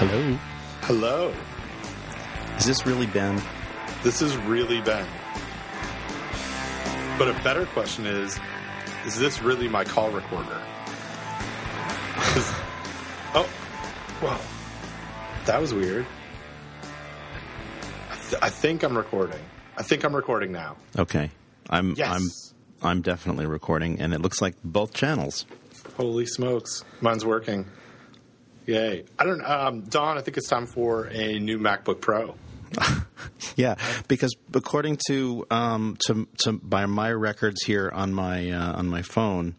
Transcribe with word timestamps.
Hello. 0.00 0.38
Hello. 0.80 1.34
Is 2.56 2.64
this 2.64 2.86
really 2.86 3.04
Ben? 3.04 3.38
This 4.02 4.22
is 4.22 4.34
really 4.38 4.80
Ben. 4.80 5.06
But 7.18 7.28
a 7.28 7.34
better 7.44 7.66
question 7.66 8.06
is 8.06 8.40
is 9.04 9.18
this 9.18 9.42
really 9.42 9.68
my 9.68 9.84
call 9.84 10.10
recorder? 10.10 10.58
Oh, 13.34 13.46
wow. 14.22 14.40
That 15.44 15.60
was 15.60 15.74
weird. 15.74 16.06
I, 18.10 18.16
th- 18.30 18.42
I 18.42 18.48
think 18.48 18.82
I'm 18.82 18.96
recording. 18.96 19.40
I 19.76 19.82
think 19.82 20.02
I'm 20.02 20.16
recording 20.16 20.50
now. 20.50 20.76
Okay. 20.98 21.30
I'm 21.68 21.92
Yes. 21.94 22.08
I'm 22.82 22.88
I'm 22.90 23.02
definitely 23.02 23.44
recording 23.44 24.00
and 24.00 24.14
it 24.14 24.22
looks 24.22 24.40
like 24.40 24.54
both 24.64 24.94
channels. 24.94 25.44
Holy 25.98 26.24
smokes. 26.24 26.86
Mine's 27.02 27.26
working. 27.26 27.66
Yay. 28.70 29.04
I 29.18 29.24
don't 29.24 29.44
um 29.44 29.82
Don, 29.82 30.16
I 30.16 30.20
think 30.20 30.36
it's 30.36 30.48
time 30.48 30.66
for 30.66 31.06
a 31.06 31.40
new 31.40 31.58
MacBook 31.58 32.00
Pro. 32.00 32.36
Yeah, 33.56 33.74
because 34.08 34.34
according 34.54 34.98
to 35.08 35.46
um 35.50 35.96
to 36.06 36.28
to 36.44 36.52
by 36.52 36.86
my 36.86 37.12
records 37.12 37.62
here 37.64 37.90
on 37.92 38.14
my 38.14 38.50
uh, 38.50 38.78
on 38.78 38.88
my 38.88 39.02
phone, 39.02 39.54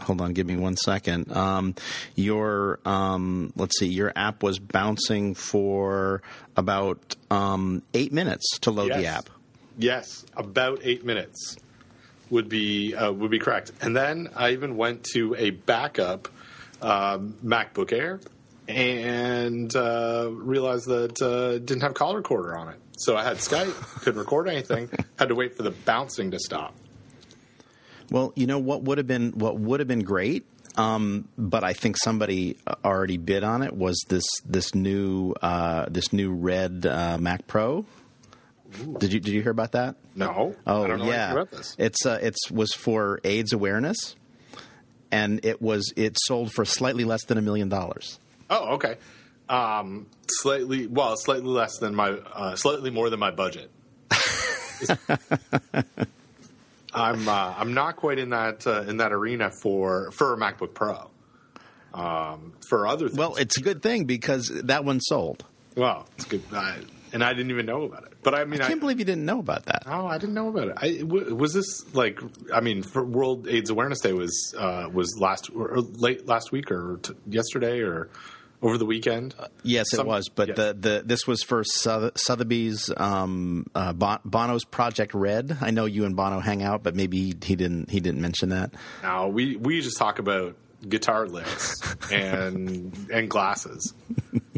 hold 0.00 0.20
on, 0.20 0.32
give 0.32 0.46
me 0.46 0.56
one 0.56 0.76
second. 0.76 1.30
Um, 1.36 1.74
your 2.16 2.80
um, 2.84 3.52
let's 3.54 3.78
see, 3.78 3.86
your 3.86 4.12
app 4.16 4.42
was 4.42 4.58
bouncing 4.58 5.34
for 5.34 6.22
about 6.56 7.16
um, 7.30 7.82
eight 7.94 8.12
minutes 8.12 8.58
to 8.60 8.70
load 8.70 8.92
the 8.92 9.06
app. 9.06 9.28
Yes, 9.76 10.24
about 10.36 10.80
eight 10.82 11.04
minutes 11.04 11.56
would 12.30 12.48
be 12.48 12.94
uh, 12.94 13.12
would 13.12 13.30
be 13.30 13.38
correct. 13.38 13.72
And 13.80 13.94
then 13.94 14.30
I 14.34 14.50
even 14.50 14.76
went 14.76 15.04
to 15.12 15.36
a 15.36 15.50
backup 15.50 16.28
um, 16.82 17.34
MacBook 17.44 17.92
Air 17.92 18.20
and 18.68 19.74
uh, 19.74 20.28
realized 20.30 20.86
that 20.86 21.20
uh, 21.22 21.56
it 21.56 21.66
didn't 21.66 21.82
have 21.82 21.94
call 21.94 22.14
recorder 22.14 22.56
on 22.56 22.68
it. 22.68 22.78
So 22.98 23.16
I 23.16 23.24
had 23.24 23.38
Skype, 23.38 23.72
couldn't 24.02 24.18
record 24.18 24.48
anything, 24.48 24.90
had 25.18 25.28
to 25.28 25.34
wait 25.34 25.56
for 25.56 25.62
the 25.62 25.70
bouncing 25.70 26.30
to 26.32 26.38
stop. 26.38 26.74
Well, 28.10 28.32
you 28.36 28.46
know 28.46 28.58
what 28.58 28.82
would 28.84 28.98
have 28.98 29.06
been 29.06 29.32
what 29.32 29.58
would 29.58 29.80
have 29.80 29.88
been 29.88 30.02
great, 30.02 30.46
um, 30.76 31.28
but 31.36 31.62
I 31.64 31.72
think 31.74 31.96
somebody 31.96 32.56
already 32.84 33.18
bid 33.18 33.44
on 33.44 33.62
it 33.62 33.74
was 33.74 34.02
this 34.08 34.24
this 34.46 34.74
new 34.74 35.34
uh, 35.42 35.86
this 35.90 36.12
new 36.12 36.32
red 36.32 36.86
uh, 36.86 37.18
Mac 37.18 37.46
Pro. 37.46 37.84
Did 38.98 39.12
you 39.12 39.20
did 39.20 39.32
you 39.32 39.42
hear 39.42 39.50
about 39.52 39.72
that? 39.72 39.96
No, 40.14 40.54
Oh 40.66 40.84
I 40.84 40.88
don't 40.88 40.98
know 40.98 41.04
yeah, 41.06 41.12
anything 41.12 41.32
about 41.32 41.50
this. 41.50 41.76
it's 41.78 42.04
uh, 42.06 42.18
it's 42.20 42.50
was 42.50 42.72
for 42.72 43.20
AIDS 43.24 43.52
awareness, 43.52 44.16
and 45.10 45.44
it 45.44 45.60
was 45.62 45.92
it 45.96 46.16
sold 46.18 46.52
for 46.52 46.64
slightly 46.64 47.04
less 47.04 47.24
than 47.24 47.38
a 47.38 47.42
million 47.42 47.68
dollars. 47.68 48.18
Oh, 48.50 48.74
okay. 48.74 48.96
Um, 49.48 50.06
slightly, 50.28 50.86
well, 50.86 51.14
slightly 51.16 51.48
less 51.48 51.78
than 51.78 51.94
my, 51.94 52.10
uh, 52.10 52.56
slightly 52.56 52.90
more 52.90 53.08
than 53.10 53.18
my 53.20 53.30
budget. 53.30 53.70
I'm 56.94 57.28
uh, 57.28 57.54
I'm 57.56 57.74
not 57.74 57.96
quite 57.96 58.18
in 58.18 58.30
that 58.30 58.66
uh, 58.66 58.82
in 58.82 58.96
that 58.98 59.12
arena 59.12 59.50
for 59.62 60.10
for 60.12 60.32
a 60.32 60.36
MacBook 60.36 60.72
Pro. 60.74 61.10
Um, 61.92 62.52
for 62.68 62.86
other 62.86 63.08
things, 63.08 63.18
Well, 63.18 63.36
it's 63.36 63.58
a 63.58 63.60
good 63.62 63.82
thing 63.82 64.04
because 64.04 64.48
that 64.64 64.84
one 64.84 65.00
sold. 65.00 65.44
well, 65.76 66.06
it's 66.16 66.26
good, 66.26 66.42
I, 66.52 66.78
and 67.12 67.24
I 67.24 67.32
didn't 67.32 67.50
even 67.50 67.66
know 67.66 67.82
about 67.82 68.04
it. 68.04 68.12
But 68.22 68.34
I 68.34 68.44
mean, 68.44 68.60
I 68.60 68.66
I, 68.66 68.68
can't 68.68 68.80
believe 68.80 68.98
you 68.98 69.04
didn't 69.04 69.24
know 69.24 69.38
about 69.38 69.64
that. 69.66 69.84
oh, 69.86 70.06
I 70.06 70.18
didn't 70.18 70.34
know 70.34 70.48
about 70.48 70.68
it. 70.68 70.74
I, 70.76 70.98
w- 70.98 71.34
was 71.34 71.52
this 71.54 71.94
like? 71.94 72.20
I 72.54 72.60
mean, 72.60 72.82
for 72.82 73.04
World 73.04 73.48
AIDS 73.48 73.70
Awareness 73.70 74.00
Day 74.00 74.12
was 74.12 74.54
uh, 74.56 74.88
was 74.92 75.16
last 75.18 75.50
or 75.54 75.78
late 75.80 76.26
last 76.26 76.52
week 76.52 76.70
or 76.70 76.98
t- 77.02 77.14
yesterday 77.28 77.80
or 77.80 78.08
over 78.62 78.78
the 78.78 78.86
weekend. 78.86 79.34
Yes, 79.62 79.92
it 79.94 80.04
was, 80.04 80.28
but 80.28 80.56
the, 80.56 80.76
the 80.78 81.02
this 81.04 81.26
was 81.26 81.42
for 81.42 81.62
Soth- 81.64 82.18
Sotheby's 82.18 82.90
um, 82.96 83.66
uh, 83.74 83.92
Bono's 83.92 84.64
Project 84.64 85.14
Red. 85.14 85.58
I 85.60 85.70
know 85.70 85.84
you 85.84 86.04
and 86.04 86.16
Bono 86.16 86.40
hang 86.40 86.62
out, 86.62 86.82
but 86.82 86.94
maybe 86.94 87.18
he, 87.18 87.34
he 87.42 87.56
didn't 87.56 87.90
he 87.90 88.00
didn't 88.00 88.20
mention 88.20 88.50
that. 88.50 88.72
No, 89.02 89.28
we 89.28 89.56
we 89.56 89.80
just 89.80 89.96
talk 89.96 90.18
about 90.18 90.56
guitar 90.88 91.26
licks 91.26 91.80
and 92.12 92.94
and 93.12 93.30
glasses. 93.30 93.94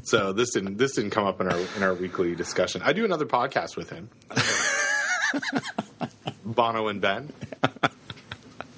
So 0.02 0.32
this 0.32 0.52
didn't 0.52 0.78
this 0.78 0.94
didn't 0.94 1.10
come 1.10 1.26
up 1.26 1.40
in 1.40 1.48
our 1.48 1.58
in 1.76 1.82
our 1.82 1.94
weekly 1.94 2.34
discussion. 2.34 2.82
I 2.84 2.92
do 2.92 3.04
another 3.04 3.26
podcast 3.26 3.76
with 3.76 3.90
him, 3.90 4.08
Bono 6.44 6.88
and 6.88 7.00
Ben. 7.00 7.32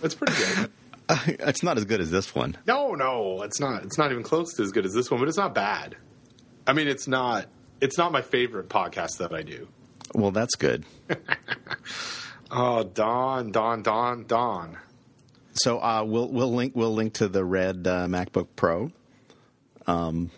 It's 0.03 0.15
pretty 0.17 0.35
good. 0.35 0.71
it's 1.27 1.63
not 1.63 1.79
as 1.79 1.85
good 1.85 2.01
as 2.01 2.11
this 2.11 2.35
one. 2.35 2.57
No, 2.67 2.95
no, 2.95 3.43
it's 3.43 3.61
not. 3.61 3.85
It's 3.85 3.99
not 3.99 4.13
even 4.13 4.23
close 4.23 4.55
to 4.55 4.63
as 4.63 4.71
good 4.71 4.87
as 4.87 4.93
this 4.93 5.11
one, 5.11 5.21
but 5.21 5.29
it's 5.29 5.39
not 5.39 5.55
bad. 5.55 5.97
I 6.67 6.73
mean, 6.73 6.89
it's 6.89 7.07
not. 7.07 7.47
It's 7.81 7.99
not 7.99 8.13
my 8.13 8.23
favorite 8.23 8.69
podcast 8.69 9.19
that 9.19 9.33
I 9.33 9.43
do. 9.43 9.69
Well, 10.15 10.31
that's 10.31 10.55
good. 10.55 10.85
Oh, 12.55 12.85
Don, 12.85 13.51
Don, 13.51 13.83
Don, 13.83 14.25
Don. 14.25 14.77
So 15.55 15.79
uh, 15.83 16.05
we'll 16.07 16.29
we'll 16.29 16.53
link 16.53 16.77
we'll 16.77 16.93
link 16.93 17.15
to 17.15 17.29
the 17.29 17.45
red 17.45 17.87
uh, 17.87 18.07
MacBook 18.07 18.49
Pro. 18.57 18.93
Um, 19.87 20.31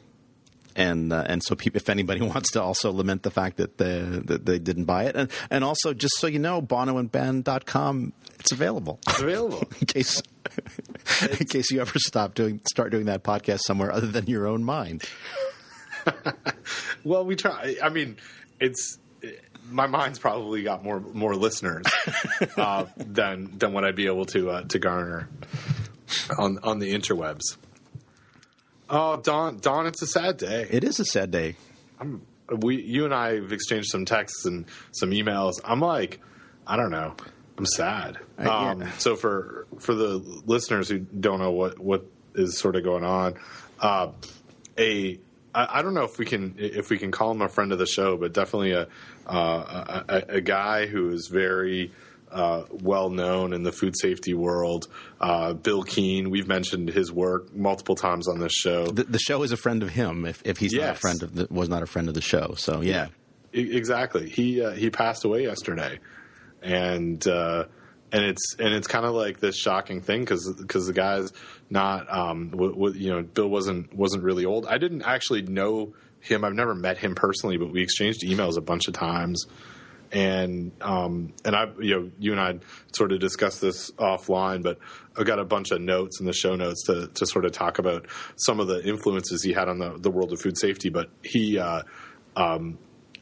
and 0.76 1.12
uh, 1.12 1.24
and 1.26 1.42
so 1.42 1.56
if 1.60 1.88
anybody 1.88 2.20
wants 2.34 2.52
to 2.52 2.62
also 2.62 2.92
lament 2.92 3.22
the 3.22 3.30
fact 3.30 3.56
that 3.58 3.78
they 3.78 4.00
that 4.00 4.46
they 4.46 4.58
didn't 4.58 4.84
buy 4.84 5.04
it, 5.04 5.16
and 5.16 5.30
and 5.50 5.64
also 5.64 5.94
just 5.94 6.18
so 6.18 6.26
you 6.26 6.38
know, 6.38 6.60
bonoandben.com, 6.60 8.12
it's 8.38 8.52
available 8.52 9.00
It's 9.08 9.20
available. 9.20 9.64
in 9.80 9.86
case 9.86 10.22
in 11.40 11.46
case 11.46 11.70
you 11.70 11.80
ever 11.80 11.98
stop 11.98 12.34
doing 12.34 12.60
start 12.68 12.90
doing 12.90 13.06
that 13.06 13.22
podcast 13.22 13.60
somewhere 13.60 13.92
other 13.92 14.06
than 14.06 14.26
your 14.26 14.46
own 14.46 14.64
mind. 14.64 15.04
Well, 17.02 17.24
we 17.24 17.34
try. 17.36 17.76
I 17.82 17.88
mean, 17.88 18.16
it's 18.60 18.98
my 19.70 19.86
mind's 19.86 20.18
probably 20.18 20.62
got 20.62 20.84
more 20.84 21.00
more 21.00 21.34
listeners 21.34 21.86
uh, 22.56 22.86
than 22.96 23.56
than 23.58 23.72
what 23.72 23.84
I'd 23.84 23.96
be 23.96 24.06
able 24.06 24.26
to 24.26 24.50
uh, 24.50 24.62
to 24.64 24.78
garner 24.78 25.28
on 26.38 26.58
on 26.62 26.78
the 26.78 26.92
interwebs. 26.94 27.56
Oh, 28.96 29.16
Don, 29.16 29.58
Don, 29.58 29.86
it's 29.86 30.02
a 30.02 30.06
sad 30.06 30.36
day. 30.36 30.68
It 30.70 30.84
is 30.84 31.00
a 31.00 31.04
sad 31.04 31.32
day. 31.32 31.56
We, 32.48 32.80
you 32.80 33.04
and 33.04 33.12
I 33.12 33.34
have 33.34 33.52
exchanged 33.52 33.88
some 33.88 34.04
texts 34.04 34.44
and 34.44 34.66
some 34.92 35.10
emails. 35.10 35.54
I'm 35.64 35.80
like, 35.80 36.20
I 36.64 36.76
don't 36.76 36.92
know. 36.92 37.16
I'm 37.58 37.66
sad. 37.66 38.18
Yeah. 38.38 38.70
Um, 38.70 38.92
so 38.98 39.16
for 39.16 39.66
for 39.80 39.94
the 39.94 40.18
listeners 40.46 40.88
who 40.88 41.00
don't 41.00 41.40
know 41.40 41.50
what 41.50 41.78
what 41.80 42.06
is 42.34 42.56
sort 42.56 42.76
of 42.76 42.84
going 42.84 43.04
on, 43.04 43.34
uh, 43.80 44.10
a 44.78 45.18
I, 45.54 45.78
I 45.78 45.82
don't 45.82 45.94
know 45.94 46.04
if 46.04 46.18
we 46.18 46.24
can 46.24 46.54
if 46.58 46.88
we 46.88 46.98
can 46.98 47.10
call 47.10 47.32
him 47.32 47.42
a 47.42 47.48
friend 47.48 47.72
of 47.72 47.78
the 47.78 47.86
show, 47.86 48.16
but 48.16 48.32
definitely 48.32 48.72
a 48.72 48.86
uh, 49.26 50.02
a, 50.08 50.24
a 50.36 50.40
guy 50.40 50.86
who 50.86 51.10
is 51.10 51.26
very. 51.26 51.90
Uh, 52.34 52.64
well 52.72 53.10
known 53.10 53.52
in 53.52 53.62
the 53.62 53.70
food 53.70 53.94
safety 53.96 54.34
world, 54.34 54.88
uh, 55.20 55.52
Bill 55.52 55.84
Keene. 55.84 56.30
We've 56.30 56.48
mentioned 56.48 56.88
his 56.88 57.12
work 57.12 57.54
multiple 57.54 57.94
times 57.94 58.26
on 58.26 58.40
this 58.40 58.52
show. 58.52 58.88
The, 58.88 59.04
the 59.04 59.20
show 59.20 59.44
is 59.44 59.52
a 59.52 59.56
friend 59.56 59.84
of 59.84 59.90
him. 59.90 60.24
If 60.24 60.42
if 60.44 60.58
he's 60.58 60.72
not 60.72 60.90
a 60.90 60.94
friend 60.96 61.22
of 61.22 61.34
the, 61.36 61.46
was 61.48 61.68
not 61.68 61.84
a 61.84 61.86
friend 61.86 62.08
of 62.08 62.14
the 62.14 62.20
show, 62.20 62.54
so 62.56 62.80
yeah. 62.80 63.06
E- 63.54 63.76
exactly. 63.76 64.28
He 64.28 64.60
uh, 64.60 64.72
he 64.72 64.90
passed 64.90 65.24
away 65.24 65.44
yesterday, 65.44 66.00
and 66.60 67.24
uh, 67.28 67.66
and 68.10 68.24
it's 68.24 68.56
and 68.58 68.74
it's 68.74 68.88
kind 68.88 69.06
of 69.06 69.14
like 69.14 69.38
this 69.38 69.56
shocking 69.56 70.00
thing 70.00 70.22
because 70.22 70.42
the 70.44 70.92
guy's 70.92 71.32
not 71.70 72.12
um 72.12 72.50
w- 72.50 72.72
w- 72.72 72.94
you 73.00 73.10
know 73.10 73.22
Bill 73.22 73.48
wasn't 73.48 73.94
wasn't 73.94 74.24
really 74.24 74.44
old. 74.44 74.66
I 74.66 74.78
didn't 74.78 75.02
actually 75.02 75.42
know 75.42 75.94
him. 76.20 76.44
I've 76.44 76.54
never 76.54 76.74
met 76.74 76.98
him 76.98 77.14
personally, 77.14 77.58
but 77.58 77.70
we 77.70 77.80
exchanged 77.82 78.22
emails 78.22 78.56
a 78.56 78.60
bunch 78.60 78.88
of 78.88 78.94
times. 78.94 79.46
And 80.14 80.70
um, 80.80 81.34
and 81.44 81.56
I 81.56 81.66
you 81.80 82.00
know 82.00 82.10
you 82.18 82.32
and 82.32 82.40
I 82.40 82.60
sort 82.92 83.10
of 83.10 83.18
discussed 83.18 83.60
this 83.60 83.90
offline, 83.92 84.62
but 84.62 84.78
I've 85.18 85.26
got 85.26 85.40
a 85.40 85.44
bunch 85.44 85.72
of 85.72 85.80
notes 85.80 86.20
in 86.20 86.26
the 86.26 86.32
show 86.32 86.54
notes 86.54 86.84
to 86.86 87.08
to 87.08 87.26
sort 87.26 87.44
of 87.44 87.52
talk 87.52 87.80
about 87.80 88.06
some 88.36 88.60
of 88.60 88.68
the 88.68 88.82
influences 88.86 89.42
he 89.42 89.52
had 89.52 89.68
on 89.68 89.78
the 89.80 89.98
the 89.98 90.12
world 90.12 90.32
of 90.32 90.40
food 90.40 90.56
safety. 90.56 90.88
But 90.88 91.10
he 91.22 91.58
uh, 91.58 91.82
I, 92.36 92.52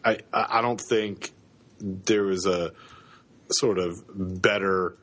I 0.04 0.18
I 0.32 0.60
don't 0.60 0.80
think 0.80 1.32
there 1.80 2.24
was 2.24 2.46
a 2.46 2.72
sort 3.50 3.78
of 3.78 4.02
better, 4.14 4.96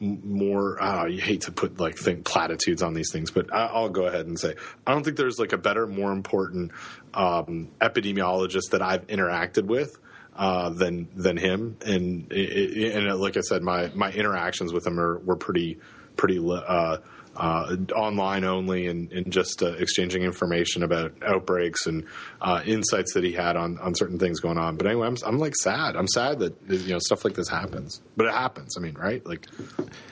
more. 0.00 0.82
Uh, 0.82 1.06
you 1.06 1.20
hate 1.20 1.42
to 1.42 1.52
put 1.52 1.78
like 1.78 1.96
think 1.96 2.24
platitudes 2.24 2.82
on 2.82 2.94
these 2.94 3.10
things, 3.12 3.30
but 3.30 3.52
I, 3.54 3.66
I'll 3.66 3.88
go 3.88 4.06
ahead 4.06 4.26
and 4.26 4.38
say 4.38 4.54
I 4.86 4.92
don't 4.92 5.04
think 5.04 5.16
there's 5.16 5.38
like 5.38 5.52
a 5.52 5.58
better, 5.58 5.86
more 5.86 6.12
important 6.12 6.72
um, 7.12 7.70
epidemiologist 7.80 8.70
that 8.70 8.82
I've 8.82 9.06
interacted 9.06 9.64
with. 9.64 9.98
Uh, 10.36 10.68
than 10.70 11.06
than 11.14 11.36
him, 11.36 11.76
and 11.86 12.26
it, 12.32 12.96
and 12.96 13.20
like 13.20 13.36
I 13.36 13.40
said, 13.40 13.62
my 13.62 13.92
my 13.94 14.10
interactions 14.10 14.72
with 14.72 14.84
him 14.84 14.98
are 14.98 15.18
were 15.18 15.36
pretty 15.36 15.78
pretty 16.16 16.40
uh, 16.44 16.96
uh, 17.36 17.76
online 17.94 18.44
only 18.44 18.86
and, 18.86 19.10
and 19.12 19.32
just 19.32 19.62
uh, 19.62 19.72
exchanging 19.72 20.22
information 20.22 20.82
about 20.82 21.12
outbreaks 21.24 21.86
and 21.86 22.04
uh, 22.40 22.62
insights 22.64 23.14
that 23.14 23.24
he 23.24 23.32
had 23.32 23.56
on, 23.56 23.78
on 23.78 23.94
certain 23.94 24.18
things 24.18 24.40
going 24.40 24.58
on. 24.58 24.76
But 24.76 24.86
anyway, 24.86 25.06
I'm, 25.06 25.16
I'm 25.26 25.38
like 25.38 25.56
sad. 25.56 25.96
I'm 25.96 26.08
sad 26.08 26.38
that 26.40 26.54
you 26.68 26.92
know 26.92 26.98
stuff 26.98 27.24
like 27.24 27.34
this 27.34 27.48
happens, 27.48 28.00
but 28.16 28.26
it 28.26 28.32
happens. 28.32 28.76
I 28.76 28.80
mean, 28.80 28.94
right? 28.94 29.24
Like 29.26 29.46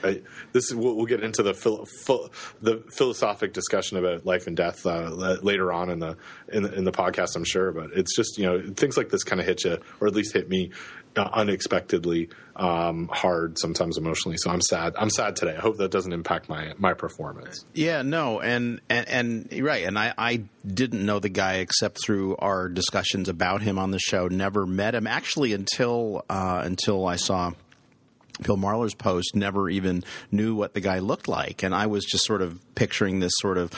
I, 0.03 0.21
this 0.51 0.65
is 0.65 0.75
we'll, 0.75 0.95
we'll, 0.95 1.05
get 1.05 1.23
into 1.23 1.43
the 1.43 1.53
phil, 1.53 1.85
phil, 2.05 2.31
the 2.61 2.83
philosophic 2.95 3.53
discussion 3.53 3.97
about 3.97 4.25
life 4.25 4.47
and 4.47 4.57
death 4.57 4.85
uh, 4.85 5.09
later 5.41 5.71
on 5.71 5.89
in 5.89 5.99
the, 5.99 6.17
in 6.51 6.63
the 6.63 6.73
in 6.73 6.83
the 6.83 6.91
podcast, 6.91 7.35
I'm 7.35 7.45
sure. 7.45 7.71
But 7.71 7.91
it's 7.93 8.15
just 8.15 8.37
you 8.37 8.45
know 8.45 8.73
things 8.73 8.97
like 8.97 9.09
this 9.09 9.23
kind 9.23 9.39
of 9.39 9.47
hit 9.47 9.63
you, 9.63 9.77
or 9.99 10.07
at 10.07 10.13
least 10.13 10.33
hit 10.33 10.49
me 10.49 10.71
unexpectedly 11.17 12.29
um, 12.55 13.09
hard 13.11 13.57
sometimes 13.57 13.97
emotionally. 13.97 14.37
So 14.37 14.51
I'm 14.51 14.61
sad. 14.61 14.93
I'm 14.97 15.09
sad 15.09 15.35
today. 15.35 15.55
I 15.55 15.59
hope 15.59 15.77
that 15.77 15.91
doesn't 15.91 16.13
impact 16.13 16.49
my 16.49 16.73
my 16.77 16.93
performance. 16.93 17.65
Yeah, 17.73 18.01
no, 18.01 18.39
and 18.39 18.81
and, 18.89 19.07
and 19.51 19.63
right, 19.63 19.85
and 19.85 19.97
I, 19.97 20.13
I 20.17 20.43
didn't 20.65 21.05
know 21.05 21.19
the 21.19 21.29
guy 21.29 21.55
except 21.55 22.03
through 22.03 22.35
our 22.37 22.69
discussions 22.69 23.29
about 23.29 23.61
him 23.61 23.79
on 23.79 23.91
the 23.91 23.99
show. 23.99 24.27
Never 24.27 24.65
met 24.65 24.95
him 24.95 25.07
actually 25.07 25.53
until 25.53 26.25
uh, 26.29 26.61
until 26.63 27.07
I 27.07 27.15
saw. 27.15 27.51
Bill 28.41 28.57
Marler's 28.57 28.95
post 28.95 29.35
never 29.35 29.69
even 29.69 30.03
knew 30.31 30.55
what 30.55 30.73
the 30.73 30.81
guy 30.81 30.97
looked 30.97 31.27
like, 31.27 31.61
and 31.61 31.73
I 31.73 31.85
was 31.85 32.03
just 32.03 32.25
sort 32.25 32.41
of 32.41 32.59
picturing 32.73 33.19
this 33.19 33.31
sort 33.35 33.59
of 33.59 33.71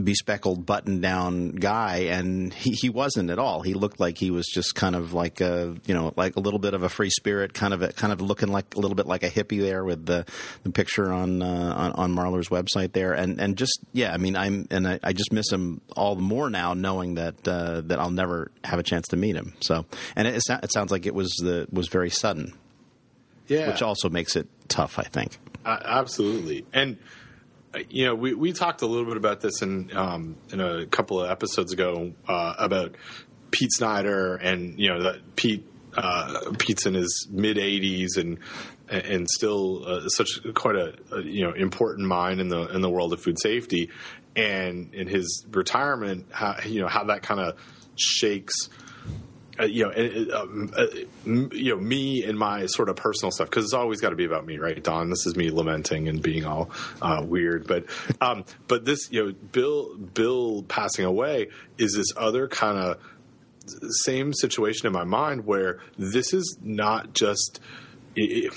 bespeckled 0.00 0.66
button 0.66 1.00
down 1.00 1.50
guy 1.50 1.98
and 2.10 2.52
he, 2.52 2.72
he 2.72 2.88
wasn't 2.88 3.30
at 3.30 3.38
all. 3.38 3.62
He 3.62 3.74
looked 3.74 4.00
like 4.00 4.18
he 4.18 4.30
was 4.30 4.46
just 4.46 4.74
kind 4.74 4.96
of 4.96 5.12
like 5.12 5.40
a 5.40 5.76
you 5.86 5.94
know 5.94 6.12
like 6.16 6.36
a 6.36 6.40
little 6.40 6.58
bit 6.58 6.74
of 6.74 6.82
a 6.82 6.88
free 6.88 7.10
spirit 7.10 7.54
kind 7.54 7.74
of 7.74 7.82
a, 7.82 7.92
kind 7.92 8.12
of 8.12 8.20
looking 8.20 8.48
like 8.48 8.74
a 8.74 8.80
little 8.80 8.94
bit 8.94 9.06
like 9.06 9.22
a 9.22 9.30
hippie 9.30 9.60
there 9.60 9.84
with 9.84 10.06
the 10.06 10.24
the 10.62 10.70
picture 10.70 11.12
on 11.12 11.42
uh, 11.42 11.74
on, 11.76 11.92
on 11.92 12.12
Marler's 12.12 12.48
website 12.48 12.92
there. 12.92 13.12
And 13.12 13.40
and 13.40 13.56
just 13.56 13.80
yeah 13.92 14.12
I 14.12 14.16
mean 14.16 14.36
I'm 14.36 14.66
and 14.70 14.86
I, 14.86 15.00
I 15.02 15.12
just 15.12 15.32
miss 15.32 15.50
him 15.50 15.80
all 15.96 16.16
the 16.16 16.22
more 16.22 16.50
now 16.50 16.74
knowing 16.74 17.14
that 17.14 17.46
uh, 17.46 17.82
that 17.82 17.98
I'll 17.98 18.10
never 18.10 18.50
have 18.64 18.78
a 18.78 18.84
chance 18.84 19.08
to 19.08 19.16
meet 19.16 19.36
him. 19.36 19.54
So 19.60 19.86
and 20.16 20.26
it, 20.26 20.42
it 20.48 20.72
sounds 20.72 20.90
like 20.90 21.06
it 21.06 21.14
was 21.14 21.30
the 21.42 21.66
was 21.70 21.88
very 21.88 22.10
sudden. 22.10 22.54
Yeah. 23.48 23.68
Which 23.68 23.82
also 23.82 24.08
makes 24.08 24.36
it 24.36 24.48
tough 24.68 24.98
I 24.98 25.04
think. 25.04 25.38
Uh, 25.64 25.78
absolutely. 25.84 26.64
And 26.72 26.98
you 27.88 28.04
know, 28.04 28.14
we, 28.14 28.34
we 28.34 28.52
talked 28.52 28.82
a 28.82 28.86
little 28.86 29.06
bit 29.06 29.16
about 29.16 29.40
this 29.40 29.62
in 29.62 29.96
um, 29.96 30.36
in 30.52 30.60
a 30.60 30.86
couple 30.86 31.20
of 31.20 31.30
episodes 31.30 31.72
ago 31.72 32.12
uh, 32.28 32.54
about 32.58 32.96
Pete 33.50 33.72
Snyder 33.72 34.36
and 34.36 34.78
you 34.78 34.88
know 34.88 35.02
that 35.02 35.36
Pete 35.36 35.66
uh, 35.96 36.52
Pete's 36.58 36.86
in 36.86 36.94
his 36.94 37.28
mid 37.30 37.56
80s 37.56 38.16
and 38.16 38.38
and 38.88 39.28
still 39.30 39.86
uh, 39.86 40.08
such 40.08 40.40
quite 40.54 40.76
a, 40.76 40.94
a, 41.12 41.22
you 41.22 41.46
know 41.46 41.52
important 41.52 42.08
mind 42.08 42.40
in 42.40 42.48
the 42.48 42.68
in 42.74 42.80
the 42.80 42.90
world 42.90 43.12
of 43.12 43.22
food 43.22 43.38
safety 43.40 43.90
and 44.36 44.94
in 44.94 45.06
his 45.06 45.44
retirement 45.50 46.26
how 46.30 46.56
you 46.64 46.80
know 46.80 46.88
how 46.88 47.04
that 47.04 47.22
kind 47.22 47.40
of 47.40 47.56
shakes 47.96 48.68
uh, 49.60 49.64
you 49.64 49.84
know, 49.84 49.90
uh, 49.90 50.80
uh, 50.80 50.86
you 51.26 51.74
know, 51.74 51.80
me 51.80 52.24
and 52.24 52.38
my 52.38 52.66
sort 52.66 52.88
of 52.88 52.96
personal 52.96 53.30
stuff 53.30 53.50
because 53.50 53.64
it's 53.64 53.74
always 53.74 54.00
got 54.00 54.10
to 54.10 54.16
be 54.16 54.24
about 54.24 54.46
me, 54.46 54.58
right, 54.58 54.82
Don? 54.82 55.10
This 55.10 55.26
is 55.26 55.36
me 55.36 55.50
lamenting 55.50 56.08
and 56.08 56.22
being 56.22 56.46
all 56.46 56.70
uh, 57.02 57.22
weird, 57.24 57.66
but 57.66 57.84
um, 58.20 58.44
but 58.68 58.84
this, 58.84 59.10
you 59.10 59.24
know, 59.24 59.32
Bill 59.52 59.96
Bill 59.96 60.62
passing 60.64 61.04
away 61.04 61.48
is 61.78 61.94
this 61.94 62.08
other 62.16 62.48
kind 62.48 62.78
of 62.78 62.98
same 64.04 64.32
situation 64.32 64.86
in 64.86 64.92
my 64.92 65.04
mind 65.04 65.46
where 65.46 65.80
this 65.98 66.32
is 66.32 66.58
not 66.62 67.12
just, 67.12 67.60
you 68.14 68.50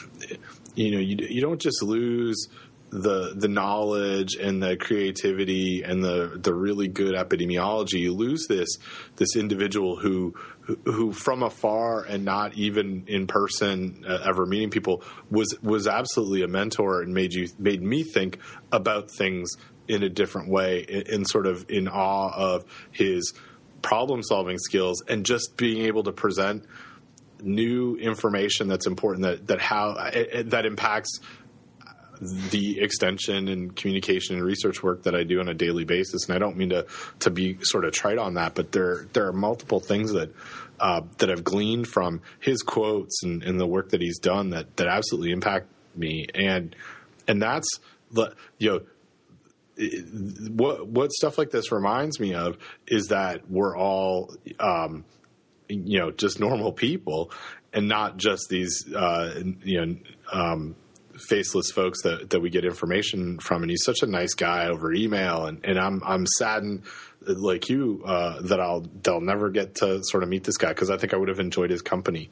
know, 0.78 1.00
you 1.00 1.18
you 1.30 1.42
don't 1.42 1.62
just 1.62 1.84
lose 1.84 2.48
the 2.94 3.34
the 3.36 3.48
knowledge 3.48 4.36
and 4.36 4.62
the 4.62 4.78
creativity 4.78 5.82
and 5.84 6.04
the 6.04 6.40
the 6.42 6.54
really 6.54 6.88
good 6.88 7.16
epidemiology 7.16 8.00
you 8.00 8.14
lose 8.14 8.46
this 8.48 8.78
this 9.16 9.36
individual 9.36 9.96
who 9.96 10.36
who 10.86 11.12
from 11.12 11.44
afar 11.44 12.04
and 12.04 12.24
not 12.24 12.54
even 12.54 13.04
in 13.08 13.28
person 13.28 14.04
uh, 14.08 14.20
ever 14.24 14.46
meeting 14.46 14.70
people 14.70 15.04
was 15.30 15.56
was 15.62 15.88
absolutely 15.88 16.42
a 16.42 16.48
mentor 16.48 17.02
and 17.02 17.14
made 17.14 17.34
you 17.34 17.48
made 17.60 17.82
me 17.82 18.04
think 18.04 18.40
about 18.72 19.12
things 19.12 19.52
in 19.88 20.04
a 20.04 20.10
different 20.10 20.48
way 20.48 20.80
in, 20.88 21.02
in 21.02 21.26
sort 21.26 21.46
of 21.46 21.66
in 21.70 21.88
awe 21.88 22.32
of 22.34 22.64
his 22.92 23.34
problem 23.82 24.24
solving 24.24 24.58
skills 24.58 25.04
and 25.08 25.26
just 25.26 25.58
being 25.58 25.86
able 25.86 26.04
to 26.04 26.14
present 26.14 26.66
new 27.42 27.98
information 27.98 28.70
that's 28.70 28.88
important 28.88 29.24
that 29.24 29.48
that 29.48 29.60
how 29.60 29.94
that 30.46 30.66
impacts 30.66 31.20
the 32.52 32.80
extension 32.80 33.48
and 33.48 33.76
communication 33.76 34.36
and 34.36 34.46
research 34.46 34.84
work 34.84 35.04
that 35.04 35.16
I 35.16 35.24
do 35.24 35.40
on 35.40 35.48
a 35.48 35.54
daily 35.54 35.86
basis. 35.86 36.26
And 36.26 36.36
I 36.36 36.40
don't 36.40 36.58
mean 36.58 36.70
to 36.70 36.86
to 37.20 37.30
be 37.30 37.58
sort 37.62 37.86
of 37.86 37.94
trite 37.94 38.18
on 38.18 38.36
that, 38.36 38.56
but 38.56 38.72
there 38.72 39.08
there 39.14 39.28
are 39.28 39.34
multiple 39.34 39.80
things 39.80 40.12
that 40.14 40.34
uh, 40.80 41.02
that 41.18 41.30
I've 41.30 41.44
gleaned 41.44 41.88
from 41.88 42.22
his 42.40 42.62
quotes 42.62 43.24
and, 43.24 43.44
and, 43.44 43.60
the 43.60 43.68
work 43.68 43.90
that 43.90 44.02
he's 44.02 44.20
done 44.20 44.50
that 44.50 44.76
that 44.78 44.88
absolutely 44.88 45.32
impact 45.32 45.68
me. 45.96 46.26
And 46.34 46.76
and 47.28 47.42
that's 47.42 47.80
the 48.12 48.36
you 48.58 48.72
know. 48.72 48.82
what 50.50 50.88
what 50.88 51.12
stuff 51.12 51.38
like 51.38 51.52
this 51.52 51.72
reminds 51.72 52.20
me 52.20 52.34
of 52.34 52.58
is 52.88 53.08
that 53.08 53.50
we're 53.50 53.78
all 53.78 54.36
um, 54.60 55.06
you 55.70 56.00
know 56.00 56.12
just 56.12 56.40
normal 56.40 56.72
people 56.72 57.32
and 57.74 57.88
not 57.88 58.18
just 58.18 58.48
these 58.50 58.86
uh, 58.94 59.42
you 59.64 59.86
know 59.86 59.96
um, 60.32 60.76
faceless 61.28 61.72
folks 61.72 62.02
that, 62.04 62.30
that 62.32 62.40
we 62.40 62.50
get 62.50 62.66
information 62.66 63.40
from. 63.40 63.62
And 63.62 63.70
he's 63.70 63.84
such 63.84 64.02
a 64.04 64.08
nice 64.08 64.34
guy 64.34 64.68
over 64.68 64.94
email. 64.94 65.46
And, 65.46 65.64
and 65.64 65.80
I'm, 65.80 66.02
I'm 66.06 66.26
saddened 66.38 66.84
like 67.22 67.70
you, 67.70 68.02
uh, 68.06 68.42
that 68.42 68.60
I'll, 68.60 68.82
that 68.82 69.12
I'll 69.12 69.22
never 69.22 69.50
get 69.50 69.76
to 69.76 70.02
sort 70.04 70.24
of 70.24 70.30
meet 70.30 70.44
this 70.44 70.58
guy. 70.58 70.74
Cause 70.74 70.90
I 70.90 70.98
think 70.98 71.14
I 71.14 71.18
would 71.18 71.30
have 71.30 71.40
enjoyed 71.40 71.70
his 71.70 71.82
company, 71.82 72.30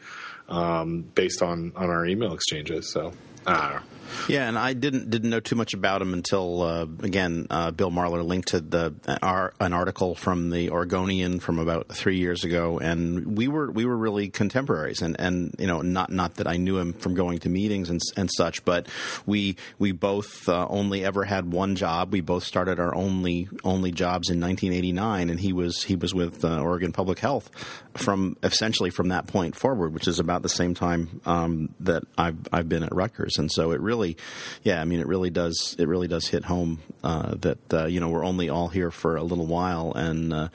um, 0.50 1.01
based 1.16 1.42
on, 1.42 1.72
on 1.75 1.89
our 1.89 2.06
email 2.06 2.33
exchanges. 2.33 2.92
So 2.92 3.13
I 3.45 3.62
don't 3.62 3.75
know. 3.75 4.00
Yeah, 4.27 4.47
and 4.47 4.57
I 4.57 4.73
didn't 4.73 5.09
didn't 5.09 5.29
know 5.29 5.39
too 5.39 5.55
much 5.55 5.73
about 5.73 6.01
him 6.01 6.13
until 6.13 6.61
uh, 6.61 6.85
again 7.03 7.47
uh, 7.49 7.71
Bill 7.71 7.91
Marler 7.91 8.25
linked 8.25 8.49
to 8.49 8.61
the 8.61 8.93
our, 9.21 9.53
an 9.59 9.73
article 9.73 10.15
from 10.15 10.49
the 10.49 10.69
Oregonian 10.69 11.39
from 11.39 11.59
about 11.59 11.87
three 11.89 12.17
years 12.17 12.43
ago, 12.43 12.79
and 12.79 13.37
we 13.37 13.47
were 13.47 13.69
we 13.71 13.85
were 13.85 13.97
really 13.97 14.29
contemporaries, 14.29 15.01
and, 15.01 15.19
and 15.19 15.55
you 15.59 15.67
know 15.67 15.81
not 15.81 16.11
not 16.11 16.35
that 16.35 16.47
I 16.47 16.57
knew 16.57 16.77
him 16.77 16.93
from 16.93 17.15
going 17.15 17.39
to 17.39 17.49
meetings 17.49 17.89
and 17.89 18.01
and 18.17 18.29
such, 18.35 18.63
but 18.65 18.87
we 19.25 19.55
we 19.79 19.91
both 19.91 20.47
uh, 20.47 20.67
only 20.69 21.03
ever 21.05 21.23
had 21.23 21.51
one 21.51 21.75
job. 21.75 22.11
We 22.11 22.21
both 22.21 22.43
started 22.43 22.79
our 22.79 22.93
only 22.95 23.49
only 23.63 23.91
jobs 23.91 24.29
in 24.29 24.39
1989, 24.39 25.29
and 25.29 25.39
he 25.39 25.53
was 25.53 25.83
he 25.83 25.95
was 25.95 26.13
with 26.13 26.43
uh, 26.43 26.61
Oregon 26.61 26.91
Public 26.91 27.19
Health 27.19 27.49
from 27.95 28.37
essentially 28.43 28.89
from 28.89 29.09
that 29.09 29.27
point 29.27 29.55
forward, 29.55 29.93
which 29.93 30.07
is 30.07 30.19
about 30.19 30.41
the 30.41 30.49
same 30.49 30.73
time 30.73 31.21
um, 31.25 31.69
that 31.79 32.03
I've 32.17 32.37
I've 32.51 32.69
been 32.69 32.83
at 32.83 32.93
Rutgers, 32.93 33.37
and 33.37 33.51
so 33.51 33.71
it 33.71 33.81
really 33.81 34.00
really, 34.01 34.17
yeah, 34.63 34.81
I 34.81 34.85
mean, 34.85 34.99
it 34.99 35.07
really 35.07 35.29
does. 35.29 35.75
It 35.77 35.87
really 35.87 36.07
does 36.07 36.27
hit 36.27 36.45
home 36.45 36.79
uh, 37.03 37.35
that 37.35 37.73
uh, 37.73 37.85
you 37.85 37.99
know 37.99 38.09
we're 38.09 38.25
only 38.25 38.49
all 38.49 38.67
here 38.67 38.91
for 38.91 39.15
a 39.15 39.23
little 39.23 39.45
while, 39.45 39.93
and 39.93 40.33
uh, 40.33 40.49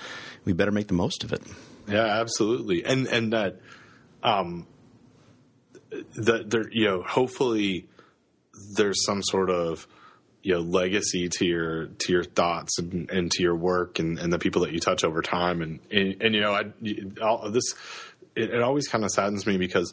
we 0.45 0.53
better 0.53 0.73
make 0.73 0.89
the 0.89 0.95
most 0.95 1.25
of 1.25 1.33
it. 1.33 1.43
Yeah, 1.89 2.05
absolutely, 2.05 2.85
and 2.85 3.07
and 3.07 3.33
that, 3.33 3.61
um, 4.23 4.67
that 6.17 6.51
there, 6.51 6.69
you 6.71 6.87
know, 6.87 7.03
hopefully 7.03 7.87
there's 8.75 9.05
some 9.05 9.23
sort 9.23 9.51
of 9.51 9.87
you 10.43 10.55
know 10.55 10.61
legacy 10.61 11.29
to 11.29 11.45
your 11.45 11.87
to 11.87 12.13
your 12.13 12.25
thoughts 12.25 12.79
and, 12.79 13.11
and 13.11 13.31
to 13.31 13.43
your 13.43 13.57
work 13.57 13.99
and, 13.99 14.19
and 14.19 14.33
the 14.33 14.39
people 14.39 14.63
that 14.63 14.73
you 14.73 14.81
touch 14.81 15.05
over 15.05 15.23
time 15.23 15.61
and 15.61 15.81
and, 15.91 16.17
and 16.21 16.35
you 16.35 16.41
know 16.41 16.53
I 16.53 16.65
this 17.51 17.75
it, 18.35 18.51
it 18.51 18.63
always 18.63 18.89
kind 18.89 19.05
of 19.05 19.11
saddens 19.11 19.47
me 19.47 19.57
because 19.57 19.93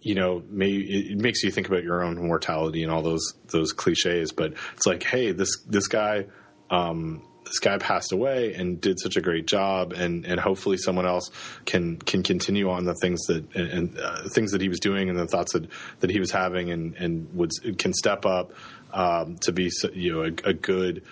you 0.00 0.14
know, 0.14 0.42
it 0.50 1.18
makes 1.18 1.42
you 1.42 1.50
think 1.50 1.68
about 1.68 1.82
your 1.82 2.02
own 2.02 2.16
mortality 2.16 2.82
and 2.82 2.92
all 2.92 3.02
those 3.02 3.34
those 3.48 3.72
cliches. 3.72 4.32
But 4.32 4.54
it's 4.76 4.86
like, 4.86 5.02
hey, 5.02 5.32
this 5.32 5.50
this 5.66 5.88
guy, 5.88 6.26
um, 6.70 7.22
this 7.44 7.58
guy 7.58 7.78
passed 7.78 8.12
away 8.12 8.54
and 8.54 8.80
did 8.80 9.00
such 9.00 9.16
a 9.16 9.20
great 9.20 9.46
job, 9.46 9.92
and 9.92 10.24
and 10.24 10.38
hopefully 10.38 10.76
someone 10.76 11.06
else 11.06 11.30
can 11.64 11.96
can 11.96 12.22
continue 12.22 12.70
on 12.70 12.84
the 12.84 12.94
things 13.00 13.20
that 13.26 13.54
and 13.56 13.98
uh, 13.98 14.28
things 14.28 14.52
that 14.52 14.60
he 14.60 14.68
was 14.68 14.78
doing 14.78 15.08
and 15.08 15.18
the 15.18 15.26
thoughts 15.26 15.52
that 15.52 15.68
that 16.00 16.10
he 16.10 16.20
was 16.20 16.30
having, 16.30 16.70
and 16.70 16.94
and 16.96 17.34
would 17.34 17.50
can 17.78 17.92
step 17.92 18.24
up 18.24 18.52
um, 18.92 19.36
to 19.38 19.52
be 19.52 19.70
you 19.94 20.12
know 20.12 20.22
a, 20.22 20.50
a 20.50 20.54
good 20.54 21.02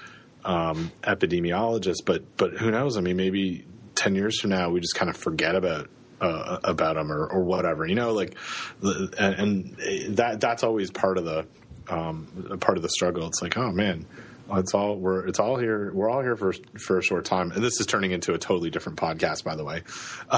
um, 0.44 0.92
epidemiologist. 1.02 2.04
But 2.04 2.36
but 2.36 2.52
who 2.54 2.70
knows? 2.70 2.96
I 2.96 3.00
mean, 3.00 3.16
maybe 3.16 3.64
ten 3.96 4.14
years 4.14 4.40
from 4.40 4.50
now, 4.50 4.70
we 4.70 4.80
just 4.80 4.94
kind 4.94 5.10
of 5.10 5.16
forget 5.16 5.56
about 5.56 5.90
uh, 6.20 6.58
about 6.64 6.96
them 6.96 7.12
or, 7.12 7.26
or 7.26 7.42
whatever, 7.42 7.86
you 7.86 7.94
know, 7.94 8.12
like, 8.12 8.36
and, 8.82 9.14
and, 9.18 10.16
that 10.16 10.40
that's 10.40 10.62
always 10.62 10.90
part 10.90 11.18
of 11.18 11.24
the 11.24 11.46
um, 11.88 12.58
part 12.60 12.76
of 12.76 12.82
the 12.82 12.88
struggle. 12.88 13.26
It's 13.26 13.42
like, 13.42 13.56
oh 13.56 13.70
man, 13.70 14.06
it's 14.52 14.74
all 14.74 14.96
we're 14.96 15.26
it's 15.26 15.38
all 15.38 15.56
here. 15.56 15.92
We're 15.92 16.10
all 16.10 16.22
here 16.22 16.36
for 16.36 16.52
for 16.78 16.98
a 16.98 17.02
short 17.02 17.24
time, 17.24 17.52
and 17.52 17.62
this 17.62 17.80
is 17.80 17.86
turning 17.86 18.12
into 18.12 18.34
a 18.34 18.38
totally 18.38 18.70
different 18.70 18.98
podcast, 18.98 19.44
by 19.44 19.56
the 19.56 19.64
way. 19.64 19.82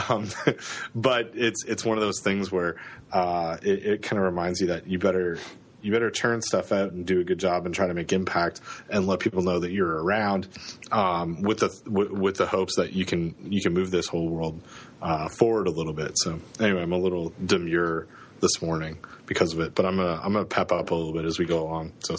Um, 0.09 0.29
but 0.95 1.33
it's 1.35 1.65
it's 1.67 1.85
one 1.85 1.99
of 1.99 2.03
those 2.03 2.21
things 2.21 2.51
where 2.51 2.77
uh, 3.13 3.59
it, 3.63 3.87
it 3.87 4.03
kind 4.03 4.19
of 4.19 4.25
reminds 4.25 4.61
you 4.61 4.69
that 4.69 4.87
you 4.87 4.99
better 4.99 5.39
you 5.81 5.93
better 5.93 6.11
turn 6.11 6.43
stuff 6.43 6.73
out 6.73 6.93
and 6.93 7.07
do 7.07 7.21
a 7.21 7.25
good 7.25 7.39
job 7.39 7.67
and 7.67 7.75
try 7.75 7.87
to 7.87 7.95
make 7.95 8.13
impact 8.13 8.61
and 8.91 9.07
let 9.07 9.21
people 9.21 9.43
know 9.43 9.59
that 9.61 9.71
you're 9.71 10.03
around 10.03 10.49
um, 10.91 11.43
with 11.43 11.61
the 11.61 11.91
with, 11.91 12.11
with, 12.11 12.37
the 12.37 12.47
hopes 12.47 12.77
that 12.77 12.93
you 12.93 13.05
can 13.05 13.35
you 13.45 13.61
can 13.61 13.73
move 13.73 13.91
this 13.91 14.07
whole 14.07 14.29
world 14.29 14.61
uh, 15.03 15.29
forward 15.29 15.67
a 15.67 15.71
little 15.71 15.93
bit. 15.93 16.13
So 16.17 16.41
anyway, 16.61 16.83
I'm 16.83 16.93
a 16.93 16.99
little 16.99 17.33
demure 17.45 18.07
this 18.41 18.63
morning 18.63 18.99
because 19.27 19.53
of 19.53 19.61
it, 19.61 19.75
but 19.75 19.85
I'm 19.87 19.97
gonna 19.97 20.21
I'm 20.23 20.33
gonna 20.33 20.45
pep 20.45 20.73
up 20.73 20.91
a 20.91 20.95
little 20.95 21.13
bit 21.13 21.25
as 21.25 21.39
we 21.39 21.45
go 21.45 21.63
along. 21.63 21.93
So 22.01 22.17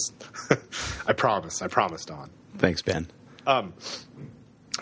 I 1.08 1.14
promise, 1.14 1.62
I 1.62 1.68
promise, 1.68 2.06
Don. 2.06 2.30
Thanks, 2.58 2.82
Ben. 2.82 3.08
Um, 3.46 3.74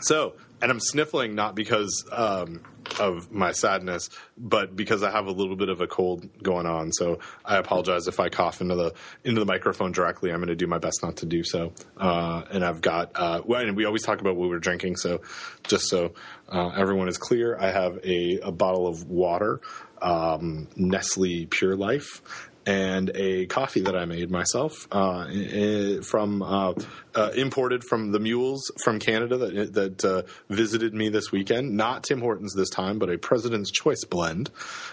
so 0.01 0.33
and 0.61 0.71
I'm 0.71 0.79
sniffling 0.79 1.35
not 1.35 1.55
because 1.55 2.05
um, 2.11 2.63
of 2.99 3.31
my 3.31 3.51
sadness, 3.51 4.09
but 4.37 4.75
because 4.75 5.03
I 5.03 5.11
have 5.11 5.27
a 5.27 5.31
little 5.31 5.55
bit 5.55 5.69
of 5.69 5.81
a 5.81 5.87
cold 5.87 6.27
going 6.41 6.65
on. 6.65 6.91
So 6.91 7.19
I 7.45 7.57
apologize 7.57 8.07
if 8.07 8.19
I 8.19 8.29
cough 8.29 8.61
into 8.61 8.75
the 8.75 8.93
into 9.23 9.39
the 9.39 9.45
microphone 9.45 9.91
directly. 9.91 10.31
I'm 10.31 10.37
going 10.37 10.47
to 10.47 10.55
do 10.55 10.67
my 10.67 10.79
best 10.79 11.03
not 11.03 11.17
to 11.17 11.25
do 11.25 11.43
so. 11.43 11.73
Uh, 11.97 12.43
and 12.51 12.65
I've 12.65 12.81
got 12.81 13.11
uh, 13.15 13.41
well, 13.45 13.61
and 13.61 13.75
we 13.75 13.85
always 13.85 14.03
talk 14.03 14.21
about 14.21 14.35
what 14.35 14.49
we're 14.49 14.59
drinking. 14.59 14.97
So 14.97 15.21
just 15.63 15.89
so 15.89 16.13
uh, 16.49 16.69
everyone 16.69 17.07
is 17.07 17.17
clear, 17.17 17.57
I 17.59 17.71
have 17.71 17.99
a, 18.03 18.39
a 18.39 18.51
bottle 18.51 18.87
of 18.87 19.07
water, 19.09 19.59
um, 20.01 20.67
Nestle 20.75 21.45
Pure 21.45 21.75
Life, 21.75 22.21
and 22.67 23.11
a 23.15 23.45
coffee 23.45 23.79
that 23.79 23.95
I 23.95 24.03
made 24.03 24.29
myself 24.29 24.87
uh, 24.91 26.01
from 26.01 26.43
uh, 26.43 26.73
uh, 27.15 27.31
imported 27.33 27.85
from 27.85 28.11
the 28.11 28.19
mules 28.19 28.69
from 28.83 28.99
Canada 28.99 29.37
that 29.37 29.73
that 29.73 30.05
uh, 30.05 30.23
visited 30.49 30.93
me 30.93 31.07
this 31.07 31.31
weekend. 31.31 31.77
Not 31.77 32.03
Tim 32.03 32.19
Hortons 32.19 32.53
this 32.53 32.69
time, 32.69 32.99
but 32.99 33.09
a 33.09 33.17
President's 33.17 33.71
Choice 33.71 34.03
blend, 34.03 34.51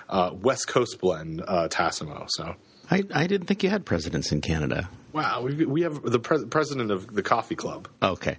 uh, 0.09 0.31
West 0.33 0.69
Coast 0.69 1.01
blend, 1.01 1.43
uh, 1.47 1.69
Tassimo. 1.69 2.29
So. 2.31 2.55
I, 2.91 3.03
I 3.15 3.27
didn't 3.27 3.47
think 3.47 3.63
you 3.63 3.71
had 3.71 3.87
presidents 3.87 4.31
in 4.31 4.43
Canada. 4.43 4.91
Wow, 5.15 5.41
we, 5.41 5.65
we 5.65 5.83
have 5.83 6.03
the 6.03 6.19
pre- 6.19 6.45
president 6.45 6.91
of 6.91 7.15
the 7.15 7.23
coffee 7.23 7.55
club. 7.57 7.89
Okay, 8.03 8.37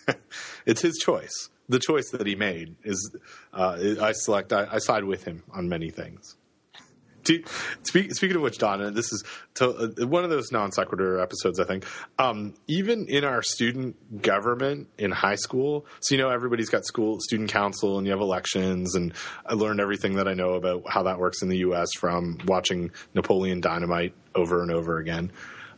it's 0.66 0.80
his 0.80 0.96
choice. 0.96 1.50
The 1.68 1.78
choice 1.78 2.08
that 2.10 2.26
he 2.26 2.36
made 2.36 2.76
is 2.84 3.14
I 3.52 4.12
select. 4.12 4.52
I, 4.52 4.66
I 4.72 4.78
side 4.78 5.04
with 5.04 5.24
him 5.24 5.42
on 5.52 5.68
many 5.68 5.90
things 5.90 6.36
speak, 7.82 8.14
speaking 8.14 8.36
of 8.36 8.42
which, 8.42 8.58
Donna, 8.58 8.90
this 8.90 9.12
is 9.12 9.24
to, 9.54 9.70
uh, 9.70 10.06
one 10.06 10.24
of 10.24 10.30
those 10.30 10.50
non 10.52 10.72
sequitur 10.72 11.20
episodes. 11.20 11.60
I 11.60 11.64
think 11.64 11.84
um, 12.18 12.54
even 12.66 13.06
in 13.06 13.24
our 13.24 13.42
student 13.42 14.22
government 14.22 14.88
in 14.98 15.10
high 15.10 15.36
school, 15.36 15.86
so 16.00 16.14
you 16.14 16.20
know 16.20 16.30
everybody's 16.30 16.70
got 16.70 16.84
school 16.84 17.18
student 17.20 17.50
council, 17.50 17.98
and 17.98 18.06
you 18.06 18.12
have 18.12 18.20
elections, 18.20 18.94
and 18.94 19.12
I 19.44 19.54
learned 19.54 19.80
everything 19.80 20.16
that 20.16 20.28
I 20.28 20.34
know 20.34 20.54
about 20.54 20.84
how 20.88 21.04
that 21.04 21.18
works 21.18 21.42
in 21.42 21.48
the 21.48 21.58
U.S. 21.58 21.88
from 21.98 22.38
watching 22.46 22.90
Napoleon 23.14 23.60
Dynamite 23.60 24.14
over 24.34 24.62
and 24.62 24.70
over 24.70 24.98
again. 24.98 25.30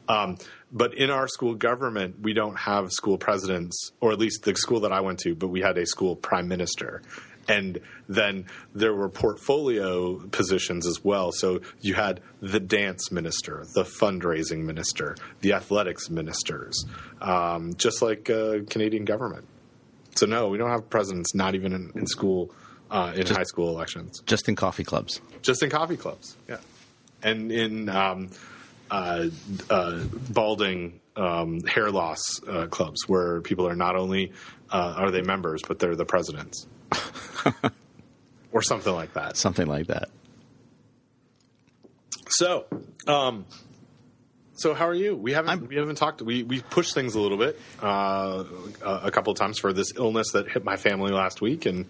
Um, 0.09 0.39
but 0.73 0.95
in 0.95 1.11
our 1.11 1.29
school 1.29 1.55
government, 1.55 2.21
we 2.21 2.33
don't 2.33 2.57
have 2.59 2.93
school 2.93 3.19
presidents, 3.19 3.93
or 4.01 4.13
at 4.13 4.19
least 4.19 4.43
the 4.43 4.55
school 4.55 4.81
that 4.81 4.93
I 4.93 5.01
went 5.01 5.19
to, 5.21 5.35
but 5.35 5.49
we 5.49 5.61
had 5.61 5.79
a 5.79 5.87
school 5.87 6.17
prime 6.17 6.49
minister 6.49 7.03
and 7.49 7.81
then 8.09 8.47
there 8.75 8.95
were 8.95 9.09
portfolio 9.09 10.19
positions 10.29 10.87
as 10.87 11.03
well. 11.03 11.33
So 11.33 11.61
you 11.81 11.95
had 11.95 12.21
the 12.41 12.61
dance 12.61 13.11
minister, 13.11 13.65
the 13.75 13.85
fundraising 13.85 14.65
minister, 14.65 15.17
the 15.41 15.55
athletics 15.55 16.11
ministers, 16.11 16.85
um, 17.21 17.75
just 17.75 18.03
like 18.03 18.29
uh, 18.29 18.59
Canadian 18.69 19.05
government. 19.07 19.47
So 20.15 20.27
no, 20.27 20.49
we 20.49 20.59
don't 20.59 20.71
have 20.71 20.91
presidents, 20.91 21.35
not 21.35 21.55
even 21.55 21.73
in, 21.73 21.93
in 21.95 22.07
school, 22.07 22.51
uh, 22.91 23.13
in 23.15 23.23
just, 23.23 23.37
high 23.37 23.45
school 23.45 23.71
elections. 23.71 24.21
Just 24.27 24.49
in 24.49 24.57
coffee 24.57 24.85
clubs. 24.85 25.21
Just 25.43 25.63
in 25.63 25.71
coffee 25.71 25.97
clubs, 25.97 26.37
yeah. 26.49 26.59
And 27.23 27.51
in 27.51 27.89
um, 27.89 28.31
uh, 28.91 29.27
uh 29.71 30.01
balding 30.31 31.01
um, 31.17 31.61
hair 31.65 31.91
loss 31.91 32.21
uh, 32.49 32.67
clubs, 32.67 33.09
where 33.09 33.41
people 33.41 33.69
are 33.69 33.77
not 33.77 33.97
only 33.97 34.33
uh, 34.71 34.95
are 34.97 35.11
they 35.11 35.23
members, 35.23 35.63
but 35.67 35.79
they're 35.79 35.97
the 35.97 36.05
presidents. 36.05 36.67
or 38.53 38.63
something 38.63 38.93
like 38.93 39.15
that. 39.15 39.37
Something 39.37 39.67
like 39.67 39.87
that. 39.89 40.09
So, 42.29 42.67
um, 43.07 43.47
so 44.59 44.75
how 44.75 44.87
are 44.89 44.95
you? 44.95 45.17
We 45.17 45.33
haven't 45.33 45.51
I'm, 45.51 45.69
we 45.69 45.77
haven't 45.77 45.97
talked. 45.97 46.21
We 46.21 46.43
we 46.43 46.61
pushed 46.61 46.95
things 46.95 47.15
a 47.15 47.21
little 47.21 47.39
bit 47.39 47.59
uh, 47.81 48.45
a 48.83 49.11
couple 49.11 49.31
of 49.31 49.39
times 49.39 49.59
for 49.59 49.73
this 49.73 49.93
illness 49.97 50.33
that 50.33 50.49
hit 50.49 50.65
my 50.65 50.77
family 50.77 51.13
last 51.13 51.41
week, 51.41 51.65
and 51.65 51.87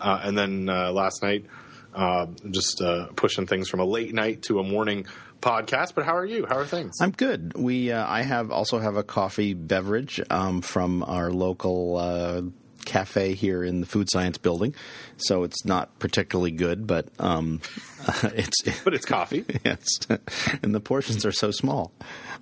uh, 0.00 0.20
and 0.24 0.36
then 0.36 0.68
uh, 0.68 0.90
last 0.92 1.22
night, 1.22 1.46
uh, 1.94 2.26
just 2.50 2.82
uh, 2.82 3.06
pushing 3.16 3.46
things 3.46 3.68
from 3.68 3.80
a 3.80 3.84
late 3.84 4.12
night 4.12 4.42
to 4.42 4.58
a 4.58 4.64
morning 4.64 5.06
podcast. 5.40 5.94
But 5.94 6.04
how 6.04 6.16
are 6.16 6.24
you? 6.24 6.44
How 6.44 6.56
are 6.56 6.66
things? 6.66 6.96
I'm 7.00 7.12
good. 7.12 7.56
We 7.56 7.92
uh, 7.92 8.04
I 8.06 8.22
have 8.22 8.50
also 8.50 8.78
have 8.78 8.96
a 8.96 9.04
coffee 9.04 9.54
beverage 9.54 10.20
um, 10.28 10.60
from 10.60 11.04
our 11.04 11.30
local 11.30 12.52
cafe 12.88 13.34
here 13.34 13.62
in 13.62 13.80
the 13.80 13.86
food 13.86 14.08
science 14.10 14.38
building, 14.38 14.74
so 15.18 15.44
it's 15.44 15.64
not 15.64 15.96
particularly 15.98 16.50
good, 16.50 16.86
but 16.86 17.06
um, 17.18 17.60
it's 18.24 18.56
but 18.82 18.94
it's 18.94 19.04
coffee. 19.04 19.44
yes, 19.64 19.86
and 20.62 20.74
the 20.74 20.80
portions 20.80 21.24
are 21.24 21.32
so 21.32 21.50
small. 21.50 21.92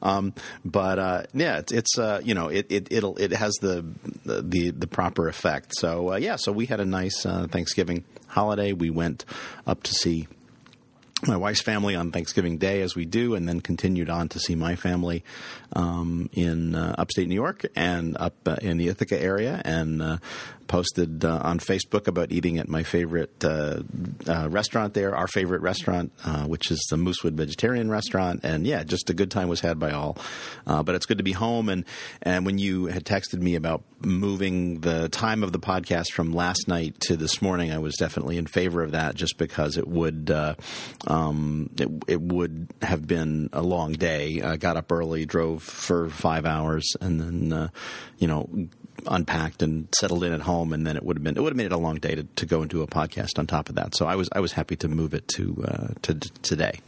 Um, 0.00 0.32
but 0.64 0.98
uh, 0.98 1.22
yeah, 1.34 1.58
it's, 1.58 1.72
it's 1.72 1.98
uh, 1.98 2.20
you 2.24 2.34
know 2.34 2.48
it, 2.48 2.66
it 2.70 2.88
it'll 2.90 3.16
it 3.16 3.32
has 3.32 3.54
the 3.60 3.84
the 4.24 4.70
the 4.70 4.86
proper 4.86 5.28
effect. 5.28 5.72
So 5.76 6.12
uh, 6.12 6.16
yeah, 6.16 6.36
so 6.36 6.52
we 6.52 6.66
had 6.66 6.80
a 6.80 6.86
nice 6.86 7.26
uh, 7.26 7.48
Thanksgiving 7.50 8.04
holiday. 8.28 8.72
We 8.72 8.90
went 8.90 9.24
up 9.66 9.82
to 9.82 9.92
see 9.92 10.28
my 11.24 11.36
wife's 11.36 11.62
family 11.62 11.94
on 11.94 12.12
Thanksgiving 12.12 12.58
Day, 12.58 12.82
as 12.82 12.94
we 12.94 13.06
do, 13.06 13.34
and 13.34 13.48
then 13.48 13.60
continued 13.60 14.10
on 14.10 14.28
to 14.28 14.38
see 14.38 14.54
my 14.54 14.76
family 14.76 15.24
um, 15.72 16.28
in 16.32 16.74
uh, 16.74 16.94
upstate 16.98 17.28
New 17.28 17.34
York 17.34 17.64
and 17.74 18.16
up 18.18 18.34
uh, 18.46 18.56
in 18.60 18.76
the 18.76 18.88
Ithaca 18.88 19.20
area, 19.20 19.62
and 19.64 20.02
uh, 20.02 20.18
posted 20.66 21.24
uh, 21.24 21.40
on 21.42 21.58
Facebook 21.58 22.06
about 22.06 22.32
eating 22.32 22.58
at 22.58 22.68
my 22.68 22.82
favorite 22.82 23.44
uh, 23.44 23.82
uh, 24.28 24.48
restaurant 24.48 24.94
there, 24.94 25.14
our 25.14 25.28
favorite 25.28 25.62
restaurant, 25.62 26.12
uh, 26.24 26.44
which 26.44 26.70
is 26.70 26.84
the 26.90 26.96
Moosewood 26.96 27.34
Vegetarian 27.34 27.90
Restaurant. 27.90 28.40
And 28.42 28.66
yeah, 28.66 28.82
just 28.84 29.10
a 29.10 29.14
good 29.14 29.30
time 29.30 29.48
was 29.48 29.60
had 29.60 29.78
by 29.78 29.92
all. 29.92 30.18
Uh, 30.66 30.82
but 30.82 30.94
it's 30.94 31.06
good 31.06 31.18
to 31.18 31.24
be 31.24 31.32
home. 31.32 31.68
And, 31.68 31.84
and 32.22 32.46
when 32.46 32.58
you 32.58 32.86
had 32.86 33.04
texted 33.04 33.40
me 33.40 33.54
about 33.54 33.82
moving 34.00 34.80
the 34.80 35.08
time 35.08 35.42
of 35.42 35.52
the 35.52 35.58
podcast 35.58 36.12
from 36.12 36.32
last 36.32 36.68
night 36.68 37.00
to 37.00 37.16
this 37.16 37.40
morning, 37.40 37.72
I 37.72 37.78
was 37.78 37.96
definitely 37.96 38.36
in 38.36 38.46
favor 38.46 38.82
of 38.82 38.92
that 38.92 39.14
just 39.14 39.38
because 39.38 39.76
it 39.76 39.88
would, 39.88 40.30
uh, 40.30 40.54
um, 41.06 41.70
it, 41.78 41.88
it, 42.06 42.20
would 42.20 42.68
have 42.82 43.06
been 43.06 43.48
a 43.52 43.62
long 43.62 43.92
day. 43.92 44.42
I 44.42 44.56
got 44.56 44.76
up 44.76 44.90
early, 44.90 45.26
drove 45.26 45.62
for 45.62 46.08
five 46.10 46.44
hours, 46.44 46.96
and 47.00 47.20
then, 47.20 47.70
you 48.18 48.26
know, 48.26 48.48
unpacked 49.06 49.62
and 49.62 49.88
settled 49.98 50.24
in 50.24 50.32
at 50.32 50.40
home, 50.40 50.72
and 50.72 50.86
then 50.86 50.96
it 50.96 51.02
would 51.02 51.16
have 51.16 51.24
been 51.24 51.36
it 51.36 51.42
would 51.42 51.52
have 51.52 51.56
made 51.56 51.66
it 51.66 51.72
a 51.72 51.78
long 51.78 51.96
day 51.96 52.14
to, 52.14 52.24
to 52.24 52.46
go 52.46 52.60
and 52.60 52.70
do 52.70 52.82
a 52.82 52.86
podcast 52.86 53.38
on 53.38 53.46
top 53.46 53.68
of 53.68 53.76
that. 53.76 53.96
So 53.96 54.06
I 54.06 54.16
was 54.16 54.28
I 54.32 54.40
was 54.40 54.52
happy 54.52 54.76
to 54.76 54.88
move 54.88 55.14
it 55.14 55.26
to 55.36 55.64
uh, 55.66 55.88
to 56.02 56.14
today. 56.14 56.80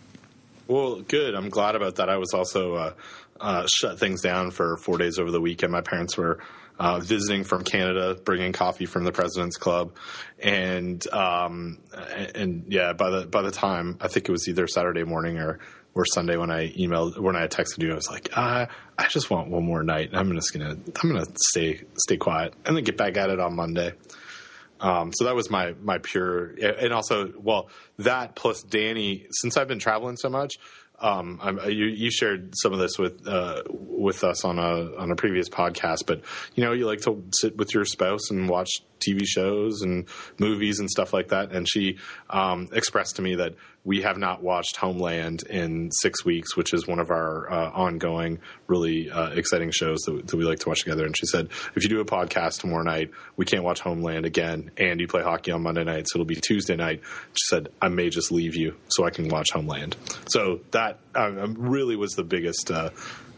Well, 0.66 1.00
good. 1.00 1.34
I'm 1.34 1.48
glad 1.48 1.76
about 1.76 1.96
that. 1.96 2.10
I 2.10 2.18
was 2.18 2.34
also 2.34 2.74
uh, 2.74 2.92
uh, 3.40 3.66
shut 3.72 3.98
things 3.98 4.20
down 4.20 4.50
for 4.50 4.76
four 4.76 4.98
days 4.98 5.18
over 5.18 5.30
the 5.30 5.40
weekend. 5.40 5.72
My 5.72 5.80
parents 5.80 6.16
were 6.16 6.40
uh, 6.78 7.00
visiting 7.00 7.44
from 7.44 7.64
Canada, 7.64 8.14
bringing 8.22 8.52
coffee 8.52 8.86
from 8.86 9.04
the 9.04 9.12
President's 9.12 9.56
Club, 9.56 9.96
and 10.38 11.04
um, 11.12 11.78
and, 12.14 12.36
and 12.36 12.64
yeah, 12.68 12.92
by 12.92 13.10
the 13.10 13.26
by 13.26 13.42
the 13.42 13.50
time 13.50 13.96
I 14.00 14.08
think 14.08 14.28
it 14.28 14.32
was 14.32 14.48
either 14.48 14.66
Saturday 14.66 15.04
morning 15.04 15.38
or 15.38 15.58
or 15.98 16.04
Sunday 16.06 16.36
when 16.36 16.50
I 16.50 16.70
emailed 16.74 17.18
when 17.18 17.34
I 17.34 17.48
texted 17.48 17.82
you, 17.82 17.90
I 17.90 17.96
was 17.96 18.08
like, 18.08 18.30
uh, 18.36 18.66
I 18.96 19.08
just 19.08 19.30
want 19.30 19.48
one 19.48 19.64
more 19.64 19.82
night. 19.82 20.10
I'm 20.12 20.32
just 20.32 20.52
gonna 20.52 20.76
I'm 21.02 21.12
gonna 21.12 21.26
stay 21.50 21.82
stay 21.98 22.16
quiet 22.16 22.54
and 22.64 22.76
then 22.76 22.84
get 22.84 22.96
back 22.96 23.16
at 23.16 23.30
it 23.30 23.40
on 23.40 23.56
Monday. 23.56 23.92
Um, 24.80 25.12
so 25.12 25.24
that 25.24 25.34
was 25.34 25.50
my 25.50 25.74
my 25.82 25.98
pure 25.98 26.50
and 26.50 26.92
also 26.92 27.32
well 27.36 27.68
that 27.98 28.36
plus 28.36 28.62
Danny 28.62 29.26
since 29.32 29.56
I've 29.56 29.66
been 29.66 29.80
traveling 29.80 30.16
so 30.16 30.30
much. 30.30 30.58
Um, 31.00 31.40
you, 31.66 31.86
you, 31.86 32.10
shared 32.10 32.54
some 32.56 32.72
of 32.72 32.80
this 32.80 32.98
with 32.98 33.24
uh, 33.28 33.62
with 33.70 34.24
us 34.24 34.44
on 34.44 34.58
a 34.58 34.96
on 34.96 35.12
a 35.12 35.16
previous 35.16 35.48
podcast, 35.48 36.06
but 36.06 36.22
you 36.56 36.64
know 36.64 36.72
you 36.72 36.86
like 36.86 37.02
to 37.02 37.24
sit 37.32 37.56
with 37.56 37.72
your 37.72 37.84
spouse 37.84 38.30
and 38.30 38.48
watch 38.48 38.68
TV 38.98 39.24
shows 39.24 39.82
and 39.82 40.08
movies 40.38 40.80
and 40.80 40.90
stuff 40.90 41.12
like 41.12 41.28
that. 41.28 41.52
And 41.52 41.68
she 41.68 41.98
um, 42.30 42.68
expressed 42.72 43.14
to 43.16 43.22
me 43.22 43.36
that 43.36 43.54
we 43.88 44.02
have 44.02 44.18
not 44.18 44.42
watched 44.42 44.76
Homeland 44.76 45.44
in 45.44 45.90
six 45.90 46.22
weeks, 46.22 46.54
which 46.54 46.74
is 46.74 46.86
one 46.86 46.98
of 46.98 47.10
our 47.10 47.50
uh, 47.50 47.70
ongoing, 47.70 48.38
really 48.66 49.10
uh, 49.10 49.30
exciting 49.30 49.70
shows 49.70 50.00
that, 50.00 50.26
that, 50.26 50.36
we 50.36 50.44
like 50.44 50.58
to 50.58 50.68
watch 50.68 50.80
together. 50.80 51.06
And 51.06 51.16
she 51.16 51.24
said, 51.24 51.48
if 51.74 51.82
you 51.82 51.88
do 51.88 51.98
a 51.98 52.04
podcast 52.04 52.60
tomorrow 52.60 52.82
night, 52.82 53.10
we 53.38 53.46
can't 53.46 53.64
watch 53.64 53.80
Homeland 53.80 54.26
again, 54.26 54.72
and 54.76 55.00
you 55.00 55.08
play 55.08 55.22
hockey 55.22 55.52
on 55.52 55.62
Monday 55.62 55.84
night, 55.84 56.06
so 56.06 56.18
it'll 56.18 56.26
be 56.26 56.36
Tuesday 56.36 56.76
night. 56.76 57.00
She 57.32 57.46
said, 57.48 57.70
I 57.80 57.88
may 57.88 58.10
just 58.10 58.30
leave 58.30 58.54
you 58.54 58.76
so 58.88 59.06
I 59.06 59.10
can 59.10 59.28
watch 59.28 59.52
Homeland. 59.54 59.96
So 60.28 60.60
that 60.72 60.98
uh, 61.14 61.48
really 61.56 61.96
was 61.96 62.12
the 62.12 62.24
biggest. 62.24 62.70
Uh, 62.70 62.90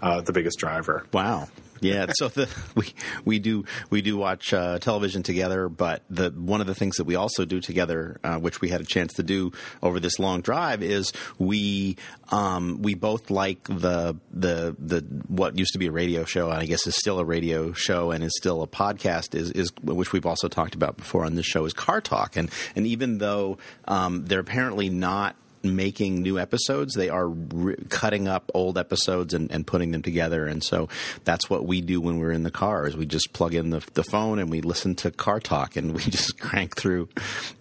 uh, 0.03 0.23
the 0.23 0.33
biggest 0.33 0.59
driver. 0.59 1.05
Wow. 1.13 1.49
Yeah. 1.81 2.07
So 2.15 2.29
the 2.29 2.49
we 2.75 2.95
we 3.25 3.39
do 3.39 3.65
we 3.91 4.03
do 4.03 4.17
watch 4.17 4.53
uh, 4.53 4.79
television 4.79 5.23
together, 5.23 5.69
but 5.69 6.03
the 6.11 6.31
one 6.31 6.61
of 6.61 6.67
the 6.67 6.75
things 6.75 6.97
that 6.97 7.05
we 7.05 7.15
also 7.15 7.45
do 7.45 7.61
together, 7.61 8.21
uh, 8.23 8.39
which 8.39 8.61
we 8.61 8.69
had 8.69 8.81
a 8.81 8.85
chance 8.85 9.15
to 9.15 9.23
do 9.23 9.53
over 9.83 10.01
this 10.01 10.19
long 10.19 10.41
drive, 10.41 10.83
is 10.83 11.13
we 11.39 11.97
um, 12.31 12.83
we 12.83 12.95
both 12.95 13.31
like 13.31 13.65
the 13.65 14.17
the 14.31 14.77
the 14.79 15.01
what 15.29 15.59
used 15.59 15.73
to 15.73 15.79
be 15.79 15.87
a 15.87 15.93
radio 15.93 16.25
show, 16.25 16.51
and 16.51 16.61
I 16.61 16.67
guess 16.67 16.87
is 16.87 16.97
still 16.97 17.19
a 17.19 17.25
radio 17.25 17.73
show, 17.73 18.11
and 18.11 18.23
is 18.23 18.37
still 18.37 18.63
a 18.63 18.67
podcast, 18.67 19.35
is 19.35 19.51
is 19.53 19.73
which 19.83 20.13
we've 20.13 20.27
also 20.27 20.49
talked 20.49 20.75
about 20.75 20.97
before 20.97 21.25
on 21.25 21.35
this 21.35 21.47
show, 21.47 21.65
is 21.65 21.73
Car 21.73 22.01
Talk, 22.01 22.37
and 22.37 22.51
and 22.77 22.87
even 22.87 23.19
though 23.19 23.59
um, 23.87 24.25
they're 24.27 24.41
apparently 24.41 24.89
not 24.89 25.37
making 25.63 26.23
new 26.23 26.39
episodes. 26.39 26.95
They 26.95 27.09
are 27.09 27.29
re- 27.29 27.77
cutting 27.89 28.29
up 28.29 28.51
old 28.55 28.79
episodes 28.79 29.35
and, 29.35 29.51
and, 29.51 29.67
putting 29.67 29.91
them 29.93 30.03
together. 30.03 30.47
And 30.47 30.65
so 30.65 30.89
that's 31.25 31.51
what 31.51 31.67
we 31.67 31.81
do 31.81 32.01
when 32.01 32.19
we're 32.19 32.33
in 32.33 32.43
the 32.43 32.51
car 32.51 32.87
is 32.87 32.97
we 32.97 33.07
just 33.07 33.33
plug 33.33 33.55
in 33.55 33.71
the, 33.71 33.87
the 33.95 34.03
phone 34.03 34.39
and 34.39 34.51
we 34.51 34.63
listen 34.63 34.95
to 34.97 35.11
Car 35.11 35.39
Talk 35.39 35.77
and 35.77 35.95
we 35.95 36.01
just 36.11 36.41
crank 36.41 36.77
through 36.77 37.09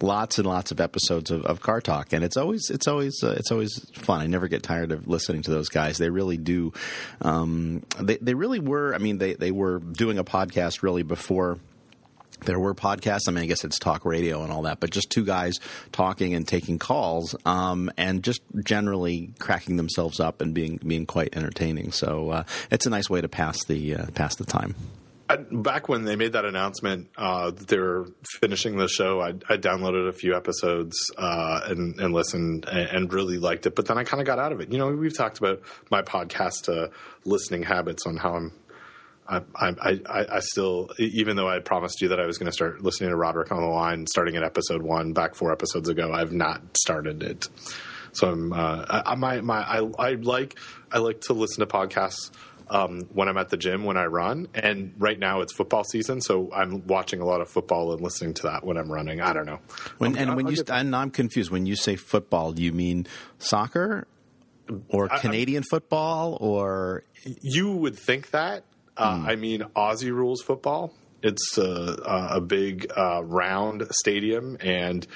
lots 0.00 0.38
and 0.38 0.46
lots 0.46 0.70
of 0.70 0.80
episodes 0.80 1.30
of, 1.30 1.44
of 1.44 1.60
Car 1.60 1.80
Talk. 1.80 2.12
And 2.12 2.24
it's 2.24 2.36
always, 2.36 2.70
it's 2.70 2.88
always, 2.88 3.22
uh, 3.22 3.34
it's 3.38 3.52
always 3.52 3.78
fun. 3.92 4.20
I 4.20 4.26
never 4.26 4.48
get 4.48 4.62
tired 4.62 4.92
of 4.92 5.06
listening 5.06 5.42
to 5.42 5.50
those 5.50 5.68
guys. 5.68 5.98
They 5.98 6.10
really 6.10 6.38
do. 6.38 6.72
Um, 7.20 7.82
they, 8.00 8.16
they 8.16 8.34
really 8.34 8.60
were, 8.60 8.94
I 8.94 8.98
mean, 8.98 9.18
they, 9.18 9.34
they 9.34 9.50
were 9.50 9.78
doing 9.78 10.18
a 10.18 10.24
podcast 10.24 10.82
really 10.82 11.02
before 11.02 11.58
there 12.44 12.58
were 12.58 12.74
podcasts. 12.74 13.28
I 13.28 13.32
mean, 13.32 13.44
I 13.44 13.46
guess 13.46 13.64
it's 13.64 13.78
talk 13.78 14.04
radio 14.04 14.42
and 14.42 14.52
all 14.52 14.62
that, 14.62 14.80
but 14.80 14.90
just 14.90 15.10
two 15.10 15.24
guys 15.24 15.58
talking 15.92 16.34
and 16.34 16.46
taking 16.46 16.78
calls, 16.78 17.34
um, 17.44 17.90
and 17.96 18.22
just 18.22 18.42
generally 18.64 19.30
cracking 19.38 19.76
themselves 19.76 20.20
up 20.20 20.40
and 20.40 20.54
being 20.54 20.78
being 20.78 21.06
quite 21.06 21.36
entertaining. 21.36 21.92
So 21.92 22.30
uh, 22.30 22.44
it's 22.70 22.86
a 22.86 22.90
nice 22.90 23.08
way 23.08 23.20
to 23.20 23.28
pass 23.28 23.64
the 23.64 23.96
uh, 23.96 24.06
pass 24.14 24.36
the 24.36 24.44
time. 24.44 24.74
Back 25.52 25.88
when 25.88 26.04
they 26.04 26.16
made 26.16 26.32
that 26.32 26.44
announcement 26.44 27.08
uh, 27.16 27.52
they 27.52 27.78
were 27.78 28.08
finishing 28.40 28.76
the 28.78 28.88
show, 28.88 29.20
I, 29.20 29.28
I 29.28 29.58
downloaded 29.58 30.08
a 30.08 30.12
few 30.12 30.36
episodes 30.36 30.96
uh, 31.16 31.60
and, 31.66 32.00
and, 32.00 32.12
listened 32.12 32.66
and, 32.66 32.88
and, 32.88 33.12
really 33.12 33.38
liked 33.38 33.64
it. 33.64 33.76
But 33.76 33.86
then 33.86 33.96
I 33.96 34.02
kind 34.02 34.20
of 34.20 34.26
got 34.26 34.40
out 34.40 34.50
of 34.50 34.60
it. 34.60 34.72
You 34.72 34.78
know, 34.78 34.88
we've 34.88 35.16
talked 35.16 35.38
about 35.38 35.62
my 35.88 36.02
podcast 36.02 36.68
uh, 36.68 36.88
listening 37.24 37.62
habits 37.62 38.06
on 38.06 38.16
how 38.16 38.34
I'm 38.34 38.52
I, 39.30 39.42
I, 39.54 40.00
I, 40.06 40.26
I, 40.32 40.40
still, 40.40 40.90
even 40.98 41.36
though 41.36 41.48
I 41.48 41.60
promised 41.60 42.02
you 42.02 42.08
that 42.08 42.18
I 42.18 42.26
was 42.26 42.36
going 42.36 42.48
to 42.48 42.52
start 42.52 42.82
listening 42.82 43.10
to 43.10 43.16
Roderick 43.16 43.52
on 43.52 43.60
the 43.60 43.68
Line, 43.68 44.06
starting 44.08 44.34
at 44.36 44.42
episode 44.42 44.82
one, 44.82 45.12
back 45.12 45.36
four 45.36 45.52
episodes 45.52 45.88
ago, 45.88 46.12
I've 46.12 46.32
not 46.32 46.60
started 46.76 47.22
it. 47.22 47.48
So 48.12 48.32
I'm, 48.32 48.52
uh, 48.52 48.84
I, 48.88 49.14
my, 49.14 49.40
my, 49.40 49.60
I, 49.60 49.88
I 49.98 50.14
like, 50.14 50.58
I 50.90 50.98
like 50.98 51.20
to 51.22 51.32
listen 51.32 51.60
to 51.60 51.66
podcasts. 51.66 52.32
Um, 52.72 53.00
when 53.12 53.26
I'm 53.26 53.36
at 53.36 53.48
the 53.48 53.56
gym 53.56 53.82
when 53.82 53.96
I 53.96 54.04
run. 54.04 54.46
And 54.54 54.94
right 54.96 55.18
now 55.18 55.40
it's 55.40 55.52
football 55.52 55.82
season, 55.82 56.20
so 56.20 56.52
I'm 56.52 56.86
watching 56.86 57.20
a 57.20 57.24
lot 57.24 57.40
of 57.40 57.48
football 57.50 57.92
and 57.92 58.00
listening 58.00 58.32
to 58.34 58.42
that 58.44 58.64
when 58.64 58.76
I'm 58.76 58.88
running. 58.88 59.20
I 59.20 59.32
don't 59.32 59.44
know. 59.44 59.58
When, 59.98 60.16
and 60.16 60.30
I'll, 60.30 60.36
when 60.36 60.46
I'll 60.46 60.52
you, 60.52 60.62
and 60.68 60.94
I'm 60.94 61.10
confused. 61.10 61.50
When 61.50 61.66
you 61.66 61.74
say 61.74 61.96
football, 61.96 62.52
do 62.52 62.62
you 62.62 62.72
mean 62.72 63.08
soccer 63.40 64.06
or 64.88 65.08
Canadian 65.08 65.64
I, 65.64 65.68
football 65.68 66.38
or? 66.40 67.02
You 67.40 67.72
would 67.72 67.98
think 67.98 68.30
that, 68.30 68.62
uh, 69.00 69.16
mm. 69.16 69.26
I 69.26 69.36
mean, 69.36 69.62
Aussie 69.74 70.12
rules 70.12 70.42
football. 70.42 70.92
It's 71.22 71.58
a, 71.58 72.32
a 72.32 72.40
big 72.40 72.90
uh, 72.96 73.22
round 73.24 73.86
stadium, 73.90 74.56
and 74.60 75.06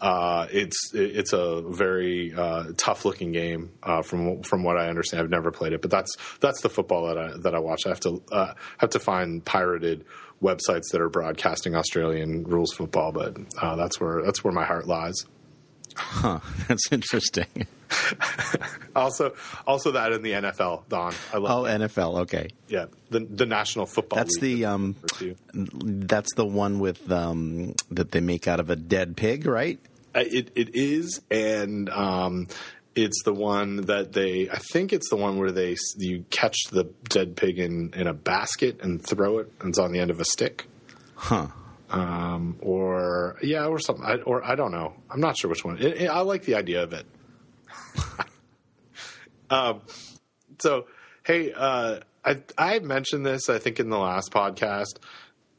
uh, 0.00 0.46
it's 0.50 0.90
it's 0.92 1.32
a 1.32 1.62
very 1.62 2.34
uh, 2.34 2.72
tough 2.76 3.04
looking 3.04 3.32
game 3.32 3.72
uh, 3.82 4.02
from 4.02 4.42
from 4.42 4.62
what 4.62 4.76
I 4.76 4.88
understand. 4.88 5.22
I've 5.22 5.30
never 5.30 5.50
played 5.50 5.72
it, 5.72 5.80
but 5.80 5.90
that's 5.90 6.14
that's 6.40 6.60
the 6.62 6.68
football 6.68 7.06
that 7.06 7.18
I 7.18 7.36
that 7.38 7.54
I 7.54 7.58
watch. 7.60 7.82
I 7.86 7.90
have 7.90 8.00
to 8.00 8.22
uh, 8.32 8.54
have 8.78 8.90
to 8.90 8.98
find 8.98 9.44
pirated 9.44 10.04
websites 10.42 10.90
that 10.92 11.00
are 11.00 11.08
broadcasting 11.08 11.74
Australian 11.74 12.44
rules 12.44 12.72
football, 12.72 13.12
but 13.12 13.36
that's 13.60 14.00
where 14.00 14.22
that's 14.22 14.44
where 14.44 14.52
my 14.52 14.64
heart 14.64 14.86
lies. 14.86 15.14
Huh, 15.96 16.40
that's 16.68 16.90
interesting. 16.90 17.66
also, 18.96 19.34
also 19.66 19.92
that 19.92 20.12
in 20.12 20.22
the 20.22 20.32
NFL, 20.32 20.88
Don. 20.88 21.14
I 21.32 21.38
love. 21.38 21.58
Oh, 21.58 21.64
that. 21.64 21.80
NFL. 21.80 22.20
Okay. 22.22 22.48
Yeah, 22.68 22.86
the 23.10 23.20
the 23.20 23.46
National 23.46 23.86
Football. 23.86 24.18
That's 24.18 24.40
League 24.40 24.58
the 24.58 24.64
um. 24.66 24.96
That's 25.52 26.34
the 26.34 26.44
one 26.46 26.78
with 26.78 27.10
um 27.10 27.74
that 27.90 28.12
they 28.12 28.20
make 28.20 28.48
out 28.48 28.60
of 28.60 28.70
a 28.70 28.76
dead 28.76 29.16
pig, 29.16 29.46
right? 29.46 29.78
Uh, 30.14 30.24
it 30.24 30.50
it 30.54 30.74
is, 30.74 31.20
and 31.30 31.88
um, 31.90 32.46
it's 32.94 33.22
the 33.24 33.34
one 33.34 33.82
that 33.86 34.12
they. 34.12 34.48
I 34.50 34.58
think 34.72 34.92
it's 34.92 35.10
the 35.10 35.16
one 35.16 35.38
where 35.38 35.52
they 35.52 35.76
you 35.96 36.24
catch 36.30 36.56
the 36.70 36.84
dead 37.08 37.36
pig 37.36 37.58
in 37.58 37.92
in 37.94 38.06
a 38.06 38.14
basket 38.14 38.80
and 38.82 39.04
throw 39.04 39.38
it, 39.38 39.52
and 39.60 39.70
it's 39.70 39.78
on 39.78 39.92
the 39.92 40.00
end 40.00 40.10
of 40.10 40.20
a 40.20 40.24
stick. 40.24 40.66
Huh 41.16 41.48
um, 41.94 42.56
or 42.60 43.36
yeah, 43.42 43.66
or 43.66 43.78
something, 43.78 44.04
I, 44.04 44.16
or 44.16 44.44
I 44.44 44.56
don't 44.56 44.72
know. 44.72 44.94
I'm 45.10 45.20
not 45.20 45.36
sure 45.36 45.48
which 45.48 45.64
one. 45.64 45.78
It, 45.78 46.02
it, 46.02 46.06
I 46.08 46.20
like 46.20 46.42
the 46.42 46.56
idea 46.56 46.82
of 46.82 46.92
it. 46.92 47.06
um, 49.50 49.82
so, 50.58 50.86
hey, 51.24 51.52
uh, 51.52 52.00
I 52.24 52.42
I 52.56 52.78
mentioned 52.80 53.26
this 53.26 53.48
I 53.48 53.58
think 53.58 53.80
in 53.80 53.90
the 53.90 53.98
last 53.98 54.32
podcast 54.32 54.98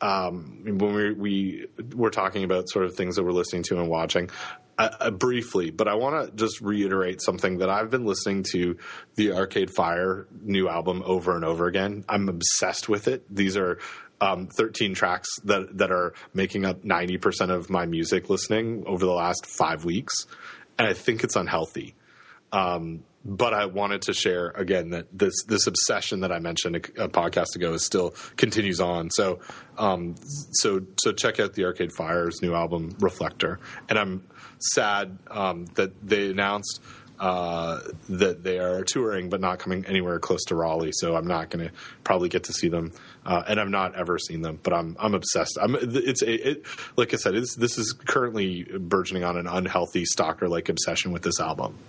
um, 0.02 0.62
when 0.65 0.93
we 0.93 1.13
we 1.13 1.67
were 1.93 2.10
talking 2.10 2.43
about 2.43 2.69
sort 2.69 2.86
of 2.86 2.95
things 2.95 3.15
that 3.15 3.24
we're 3.24 3.32
listening 3.32 3.63
to 3.63 3.80
and 3.80 3.89
watching. 3.89 4.30
Uh, 4.78 4.89
uh, 5.00 5.10
briefly, 5.10 5.69
but 5.69 5.88
I 5.88 5.93
want 5.93 6.28
to 6.28 6.36
just 6.36 6.60
reiterate 6.60 7.21
something 7.21 7.60
that 7.60 7.69
I've 7.69 7.89
been 7.89 8.04
listening 8.04 8.43
to 8.52 8.76
the 9.15 9.32
Arcade 9.32 9.71
Fire 9.74 10.28
new 10.41 10.67
album 10.67 11.02
over 11.06 11.34
and 11.34 11.45
over 11.45 11.67
again. 11.67 12.04
I'm 12.10 12.28
obsessed 12.28 12.89
with 12.89 13.08
it. 13.08 13.24
These 13.34 13.56
are 13.56 13.80
um, 14.19 14.48
13 14.48 14.93
tracks 14.93 15.30
that 15.45 15.78
that 15.78 15.93
are 15.93 16.13
making 16.34 16.65
up 16.65 16.84
90% 16.84 17.52
of 17.52 17.69
my 17.69 17.86
music 17.86 18.30
listening 18.30 18.84
over 18.86 19.06
the 19.06 19.13
last 19.13 19.45
five 19.45 19.86
weeks, 19.86 20.13
and 20.78 20.86
I 20.86 20.91
think 20.91 21.24
it's 21.24 21.38
unhealthy. 21.38 21.95
Um, 22.55 23.03
but 23.25 23.55
I 23.55 23.65
wanted 23.65 24.03
to 24.03 24.13
share 24.13 24.49
again 24.49 24.91
that 24.91 25.07
this 25.11 25.33
this 25.47 25.65
obsession 25.65 26.21
that 26.21 26.31
I 26.31 26.39
mentioned 26.39 26.75
a, 26.75 27.05
a 27.05 27.09
podcast 27.09 27.55
ago 27.55 27.73
is 27.73 27.83
still 27.83 28.11
continues 28.37 28.79
on. 28.79 29.09
So 29.09 29.39
um, 29.77 30.15
so 30.51 30.81
so 30.99 31.11
check 31.11 31.39
out 31.39 31.53
the 31.53 31.65
Arcade 31.65 31.91
Fire's 31.91 32.41
new 32.41 32.53
album 32.53 32.95
Reflector, 32.99 33.59
and 33.89 33.97
I'm 33.97 34.27
sad 34.59 35.17
um, 35.31 35.65
that 35.73 36.07
they 36.07 36.29
announced 36.29 36.81
uh, 37.19 37.79
that 38.09 38.43
they 38.43 38.59
are 38.59 38.83
touring 38.83 39.29
but 39.29 39.41
not 39.41 39.57
coming 39.57 39.85
anywhere 39.85 40.19
close 40.19 40.43
to 40.45 40.55
Raleigh. 40.55 40.91
So 40.93 41.15
I'm 41.15 41.27
not 41.27 41.49
going 41.49 41.67
to 41.67 41.73
probably 42.03 42.29
get 42.29 42.43
to 42.45 42.53
see 42.53 42.67
them, 42.67 42.91
uh, 43.25 43.41
and 43.47 43.59
I've 43.59 43.69
not 43.69 43.95
ever 43.95 44.19
seen 44.19 44.43
them. 44.43 44.59
But 44.61 44.73
I'm 44.73 44.95
I'm 44.99 45.15
obsessed. 45.15 45.57
I'm 45.59 45.75
it's 45.75 46.21
a, 46.21 46.49
it 46.51 46.65
like 46.95 47.11
I 47.13 47.17
said, 47.17 47.33
this 47.33 47.77
is 47.79 47.91
currently 48.05 48.63
burgeoning 48.63 49.23
on 49.23 49.35
an 49.35 49.47
unhealthy 49.47 50.05
stalker 50.05 50.47
like 50.47 50.69
obsession 50.69 51.11
with 51.11 51.23
this 51.23 51.39
album. 51.39 51.79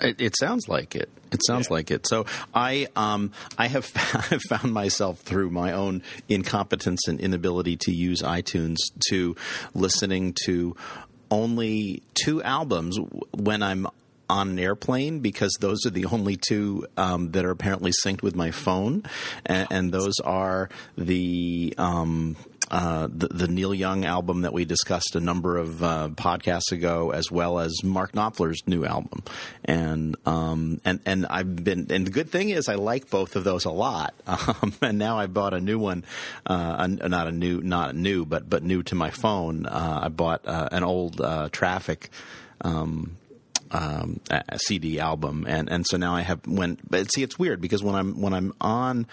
It, 0.00 0.20
it, 0.20 0.36
sounds 0.38 0.68
like 0.68 0.94
it. 0.94 1.10
It 1.32 1.40
sounds 1.46 1.68
yeah. 1.68 1.74
like 1.74 1.90
it. 1.90 2.06
So 2.06 2.26
I 2.54 2.88
um, 2.96 3.32
I 3.56 3.68
have 3.68 3.84
found 4.48 4.72
myself 4.72 5.20
through 5.20 5.50
my 5.50 5.72
own 5.72 6.02
incompetence 6.28 7.08
and 7.08 7.20
inability 7.20 7.76
to 7.78 7.92
use 7.92 8.22
iTunes 8.22 8.76
to 9.10 9.36
listening 9.74 10.34
to 10.46 10.76
only 11.30 12.02
two 12.14 12.42
albums 12.42 12.98
when 13.32 13.62
I'm 13.62 13.86
on 14.30 14.50
an 14.50 14.58
airplane 14.58 15.20
because 15.20 15.56
those 15.60 15.86
are 15.86 15.90
the 15.90 16.06
only 16.06 16.36
two 16.36 16.86
um, 16.96 17.32
that 17.32 17.44
are 17.44 17.50
apparently 17.50 17.92
synced 18.04 18.22
with 18.22 18.36
my 18.36 18.50
phone, 18.50 19.02
and, 19.46 19.68
and 19.70 19.92
those 19.92 20.18
are 20.24 20.68
the. 20.96 21.74
Um, 21.78 22.36
uh, 22.70 23.08
the, 23.10 23.28
the, 23.28 23.48
Neil 23.48 23.74
Young 23.74 24.04
album 24.04 24.42
that 24.42 24.52
we 24.52 24.64
discussed 24.64 25.16
a 25.16 25.20
number 25.20 25.56
of 25.56 25.82
uh, 25.82 26.08
podcasts 26.12 26.70
ago, 26.70 27.10
as 27.10 27.30
well 27.30 27.58
as 27.58 27.82
Mark 27.82 28.12
Knopfler's 28.12 28.62
new 28.66 28.84
album, 28.84 29.22
and 29.64 30.16
um, 30.26 30.80
and 30.84 31.00
and 31.06 31.26
I've 31.26 31.64
been 31.64 31.86
and 31.90 32.06
the 32.06 32.10
good 32.10 32.30
thing 32.30 32.50
is 32.50 32.68
I 32.68 32.74
like 32.74 33.08
both 33.08 33.36
of 33.36 33.44
those 33.44 33.64
a 33.64 33.70
lot, 33.70 34.14
um, 34.26 34.74
and 34.82 34.98
now 34.98 35.18
I 35.18 35.26
bought 35.26 35.54
a 35.54 35.60
new 35.60 35.78
one, 35.78 36.04
uh, 36.46 36.86
a, 37.00 37.08
not 37.08 37.26
a 37.26 37.32
new 37.32 37.60
not 37.60 37.90
a 37.90 37.92
new 37.94 38.24
but 38.24 38.48
but 38.50 38.62
new 38.62 38.82
to 38.84 38.94
my 38.94 39.10
phone. 39.10 39.66
Uh, 39.66 40.00
I 40.04 40.08
bought 40.08 40.46
uh, 40.46 40.68
an 40.72 40.84
old 40.84 41.20
uh, 41.20 41.48
Traffic. 41.50 42.10
Um, 42.60 43.16
um, 43.70 44.20
CD 44.56 44.98
album, 44.98 45.44
and 45.46 45.68
and 45.70 45.86
so 45.86 45.98
now 45.98 46.14
I 46.14 46.22
have 46.22 46.46
when. 46.46 46.78
But 46.88 47.12
see, 47.12 47.22
it's 47.22 47.38
weird 47.38 47.60
because 47.60 47.82
when 47.82 47.94
I'm 47.94 48.20
when 48.20 48.32
I'm 48.32 48.54
on 48.62 49.06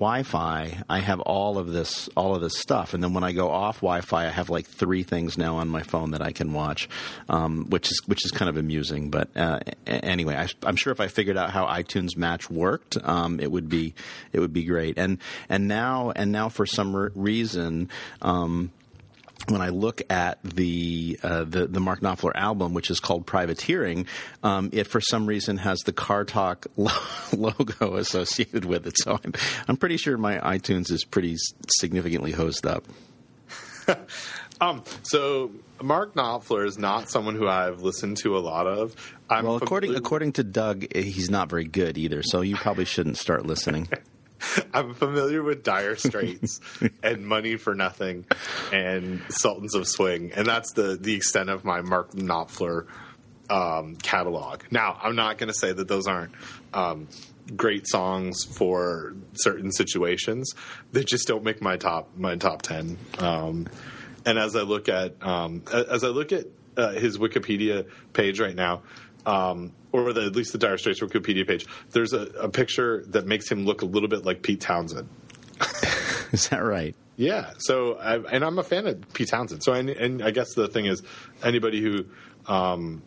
Wi-Fi, 0.00 0.82
I 0.88 0.98
have 1.00 1.20
all 1.20 1.58
of 1.58 1.72
this 1.72 2.08
all 2.16 2.34
of 2.34 2.40
this 2.40 2.58
stuff, 2.58 2.94
and 2.94 3.04
then 3.04 3.12
when 3.12 3.22
I 3.22 3.32
go 3.32 3.50
off 3.50 3.82
Wi-Fi, 3.82 4.26
I 4.26 4.30
have 4.30 4.48
like 4.48 4.66
three 4.66 5.02
things 5.02 5.36
now 5.36 5.56
on 5.56 5.68
my 5.68 5.82
phone 5.82 6.12
that 6.12 6.22
I 6.22 6.32
can 6.32 6.54
watch, 6.54 6.88
um, 7.28 7.66
which 7.68 7.90
is 7.90 8.00
which 8.06 8.24
is 8.24 8.30
kind 8.30 8.48
of 8.48 8.56
amusing. 8.56 9.10
But 9.10 9.28
uh, 9.36 9.60
anyway, 9.86 10.36
I, 10.36 10.48
am 10.66 10.76
sure 10.76 10.90
if 10.90 11.00
I 11.00 11.08
figured 11.08 11.36
out 11.36 11.50
how 11.50 11.66
iTunes 11.66 12.16
Match 12.16 12.48
worked, 12.48 12.96
um, 13.04 13.40
it 13.40 13.52
would 13.52 13.68
be 13.68 13.94
it 14.32 14.40
would 14.40 14.54
be 14.54 14.64
great. 14.64 14.96
And 14.96 15.18
and 15.50 15.68
now 15.68 16.12
and 16.16 16.32
now 16.32 16.48
for 16.48 16.64
some 16.64 16.96
reason. 17.14 17.90
Um, 18.22 18.72
when 19.48 19.60
I 19.60 19.68
look 19.70 20.02
at 20.10 20.42
the 20.42 21.18
uh, 21.22 21.44
the 21.44 21.66
the 21.66 21.80
Mark 21.80 22.00
Knopfler 22.00 22.32
album, 22.34 22.74
which 22.74 22.90
is 22.90 23.00
called 23.00 23.26
Privateering, 23.26 24.06
um, 24.42 24.70
it 24.72 24.86
for 24.86 25.00
some 25.00 25.26
reason 25.26 25.58
has 25.58 25.78
the 25.80 25.92
Car 25.92 26.24
Talk 26.24 26.66
lo- 26.76 26.90
logo 27.32 27.96
associated 27.96 28.64
with 28.64 28.86
it. 28.86 28.96
So 28.98 29.18
I'm 29.22 29.32
I'm 29.68 29.76
pretty 29.76 29.96
sure 29.96 30.16
my 30.16 30.38
iTunes 30.38 30.90
is 30.90 31.04
pretty 31.04 31.36
significantly 31.78 32.32
hosed 32.32 32.66
up. 32.66 32.84
um, 34.60 34.82
so 35.02 35.50
Mark 35.82 36.14
Knopfler 36.14 36.66
is 36.66 36.78
not 36.78 37.10
someone 37.10 37.34
who 37.34 37.48
I've 37.48 37.82
listened 37.82 38.18
to 38.18 38.36
a 38.36 38.40
lot 38.40 38.66
of. 38.66 38.94
I'm 39.28 39.44
well, 39.46 39.56
according 39.56 39.94
according 39.94 40.32
to 40.34 40.44
Doug, 40.44 40.94
he's 40.94 41.30
not 41.30 41.48
very 41.48 41.64
good 41.64 41.96
either. 41.98 42.22
So 42.22 42.40
you 42.40 42.56
probably 42.56 42.84
shouldn't 42.84 43.16
start 43.16 43.46
listening. 43.46 43.88
I'm 44.74 44.94
familiar 44.94 45.42
with 45.42 45.62
Dire 45.62 45.96
Straits 45.96 46.60
and 47.02 47.26
Money 47.26 47.56
for 47.56 47.74
Nothing 47.74 48.26
and 48.72 49.22
Sultans 49.28 49.74
of 49.74 49.86
Swing, 49.86 50.32
and 50.34 50.46
that's 50.46 50.72
the 50.72 50.96
the 51.00 51.14
extent 51.14 51.50
of 51.50 51.64
my 51.64 51.80
Mark 51.80 52.12
Knopfler 52.12 52.86
um, 53.48 53.96
catalog. 53.96 54.62
Now, 54.70 54.98
I'm 55.02 55.16
not 55.16 55.38
going 55.38 55.48
to 55.48 55.58
say 55.58 55.72
that 55.72 55.88
those 55.88 56.06
aren't 56.06 56.32
um, 56.72 57.08
great 57.56 57.88
songs 57.88 58.44
for 58.44 59.14
certain 59.34 59.72
situations. 59.72 60.54
They 60.92 61.04
just 61.04 61.26
don't 61.26 61.44
make 61.44 61.60
my 61.60 61.76
top 61.76 62.16
my 62.16 62.36
top 62.36 62.62
ten. 62.62 62.96
Um, 63.18 63.68
and 64.24 64.38
as 64.38 64.56
I 64.56 64.62
look 64.62 64.88
at 64.88 65.14
um, 65.22 65.62
as 65.72 66.04
I 66.04 66.08
look 66.08 66.32
at 66.32 66.46
uh, 66.76 66.92
his 66.92 67.18
Wikipedia 67.18 67.86
page 68.12 68.40
right 68.40 68.54
now, 68.54 68.82
um, 69.26 69.72
or 69.92 70.12
the, 70.12 70.22
at 70.22 70.36
least 70.36 70.52
the 70.52 70.58
Dire 70.58 70.78
Straits 70.78 71.00
Wikipedia 71.00 71.46
page, 71.46 71.66
there's 71.90 72.12
a, 72.12 72.22
a 72.38 72.48
picture 72.48 73.04
that 73.08 73.26
makes 73.26 73.50
him 73.50 73.64
look 73.64 73.82
a 73.82 73.86
little 73.86 74.08
bit 74.08 74.24
like 74.24 74.42
Pete 74.42 74.60
Townshend. 74.60 75.08
is 76.32 76.48
that 76.48 76.62
right? 76.62 76.94
Yeah. 77.16 77.52
So, 77.58 77.94
I, 77.94 78.16
and 78.16 78.44
I'm 78.44 78.58
a 78.58 78.62
fan 78.62 78.86
of 78.86 79.12
Pete 79.12 79.28
Townshend. 79.28 79.62
So, 79.62 79.72
and, 79.72 79.90
and 79.90 80.22
I 80.22 80.30
guess 80.30 80.54
the 80.54 80.68
thing 80.68 80.86
is, 80.86 81.02
anybody 81.42 81.80
who 81.80 82.06
um, 82.46 83.02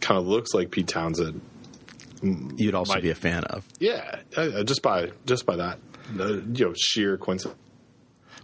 kind 0.00 0.18
of 0.18 0.26
looks 0.26 0.54
like 0.54 0.70
Pete 0.70 0.88
Townshend, 0.88 1.40
you'd 2.22 2.74
also 2.74 2.94
might, 2.94 3.02
be 3.02 3.10
a 3.10 3.14
fan 3.14 3.44
of. 3.44 3.66
Yeah, 3.78 4.20
uh, 4.36 4.64
just 4.64 4.82
by 4.82 5.12
just 5.26 5.46
by 5.46 5.56
that, 5.56 5.78
uh, 6.18 6.26
you 6.52 6.66
know, 6.66 6.74
sheer 6.76 7.16
coincidence. 7.16 7.58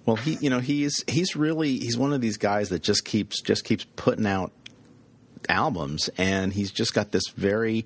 Well, 0.07 0.17
he, 0.17 0.37
you 0.41 0.51
know, 0.51 0.61
he's 0.61 1.03
he's 1.09 1.35
really 1.35 1.79
he's 1.79 1.97
one 1.97 2.13
of 2.13 2.21
these 2.21 2.37
guys 2.37 2.69
that 2.69 2.83
just 2.83 3.05
keeps 3.05 3.41
just 3.41 3.65
keeps 3.65 3.87
putting 3.97 4.27
out 4.27 4.53
albums, 5.49 6.11
and 6.19 6.53
he's 6.53 6.71
just 6.71 6.95
got 6.95 7.13
this 7.13 7.29
very 7.37 7.85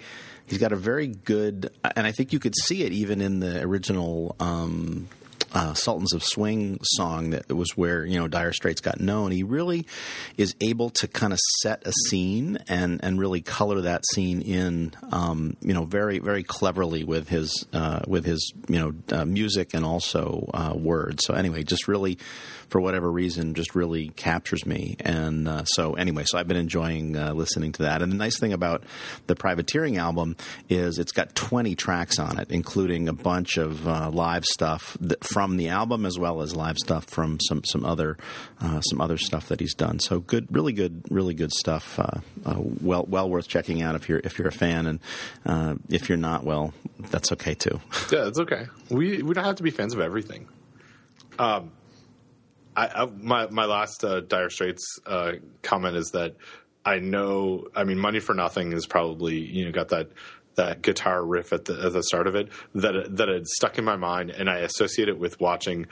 he's 0.49 0.59
got 0.59 0.73
a 0.73 0.77
very 0.77 1.07
good, 1.07 1.71
and 1.97 2.07
I 2.07 2.13
think 2.13 2.33
you 2.33 2.39
could 2.39 2.55
see 2.57 2.83
it 2.83 2.93
even 2.93 3.21
in 3.21 3.41
the 3.41 3.63
original 3.63 4.35
um, 4.41 5.09
uh, 5.53 5.75
Sultans 5.75 6.13
of 6.13 6.23
Swing 6.23 6.79
song 6.83 7.31
that 7.31 7.49
was 7.49 7.77
where 7.77 8.05
you 8.05 8.19
know 8.19 8.29
Dire 8.29 8.53
Straits 8.53 8.81
got 8.81 9.01
known. 9.01 9.31
He 9.31 9.43
really 9.43 9.87
is 10.37 10.55
able 10.61 10.91
to 10.91 11.09
kind 11.09 11.33
of 11.33 11.39
set 11.61 11.87
a 11.87 11.93
scene 12.09 12.59
and 12.69 13.03
and 13.03 13.19
really 13.19 13.41
color 13.41 13.81
that 13.83 14.05
scene 14.13 14.43
in 14.43 14.93
um, 15.11 15.57
you 15.63 15.73
know 15.73 15.85
very 15.85 16.19
very 16.19 16.43
cleverly 16.43 17.05
with 17.05 17.29
his 17.29 17.67
uh, 17.73 18.01
with 18.07 18.25
his 18.25 18.53
you 18.69 18.79
know 18.79 18.95
uh, 19.17 19.25
music 19.25 19.75
and 19.75 19.85
also 19.85 20.51
uh, 20.53 20.75
words. 20.77 21.25
So 21.25 21.35
anyway, 21.35 21.63
just 21.63 21.89
really 21.89 22.19
for 22.69 22.81
whatever 22.81 23.11
reason 23.11 23.55
just 23.55 23.75
really 23.75 24.09
captures 24.11 24.67
me. 24.67 24.97
And 25.01 25.49
uh, 25.49 25.65
so 25.65 25.95
anyway, 25.95 26.25
so 26.27 26.39
I've 26.39 26.49
been 26.49 26.57
enjoying 26.57 27.17
uh, 27.17 27.33
listening 27.33 27.73
to 27.73 27.83
that. 27.85 28.03
And 28.03 28.13
the 28.13 28.17
nice 28.17 28.39
thing 28.39 28.53
about 28.53 28.85
the 29.27 29.35
Privateering 29.35 29.97
album 29.97 30.37
is 30.69 30.99
it's 30.99 31.13
got 31.13 31.35
20 31.35 31.75
tracks 31.75 32.19
on 32.19 32.39
it, 32.39 32.51
including 32.51 33.09
a 33.09 33.13
bunch 33.13 33.57
of 33.57 33.87
uh, 33.87 34.11
live 34.11 34.45
stuff 34.45 34.97
that, 35.01 35.25
from 35.25 35.57
the 35.57 35.69
album 35.69 36.05
as 36.05 36.19
well 36.19 36.43
as 36.43 36.55
live 36.55 36.77
stuff 36.79 37.05
from 37.05 37.39
some 37.41 37.63
some 37.65 37.85
other 37.85 38.17
uh, 38.61 38.81
some 38.81 39.01
other 39.01 39.17
stuff 39.17 39.49
that 39.49 39.61
he's 39.61 39.75
done. 39.75 39.99
So 39.99 40.21
good, 40.21 40.55
really 40.55 40.73
good, 40.73 41.03
really 41.11 41.35
good 41.35 41.53
stuff. 41.53 41.99
Uh, 41.99 42.21
uh, 42.45 42.57
well, 42.59 43.05
well 43.09 43.29
worth 43.31 43.49
checking 43.49 43.83
out 43.83 43.95
if 43.95 44.09
you're 44.09 44.21
if 44.25 44.39
you're 44.39 44.49
a 44.49 44.53
fan, 44.53 44.87
and 44.87 45.81
if 45.89 46.09
you're 46.09 46.19
not, 46.19 46.45
well, 46.45 46.75
that's 46.99 47.33
okay 47.33 47.55
too. 47.55 47.81
Yeah, 48.13 48.27
it's 48.27 48.39
okay. 48.39 48.67
We 48.91 49.23
we 49.23 49.35
don't 49.35 49.45
have 49.45 49.57
to 49.57 49.63
be 49.63 49.71
fans 49.71 49.95
of 49.95 50.01
everything. 50.01 50.49
Um, 51.39 51.71
I, 52.79 53.03
I, 53.03 53.07
my 53.07 53.49
my 53.49 53.65
last 53.65 54.05
uh, 54.05 54.21
Dire 54.21 54.51
Straits 54.51 55.01
uh, 55.05 55.33
comment 55.63 55.97
is 55.97 56.13
that 56.13 56.37
I 56.85 57.01
know. 57.01 57.67
I 57.75 57.83
mean, 57.83 57.99
Money 57.99 58.21
for 58.21 58.35
Nothing 58.35 58.73
is 58.73 58.87
probably 58.87 59.39
you 59.39 59.65
know 59.65 59.73
got 59.73 59.89
that 59.89 60.11
that 60.55 60.83
guitar 60.83 61.25
riff 61.25 61.53
at 61.53 61.65
the 61.65 61.87
at 61.87 61.93
the 61.93 62.05
start 62.05 62.29
of 62.29 62.37
it 62.37 62.51
that 62.75 63.17
that 63.17 63.29
had 63.29 63.49
stuck 63.49 63.79
in 63.79 63.85
my 63.85 63.97
mind, 63.97 64.31
and 64.31 64.49
I 64.49 64.59
associate 64.59 65.09
it 65.09 65.19
with 65.19 65.41
watching 65.41 65.87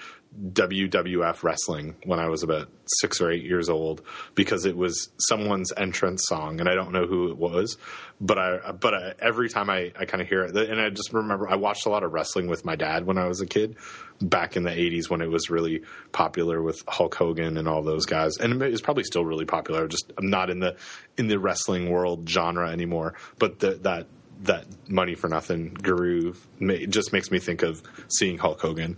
WWF 0.52 1.42
wrestling 1.42 1.96
when 2.04 2.20
I 2.20 2.28
was 2.28 2.42
about 2.42 2.68
six 3.00 3.20
or 3.20 3.30
eight 3.30 3.44
years 3.44 3.68
old 3.68 4.02
because 4.34 4.64
it 4.64 4.76
was 4.76 5.08
someone's 5.18 5.72
entrance 5.76 6.24
song, 6.26 6.60
and 6.60 6.68
I 6.68 6.74
don't 6.74 6.92
know 6.92 7.06
who 7.06 7.30
it 7.30 7.36
was, 7.36 7.76
but 8.20 8.38
I 8.38 8.72
but 8.72 8.94
I, 8.94 9.14
every 9.18 9.48
time 9.48 9.70
I, 9.70 9.92
I 9.98 10.04
kind 10.04 10.20
of 10.20 10.28
hear 10.28 10.42
it, 10.42 10.56
and 10.56 10.80
I 10.80 10.90
just 10.90 11.12
remember 11.12 11.48
I 11.48 11.56
watched 11.56 11.86
a 11.86 11.88
lot 11.88 12.02
of 12.02 12.12
wrestling 12.12 12.48
with 12.48 12.64
my 12.64 12.76
dad 12.76 13.06
when 13.06 13.18
I 13.18 13.26
was 13.26 13.40
a 13.40 13.46
kid, 13.46 13.76
back 14.20 14.56
in 14.56 14.62
the 14.62 14.70
'80s 14.70 15.08
when 15.08 15.20
it 15.20 15.30
was 15.30 15.50
really 15.50 15.82
popular 16.12 16.62
with 16.62 16.82
Hulk 16.88 17.14
Hogan 17.14 17.56
and 17.56 17.68
all 17.68 17.82
those 17.82 18.06
guys, 18.06 18.36
and 18.38 18.62
it's 18.62 18.80
probably 18.80 19.04
still 19.04 19.24
really 19.24 19.46
popular. 19.46 19.88
Just 19.88 20.12
I'm 20.18 20.30
not 20.30 20.50
in 20.50 20.60
the 20.60 20.76
in 21.16 21.28
the 21.28 21.38
wrestling 21.38 21.90
world 21.90 22.28
genre 22.28 22.70
anymore, 22.70 23.14
but 23.38 23.60
the, 23.60 23.74
that 23.82 24.06
that 24.42 24.66
money 24.88 25.14
for 25.14 25.28
nothing 25.28 25.74
groove 25.74 26.46
just 26.88 27.12
makes 27.12 27.30
me 27.30 27.38
think 27.38 27.62
of 27.62 27.82
seeing 28.08 28.38
Hulk 28.38 28.60
Hogan. 28.60 28.96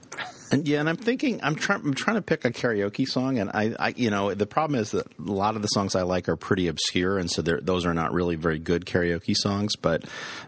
And 0.50 0.66
yeah, 0.66 0.80
and 0.80 0.88
I'm 0.88 0.96
thinking 0.96 1.40
I'm 1.42 1.54
trying 1.54 1.80
I'm 1.80 1.94
trying 1.94 2.16
to 2.16 2.22
pick 2.22 2.44
a 2.44 2.50
karaoke 2.50 3.06
song, 3.06 3.38
and 3.38 3.50
I, 3.50 3.74
I, 3.78 3.94
you 3.96 4.10
know 4.10 4.32
the 4.32 4.46
problem 4.46 4.80
is 4.80 4.92
that 4.92 5.06
a 5.18 5.32
lot 5.32 5.56
of 5.56 5.62
the 5.62 5.68
songs 5.68 5.94
I 5.94 6.02
like 6.02 6.28
are 6.28 6.36
pretty 6.36 6.68
obscure, 6.68 7.18
and 7.18 7.30
so 7.30 7.42
those 7.42 7.84
are 7.84 7.92
not 7.92 8.12
really 8.12 8.36
very 8.36 8.58
good 8.58 8.86
karaoke 8.86 9.34
songs. 9.34 9.76
But 9.76 10.04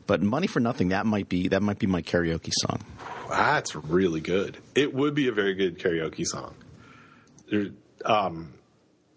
but 0.07 0.23
money 0.23 0.47
for 0.47 0.61
nothing 0.61 0.89
that 0.89 1.05
might 1.05 1.29
be 1.29 1.49
that 1.49 1.63
might 1.63 1.79
be 1.79 1.87
my 1.87 2.01
karaoke 2.01 2.53
song. 2.63 2.81
That's 3.29 3.75
really 3.75 4.21
good. 4.21 4.57
It 4.75 4.95
would 4.95 5.15
be 5.15 5.29
a 5.29 5.33
very 5.33 5.55
good 5.55 5.79
karaoke 5.79 6.25
song. 6.25 6.55
There, 7.51 7.67
um, 8.05 8.55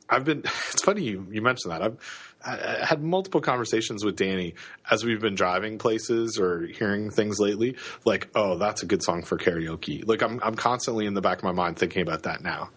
I've 0.09 0.25
been. 0.25 0.43
It's 0.73 0.83
funny 0.83 1.03
you, 1.03 1.27
you 1.31 1.41
mentioned 1.41 1.71
that. 1.71 1.81
I've 1.81 2.32
I 2.45 2.85
had 2.85 3.01
multiple 3.01 3.41
conversations 3.41 4.03
with 4.03 4.15
Danny 4.15 4.55
as 4.91 5.03
we've 5.03 5.21
been 5.21 5.35
driving 5.35 5.77
places 5.77 6.37
or 6.37 6.65
hearing 6.67 7.09
things 7.09 7.39
lately. 7.39 7.77
Like, 8.05 8.29
oh, 8.35 8.57
that's 8.57 8.83
a 8.83 8.85
good 8.85 9.03
song 9.03 9.23
for 9.23 9.37
karaoke. 9.37 10.07
Like, 10.07 10.21
I'm 10.21 10.39
I'm 10.43 10.55
constantly 10.55 11.05
in 11.05 11.13
the 11.13 11.21
back 11.21 11.37
of 11.37 11.43
my 11.43 11.51
mind 11.51 11.77
thinking 11.77 12.01
about 12.01 12.23
that 12.23 12.41
now. 12.41 12.69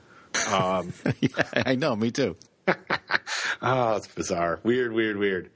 Um, 0.51 0.93
yeah, 1.21 1.63
I 1.67 1.75
know, 1.75 1.97
me 1.97 2.11
too. 2.11 2.37
oh, 3.63 3.97
it's 3.97 4.09
bizarre, 4.09 4.61
weird, 4.63 4.93
weird, 4.93 5.17
weird. 5.17 5.51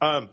Um, 0.00 0.30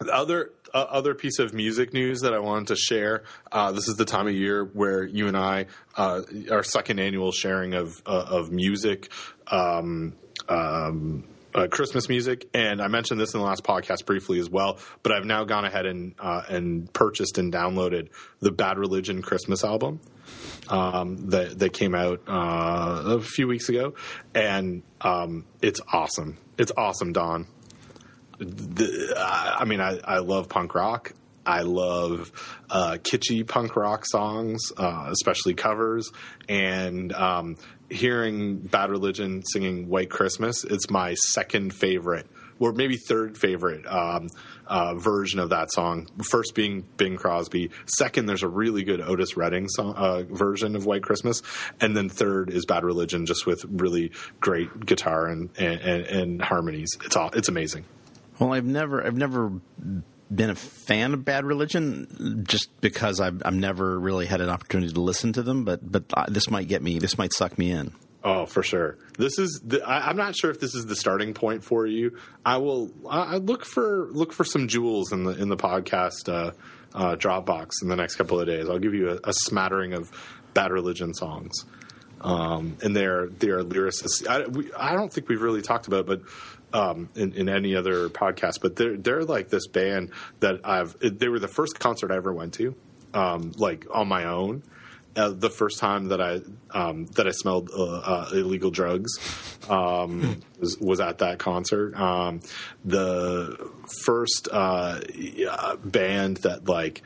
the 0.00 0.14
other 0.14 0.50
uh, 0.74 0.86
other 0.88 1.14
piece 1.14 1.38
of 1.38 1.52
music 1.52 1.92
news 1.92 2.20
that 2.20 2.34
I 2.34 2.38
wanted 2.38 2.68
to 2.68 2.76
share. 2.76 3.24
Uh, 3.50 3.72
this 3.72 3.88
is 3.88 3.96
the 3.96 4.04
time 4.04 4.26
of 4.26 4.34
year 4.34 4.64
where 4.64 5.04
you 5.04 5.28
and 5.28 5.36
I 5.36 5.66
uh, 5.96 6.22
our 6.50 6.62
second 6.62 6.98
annual 6.98 7.32
sharing 7.32 7.74
of 7.74 8.02
uh, 8.06 8.26
of 8.28 8.50
music. 8.50 9.10
Um, 9.48 10.14
um, 10.48 11.24
uh, 11.54 11.66
Christmas 11.68 12.08
music, 12.08 12.48
and 12.54 12.80
I 12.80 12.88
mentioned 12.88 13.20
this 13.20 13.34
in 13.34 13.40
the 13.40 13.46
last 13.46 13.64
podcast 13.64 14.06
briefly 14.06 14.38
as 14.38 14.48
well. 14.48 14.78
But 15.02 15.12
I've 15.12 15.24
now 15.24 15.44
gone 15.44 15.64
ahead 15.64 15.86
and 15.86 16.14
uh, 16.18 16.42
and 16.48 16.92
purchased 16.92 17.38
and 17.38 17.52
downloaded 17.52 18.08
the 18.40 18.50
Bad 18.50 18.78
Religion 18.78 19.22
Christmas 19.22 19.64
album 19.64 20.00
um, 20.68 21.30
that 21.30 21.58
that 21.58 21.72
came 21.72 21.94
out 21.94 22.22
uh, 22.28 23.02
a 23.06 23.20
few 23.20 23.46
weeks 23.46 23.68
ago, 23.68 23.94
and 24.34 24.82
um, 25.00 25.44
it's 25.60 25.80
awesome. 25.92 26.38
It's 26.58 26.72
awesome, 26.76 27.12
Don. 27.12 27.46
The, 28.38 29.14
I 29.16 29.64
mean, 29.64 29.80
I, 29.80 29.98
I 30.04 30.18
love 30.18 30.48
punk 30.48 30.74
rock. 30.74 31.12
I 31.44 31.62
love 31.62 32.32
uh, 32.70 32.98
kitschy 33.02 33.46
punk 33.46 33.76
rock 33.76 34.06
songs, 34.06 34.72
uh, 34.76 35.08
especially 35.10 35.54
covers, 35.54 36.10
and 36.48 37.12
um, 37.12 37.56
hearing 37.90 38.58
Bad 38.58 38.90
Religion 38.90 39.42
singing 39.44 39.88
White 39.88 40.10
Christmas, 40.10 40.64
it's 40.64 40.88
my 40.90 41.14
second 41.14 41.74
favorite, 41.74 42.26
or 42.58 42.72
maybe 42.72 42.96
third 42.96 43.36
favorite 43.36 43.86
um, 43.86 44.28
uh, 44.66 44.94
version 44.94 45.40
of 45.40 45.50
that 45.50 45.72
song. 45.72 46.08
First 46.30 46.54
being 46.54 46.86
Bing 46.96 47.16
Crosby. 47.16 47.70
Second, 47.86 48.26
there's 48.26 48.42
a 48.42 48.48
really 48.48 48.84
good 48.84 49.00
Otis 49.00 49.36
Redding 49.36 49.68
song, 49.68 49.94
uh, 49.94 50.22
version 50.22 50.76
of 50.76 50.86
White 50.86 51.02
Christmas. 51.02 51.42
And 51.80 51.96
then 51.96 52.08
third 52.08 52.50
is 52.50 52.64
Bad 52.64 52.84
Religion, 52.84 53.26
just 53.26 53.46
with 53.46 53.64
really 53.64 54.12
great 54.40 54.86
guitar 54.86 55.26
and, 55.26 55.50
and, 55.58 55.80
and, 55.80 56.06
and 56.06 56.42
harmonies. 56.42 56.90
It's 57.04 57.16
all, 57.16 57.30
it's 57.34 57.48
amazing. 57.48 57.84
Well, 58.38 58.54
I've 58.54 58.64
never, 58.64 59.04
I've 59.04 59.16
never 59.16 59.52
been 60.34 60.50
a 60.50 60.54
fan 60.54 61.14
of 61.14 61.24
Bad 61.24 61.44
Religion 61.44 62.44
just 62.46 62.68
because 62.80 63.20
I've, 63.20 63.42
I've 63.44 63.54
never 63.54 63.98
really 63.98 64.26
had 64.26 64.40
an 64.40 64.48
opportunity 64.48 64.92
to 64.92 65.00
listen 65.00 65.32
to 65.34 65.42
them. 65.42 65.64
But 65.64 65.80
but 65.90 66.04
this 66.28 66.50
might 66.50 66.68
get 66.68 66.82
me. 66.82 66.98
This 66.98 67.18
might 67.18 67.32
suck 67.32 67.58
me 67.58 67.70
in. 67.70 67.92
Oh, 68.24 68.46
for 68.46 68.62
sure. 68.62 68.98
This 69.18 69.38
is. 69.38 69.60
The, 69.64 69.82
I, 69.82 70.10
am 70.10 70.16
not 70.16 70.36
sure 70.36 70.50
if 70.50 70.60
this 70.60 70.74
is 70.74 70.86
the 70.86 70.94
starting 70.94 71.34
point 71.34 71.64
for 71.64 71.86
you. 71.86 72.18
I 72.46 72.58
will. 72.58 72.90
I, 73.08 73.34
I 73.34 73.36
look 73.36 73.64
for 73.64 74.08
look 74.12 74.32
for 74.32 74.44
some 74.44 74.68
jewels 74.68 75.12
in 75.12 75.24
the 75.24 75.32
in 75.32 75.48
the 75.48 75.56
podcast 75.56 76.28
uh, 76.28 76.52
uh, 76.94 77.16
Dropbox 77.16 77.82
in 77.82 77.88
the 77.88 77.96
next 77.96 78.16
couple 78.16 78.38
of 78.38 78.46
days. 78.46 78.68
I'll 78.68 78.78
give 78.78 78.94
you 78.94 79.10
a, 79.10 79.30
a 79.30 79.32
smattering 79.32 79.92
of 79.92 80.10
Bad 80.54 80.70
Religion 80.70 81.14
songs. 81.14 81.64
um, 82.20 82.76
and 82.82 82.94
they're 82.94 83.26
they're 83.26 83.64
lyricists. 83.64 84.26
I, 84.28 84.46
we, 84.46 84.72
I 84.74 84.92
don't 84.94 85.12
think 85.12 85.28
we've 85.28 85.42
really 85.42 85.62
talked 85.62 85.88
about, 85.88 86.00
it, 86.00 86.06
but 86.06 86.22
um, 86.72 87.08
in, 87.14 87.32
in 87.34 87.48
any 87.48 87.74
other 87.76 88.08
podcast, 88.08 88.60
but 88.60 88.76
they're 88.76 88.96
they're 88.96 89.24
like 89.24 89.48
this 89.48 89.66
band 89.66 90.10
that 90.40 90.60
I've. 90.64 90.96
They 91.00 91.28
were 91.28 91.38
the 91.38 91.48
first 91.48 91.78
concert 91.78 92.10
I 92.10 92.16
ever 92.16 92.32
went 92.32 92.54
to, 92.54 92.74
um, 93.14 93.52
like 93.56 93.86
on 93.90 94.08
my 94.08 94.24
own. 94.24 94.62
Uh, 95.14 95.28
the 95.28 95.50
first 95.50 95.78
time 95.78 96.08
that 96.08 96.22
I 96.22 96.40
um, 96.70 97.06
that 97.16 97.28
I 97.28 97.32
smelled 97.32 97.70
uh, 97.70 97.98
uh, 97.98 98.30
illegal 98.32 98.70
drugs 98.70 99.18
um, 99.68 100.40
was, 100.58 100.78
was 100.78 101.00
at 101.00 101.18
that 101.18 101.38
concert. 101.38 101.94
Um, 101.94 102.40
the 102.84 103.70
first 104.04 104.48
uh, 104.50 105.00
band 105.84 106.38
that 106.38 106.66
like 106.66 107.02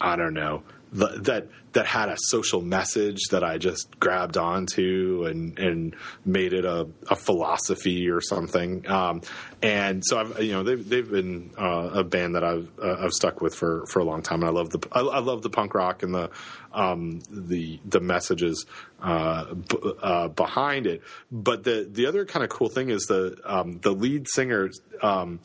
I 0.00 0.16
don't 0.16 0.34
know 0.34 0.64
that 0.92 1.48
that 1.72 1.86
had 1.86 2.10
a 2.10 2.16
social 2.18 2.60
message 2.60 3.20
that 3.30 3.42
I 3.42 3.56
just 3.56 3.98
grabbed 3.98 4.36
onto 4.36 5.24
and 5.26 5.58
and 5.58 5.96
made 6.24 6.52
it 6.52 6.66
a, 6.66 6.86
a 7.08 7.16
philosophy 7.16 8.10
or 8.10 8.20
something. 8.20 8.86
Um, 8.88 9.22
and 9.62 10.02
so 10.04 10.18
I've 10.18 10.42
you 10.42 10.52
know 10.52 10.62
they've 10.62 10.86
they've 10.86 11.10
been 11.10 11.50
uh, 11.58 11.90
a 11.94 12.04
band 12.04 12.34
that 12.34 12.44
I've 12.44 12.70
uh, 12.82 12.96
I've 13.00 13.12
stuck 13.12 13.40
with 13.40 13.54
for, 13.54 13.86
for 13.86 14.00
a 14.00 14.04
long 14.04 14.22
time. 14.22 14.42
And 14.42 14.50
I 14.50 14.52
love 14.52 14.70
the 14.70 14.86
I, 14.92 15.00
I 15.00 15.18
love 15.20 15.42
the 15.42 15.50
punk 15.50 15.74
rock 15.74 16.02
and 16.02 16.14
the 16.14 16.30
um, 16.72 17.20
the 17.30 17.80
the 17.86 18.00
messages 18.00 18.66
uh, 19.00 19.54
b- 19.54 19.94
uh, 20.02 20.28
behind 20.28 20.86
it. 20.86 21.02
But 21.30 21.64
the 21.64 21.88
the 21.90 22.06
other 22.06 22.26
kind 22.26 22.44
of 22.44 22.50
cool 22.50 22.68
thing 22.68 22.90
is 22.90 23.04
the 23.04 23.38
um, 23.44 23.78
the 23.80 23.92
lead 23.92 24.28
singer. 24.28 24.70
Um, 25.00 25.40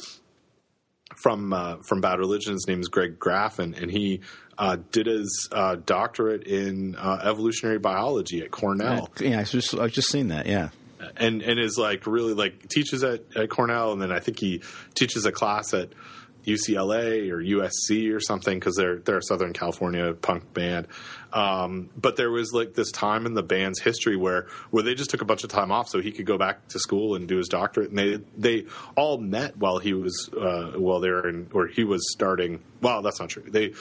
from 1.16 1.52
uh, 1.52 1.78
from 1.78 2.00
Bad 2.00 2.20
Religion. 2.20 2.54
His 2.54 2.68
name 2.68 2.80
is 2.80 2.90
Greg 2.90 3.18
Graffin, 3.18 3.82
and 3.82 3.90
he 3.90 4.22
uh, 4.58 4.78
did 4.92 5.06
his 5.06 5.50
uh, 5.52 5.76
doctorate 5.86 6.44
in 6.44 6.96
uh, 6.96 7.20
evolutionary 7.24 7.80
biology 7.80 8.42
at 8.42 8.52
Cornell. 8.52 9.10
Yeah, 9.20 9.40
I 9.40 9.44
just 9.44 9.74
I 9.76 9.88
just 9.88 10.10
seen 10.10 10.30
that. 10.30 10.48
Yeah, 10.48 10.70
and 11.16 11.42
and 11.42 11.60
is 11.60 11.78
like 11.78 12.08
really 12.08 12.34
like 12.34 12.68
teaches 12.68 13.04
at, 13.04 13.22
at 13.36 13.50
Cornell, 13.50 13.92
and 13.94 14.02
then 14.02 14.12
I 14.12 14.20
think 14.20 14.40
he 14.40 14.62
teaches 14.96 15.26
a 15.26 15.32
class 15.32 15.74
at 15.74 15.90
UCLA 16.48 17.30
or 17.30 17.38
USC 17.38 18.14
or 18.14 18.22
something 18.22 18.58
because 18.58 18.76
they're 18.76 19.00
they're 19.00 19.18
a 19.18 19.24
Southern 19.24 19.54
California 19.54 20.14
punk 20.14 20.54
band. 20.54 20.88
Um, 21.34 21.90
but 21.96 22.16
there 22.16 22.32
was 22.32 22.54
like 22.54 22.74
this 22.74 22.90
time 22.92 23.26
in 23.26 23.34
the 23.34 23.44
band's 23.44 23.82
history 23.82 24.16
where 24.16 24.48
where 24.72 24.82
they 24.82 24.96
just 24.96 25.10
took 25.10 25.22
a 25.22 25.26
bunch 25.26 25.44
of 25.44 25.50
time 25.50 25.72
off 25.72 25.90
so 25.90 26.00
he 26.02 26.12
could 26.12 26.26
go 26.26 26.38
back 26.38 26.70
to 26.70 26.80
school 26.80 27.16
and 27.16 27.28
do 27.28 27.38
his 27.38 27.50
doctorate. 27.50 27.90
And 27.90 27.98
they 28.00 28.20
they 28.38 28.66
all 28.96 29.18
met 29.18 29.58
while 29.58 29.78
he 29.78 29.94
was 29.94 30.30
uh, 30.30 30.72
while 30.78 31.02
they 31.02 31.10
were 31.10 31.28
in 31.28 31.50
or 31.54 31.68
he 31.68 31.84
was 31.84 32.10
starting. 32.12 32.64
Well, 32.82 33.02
that's 33.02 33.20
not 33.20 33.30
true. 33.30 33.44
They 33.46 33.74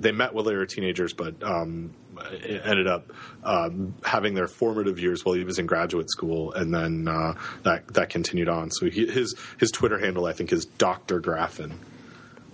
they 0.00 0.10
met 0.10 0.34
while 0.34 0.44
they 0.44 0.56
were 0.56 0.66
teenagers, 0.66 1.12
but 1.12 1.40
um, 1.44 1.94
ended 2.42 2.88
up 2.88 3.12
um, 3.44 3.94
having 4.04 4.34
their 4.34 4.48
formative 4.48 4.98
years 4.98 5.24
while 5.24 5.34
he 5.36 5.44
was 5.44 5.60
in 5.60 5.66
graduate 5.66 6.10
school, 6.10 6.52
and 6.52 6.74
then 6.74 7.06
uh, 7.06 7.34
that 7.62 7.86
that 7.94 8.08
continued 8.08 8.48
on. 8.48 8.70
So 8.72 8.90
he, 8.90 9.06
his 9.06 9.36
his 9.58 9.70
Twitter 9.70 9.98
handle, 9.98 10.26
I 10.26 10.32
think, 10.32 10.52
is 10.52 10.64
Doctor 10.64 11.20
Graffin 11.20 11.72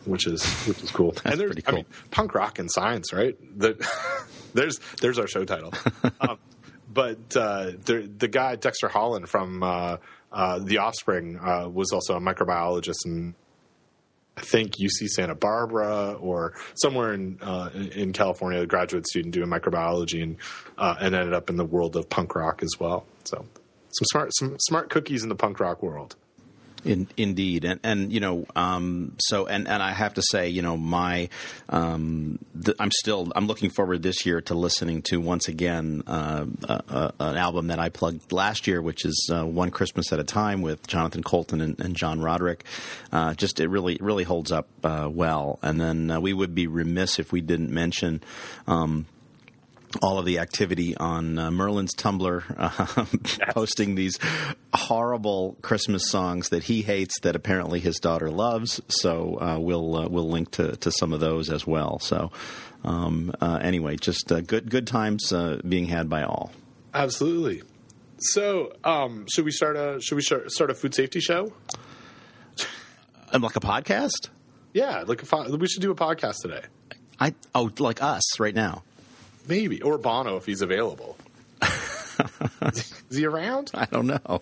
which 0.07 0.27
is 0.27 0.45
which 0.67 0.83
is 0.83 0.91
cool. 0.91 1.13
That's 1.23 1.27
and 1.27 1.41
there's, 1.41 1.49
pretty 1.49 1.63
cool. 1.63 1.75
I 1.75 1.77
mean, 1.79 1.87
punk 2.11 2.35
rock 2.35 2.59
and 2.59 2.71
science, 2.71 3.13
right? 3.13 3.37
The, 3.59 3.77
there's 4.55 4.79
there's 5.01 5.19
our 5.19 5.27
show 5.27 5.45
title. 5.45 5.73
um, 6.21 6.39
but 6.93 7.19
uh, 7.37 7.73
the 7.85 8.11
the 8.19 8.29
guy 8.29 8.57
Dexter 8.57 8.89
Holland 8.89 9.29
from 9.29 9.63
uh, 9.63 9.97
uh, 10.33 10.59
The 10.59 10.79
Offspring 10.79 11.39
uh, 11.39 11.69
was 11.69 11.93
also 11.93 12.17
a 12.17 12.21
microbiologist 12.21 13.05
and. 13.05 13.35
I 14.39 14.43
think 14.43 14.75
UC 14.77 15.09
Santa 15.09 15.35
Barbara 15.35 16.13
or 16.21 16.53
somewhere 16.75 17.15
in 17.15 17.39
uh, 17.41 17.71
in 17.73 18.13
California, 18.13 18.61
a 18.61 18.67
graduate 18.67 19.07
student 19.09 19.33
doing 19.33 19.49
microbiology, 19.49 20.23
and 20.23 20.37
uh, 20.77 20.95
and 21.01 21.15
ended 21.15 21.33
up 21.33 21.49
in 21.49 21.57
the 21.57 21.65
world 21.65 21.97
of 21.97 22.11
punk 22.11 22.35
rock 22.35 22.63
as 22.63 22.73
well. 22.79 23.07
So 23.25 23.47
some 23.93 24.05
smart 24.13 24.37
some 24.37 24.57
smart 24.61 24.91
cookies 24.91 25.23
in 25.23 25.31
the 25.31 25.37
punk 25.37 25.59
rock 25.59 25.83
world. 25.83 26.17
In, 26.87 27.09
indeed, 27.17 27.65
and 27.65 27.81
and 27.83 28.13
you 28.13 28.21
know, 28.21 28.47
um, 28.55 29.17
so 29.19 29.47
and 29.47 29.67
and 29.67 29.83
I 29.83 29.91
have 29.91 30.15
to 30.15 30.23
say, 30.23 30.49
you 30.49 30.63
know, 30.63 30.77
my 30.77 31.29
um, 31.69 32.39
th- 32.65 32.77
I'm 32.79 32.93
still 32.93 33.33
I'm 33.35 33.49
looking 33.49 33.71
forward 33.71 34.05
this 34.05 34.25
year 34.25 34.41
to 34.43 34.55
listening 34.55 35.03
to 35.11 35.21
once 35.21 35.49
again 35.49 36.05
uh, 36.07 36.47
uh, 36.69 36.79
uh, 36.89 37.11
an 37.19 37.37
album 37.37 37.67
that 37.67 37.81
I 37.81 37.89
plugged 37.89 38.31
last 38.31 38.69
year, 38.69 38.81
which 38.81 39.05
is 39.05 39.29
uh, 39.33 39.45
One 39.45 39.73
Christmas 39.73 40.13
at 40.13 40.21
a 40.21 40.25
Time 40.25 40.63
with 40.63 40.87
Jonathan 40.87 41.25
Coulton 41.25 41.61
and, 41.61 41.81
and 41.81 41.97
John 41.97 42.21
Roderick. 42.21 42.65
Just 43.37 43.59
it 43.59 43.67
really 43.69 43.99
really 44.01 44.25
holds 44.25 44.53
up 44.53 44.69
well, 44.85 45.59
and 45.63 45.81
then 45.81 46.23
we 46.23 46.33
would 46.33 46.55
be 46.55 46.69
remiss 46.69 47.19
if 47.19 47.33
we 47.33 47.41
didn't 47.41 47.71
mention. 47.71 48.23
Um, 48.69 49.07
all 50.03 50.19
of 50.19 50.25
the 50.25 50.39
activity 50.39 50.97
on 50.97 51.39
uh, 51.39 51.51
Merlin's 51.51 51.95
Tumblr, 51.95 52.43
uh, 53.49 53.53
posting 53.53 53.95
these 53.95 54.19
horrible 54.75 55.57
Christmas 55.63 56.09
songs 56.11 56.49
that 56.51 56.65
he 56.65 56.83
hates 56.83 57.19
that 57.21 57.37
apparently 57.37 57.81
his 57.81 57.99
daughter 57.99 58.31
loves. 58.31 58.81
So 58.89 59.41
uh, 59.41 59.59
we'll 59.59 59.97
uh, 59.97 60.09
we'll 60.09 60.29
link 60.29 60.51
to, 60.53 60.77
to 60.77 60.91
some 60.91 61.13
of 61.13 61.21
those 61.21 61.51
as 61.51 61.67
well. 61.67 61.99
So 61.99 62.31
um, 62.85 63.33
uh, 63.41 63.59
anyway, 63.63 63.97
just 63.97 64.31
uh, 64.31 64.41
good 64.41 64.71
good 64.71 64.87
times 64.87 65.33
being 65.67 65.87
had 65.87 66.09
by 66.09 66.23
all. 66.23 66.53
Absolutely. 66.95 67.63
So 68.19 68.73
um, 68.85 69.27
should 69.33 69.45
we 69.45 69.51
start 69.51 69.77
a 69.77 70.01
should 70.01 70.17
we 70.17 70.23
start, 70.23 70.51
start 70.51 70.71
a 70.71 70.75
food 70.75 70.95
safety 70.95 71.21
show? 71.21 71.53
like 73.33 73.57
a 73.57 73.61
podcast? 73.61 74.31
Yeah, 74.73 75.05
like 75.07 75.23
a, 75.31 75.57
we 75.57 75.69
should 75.69 75.83
do 75.83 75.91
a 75.91 75.95
podcast 75.95 76.37
today. 76.43 76.63
I 77.19 77.35
oh 77.55 77.71
like 77.79 78.03
us 78.03 78.39
right 78.39 78.55
now. 78.55 78.83
Maybe 79.49 79.83
or 79.83 79.99
Bono 79.99 80.37
if 80.37 80.47
he's 80.47 80.63
available. 80.63 81.17
is 82.63 82.95
he 83.11 83.25
around? 83.27 83.71
I 83.75 83.87
don't 83.87 84.07
know. 84.07 84.41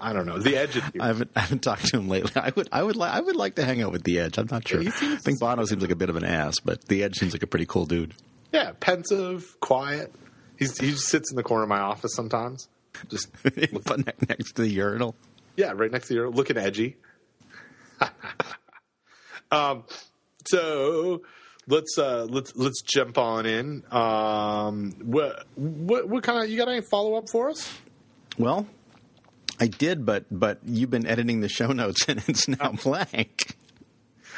I 0.00 0.12
don't 0.14 0.26
know. 0.26 0.38
The 0.38 0.56
Edge. 0.56 0.80
I 0.98 1.06
haven't 1.06 1.30
I 1.36 1.40
haven't 1.40 1.62
talked 1.62 1.86
to 1.88 1.98
him 1.98 2.08
lately. 2.08 2.32
I 2.34 2.50
would 2.56 2.68
I 2.72 2.82
would 2.82 2.96
like 2.96 3.12
I 3.12 3.20
would 3.20 3.36
like 3.36 3.56
to 3.56 3.64
hang 3.64 3.82
out 3.82 3.92
with 3.92 4.02
the 4.02 4.18
Edge. 4.18 4.38
I'm 4.38 4.48
not 4.50 4.66
sure. 4.66 4.80
Yeah, 4.80 4.90
I 4.94 5.16
think 5.16 5.40
Bono 5.40 5.64
seems 5.66 5.82
like 5.82 5.90
a 5.90 5.96
bit 5.96 6.08
of 6.08 6.16
an 6.16 6.24
ass, 6.24 6.58
but 6.60 6.86
the 6.86 7.04
Edge 7.04 7.16
seems 7.16 7.34
like 7.34 7.42
a 7.42 7.46
pretty 7.46 7.66
cool 7.66 7.84
dude. 7.84 8.14
Yeah, 8.52 8.72
pensive, 8.80 9.58
quiet. 9.60 10.12
He's, 10.58 10.78
he 10.78 10.90
just 10.90 11.06
sits 11.06 11.30
in 11.30 11.36
the 11.36 11.42
corner 11.42 11.62
of 11.62 11.68
my 11.68 11.78
office 11.78 12.14
sometimes, 12.14 12.68
just 13.08 13.28
next 13.44 14.52
to 14.56 14.62
the 14.62 14.68
urinal. 14.68 15.14
Yeah, 15.56 15.72
right 15.74 15.90
next 15.90 16.08
to 16.08 16.14
the 16.14 16.14
urinal, 16.16 16.34
looking 16.34 16.56
edgy. 16.56 16.96
um, 19.50 19.84
so 20.46 21.22
let's 21.70 21.96
uh, 21.98 22.26
let's 22.28 22.54
let's 22.56 22.82
jump 22.82 23.16
on 23.16 23.46
in. 23.46 23.84
Um, 23.90 24.92
what 25.02 25.46
what 25.54 26.08
what 26.08 26.22
kind 26.22 26.42
of 26.44 26.50
you 26.50 26.58
got 26.58 26.68
any 26.68 26.82
follow 26.82 27.14
up 27.14 27.30
for 27.30 27.50
us? 27.50 27.72
Well, 28.38 28.66
I 29.58 29.66
did, 29.66 30.04
but 30.04 30.24
but 30.30 30.58
you've 30.66 30.90
been 30.90 31.06
editing 31.06 31.40
the 31.40 31.48
show 31.48 31.72
notes 31.72 32.04
and 32.08 32.22
it's 32.26 32.48
now 32.48 32.72
blank. 32.72 33.56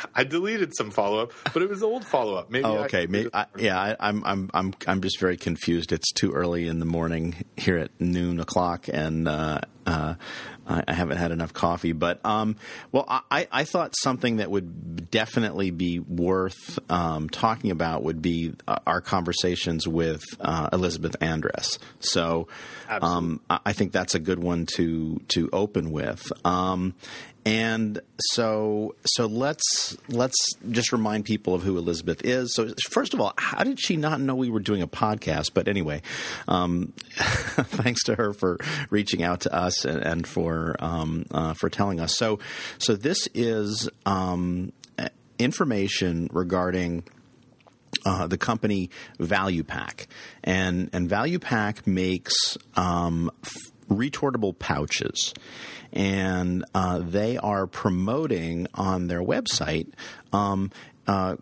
I 0.14 0.24
deleted 0.24 0.74
some 0.76 0.90
follow 0.90 1.24
up, 1.24 1.32
but 1.52 1.62
it 1.62 1.68
was 1.68 1.82
old 1.82 2.04
follow 2.04 2.34
up. 2.34 2.50
Maybe. 2.50 2.64
Oh, 2.64 2.78
okay. 2.84 3.06
Maybe, 3.06 3.30
I, 3.32 3.46
yeah, 3.56 3.78
I, 3.78 4.08
am 4.08 4.22
I'm 4.24 4.50
I'm 4.54 4.74
I'm 4.86 5.00
just 5.00 5.20
very 5.20 5.36
confused. 5.36 5.92
It's 5.92 6.12
too 6.12 6.32
early 6.32 6.66
in 6.66 6.78
the 6.78 6.86
morning 6.86 7.44
here 7.56 7.78
at 7.78 7.90
noon 8.00 8.40
o'clock, 8.40 8.88
and 8.92 9.28
uh, 9.28 9.60
uh, 9.86 10.14
I 10.66 10.92
haven't 10.92 11.16
had 11.16 11.32
enough 11.32 11.52
coffee, 11.52 11.92
but 11.92 12.24
um, 12.24 12.56
well, 12.92 13.04
I, 13.08 13.48
I 13.50 13.64
thought 13.64 13.94
something 14.00 14.36
that 14.36 14.50
would 14.50 15.10
definitely 15.10 15.70
be 15.70 15.98
worth 15.98 16.78
um, 16.88 17.28
talking 17.28 17.70
about 17.70 18.04
would 18.04 18.22
be 18.22 18.54
uh, 18.68 18.78
our 18.86 19.00
conversations 19.00 19.88
with 19.88 20.22
uh, 20.40 20.68
Elizabeth 20.72 21.16
Andress. 21.20 21.78
So, 21.98 22.46
um, 22.88 23.40
I 23.48 23.72
think 23.72 23.92
that's 23.92 24.14
a 24.14 24.20
good 24.20 24.38
one 24.42 24.66
to 24.76 25.20
to 25.28 25.48
open 25.52 25.90
with. 25.90 26.32
Um, 26.44 26.94
and 27.44 28.00
so, 28.20 28.94
so 29.04 29.26
let's 29.26 29.96
let's 30.08 30.36
just 30.70 30.92
remind 30.92 31.24
people 31.24 31.54
of 31.54 31.62
who 31.62 31.76
Elizabeth 31.76 32.24
is. 32.24 32.54
So, 32.54 32.72
first 32.90 33.14
of 33.14 33.20
all, 33.20 33.34
how 33.36 33.64
did 33.64 33.80
she 33.80 33.96
not 33.96 34.20
know 34.20 34.36
we 34.36 34.48
were 34.48 34.60
doing 34.60 34.80
a 34.80 34.86
podcast? 34.86 35.50
But 35.52 35.66
anyway, 35.66 36.02
um, 36.46 36.92
thanks 37.16 38.04
to 38.04 38.14
her 38.14 38.32
for 38.32 38.58
reaching 38.90 39.24
out 39.24 39.40
to 39.40 39.52
us 39.52 39.84
and, 39.84 40.00
and 40.02 40.26
for 40.26 40.76
um, 40.78 41.26
uh, 41.32 41.54
for 41.54 41.68
telling 41.68 41.98
us. 41.98 42.16
So, 42.16 42.38
so 42.78 42.94
this 42.94 43.28
is 43.34 43.88
um, 44.06 44.72
information 45.38 46.28
regarding. 46.32 47.04
Uh, 48.06 48.26
the 48.26 48.38
company 48.38 48.90
Value 49.20 49.62
Pack, 49.62 50.08
and 50.42 50.88
and 50.94 51.08
Value 51.10 51.38
Pack 51.38 51.86
makes 51.86 52.56
um, 52.74 53.30
retortable 53.88 54.58
pouches 54.58 55.34
and 55.92 56.64
uh, 56.74 56.98
they 56.98 57.36
are 57.36 57.66
promoting 57.66 58.66
on 58.74 59.08
their 59.08 59.22
website 59.22 59.88
um, 60.32 60.70
uh, 61.06 61.36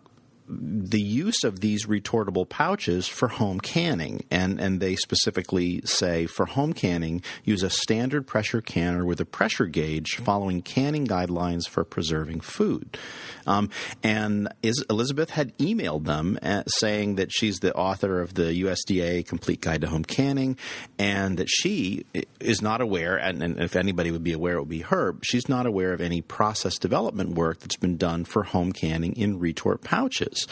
the 0.53 1.01
use 1.01 1.43
of 1.43 1.61
these 1.61 1.85
retortable 1.85 2.47
pouches 2.47 3.07
for 3.07 3.29
home 3.29 3.59
canning, 3.59 4.25
and 4.29 4.59
and 4.59 4.79
they 4.79 4.95
specifically 4.95 5.81
say 5.85 6.25
for 6.25 6.45
home 6.45 6.73
canning, 6.73 7.21
use 7.45 7.63
a 7.63 7.69
standard 7.69 8.27
pressure 8.27 8.61
canner 8.61 9.05
with 9.05 9.21
a 9.21 9.25
pressure 9.25 9.65
gauge, 9.65 10.17
following 10.17 10.61
canning 10.61 11.07
guidelines 11.07 11.67
for 11.69 11.83
preserving 11.83 12.41
food. 12.41 12.97
Um, 13.45 13.69
and 14.03 14.47
is, 14.61 14.83
Elizabeth 14.89 15.31
had 15.31 15.57
emailed 15.57 16.05
them 16.05 16.39
uh, 16.41 16.63
saying 16.67 17.15
that 17.15 17.31
she's 17.31 17.59
the 17.59 17.73
author 17.73 18.21
of 18.21 18.33
the 18.33 18.63
USDA 18.63 19.25
Complete 19.25 19.61
Guide 19.61 19.81
to 19.81 19.87
Home 19.87 20.03
Canning, 20.03 20.57
and 20.97 21.37
that 21.37 21.49
she 21.49 22.05
is 22.39 22.61
not 22.61 22.81
aware, 22.81 23.17
and, 23.17 23.41
and 23.41 23.59
if 23.59 23.75
anybody 23.75 24.11
would 24.11 24.23
be 24.23 24.33
aware, 24.33 24.55
it 24.55 24.59
would 24.59 24.69
be 24.69 24.81
her. 24.81 25.15
She's 25.23 25.49
not 25.49 25.65
aware 25.65 25.93
of 25.93 26.01
any 26.01 26.21
process 26.21 26.77
development 26.77 27.31
work 27.31 27.59
that's 27.59 27.77
been 27.77 27.97
done 27.97 28.25
for 28.25 28.43
home 28.43 28.71
canning 28.71 29.13
in 29.13 29.39
retort 29.39 29.81
pouches. 29.81 30.47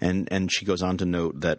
And 0.00 0.28
and 0.30 0.50
she 0.52 0.64
goes 0.64 0.82
on 0.82 0.96
to 0.98 1.04
note 1.04 1.40
that 1.40 1.58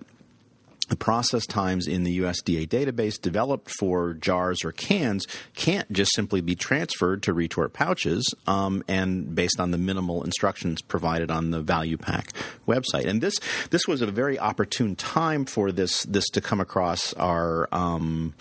the 0.90 0.96
process 0.96 1.46
times 1.46 1.88
in 1.88 2.04
the 2.04 2.20
USDA 2.20 2.68
database 2.68 3.20
developed 3.20 3.72
for 3.80 4.14
jars 4.14 4.66
or 4.66 4.72
cans 4.72 5.26
can't 5.56 5.90
just 5.92 6.14
simply 6.14 6.42
be 6.42 6.56
transferred 6.56 7.24
to 7.24 7.34
retort 7.34 7.72
pouches 7.72 8.34
um, 8.46 8.84
and 8.88 9.34
based 9.34 9.60
on 9.60 9.72
the 9.72 9.78
minimal 9.78 10.24
instructions 10.24 10.82
provided 10.82 11.32
on 11.32 11.52
the 11.52 11.62
value 11.62 11.98
pack 11.98 12.34
website. 12.68 13.06
And 13.06 13.22
this 13.22 13.40
this 13.70 13.88
was 13.88 14.02
a 14.02 14.08
very 14.08 14.38
opportune 14.38 14.96
time 14.96 15.46
for 15.46 15.72
this 15.72 16.04
this 16.04 16.30
to 16.32 16.42
come 16.42 16.60
across 16.60 17.14
our 17.14 17.70
um, 17.72 18.34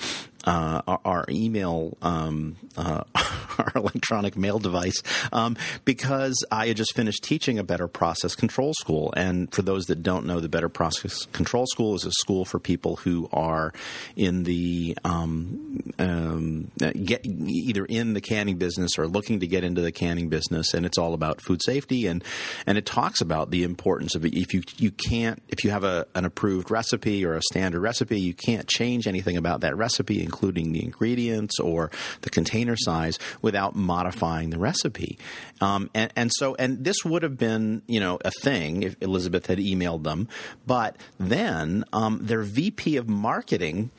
uh, 0.44 0.82
our, 0.86 1.00
our, 1.04 1.24
email, 1.28 1.96
um, 2.02 2.56
uh, 2.76 3.04
our 3.14 3.72
electronic 3.74 4.36
mail 4.36 4.58
device, 4.58 5.02
um, 5.32 5.56
because 5.84 6.44
I 6.50 6.68
had 6.68 6.76
just 6.76 6.94
finished 6.94 7.22
teaching 7.22 7.58
a 7.58 7.64
Better 7.64 7.88
Process 7.88 8.34
Control 8.34 8.72
School. 8.74 9.12
And 9.16 9.52
for 9.52 9.62
those 9.62 9.86
that 9.86 10.02
don't 10.02 10.26
know, 10.26 10.40
the 10.40 10.48
Better 10.48 10.68
Process 10.68 11.26
Control 11.26 11.66
School 11.66 11.94
is 11.94 12.04
a 12.04 12.12
school 12.12 12.44
for 12.44 12.58
people 12.58 12.96
who 12.96 13.28
are 13.32 13.72
in 14.16 14.44
the 14.44 14.96
um, 15.04 15.82
um, 15.98 16.70
get 16.76 17.24
either 17.24 17.84
in 17.84 18.14
the 18.14 18.20
canning 18.20 18.56
business 18.56 18.98
or 18.98 19.06
looking 19.06 19.40
to 19.40 19.46
get 19.46 19.64
into 19.64 19.80
the 19.80 19.92
canning 19.92 20.28
business, 20.28 20.74
and 20.74 20.86
it's 20.86 20.98
all 20.98 21.14
about 21.14 21.40
food 21.40 21.62
safety 21.62 22.06
and 22.06 22.24
and 22.66 22.78
it 22.78 22.86
talks 22.86 23.20
about 23.20 23.50
the 23.50 23.62
importance 23.62 24.14
of. 24.14 24.24
If 24.24 24.54
you 24.54 24.62
you 24.76 24.90
can't 24.90 25.42
if 25.48 25.64
you 25.64 25.70
have 25.70 25.84
a, 25.84 26.06
an 26.14 26.24
approved 26.24 26.70
recipe 26.70 27.24
or 27.24 27.34
a 27.34 27.42
standard 27.42 27.80
recipe, 27.80 28.20
you 28.20 28.34
can't 28.34 28.68
change 28.68 29.06
anything 29.06 29.36
about 29.36 29.60
that 29.60 29.76
recipe 29.76 30.22
including 30.30 30.70
the 30.70 30.84
ingredients 30.84 31.58
or 31.58 31.90
the 32.20 32.30
container 32.30 32.76
size, 32.76 33.18
without 33.42 33.74
modifying 33.74 34.50
the 34.50 34.58
recipe. 34.58 35.18
Um, 35.60 35.90
and, 35.92 36.12
and 36.14 36.30
so, 36.32 36.54
and 36.54 36.84
this 36.84 37.04
would 37.04 37.24
have 37.24 37.36
been, 37.36 37.82
you 37.88 37.98
know, 37.98 38.18
a 38.24 38.30
thing 38.30 38.84
if 38.84 38.94
Elizabeth 39.00 39.46
had 39.46 39.58
emailed 39.58 40.04
them. 40.04 40.28
But 40.66 40.96
then 41.18 41.84
um, 41.92 42.20
their 42.22 42.42
VP 42.42 42.96
of 42.96 43.08
marketing 43.08 43.90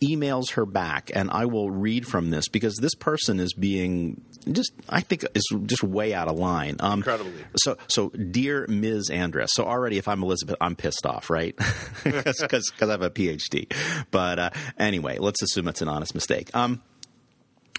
emails 0.00 0.52
her 0.52 0.64
back, 0.64 1.10
and 1.12 1.28
I 1.30 1.44
will 1.44 1.70
read 1.70 2.06
from 2.06 2.30
this 2.30 2.48
because 2.48 2.76
this 2.76 2.94
person 2.94 3.40
is 3.40 3.52
being 3.52 4.20
just 4.50 4.72
I 4.88 5.00
think 5.00 5.24
is 5.34 5.44
just 5.64 5.82
way 5.82 6.14
out 6.14 6.28
of 6.28 6.36
line. 6.36 6.76
Um, 6.80 7.00
Incredibly. 7.00 7.32
So, 7.56 7.76
so 7.88 8.08
dear 8.10 8.66
Ms. 8.68 9.10
Andress. 9.10 9.48
So 9.50 9.64
already, 9.64 9.98
if 9.98 10.08
I'm 10.08 10.22
Elizabeth, 10.22 10.56
I'm 10.60 10.76
pissed 10.76 11.06
off, 11.06 11.30
right? 11.30 11.56
Because 12.04 12.72
I 12.80 12.86
have 12.86 13.02
a 13.02 13.10
PhD. 13.10 13.72
But 14.10 14.38
uh, 14.38 14.50
anyway, 14.78 15.18
let's 15.18 15.42
assume 15.42 15.68
it's 15.68 15.82
an 15.82 15.88
honest 15.88 16.14
mistake. 16.14 16.54
Um, 16.54 16.82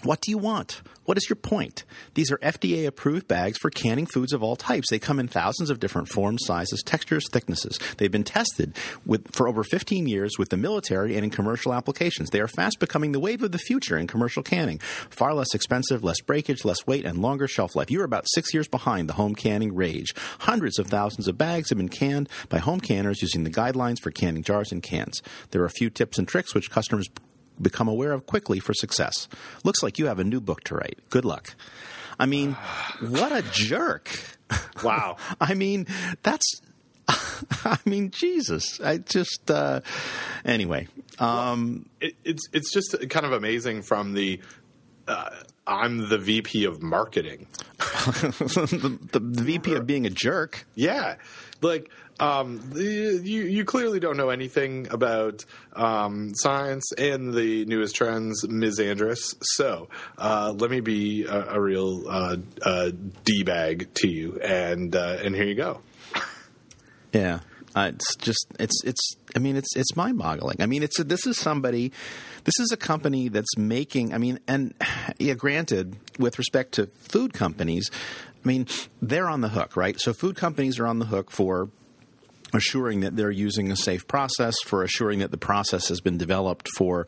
what 0.04 0.20
do 0.20 0.30
you 0.30 0.38
want? 0.38 0.82
What 1.04 1.16
is 1.16 1.28
your 1.28 1.36
point? 1.36 1.84
These 2.14 2.30
are 2.30 2.38
FDA 2.38 2.86
approved 2.86 3.26
bags 3.26 3.58
for 3.58 3.70
canning 3.70 4.06
foods 4.06 4.32
of 4.32 4.42
all 4.42 4.56
types. 4.56 4.88
They 4.90 4.98
come 4.98 5.18
in 5.18 5.28
thousands 5.28 5.68
of 5.68 5.80
different 5.80 6.08
forms, 6.08 6.42
sizes, 6.44 6.82
textures, 6.84 7.28
thicknesses. 7.30 7.78
They've 7.98 8.10
been 8.10 8.22
tested 8.24 8.76
with, 9.04 9.34
for 9.34 9.48
over 9.48 9.64
15 9.64 10.06
years 10.06 10.38
with 10.38 10.50
the 10.50 10.56
military 10.56 11.16
and 11.16 11.24
in 11.24 11.30
commercial 11.30 11.74
applications. 11.74 12.30
They 12.30 12.40
are 12.40 12.48
fast 12.48 12.78
becoming 12.78 13.12
the 13.12 13.20
wave 13.20 13.42
of 13.42 13.52
the 13.52 13.58
future 13.58 13.98
in 13.98 14.06
commercial 14.06 14.42
canning. 14.42 14.78
Far 15.10 15.34
less 15.34 15.54
expensive, 15.54 16.04
less 16.04 16.20
breakage, 16.20 16.64
less 16.64 16.86
weight, 16.86 17.04
and 17.04 17.18
longer 17.18 17.48
shelf 17.48 17.74
life. 17.74 17.90
You 17.90 18.00
are 18.00 18.04
about 18.04 18.28
six 18.28 18.54
years 18.54 18.68
behind 18.68 19.08
the 19.08 19.14
home 19.14 19.34
canning 19.34 19.74
rage. 19.74 20.14
Hundreds 20.40 20.78
of 20.78 20.86
thousands 20.86 21.26
of 21.26 21.36
bags 21.36 21.70
have 21.70 21.78
been 21.78 21.88
canned 21.88 22.28
by 22.48 22.58
home 22.58 22.80
canners 22.80 23.22
using 23.22 23.44
the 23.44 23.50
guidelines 23.50 24.00
for 24.00 24.10
canning 24.10 24.42
jars 24.42 24.70
and 24.70 24.82
cans. 24.82 25.22
There 25.50 25.62
are 25.62 25.66
a 25.66 25.70
few 25.70 25.90
tips 25.90 26.18
and 26.18 26.28
tricks 26.28 26.54
which 26.54 26.70
customers 26.70 27.08
become 27.60 27.88
aware 27.88 28.12
of 28.12 28.26
quickly 28.26 28.60
for 28.60 28.74
success. 28.74 29.28
Looks 29.64 29.82
like 29.82 29.98
you 29.98 30.06
have 30.06 30.18
a 30.18 30.24
new 30.24 30.40
book 30.40 30.64
to 30.64 30.74
write. 30.76 30.98
Good 31.10 31.24
luck. 31.24 31.54
I 32.18 32.26
mean, 32.26 32.52
what 33.00 33.32
a 33.32 33.42
jerk. 33.42 34.10
Wow. 34.84 35.16
I 35.40 35.54
mean, 35.54 35.86
that's 36.22 36.60
I 37.64 37.78
mean, 37.84 38.10
Jesus. 38.10 38.80
I 38.80 38.98
just 38.98 39.50
uh, 39.50 39.80
anyway. 40.44 40.88
Um, 41.18 41.88
well, 42.00 42.10
it, 42.10 42.16
it's 42.24 42.48
it's 42.52 42.72
just 42.72 43.08
kind 43.10 43.26
of 43.26 43.32
amazing 43.32 43.82
from 43.82 44.14
the. 44.14 44.40
Uh, 45.06 45.30
I'm 45.66 46.08
the 46.08 46.18
VP 46.18 46.64
of 46.64 46.82
marketing. 46.82 47.46
the, 47.78 48.98
the, 49.12 49.20
the, 49.20 49.42
VP 49.42 49.74
of 49.74 49.86
being 49.86 50.06
a 50.06 50.10
jerk. 50.10 50.66
Yeah, 50.74 51.16
like 51.60 51.90
um, 52.22 52.60
you 52.76 53.42
you 53.42 53.64
clearly 53.64 53.98
don't 53.98 54.16
know 54.16 54.30
anything 54.30 54.86
about 54.92 55.44
um, 55.72 56.32
science 56.36 56.92
and 56.92 57.34
the 57.34 57.64
newest 57.64 57.96
trends, 57.96 58.46
Ms. 58.48 58.78
Andress. 58.78 59.34
So 59.56 59.88
uh, 60.18 60.54
let 60.56 60.70
me 60.70 60.78
be 60.78 61.24
a, 61.24 61.54
a 61.54 61.60
real 61.60 62.04
uh, 62.08 62.36
d 63.24 63.42
bag 63.42 63.92
to 63.94 64.08
you, 64.08 64.38
and 64.40 64.94
uh, 64.94 65.18
and 65.22 65.34
here 65.34 65.46
you 65.46 65.56
go. 65.56 65.80
Yeah, 67.12 67.40
uh, 67.74 67.90
it's 67.92 68.16
just 68.16 68.46
it's 68.58 68.82
it's. 68.84 69.16
I 69.36 69.38
mean, 69.38 69.54
it's 69.54 69.76
it's 69.76 69.94
mind 69.94 70.16
boggling. 70.16 70.56
I 70.60 70.64
mean, 70.66 70.82
it's 70.82 70.98
a, 70.98 71.04
this 71.04 71.26
is 71.26 71.38
somebody. 71.38 71.92
This 72.44 72.58
is 72.58 72.72
a 72.72 72.76
company 72.78 73.28
that's 73.28 73.54
making. 73.58 74.14
I 74.14 74.18
mean, 74.18 74.38
and 74.48 74.72
yeah, 75.18 75.34
granted, 75.34 75.96
with 76.18 76.38
respect 76.38 76.72
to 76.76 76.86
food 76.86 77.34
companies, 77.34 77.90
I 78.42 78.48
mean, 78.48 78.66
they're 79.02 79.28
on 79.28 79.42
the 79.42 79.50
hook, 79.50 79.76
right? 79.76 80.00
So 80.00 80.14
food 80.14 80.36
companies 80.36 80.78
are 80.78 80.86
on 80.86 81.00
the 81.00 81.04
hook 81.04 81.30
for 81.30 81.68
assuring 82.52 83.00
that 83.00 83.16
they're 83.16 83.30
using 83.30 83.70
a 83.70 83.76
safe 83.76 84.06
process, 84.06 84.54
for 84.64 84.82
assuring 84.82 85.20
that 85.20 85.30
the 85.30 85.38
process 85.38 85.88
has 85.88 86.00
been 86.00 86.18
developed 86.18 86.68
for 86.76 87.06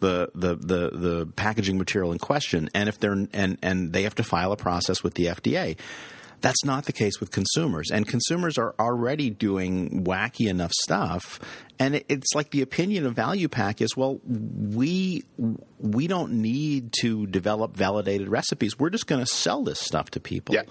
the 0.00 0.30
the 0.34 0.54
the, 0.54 0.90
the 0.90 1.26
packaging 1.36 1.78
material 1.78 2.12
in 2.12 2.18
question, 2.18 2.70
and 2.74 2.88
if 2.88 2.98
they're 2.98 3.26
and 3.32 3.58
and 3.62 3.92
they 3.92 4.02
have 4.02 4.14
to 4.16 4.24
file 4.24 4.52
a 4.52 4.56
process 4.56 5.02
with 5.02 5.14
the 5.14 5.26
FDA. 5.26 5.76
That's 6.40 6.62
not 6.62 6.84
the 6.84 6.92
case 6.92 7.20
with 7.20 7.30
consumers, 7.30 7.90
and 7.90 8.06
consumers 8.06 8.58
are 8.58 8.74
already 8.78 9.30
doing 9.30 10.04
wacky 10.04 10.46
enough 10.46 10.72
stuff. 10.72 11.40
And 11.78 12.04
it's 12.10 12.34
like 12.34 12.50
the 12.50 12.60
opinion 12.60 13.06
of 13.06 13.14
Value 13.14 13.48
Pack 13.48 13.80
is, 13.80 13.96
well, 13.96 14.20
we 14.26 15.24
we 15.78 16.06
don't 16.06 16.42
need 16.42 16.92
to 17.00 17.26
develop 17.28 17.74
validated 17.74 18.28
recipes. 18.28 18.78
We're 18.78 18.90
just 18.90 19.06
going 19.06 19.24
to 19.24 19.26
sell 19.26 19.62
this 19.62 19.80
stuff 19.80 20.10
to 20.10 20.20
people. 20.20 20.54
Yeah 20.54 20.64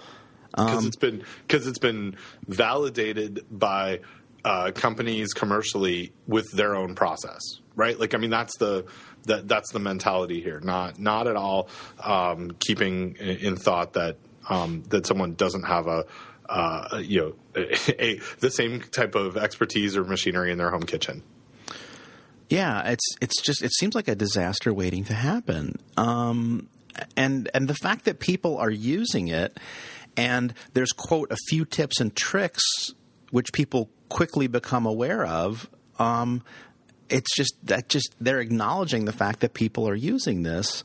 because 0.56 0.78
um, 0.78 0.86
it's 0.86 0.96
been 0.96 1.24
because 1.46 1.66
it's 1.66 1.78
been 1.78 2.16
validated 2.46 3.44
by 3.50 4.00
uh, 4.44 4.70
companies 4.72 5.32
commercially 5.32 6.12
with 6.26 6.50
their 6.52 6.76
own 6.76 6.94
process, 6.94 7.40
right? 7.74 7.98
Like, 7.98 8.14
I 8.14 8.18
mean, 8.18 8.30
that's 8.30 8.56
the 8.58 8.84
that 9.24 9.48
that's 9.48 9.72
the 9.72 9.78
mentality 9.78 10.40
here. 10.40 10.60
Not 10.60 10.98
not 10.98 11.26
at 11.26 11.36
all 11.36 11.68
um, 12.02 12.52
keeping 12.60 13.16
in, 13.16 13.36
in, 13.38 13.56
thought 13.56 13.94
that 13.94 14.18
um, 14.48 14.82
that 14.90 15.06
someone 15.06 15.34
doesn't 15.34 15.64
have 15.64 15.86
a 15.86 16.04
uh, 16.48 17.00
you 17.02 17.20
know 17.20 17.34
a, 17.56 18.04
a, 18.04 18.20
the 18.40 18.50
same 18.50 18.80
type 18.80 19.14
of 19.14 19.36
expertise 19.36 19.96
or 19.96 20.04
machinery 20.04 20.52
in 20.52 20.58
their 20.58 20.70
home 20.70 20.84
kitchen. 20.84 21.22
Yeah, 22.50 22.88
it's 22.90 23.16
it's 23.20 23.40
just 23.40 23.62
it 23.62 23.72
seems 23.72 23.94
like 23.94 24.08
a 24.08 24.14
disaster 24.14 24.72
waiting 24.74 25.04
to 25.04 25.14
happen. 25.14 25.76
Um, 25.96 26.68
and 27.16 27.50
and 27.54 27.66
the 27.66 27.74
fact 27.74 28.04
that 28.04 28.20
people 28.20 28.58
are 28.58 28.70
using 28.70 29.28
it 29.28 29.58
and 30.16 30.54
there's, 30.72 30.92
quote, 30.92 31.30
a 31.32 31.36
few 31.48 31.64
tips 31.64 32.00
and 32.00 32.14
tricks 32.14 32.62
which 33.30 33.52
people 33.52 33.90
quickly 34.08 34.46
become 34.46 34.86
aware 34.86 35.26
of. 35.26 35.68
Um, 35.98 36.42
it's 37.08 37.34
just 37.36 37.54
that 37.64 37.88
just 37.88 38.14
they're 38.20 38.40
acknowledging 38.40 39.04
the 39.04 39.12
fact 39.12 39.40
that 39.40 39.54
people 39.54 39.88
are 39.88 39.94
using 39.94 40.42
this. 40.42 40.84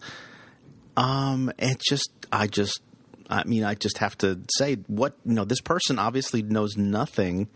Um, 0.98 1.52
it 1.58 1.82
just, 1.88 2.12
I 2.32 2.48
just, 2.48 2.82
I 3.30 3.44
mean, 3.44 3.64
I 3.64 3.76
just 3.76 4.00
have 4.00 4.18
to 4.20 4.40
say 4.58 4.76
what, 4.88 5.16
you 5.26 5.34
know, 5.34 5.46
this 5.46 5.62
person 5.62 6.00
obviously 6.00 6.42
knows 6.42 6.76
nothing 6.76 7.48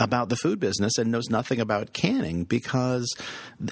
about 0.00 0.28
the 0.28 0.36
food 0.36 0.60
business 0.60 0.96
and 0.98 1.10
knows 1.10 1.28
nothing 1.28 1.60
about 1.60 1.92
canning 1.92 2.44
because 2.44 3.08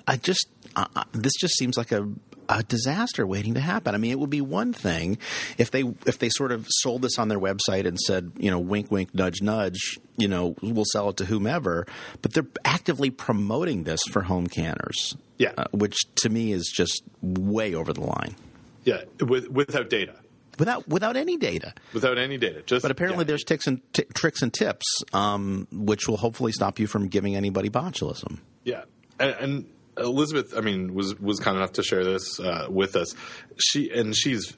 I 0.06 0.16
just 0.16 0.48
uh, 0.74 0.86
this 1.12 1.32
just 1.40 1.56
seems 1.56 1.76
like 1.76 1.92
a 1.92 2.08
a 2.48 2.62
disaster 2.62 3.26
waiting 3.26 3.54
to 3.54 3.60
happen. 3.60 3.94
I 3.94 3.98
mean, 3.98 4.10
it 4.10 4.18
would 4.18 4.30
be 4.30 4.40
one 4.40 4.72
thing 4.72 5.18
if 5.58 5.70
they 5.70 5.82
if 6.06 6.18
they 6.18 6.28
sort 6.28 6.52
of 6.52 6.66
sold 6.68 7.02
this 7.02 7.18
on 7.18 7.28
their 7.28 7.40
website 7.40 7.86
and 7.86 7.98
said, 7.98 8.32
you 8.38 8.50
know, 8.50 8.58
wink, 8.58 8.90
wink, 8.90 9.14
nudge, 9.14 9.42
nudge, 9.42 9.98
you 10.16 10.28
know, 10.28 10.56
we'll 10.62 10.84
sell 10.92 11.08
it 11.10 11.16
to 11.18 11.24
whomever. 11.24 11.86
But 12.22 12.32
they're 12.32 12.46
actively 12.64 13.10
promoting 13.10 13.84
this 13.84 14.00
for 14.10 14.22
home 14.22 14.46
canners, 14.46 15.16
yeah, 15.38 15.52
uh, 15.58 15.64
which 15.72 15.96
to 16.16 16.28
me 16.28 16.52
is 16.52 16.72
just 16.74 17.02
way 17.22 17.74
over 17.74 17.92
the 17.92 18.02
line. 18.02 18.36
Yeah, 18.84 19.02
with, 19.20 19.48
without 19.50 19.90
data. 19.90 20.14
without 20.58 20.86
without 20.88 21.16
any 21.16 21.36
data. 21.36 21.74
without 21.92 22.18
any 22.18 22.38
data. 22.38 22.62
Just 22.62 22.82
But 22.82 22.90
apparently, 22.90 23.24
yeah. 23.24 23.28
there's 23.28 23.44
ticks 23.44 23.66
and 23.66 23.80
t- 23.92 24.04
tricks 24.14 24.42
and 24.42 24.54
tips, 24.54 24.86
um, 25.12 25.66
which 25.72 26.06
will 26.08 26.16
hopefully 26.18 26.52
stop 26.52 26.78
you 26.78 26.86
from 26.86 27.08
giving 27.08 27.34
anybody 27.36 27.68
botulism. 27.68 28.38
Yeah, 28.64 28.84
and, 29.18 29.30
and 29.40 29.66
Elizabeth, 29.98 30.54
I 30.56 30.60
mean, 30.60 30.94
was 30.94 31.18
was 31.18 31.38
kind 31.40 31.56
enough 31.56 31.72
to 31.72 31.82
share 31.82 32.04
this 32.04 32.38
uh, 32.40 32.66
with 32.68 32.96
us. 32.96 33.14
She 33.58 33.90
and 33.90 34.14
she's 34.14 34.56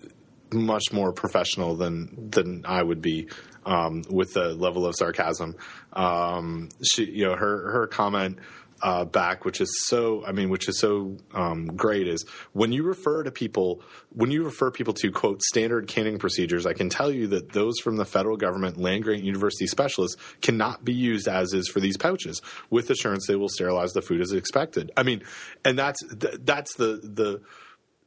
much 0.52 0.92
more 0.92 1.12
professional 1.12 1.76
than 1.76 2.30
than 2.30 2.64
I 2.66 2.82
would 2.82 3.02
be 3.02 3.28
um, 3.64 4.02
with 4.08 4.34
the 4.34 4.54
level 4.54 4.86
of 4.86 4.94
sarcasm. 4.96 5.56
Um, 5.92 6.70
she, 6.82 7.04
you 7.04 7.26
know, 7.26 7.36
her 7.36 7.72
her 7.72 7.86
comment. 7.86 8.38
Uh, 8.80 9.04
back, 9.04 9.44
which 9.44 9.60
is 9.60 9.68
so, 9.86 10.24
I 10.24 10.30
mean, 10.30 10.50
which 10.50 10.68
is 10.68 10.78
so 10.78 11.16
um, 11.34 11.66
great, 11.66 12.06
is 12.06 12.24
when 12.52 12.70
you 12.70 12.84
refer 12.84 13.24
to 13.24 13.32
people, 13.32 13.82
when 14.10 14.30
you 14.30 14.44
refer 14.44 14.70
people 14.70 14.94
to 14.94 15.10
quote 15.10 15.42
standard 15.42 15.88
canning 15.88 16.16
procedures, 16.16 16.64
I 16.64 16.74
can 16.74 16.88
tell 16.88 17.10
you 17.10 17.26
that 17.28 17.50
those 17.52 17.80
from 17.80 17.96
the 17.96 18.04
federal 18.04 18.36
government 18.36 18.76
land 18.76 19.02
grant 19.02 19.24
university 19.24 19.66
specialists 19.66 20.16
cannot 20.42 20.84
be 20.84 20.92
used 20.92 21.26
as 21.26 21.54
is 21.54 21.66
for 21.66 21.80
these 21.80 21.96
pouches. 21.96 22.40
With 22.70 22.88
assurance, 22.88 23.26
they 23.26 23.34
will 23.34 23.48
sterilize 23.48 23.94
the 23.94 24.02
food 24.02 24.20
as 24.20 24.30
expected. 24.30 24.92
I 24.96 25.02
mean, 25.02 25.24
and 25.64 25.76
that's 25.76 26.00
th- 26.06 26.36
that's 26.44 26.76
the 26.76 27.00
the 27.02 27.40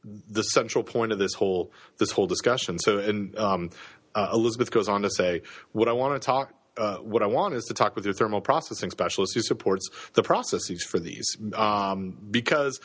the 0.04 0.42
central 0.42 0.84
point 0.84 1.12
of 1.12 1.18
this 1.18 1.34
whole 1.34 1.70
this 1.98 2.12
whole 2.12 2.26
discussion. 2.26 2.78
So, 2.78 2.98
and 2.98 3.36
um, 3.38 3.70
uh, 4.14 4.30
Elizabeth 4.32 4.70
goes 4.70 4.88
on 4.88 5.02
to 5.02 5.10
say, 5.10 5.42
"What 5.72 5.88
I 5.88 5.92
want 5.92 6.20
to 6.20 6.24
talk." 6.24 6.54
Uh, 6.76 6.96
what 6.98 7.22
I 7.22 7.26
want 7.26 7.54
is 7.54 7.64
to 7.66 7.74
talk 7.74 7.94
with 7.94 8.04
your 8.04 8.14
thermal 8.14 8.40
processing 8.40 8.90
specialist 8.90 9.34
who 9.34 9.42
supports 9.42 9.88
the 10.14 10.22
processes 10.22 10.82
for 10.82 10.98
these, 10.98 11.36
um, 11.54 12.16
because 12.30 12.80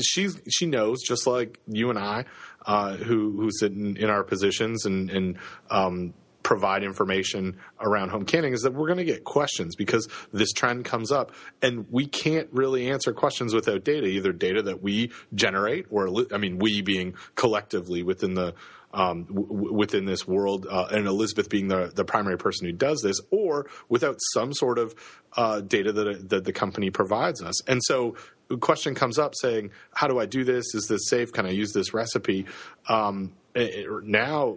she's 0.00 0.40
she 0.48 0.66
knows 0.66 1.02
just 1.02 1.26
like 1.26 1.58
you 1.66 1.90
and 1.90 1.98
I, 1.98 2.24
uh, 2.66 2.96
who 2.96 3.32
who 3.32 3.50
sit 3.50 3.72
in, 3.72 3.96
in 3.96 4.10
our 4.10 4.22
positions 4.22 4.86
and 4.86 5.10
and 5.10 5.38
um, 5.70 6.14
provide 6.46 6.84
information 6.84 7.56
around 7.80 8.10
home 8.10 8.24
canning 8.24 8.52
is 8.52 8.62
that 8.62 8.72
we're 8.72 8.86
going 8.86 8.98
to 8.98 9.04
get 9.04 9.24
questions 9.24 9.74
because 9.74 10.08
this 10.32 10.52
trend 10.52 10.84
comes 10.84 11.10
up 11.10 11.32
and 11.60 11.84
we 11.90 12.06
can't 12.06 12.48
really 12.52 12.88
answer 12.88 13.12
questions 13.12 13.52
without 13.52 13.82
data 13.82 14.06
either 14.06 14.30
data 14.30 14.62
that 14.62 14.80
we 14.80 15.10
generate 15.34 15.86
or 15.90 16.08
i 16.32 16.38
mean 16.38 16.56
we 16.60 16.80
being 16.82 17.12
collectively 17.34 18.04
within 18.04 18.34
the 18.34 18.54
um, 18.92 19.24
w- 19.24 19.72
within 19.72 20.04
this 20.04 20.26
world, 20.26 20.66
uh, 20.70 20.86
and 20.90 21.06
Elizabeth 21.06 21.48
being 21.48 21.68
the, 21.68 21.92
the 21.94 22.04
primary 22.04 22.38
person 22.38 22.66
who 22.66 22.72
does 22.72 23.00
this, 23.02 23.20
or 23.30 23.66
without 23.88 24.16
some 24.32 24.52
sort 24.52 24.78
of 24.78 24.94
uh, 25.36 25.60
data 25.60 25.92
that, 25.92 26.28
that 26.30 26.44
the 26.44 26.52
company 26.52 26.90
provides 26.90 27.42
us. 27.42 27.66
And 27.68 27.80
so, 27.84 28.16
the 28.48 28.56
question 28.56 28.94
comes 28.94 29.18
up 29.18 29.34
saying, 29.34 29.70
"How 29.92 30.06
do 30.06 30.18
I 30.18 30.26
do 30.26 30.44
this? 30.44 30.74
Is 30.74 30.86
this 30.88 31.08
safe? 31.08 31.32
Can 31.32 31.46
I 31.46 31.50
use 31.50 31.72
this 31.72 31.92
recipe?" 31.92 32.46
Um, 32.88 33.32
it- 33.54 33.86
now, 34.04 34.56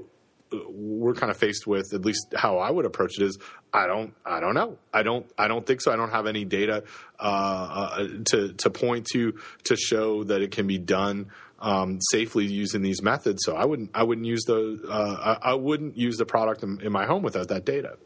we're 0.68 1.14
kind 1.14 1.30
of 1.30 1.38
faced 1.38 1.68
with 1.68 1.94
at 1.94 2.04
least 2.06 2.34
how 2.36 2.58
I 2.58 2.72
would 2.72 2.86
approach 2.86 3.20
it 3.20 3.24
is 3.24 3.38
I 3.72 3.86
don't 3.86 4.16
I 4.26 4.40
don't 4.40 4.56
know 4.56 4.80
I 4.92 5.04
don't 5.04 5.30
I 5.38 5.48
don't 5.48 5.64
think 5.66 5.80
so 5.82 5.92
I 5.92 5.96
don't 5.96 6.10
have 6.10 6.26
any 6.26 6.44
data 6.44 6.84
uh, 7.20 7.24
uh, 7.24 8.08
to 8.32 8.54
to 8.54 8.70
point 8.72 9.06
to 9.14 9.40
to 9.66 9.76
show 9.76 10.24
that 10.24 10.42
it 10.42 10.50
can 10.52 10.66
be 10.66 10.80
done 10.80 11.28
um, 11.62 12.00
safely 12.12 12.46
using 12.46 12.82
these 12.82 13.02
methods 13.02 13.44
so 13.46 13.56
I 13.56 13.66
wouldn't 13.66 13.92
I 13.94 14.04
wouldn't 14.04 14.28
use 14.28 14.44
the 14.46 14.80
uh, 14.90 15.38
I, 15.42 15.52
I 15.52 15.54
wouldn't 15.54 15.98
use 15.98 16.18
the 16.18 16.26
product 16.26 16.64
in, 16.64 16.80
in 16.82 16.92
my 16.92 17.06
home 17.06 17.24
without 17.24 17.48
that 17.50 17.66
data. 17.66 17.98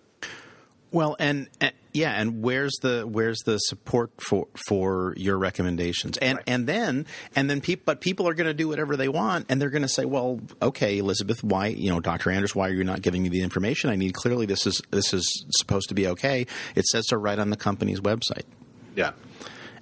Well, 0.92 1.16
and, 1.18 1.50
and 1.60 1.74
yeah, 1.92 2.12
and 2.12 2.44
where's 2.44 2.74
the 2.84 3.02
where's 3.02 3.40
the 3.46 3.58
support 3.58 4.12
for 4.20 4.48
for 4.68 5.16
your 5.18 5.40
recommendations? 5.40 6.20
And 6.20 6.38
Right. 6.38 6.44
and 6.46 6.68
then 6.68 7.08
and 7.36 7.50
then 7.50 7.62
people, 7.62 7.82
but 7.88 8.00
people 8.00 8.28
are 8.28 8.36
going 8.36 8.46
to 8.46 8.54
do 8.54 8.68
whatever 8.68 8.96
they 8.96 9.10
want, 9.10 9.48
and 9.50 9.60
they're 9.60 9.72
going 9.72 9.82
to 9.82 9.88
say, 9.88 10.06
well, 10.06 10.40
okay, 10.62 11.00
Elizabeth, 11.00 11.44
why 11.44 11.68
you 11.68 11.90
know, 11.90 12.00
Doctor 12.00 12.30
Andress, 12.30 12.54
why 12.54 12.70
are 12.70 12.74
you 12.74 12.84
not 12.84 13.02
giving 13.02 13.24
me 13.24 13.30
the 13.30 13.42
information 13.42 13.90
I 13.90 13.96
need? 13.96 14.14
Clearly, 14.14 14.46
this 14.46 14.68
is 14.68 14.84
this 14.92 15.14
is 15.16 15.46
supposed 15.58 15.90
to 15.90 15.96
be 15.96 16.06
okay. 16.10 16.46
It 16.76 16.86
says 16.86 17.06
so 17.08 17.18
right 17.18 17.40
on 17.40 17.50
the 17.50 17.58
company's 17.58 18.00
website. 18.00 18.46
Yeah. 18.96 19.14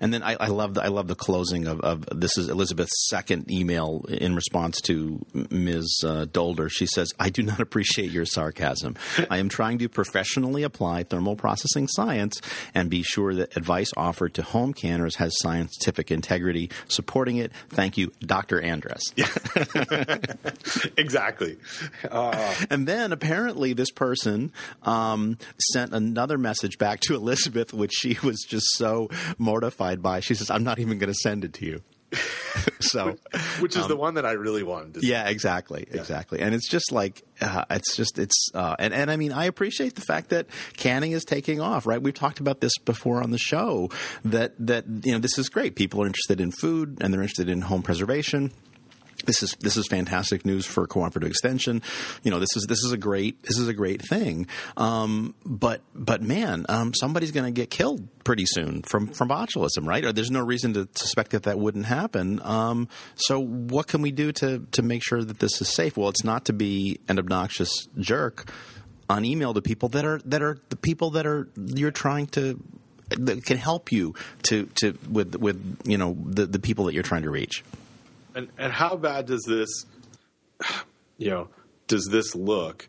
And 0.02 0.14
then 0.14 0.24
I, 0.24 0.36
I 0.39 0.47
love 0.47 0.74
the 0.74 0.84
I 0.84 0.88
love 0.88 1.08
the 1.08 1.16
closing 1.16 1.68
of, 1.68 1.80
of 1.82 2.06
this 2.12 2.38
is 2.38 2.49
Elizabeth's 2.49 3.08
second 3.10 3.49
email 3.49 4.04
in 4.10 4.36
response 4.36 4.82
to 4.82 5.24
Ms. 5.52 6.02
Uh, 6.04 6.26
Dolder. 6.26 6.68
She 6.70 6.88
says, 6.88 7.14
"I 7.20 7.30
do 7.30 7.43
not 7.43 7.60
appreciate 7.62 8.12
your 8.12 8.26
sarcasm. 8.26 8.95
I 9.30 9.38
am 9.38 9.47
trying 9.47 9.78
to 9.78 9.88
professionally 9.88 10.64
apply 10.64 11.04
thermal 11.04 11.36
processing 11.36 11.88
science 11.88 12.41
and 12.74 12.89
be 12.89 13.04
sure 13.04 13.36
that 13.36 13.56
advice 13.56 13.91
offered 13.95 14.34
to 14.34 14.41
home 14.41 14.74
canners 14.74 15.18
has 15.18 15.32
scientific 15.39 16.10
integrity. 16.12 16.72
Supporting 16.88 17.38
it, 17.38 17.52
thank 17.70 17.95
you, 17.97 18.12
Dr. 18.26 18.60
Andress." 18.60 19.02
exactly. 20.97 21.58
Uh, 22.10 22.56
And 22.70 22.88
then 22.88 23.12
apparently 23.12 23.74
this 23.74 23.91
person 23.91 24.52
um, 24.84 25.38
sent 25.60 25.93
another 25.93 26.38
message 26.38 26.78
back 26.78 26.99
to 27.02 27.16
Elizabeth, 27.16 27.74
which 27.74 27.91
she 27.93 28.18
was 28.24 28.41
just 28.47 28.66
so 28.78 29.10
mortified 29.38 29.91
by. 30.00 30.20
She 30.20 30.36
says, 30.36 30.52
"I'm 30.52 30.64
not 30.64 30.80
even 30.80 31.00
going 31.00 31.12
to 31.12 31.20
send 31.20 31.44
it 31.44 31.54
to 31.54 31.66
you." 31.66 31.82
so, 32.82 33.16
which 33.60 33.78
is 33.78 33.88
the 33.88 33.96
one 33.96 34.16
that 34.16 34.26
I 34.26 34.34
really 34.34 34.64
wanted 34.64 35.02
yeah, 35.02 35.30
exactly, 35.30 35.88
exactly. 35.89 36.42
And 36.42 36.54
it's 36.54 36.68
just 36.68 36.92
like 36.92 37.24
uh, 37.39 37.64
it's 37.70 37.96
just 37.96 38.20
it's 38.20 38.50
uh, 38.54 38.76
and 38.78 38.94
and 38.94 39.10
I 39.10 39.16
mean 39.16 39.32
I 39.32 39.46
appreciate 39.46 39.96
the 39.96 40.02
fact 40.02 40.30
that 40.30 40.48
canning 40.76 41.14
is 41.14 41.24
taking 41.24 41.62
off. 41.62 41.86
Right, 41.88 42.02
we've 42.02 42.14
talked 42.14 42.39
about 42.39 42.60
this 42.60 42.78
before 42.80 43.24
on 43.24 43.32
the 43.32 43.38
show. 43.38 43.89
That 44.26 44.54
that 44.60 44.86
you 45.04 45.14
know 45.14 45.20
this 45.20 45.38
is 45.38 45.48
great. 45.48 45.76
People 45.76 46.04
are 46.04 46.08
interested 46.08 46.42
in 46.42 46.52
food 46.52 46.98
and 47.00 47.14
they're 47.14 47.22
interested 47.22 47.50
in 47.50 47.62
home 47.62 47.82
preservation 47.82 48.52
this 49.26 49.43
is 49.43 49.55
this 49.59 49.78
is 49.78 49.88
fantastic 49.88 50.45
news 50.45 50.65
for 50.65 50.86
cooperative 50.88 51.30
extension. 51.30 51.82
You 52.24 52.32
know, 52.32 52.39
this 52.39 52.55
is 52.55 52.65
this 52.67 52.84
is 52.84 52.91
a 52.91 52.97
great 52.97 53.41
this 53.43 53.57
is 53.57 53.67
a 53.67 53.74
great 53.74 54.01
thing. 54.01 54.47
Um, 54.78 55.36
but 55.45 55.82
but 55.93 56.22
man, 56.22 56.65
um, 56.69 56.93
somebody's 56.93 57.32
going 57.32 57.45
to 57.45 57.51
get 57.51 57.69
killed 57.69 58.07
pretty 58.24 58.45
soon 58.45 58.82
from 58.84 59.07
from 59.07 59.30
botulism, 59.30 59.86
right? 59.86 60.03
Or 60.03 60.11
there's 60.11 60.32
no 60.32 60.41
reason 60.41 60.74
to 60.74 60.88
suspect 60.95 61.32
that 61.32 61.43
that 61.43 61.59
wouldn't 61.59 61.86
happen. 61.86 62.41
Um, 62.43 62.88
so 63.15 63.39
what 63.39 63.88
can 63.88 64.01
we 64.01 64.11
do 64.11 64.32
to 64.34 64.65
to 64.72 64.82
make 64.82 65.03
sure 65.03 65.24
that 65.24 65.39
this 65.39 65.61
is 65.61 65.69
safe? 65.69 65.97
Well, 65.97 66.09
it's 66.09 66.24
not 66.24 66.45
to 66.45 66.53
be 66.53 66.99
an 67.07 67.19
obnoxious 67.19 67.88
jerk 67.97 68.51
on 69.09 69.26
email 69.26 69.53
to 69.53 69.61
people 69.61 69.89
that 69.89 70.05
are 70.05 70.19
that 70.26 70.41
are 70.41 70.57
the 70.69 70.76
people 70.76 71.11
that 71.11 71.26
are 71.26 71.49
you're 71.55 71.91
trying 71.91 72.28
to 72.28 72.61
that 73.09 73.43
can 73.45 73.57
help 73.57 73.91
you 73.91 74.15
to 74.43 74.65
to 74.76 74.97
with 75.09 75.36
with 75.36 75.82
you 75.86 75.97
know 75.97 76.17
the 76.26 76.45
the 76.45 76.59
people 76.59 76.86
that 76.86 76.93
you're 76.93 77.03
trying 77.03 77.24
to 77.24 77.30
reach. 77.30 77.63
And 78.36 78.49
and 78.57 78.71
how 78.71 78.95
bad 78.95 79.25
does 79.25 79.43
this, 79.47 79.86
you 81.17 81.29
know, 81.29 81.49
does 81.88 82.07
this 82.11 82.36
look? 82.36 82.88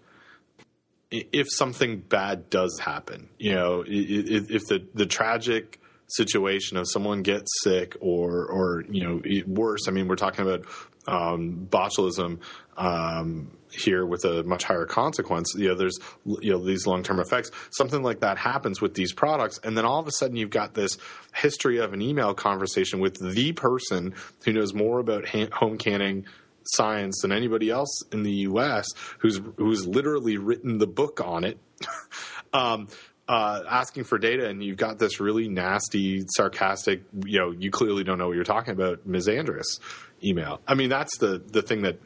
If 1.11 1.49
something 1.51 1.99
bad 1.99 2.49
does 2.49 2.78
happen, 2.80 3.28
you 3.38 3.55
know, 3.55 3.84
if 3.86 4.66
the 4.66 4.86
the 4.95 5.07
tragic 5.07 5.78
situation 6.09 6.76
of 6.76 6.86
someone 6.88 7.22
gets 7.22 7.51
sick 7.62 7.97
or 8.01 8.47
or 8.47 8.84
you 8.90 9.03
know 9.03 9.22
worse. 9.47 9.88
I 9.88 9.90
mean, 9.90 10.09
we're 10.09 10.16
talking 10.16 10.47
about 10.47 10.66
um, 11.07 11.66
botulism 11.70 12.40
um, 12.76 13.51
here 13.73 14.05
with 14.05 14.25
a 14.25 14.43
much 14.45 14.64
higher 14.64 14.87
consequence. 14.87 15.55
You 15.57 15.68
know, 15.68 15.75
there's 15.75 15.99
you 16.25 16.53
know 16.53 16.64
these 16.64 16.87
long 16.87 17.03
term 17.03 17.20
effects. 17.20 17.51
Something 17.70 18.03
like 18.03 18.20
that 18.20 18.39
happens 18.39 18.81
with 18.81 18.95
these 18.95 19.12
products, 19.12 19.59
and 19.64 19.77
then 19.77 19.85
all 19.85 19.99
of 19.99 20.07
a 20.07 20.12
sudden 20.12 20.37
you've 20.37 20.51
got 20.51 20.75
this 20.75 20.99
history 21.35 21.79
of 21.79 21.93
an 21.93 22.03
email 22.03 22.35
conversation 22.35 23.01
with 23.01 23.18
the 23.18 23.53
person 23.53 24.14
who 24.45 24.53
knows 24.53 24.75
more 24.75 24.99
about 24.99 25.27
home 25.53 25.79
canning 25.79 26.27
science 26.64 27.20
than 27.23 27.33
anybody 27.33 27.70
else 27.70 28.03
in 28.12 28.23
the 28.23 28.33
U.S. 28.33 28.87
who's 29.18 29.41
who's 29.57 29.87
literally 29.87 30.37
written 30.37 30.79
the 30.79 30.87
book 30.87 31.20
on 31.20 31.45
it. 31.45 31.59
um, 32.53 32.89
uh, 33.29 33.62
asking 33.68 34.05
for 34.05 34.18
data, 34.18 34.49
and 34.49 34.62
you've 34.62 34.77
got 34.77 34.99
this 34.99 35.20
really 35.20 35.49
nasty, 35.49 36.25
sarcastic. 36.37 37.03
You 37.25 37.39
know, 37.39 37.51
you 37.53 37.70
clearly 37.70 38.05
don't 38.05 38.18
know 38.18 38.27
what 38.27 38.35
you're 38.35 38.45
talking 38.45 38.73
about, 38.73 39.07
Ms. 39.07 39.29
Andress 39.29 39.81
email. 40.23 40.61
I 40.66 40.75
mean, 40.75 40.89
that's 40.89 41.16
the 41.18 41.39
the 41.39 41.62
thing 41.62 41.83
that 41.83 41.99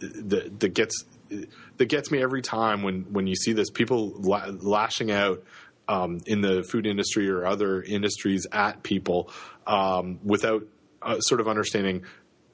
that, 0.00 0.60
that 0.60 0.74
gets 0.74 1.04
that 1.76 1.86
gets 1.86 2.10
me 2.10 2.22
every 2.22 2.42
time 2.42 2.82
when 2.82 3.02
when 3.12 3.26
you 3.26 3.36
see 3.36 3.52
this 3.52 3.70
people 3.70 4.12
la- 4.16 4.46
lashing 4.60 5.10
out 5.10 5.42
um, 5.88 6.20
in 6.26 6.40
the 6.40 6.62
food 6.62 6.86
industry 6.86 7.28
or 7.30 7.46
other 7.46 7.82
industries 7.82 8.46
at 8.52 8.82
people 8.82 9.30
um, 9.66 10.18
without 10.22 10.64
uh, 11.02 11.18
sort 11.20 11.40
of 11.40 11.48
understanding 11.48 12.04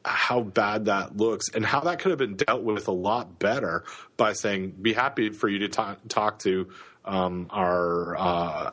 how 0.05 0.43
bad 0.43 0.85
that 0.85 1.17
looks 1.17 1.49
and 1.55 1.65
how 1.65 1.81
that 1.81 1.99
could 1.99 2.11
have 2.11 2.19
been 2.19 2.37
dealt 2.37 2.63
with 2.63 2.89
a 2.89 2.93
lot 2.93 3.39
better 3.39 3.85
by 4.17 4.33
saying, 4.35 4.71
"Be 4.71 4.93
happy 4.93 5.31
for 5.31 5.49
you 5.49 5.61
to 5.61 5.69
ta- 5.69 5.97
talk 6.09 6.41
to." 6.41 6.69
Um, 7.07 7.49
our 7.51 8.17
uh, 8.17 8.71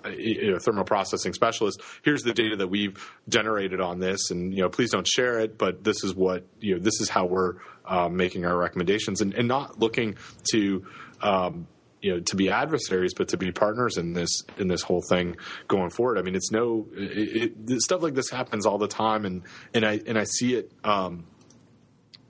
thermal 0.62 0.86
processing 0.86 1.34
specialist. 1.34 1.82
Here's 2.02 2.22
the 2.22 2.34
data 2.34 2.56
that 2.56 2.68
we've 2.70 2.96
generated 3.28 3.82
on 3.82 4.00
this, 4.00 4.32
and 4.32 4.54
you 4.54 4.62
know, 4.62 4.70
please 4.70 4.92
don't 4.92 5.06
share 5.06 5.42
it. 5.42 5.58
But 5.58 5.84
this 5.84 6.02
is 6.06 6.16
what 6.16 6.46
you 6.62 6.76
know. 6.76 6.82
This 6.82 7.02
is 7.02 7.10
how 7.10 7.26
we're 7.26 7.56
uh, 7.86 8.10
making 8.10 8.46
our 8.46 8.58
recommendations, 8.58 9.22
and, 9.22 9.34
and 9.34 9.48
not 9.48 9.80
looking 9.80 10.16
to 10.52 10.86
um, 11.22 11.68
you 12.02 12.14
know 12.14 12.20
to 12.20 12.36
be 12.36 12.50
adversaries, 12.50 13.14
but 13.14 13.30
to 13.30 13.38
be 13.38 13.52
partners 13.52 13.98
in 13.98 14.14
this 14.14 14.44
in 14.58 14.68
this 14.68 14.82
whole 14.82 15.04
thing 15.10 15.38
going 15.68 15.90
forward. 15.90 16.18
I 16.18 16.22
mean, 16.22 16.36
it's 16.36 16.52
no 16.52 16.88
it, 16.94 17.54
it, 17.68 17.82
stuff 17.82 18.02
like 18.02 18.14
this 18.14 18.30
happens 18.30 18.66
all 18.66 18.78
the 18.78 18.88
time, 18.88 19.26
and 19.26 19.44
and 19.74 19.86
I 19.86 20.00
and 20.06 20.18
I 20.18 20.26
see 20.26 20.56
it. 20.56 20.72
Um, 20.84 21.26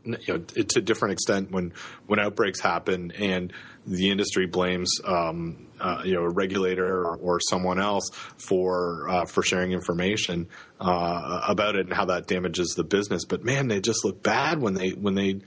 you 0.03 0.17
know, 0.27 0.37
to 0.39 0.79
a 0.79 0.81
different 0.81 1.13
extent 1.13 1.51
when 1.51 1.73
when 2.07 2.19
outbreaks 2.19 2.59
happen 2.59 3.11
and 3.11 3.53
the 3.85 4.09
industry 4.09 4.45
blames 4.45 4.99
um, 5.05 5.67
uh, 5.79 6.01
you 6.03 6.13
know 6.13 6.23
a 6.23 6.29
regulator 6.29 6.85
or, 6.85 7.15
or 7.17 7.39
someone 7.39 7.79
else 7.79 8.09
for 8.37 9.09
uh, 9.09 9.25
for 9.25 9.43
sharing 9.43 9.71
information 9.71 10.47
uh, 10.79 11.41
about 11.47 11.75
it 11.75 11.87
and 11.87 11.93
how 11.93 12.05
that 12.05 12.27
damages 12.27 12.73
the 12.75 12.83
business. 12.83 13.25
But 13.25 13.43
man, 13.43 13.67
they 13.67 13.81
just 13.81 14.03
look 14.05 14.21
bad 14.21 14.59
when 14.59 14.73
they 14.73 14.89
when 14.91 15.15
they 15.15 15.41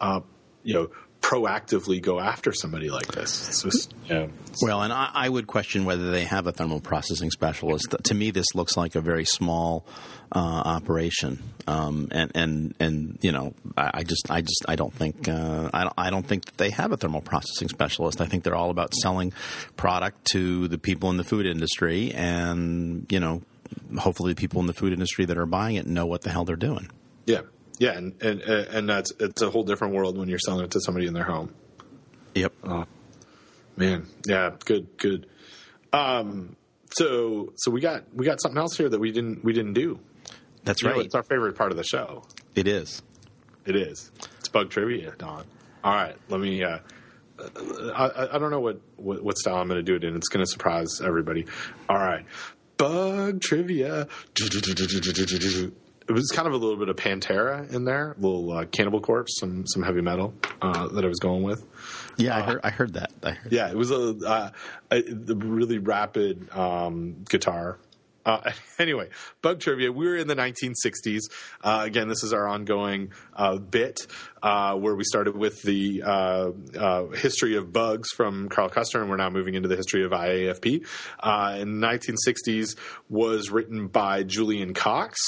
uh, 0.00 0.20
you 0.62 0.74
know 0.74 0.90
proactively 1.20 2.00
go 2.00 2.18
after 2.20 2.52
somebody 2.52 2.90
like 2.90 3.08
this. 3.08 3.48
It's 3.48 3.62
just 3.62 3.94
yeah. 4.06 4.28
Well, 4.62 4.82
and 4.82 4.92
I, 4.92 5.10
I, 5.12 5.28
would 5.28 5.46
question 5.46 5.84
whether 5.84 6.10
they 6.10 6.24
have 6.24 6.46
a 6.46 6.52
thermal 6.52 6.80
processing 6.80 7.30
specialist. 7.30 7.94
To 8.02 8.14
me, 8.14 8.30
this 8.30 8.54
looks 8.54 8.76
like 8.76 8.94
a 8.94 9.00
very 9.00 9.24
small 9.24 9.84
uh, 10.32 10.38
operation, 10.38 11.42
um, 11.66 12.08
and 12.12 12.32
and 12.34 12.74
and 12.80 13.18
you 13.20 13.32
know, 13.32 13.54
I, 13.76 13.90
I, 13.94 14.02
just 14.04 14.30
I 14.30 14.40
just 14.40 14.64
I 14.68 14.76
don't 14.76 14.92
think 14.92 15.28
uh, 15.28 15.70
I 15.72 15.84
don't 15.84 15.94
I 15.98 16.10
don't 16.10 16.26
think 16.26 16.46
that 16.46 16.56
they 16.56 16.70
have 16.70 16.92
a 16.92 16.96
thermal 16.96 17.20
processing 17.20 17.68
specialist. 17.68 18.20
I 18.20 18.26
think 18.26 18.44
they're 18.44 18.56
all 18.56 18.70
about 18.70 18.94
selling 18.94 19.32
product 19.76 20.24
to 20.32 20.68
the 20.68 20.78
people 20.78 21.10
in 21.10 21.16
the 21.16 21.24
food 21.24 21.46
industry, 21.46 22.12
and 22.12 23.06
you 23.10 23.20
know, 23.20 23.42
hopefully, 23.98 24.32
the 24.32 24.40
people 24.40 24.60
in 24.60 24.66
the 24.66 24.74
food 24.74 24.92
industry 24.92 25.24
that 25.26 25.38
are 25.38 25.46
buying 25.46 25.76
it 25.76 25.86
know 25.86 26.06
what 26.06 26.22
the 26.22 26.30
hell 26.30 26.44
they're 26.44 26.56
doing. 26.56 26.90
Yeah, 27.26 27.42
yeah, 27.78 27.92
and 27.92 28.20
and 28.22 28.40
and 28.40 28.88
that's 28.88 29.12
it's 29.20 29.42
a 29.42 29.50
whole 29.50 29.64
different 29.64 29.94
world 29.94 30.18
when 30.18 30.28
you're 30.28 30.38
selling 30.38 30.64
it 30.64 30.70
to 30.72 30.80
somebody 30.80 31.06
in 31.06 31.14
their 31.14 31.24
home. 31.24 31.54
Yep. 32.34 32.52
Oh, 32.64 32.84
man, 33.76 34.06
yeah, 34.26 34.50
good, 34.64 34.96
good. 34.96 35.26
Um, 35.92 36.56
so 36.90 37.52
so 37.56 37.70
we 37.70 37.80
got 37.80 38.04
we 38.14 38.24
got 38.24 38.40
something 38.40 38.58
else 38.58 38.76
here 38.76 38.88
that 38.88 38.98
we 38.98 39.12
didn't 39.12 39.44
we 39.44 39.52
didn't 39.52 39.74
do. 39.74 39.98
That's 40.64 40.82
you 40.82 40.88
right. 40.88 40.96
Know, 40.96 41.02
it's 41.02 41.14
our 41.14 41.22
favorite 41.22 41.56
part 41.56 41.70
of 41.70 41.76
the 41.76 41.84
show. 41.84 42.24
It 42.54 42.66
is. 42.68 43.02
It 43.64 43.76
is. 43.76 44.10
It's 44.38 44.48
bug 44.48 44.70
trivia, 44.70 45.14
Don. 45.16 45.44
All 45.84 45.94
right, 45.94 46.16
let 46.28 46.40
me. 46.40 46.64
Uh, 46.64 46.78
I, 47.94 48.28
I 48.32 48.38
don't 48.38 48.50
know 48.50 48.58
what, 48.58 48.80
what, 48.96 49.22
what 49.22 49.38
style 49.38 49.58
I'm 49.58 49.68
going 49.68 49.78
to 49.78 49.82
do 49.82 49.94
it 49.94 50.02
in. 50.02 50.16
It's 50.16 50.26
going 50.26 50.44
to 50.44 50.50
surprise 50.50 51.00
everybody. 51.04 51.46
All 51.88 51.96
right, 51.96 52.24
bug 52.76 53.40
trivia 53.40 54.08
it 56.08 56.12
was 56.12 56.30
kind 56.30 56.48
of 56.48 56.54
a 56.54 56.56
little 56.56 56.76
bit 56.76 56.88
of 56.88 56.96
Pantera 56.96 57.70
in 57.72 57.84
there, 57.84 58.12
a 58.12 58.20
little 58.20 58.50
uh, 58.52 58.64
Cannibal 58.64 59.00
Corpse, 59.00 59.38
some 59.38 59.66
some 59.66 59.82
heavy 59.82 60.00
metal 60.00 60.34
uh, 60.62 60.88
that 60.88 61.04
I 61.04 61.08
was 61.08 61.18
going 61.18 61.42
with. 61.42 61.64
Yeah, 62.16 62.36
I 62.36 62.40
heard. 62.40 62.60
I 62.64 62.70
heard 62.70 62.94
that. 62.94 63.12
I 63.22 63.32
heard 63.32 63.52
yeah, 63.52 63.70
it 63.70 63.76
was 63.76 63.90
a, 63.90 64.16
uh, 64.26 64.50
a, 64.90 65.02
really 65.34 65.78
rapid 65.78 66.50
um, 66.56 67.24
guitar 67.28 67.78
uh, 68.28 68.50
anyway, 68.78 69.08
bug 69.42 69.58
trivia. 69.58 69.90
We 69.90 70.06
were 70.06 70.16
in 70.16 70.28
the 70.28 70.36
1960s. 70.36 71.22
Uh, 71.62 71.82
again, 71.84 72.08
this 72.08 72.22
is 72.22 72.32
our 72.32 72.46
ongoing 72.46 73.12
uh, 73.34 73.56
bit 73.56 74.06
uh, 74.42 74.74
where 74.74 74.94
we 74.94 75.04
started 75.04 75.36
with 75.36 75.62
the 75.62 76.02
uh, 76.04 76.50
uh, 76.78 77.06
history 77.08 77.56
of 77.56 77.72
bugs 77.72 78.10
from 78.10 78.48
Carl 78.48 78.68
Custer, 78.68 79.00
and 79.00 79.08
we're 79.08 79.16
now 79.16 79.30
moving 79.30 79.54
into 79.54 79.68
the 79.68 79.76
history 79.76 80.04
of 80.04 80.12
IAFP. 80.12 80.84
in 81.60 81.80
the 81.80 81.86
1960s, 81.86 82.76
was 83.08 83.50
written 83.50 83.88
by 83.88 84.22
Julian 84.22 84.74
Cox, 84.74 85.18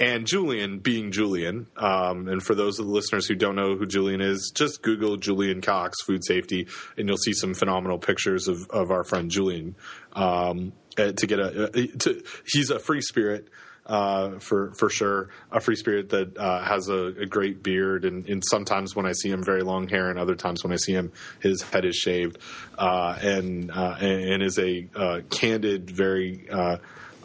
and 0.00 0.26
Julian 0.26 0.78
being 0.78 1.12
Julian. 1.12 1.66
Um, 1.76 2.28
and 2.28 2.42
for 2.42 2.54
those 2.54 2.78
of 2.78 2.86
the 2.86 2.92
listeners 2.92 3.26
who 3.26 3.34
don't 3.34 3.56
know 3.56 3.76
who 3.76 3.86
Julian 3.86 4.20
is, 4.20 4.52
just 4.54 4.82
Google 4.82 5.16
Julian 5.16 5.60
Cox 5.60 6.02
food 6.02 6.24
safety, 6.24 6.66
and 6.96 7.08
you'll 7.08 7.16
see 7.16 7.32
some 7.32 7.54
phenomenal 7.54 7.98
pictures 7.98 8.48
of, 8.48 8.68
of 8.70 8.90
our 8.90 9.04
friend 9.04 9.30
Julian. 9.30 9.76
Um, 10.12 10.72
uh, 10.96 11.12
to 11.12 11.26
get 11.26 11.40
a 11.40 11.64
uh, 11.64 11.86
to, 11.98 12.22
he's 12.46 12.70
a 12.70 12.78
free 12.78 13.00
spirit 13.00 13.48
uh, 13.86 14.38
for 14.38 14.72
for 14.74 14.88
sure 14.88 15.28
a 15.50 15.60
free 15.60 15.74
spirit 15.74 16.10
that 16.10 16.38
uh, 16.38 16.62
has 16.62 16.88
a, 16.88 17.06
a, 17.06 17.26
great 17.26 17.64
beard 17.64 18.04
and, 18.04 18.28
and, 18.28 18.44
sometimes 18.48 18.94
when 18.94 19.04
I 19.04 19.12
see 19.12 19.28
him 19.28 19.42
very 19.42 19.62
long 19.62 19.88
hair 19.88 20.08
and 20.08 20.20
other 20.20 20.36
times 20.36 20.62
when 20.62 20.72
I 20.72 20.76
see 20.76 20.92
him 20.92 21.12
his 21.40 21.62
head 21.62 21.84
is 21.84 21.96
shaved 21.96 22.38
uh, 22.78 23.18
and, 23.20 23.72
uh, 23.72 23.96
and, 23.98 24.34
and 24.34 24.42
is 24.42 24.58
a 24.58 24.86
candid 25.30 25.90
very 25.90 26.48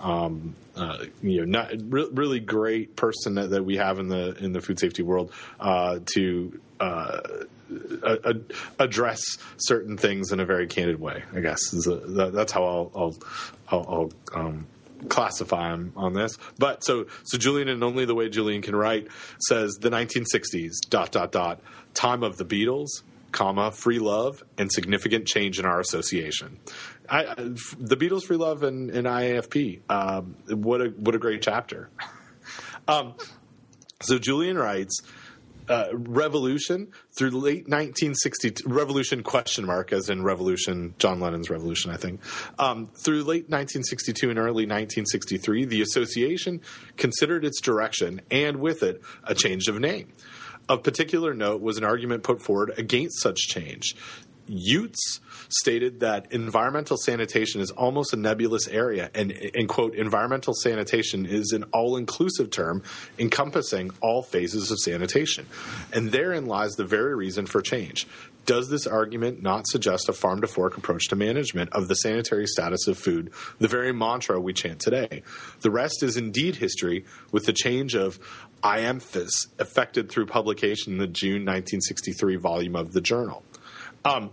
um, 0.02 0.56
uh, 0.80 1.06
you 1.22 1.40
know, 1.40 1.60
not 1.60 1.72
re- 1.90 2.10
really 2.12 2.40
great 2.40 2.96
person 2.96 3.36
that, 3.36 3.50
that, 3.50 3.66
we 3.66 3.78
have 3.78 4.00
in 4.00 4.08
the 4.08 4.36
in 4.44 4.54
the 4.54 4.62
food 4.62 4.80
safety 4.80 5.04
world 5.04 5.32
uh, 5.60 6.00
to 6.14 6.60
uh, 6.80 7.20
address 8.80 9.22
certain 9.58 9.98
things 9.98 10.32
in 10.32 10.40
a 10.40 10.46
very 10.46 10.68
candid 10.68 11.00
way. 11.00 11.24
I 11.36 11.42
guess 11.42 11.60
a, 11.86 11.96
that's 12.32 12.52
how 12.52 12.64
I'll 12.64 12.92
I'll, 12.96 13.16
I'll, 13.68 14.12
I'll 14.34 14.42
um, 14.42 14.68
classify 15.10 15.74
him 15.74 15.92
on 15.96 16.14
this. 16.14 16.38
But 16.58 16.84
so 16.84 17.08
so 17.24 17.38
Julian 17.38 17.68
and 17.68 17.84
only 17.84 18.06
the 18.06 18.16
way 18.16 18.30
Julian 18.30 18.62
can 18.62 18.76
write 18.76 19.08
says 19.48 19.74
the 19.82 19.90
1960s 19.90 20.90
dot 20.90 21.12
dot 21.12 21.32
dot 21.32 21.60
time 21.94 22.24
of 22.24 22.38
the 22.38 22.46
Beatles 22.46 23.04
comma 23.32 23.72
free 23.72 24.00
love 24.00 24.44
and 24.58 24.72
significant 24.72 25.28
change 25.28 25.60
in 25.60 25.66
our 25.66 25.80
association. 25.80 26.60
I, 27.10 27.34
the 27.34 27.98
Beatles, 27.98 28.24
free 28.24 28.38
love, 28.38 28.64
and, 28.64 28.90
and 28.92 29.08
IAFP. 29.08 29.82
Um, 29.90 30.36
what 30.50 30.82
a 30.82 30.90
what 30.90 31.16
a 31.16 31.20
great 31.20 31.42
chapter. 31.42 31.90
um, 32.88 33.16
so 34.02 34.20
Julian 34.20 34.58
writes. 34.58 35.02
Uh, 35.68 35.88
revolution 35.94 36.88
through 37.16 37.30
late 37.30 37.68
1960 37.68 38.64
revolution 38.66 39.22
question 39.22 39.68
mark 39.68 39.94
as 39.94 40.10
in 40.10 40.24
revolution 40.24 40.96
john 40.98 41.20
lennon's 41.20 41.48
revolution 41.52 41.92
i 41.92 41.96
think 41.96 42.20
um, 42.58 42.88
through 43.04 43.20
late 43.20 43.44
1962 43.50 44.32
and 44.32 44.40
early 44.40 44.66
1963 44.66 45.66
the 45.66 45.80
association 45.80 46.60
considered 46.98 47.46
its 47.46 47.62
direction 47.62 48.20
and 48.32 48.58
with 48.58 48.82
it 48.82 49.00
a 49.26 49.36
change 49.36 49.68
of 49.68 49.80
name 49.80 50.12
of 50.70 50.84
particular 50.84 51.34
note 51.34 51.62
was 51.62 51.78
an 51.78 51.84
argument 51.84 52.24
put 52.24 52.42
forward 52.42 52.72
against 52.78 53.20
such 53.20 53.48
change. 53.48 53.96
Utes 54.46 55.20
stated 55.50 56.00
that 56.02 56.32
environmental 56.32 56.96
sanitation 56.98 57.60
is 57.60 57.72
almost 57.72 58.14
a 58.14 58.16
nebulous 58.16 58.68
area, 58.68 59.10
and, 59.14 59.34
quote, 59.68 59.96
environmental 59.96 60.54
sanitation 60.54 61.26
is 61.26 61.52
an 61.52 61.64
all 61.74 61.98
inclusive 61.98 62.52
term 62.52 62.84
encompassing 63.18 63.92
all 64.02 64.22
phases 64.22 64.72
of 64.72 64.80
sanitation. 64.80 65.48
And 65.92 66.12
therein 66.12 66.46
lies 66.46 66.74
the 66.74 66.86
very 66.86 67.16
reason 67.16 67.48
for 67.48 67.62
change. 67.62 68.08
Does 68.46 68.70
this 68.70 68.88
argument 68.88 69.44
not 69.44 69.68
suggest 69.68 70.10
a 70.10 70.14
farm 70.14 70.42
to 70.42 70.48
fork 70.48 70.78
approach 70.78 71.08
to 71.10 71.16
management 71.16 71.72
of 71.72 71.88
the 71.88 71.96
sanitary 71.96 72.48
status 72.48 72.88
of 72.88 72.98
food, 72.98 73.32
the 73.60 73.68
very 73.68 73.92
mantra 73.92 74.40
we 74.40 74.54
chant 74.54 74.80
today? 74.80 75.24
The 75.62 75.70
rest 75.70 76.02
is 76.02 76.18
indeed 76.18 76.56
history, 76.56 77.06
with 77.32 77.46
the 77.46 77.54
change 77.54 77.96
of 77.96 78.20
IAMFES 78.64 79.30
effected 79.60 80.10
through 80.10 80.28
publication 80.28 80.94
in 80.94 81.00
the 81.00 81.08
June 81.08 81.46
1963 81.46 82.38
volume 82.38 82.76
of 82.76 82.94
the 82.94 83.02
journal. 83.02 83.44
Um, 84.06 84.32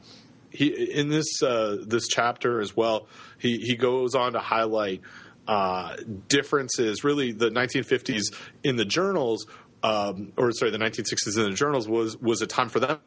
he, 0.57 0.92
in 0.92 1.09
this 1.09 1.42
uh, 1.42 1.76
this 1.86 2.09
chapter 2.09 2.61
as 2.61 2.76
well, 2.76 3.07
he, 3.38 3.59
he 3.59 3.76
goes 3.76 4.14
on 4.14 4.32
to 4.32 4.40
highlight 4.40 5.02
uh, 5.46 5.96
differences. 6.28 7.04
Really, 7.04 7.32
the 7.32 7.50
1950s 7.50 8.34
in 8.64 8.76
the 8.76 8.84
journals, 8.84 9.46
um, 9.82 10.32
or 10.36 10.52
sorry, 10.52 10.70
the 10.70 10.78
1960s 10.78 11.36
in 11.36 11.50
the 11.50 11.57
journals 11.57 11.88
was 11.88 12.16
was 12.16 12.42
a 12.42 12.46
time 12.46 12.68
for 12.68 12.80
them 12.80 12.98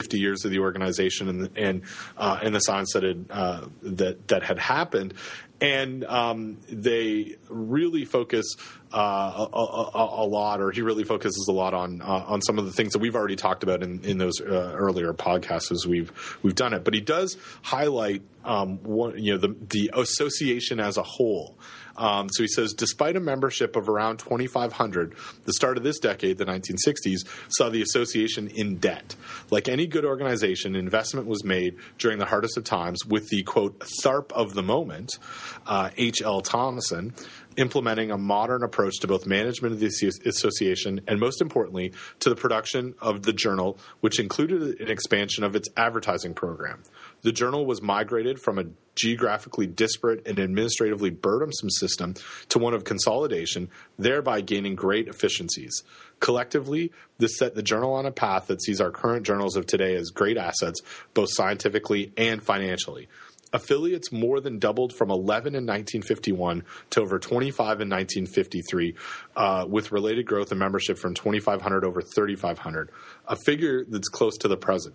50 0.00 0.18
years 0.18 0.44
of 0.44 0.50
the 0.50 0.58
organization 0.58 1.28
and 1.28 1.56
and 1.56 1.82
uh, 2.16 2.38
and 2.42 2.54
the 2.54 2.60
science 2.60 2.92
that 2.94 3.02
had 3.02 3.26
uh, 3.30 3.66
that 3.82 4.28
that 4.28 4.42
had 4.42 4.58
happened, 4.58 5.14
and 5.60 6.04
um, 6.04 6.58
they 6.68 7.36
really 7.48 8.04
focus 8.04 8.56
uh, 8.94 9.48
a, 9.52 9.58
a, 9.58 10.22
a, 10.22 10.26
lot, 10.26 10.60
or 10.60 10.70
he 10.70 10.80
really 10.80 11.02
focuses 11.02 11.46
a 11.48 11.52
lot 11.52 11.74
on 11.74 12.00
uh, 12.00 12.24
on 12.26 12.40
some 12.40 12.58
of 12.58 12.64
the 12.64 12.72
things 12.72 12.92
that 12.92 13.00
we've 13.00 13.16
already 13.16 13.34
talked 13.34 13.64
about 13.64 13.82
in, 13.82 14.04
in 14.04 14.18
those 14.18 14.40
uh, 14.40 14.72
earlier 14.76 15.12
podcasts 15.12 15.72
as 15.72 15.84
we've 15.84 16.12
we've 16.42 16.54
done 16.54 16.72
it. 16.72 16.84
But 16.84 16.94
he 16.94 17.00
does 17.00 17.36
highlight 17.62 18.22
um, 18.44 18.78
you 19.16 19.32
know 19.32 19.38
the 19.38 19.56
the 19.70 19.90
association 19.94 20.78
as 20.78 20.96
a 20.96 21.02
whole. 21.02 21.58
Um, 21.96 22.28
so 22.32 22.42
he 22.42 22.48
says, 22.48 22.72
despite 22.72 23.16
a 23.16 23.20
membership 23.20 23.76
of 23.76 23.88
around 23.88 24.18
2,500, 24.18 25.14
the 25.44 25.52
start 25.52 25.76
of 25.76 25.84
this 25.84 25.98
decade, 25.98 26.38
the 26.38 26.44
1960s, 26.44 27.20
saw 27.48 27.68
the 27.68 27.82
association 27.82 28.48
in 28.48 28.76
debt. 28.76 29.14
Like 29.50 29.68
any 29.68 29.86
good 29.86 30.04
organization, 30.04 30.74
investment 30.74 31.26
was 31.26 31.44
made 31.44 31.76
during 31.98 32.18
the 32.18 32.26
hardest 32.26 32.56
of 32.56 32.64
times 32.64 33.06
with 33.06 33.28
the 33.28 33.42
quote 33.44 33.78
THARP 34.02 34.32
of 34.32 34.54
the 34.54 34.62
moment, 34.62 35.18
uh, 35.66 35.90
H.L. 35.96 36.40
Thompson, 36.40 37.14
implementing 37.56 38.10
a 38.10 38.18
modern 38.18 38.62
approach 38.62 38.98
to 39.00 39.06
both 39.06 39.26
management 39.26 39.74
of 39.74 39.80
the 39.80 39.86
association 40.26 41.00
and, 41.06 41.20
most 41.20 41.40
importantly, 41.40 41.92
to 42.20 42.28
the 42.28 42.36
production 42.36 42.94
of 43.00 43.22
the 43.22 43.32
journal, 43.32 43.78
which 44.00 44.18
included 44.18 44.80
an 44.80 44.90
expansion 44.90 45.44
of 45.44 45.54
its 45.54 45.68
advertising 45.76 46.34
program. 46.34 46.82
The 47.22 47.32
journal 47.32 47.66
was 47.66 47.80
migrated 47.80 48.40
from 48.40 48.58
a 48.58 48.66
geographically 48.94 49.66
disparate 49.66 50.26
and 50.26 50.38
administratively 50.38 51.10
burdensome 51.10 51.70
system 51.70 52.14
to 52.48 52.58
one 52.58 52.74
of 52.74 52.84
consolidation, 52.84 53.68
thereby 53.98 54.40
gaining 54.40 54.74
great 54.74 55.08
efficiencies. 55.08 55.82
Collectively, 56.20 56.92
this 57.18 57.36
set 57.38 57.54
the 57.54 57.62
journal 57.62 57.92
on 57.94 58.06
a 58.06 58.12
path 58.12 58.46
that 58.46 58.62
sees 58.62 58.80
our 58.80 58.90
current 58.90 59.26
journals 59.26 59.56
of 59.56 59.66
today 59.66 59.94
as 59.94 60.10
great 60.10 60.36
assets, 60.36 60.80
both 61.12 61.28
scientifically 61.32 62.12
and 62.16 62.42
financially. 62.42 63.08
Affiliates 63.54 64.12
more 64.12 64.40
than 64.40 64.58
doubled 64.58 64.92
from 64.92 65.10
11 65.10 65.54
in 65.54 65.64
1951 65.64 66.64
to 66.90 67.00
over 67.00 67.18
25 67.18 67.80
in 67.80 67.88
1953, 67.88 68.94
uh, 69.36 69.64
with 69.66 69.92
related 69.92 70.26
growth 70.26 70.52
in 70.52 70.58
membership 70.58 70.98
from 70.98 71.14
2,500 71.14 71.84
over 71.84 72.02
3,500, 72.02 72.90
a 73.28 73.36
figure 73.36 73.84
that's 73.88 74.08
close 74.08 74.36
to 74.36 74.48
the 74.48 74.56
present. 74.56 74.94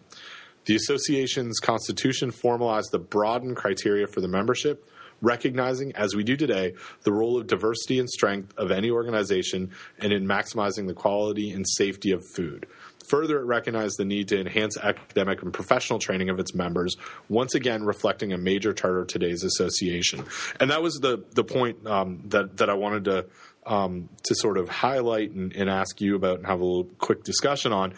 The 0.66 0.76
association's 0.76 1.60
constitution 1.60 2.32
formalized 2.32 2.92
the 2.92 3.00
broadened 3.00 3.56
criteria 3.56 4.06
for 4.06 4.22
the 4.22 4.28
membership, 4.28 4.86
recognizing, 5.22 5.96
as 5.96 6.16
we 6.16 6.24
do 6.24 6.36
today, 6.36 6.74
the 7.04 7.12
role 7.12 7.40
of 7.40 7.48
diversity 7.48 8.00
and 8.00 8.10
strength 8.10 8.54
of 8.58 8.72
any 8.72 8.90
organization 8.90 9.72
and 10.00 10.14
in 10.14 10.26
maximizing 10.26 10.88
the 10.88 10.94
quality 10.94 11.52
and 11.52 11.66
safety 11.68 12.12
of 12.12 12.24
food. 12.36 12.68
Further, 13.10 13.40
it 13.40 13.46
recognized 13.46 13.98
the 13.98 14.06
need 14.06 14.28
to 14.28 14.40
enhance 14.40 14.78
academic 14.78 15.42
and 15.42 15.52
professional 15.52 15.98
training 15.98 16.30
of 16.30 16.40
its 16.40 16.54
members, 16.54 16.96
once 17.28 17.56
again 17.56 17.84
reflecting 17.84 18.34
a 18.34 18.38
major 18.38 18.72
charter 18.72 19.02
of 19.02 19.08
today's 19.08 19.44
association. 19.44 20.26
And 20.60 20.70
that 20.70 20.84
was 20.84 20.96
the 20.96 21.24
the 21.34 21.44
point 21.44 21.88
um, 21.88 22.22
that 22.26 22.58
that 22.58 22.70
I 22.70 22.76
wanted 22.76 23.06
to 23.06 23.26
um, 23.66 24.10
to 24.24 24.36
sort 24.36 24.58
of 24.58 24.70
highlight 24.70 25.32
and, 25.32 25.54
and 25.54 25.70
ask 25.70 26.00
you 26.02 26.16
about 26.16 26.38
and 26.38 26.48
have 26.48 26.62
a 26.62 26.66
little 26.66 26.90
quick 27.00 27.24
discussion 27.24 27.74
on 27.74 27.94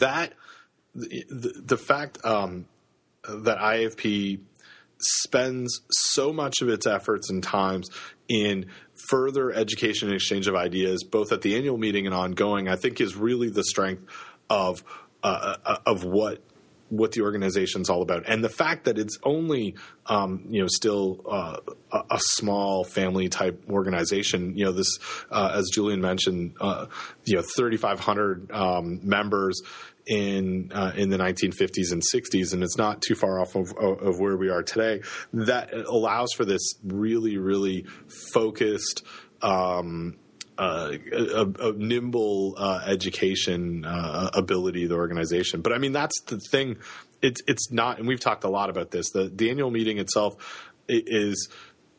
that. 0.00 0.34
The, 0.94 1.52
the, 1.64 1.76
fact 1.76 2.18
um, 2.24 2.66
that 3.28 3.58
IFP 3.58 4.40
spends 5.00 5.80
so 5.90 6.32
much 6.32 6.60
of 6.60 6.68
its 6.68 6.86
efforts 6.86 7.30
and 7.30 7.42
times 7.42 7.88
in 8.28 8.66
further 9.08 9.52
education 9.52 10.08
and 10.08 10.16
exchange 10.16 10.48
of 10.48 10.54
ideas, 10.54 11.04
both 11.04 11.32
at 11.32 11.42
the 11.42 11.56
annual 11.56 11.78
meeting 11.78 12.06
and 12.06 12.14
ongoing, 12.14 12.68
I 12.68 12.76
think 12.76 13.00
is 13.00 13.16
really 13.16 13.48
the 13.48 13.64
strength 13.64 14.02
of 14.50 14.82
uh, 15.22 15.56
uh 15.64 15.78
of 15.84 16.04
what 16.04 16.42
what 16.90 17.12
the 17.12 17.20
organization's 17.20 17.90
all 17.90 18.02
about, 18.02 18.24
and 18.26 18.42
the 18.42 18.48
fact 18.48 18.84
that 18.84 18.98
it's 18.98 19.18
only 19.22 19.74
um, 20.06 20.44
you 20.48 20.62
know 20.62 20.68
still 20.68 21.20
uh, 21.30 21.58
a, 21.92 22.18
small 22.18 22.84
family 22.84 23.28
type 23.28 23.62
organization. 23.68 24.56
You 24.56 24.66
know 24.66 24.72
this, 24.72 24.98
uh, 25.30 25.52
as 25.54 25.68
Julian 25.72 26.00
mentioned, 26.00 26.54
uh, 26.60 26.86
you 27.24 27.36
know 27.36 27.42
3,500 27.42 28.50
um, 28.52 29.00
members 29.02 29.60
in 30.08 30.72
uh, 30.72 30.92
in 30.96 31.10
the 31.10 31.18
1950s 31.18 31.92
and 31.92 32.02
60s, 32.14 32.52
and 32.52 32.62
it's 32.62 32.78
not 32.78 33.02
too 33.02 33.14
far 33.14 33.40
off 33.40 33.54
of, 33.54 33.72
of 33.76 34.18
where 34.18 34.36
we 34.36 34.48
are 34.48 34.62
today. 34.62 35.02
That 35.32 35.72
allows 35.72 36.32
for 36.34 36.44
this 36.44 36.74
really, 36.82 37.36
really 37.36 37.86
focused. 38.32 39.04
Um, 39.42 40.16
uh, 40.56 40.94
a, 41.12 41.46
a, 41.60 41.72
nimble 41.74 42.56
uh, 42.58 42.82
education 42.84 43.84
uh, 43.84 44.28
ability 44.34 44.82
of 44.82 44.88
the 44.88 44.96
organization. 44.96 45.60
But 45.60 45.72
I 45.72 45.78
mean, 45.78 45.92
that's 45.92 46.20
the 46.22 46.40
thing. 46.50 46.78
It's 47.22 47.40
it's 47.46 47.70
not, 47.70 48.00
and 48.00 48.08
we've 48.08 48.18
talked 48.18 48.42
a 48.42 48.48
lot 48.48 48.68
about 48.68 48.90
this. 48.90 49.10
The 49.12 49.30
the 49.32 49.50
annual 49.50 49.70
meeting 49.70 49.98
itself 49.98 50.34
is 50.88 51.48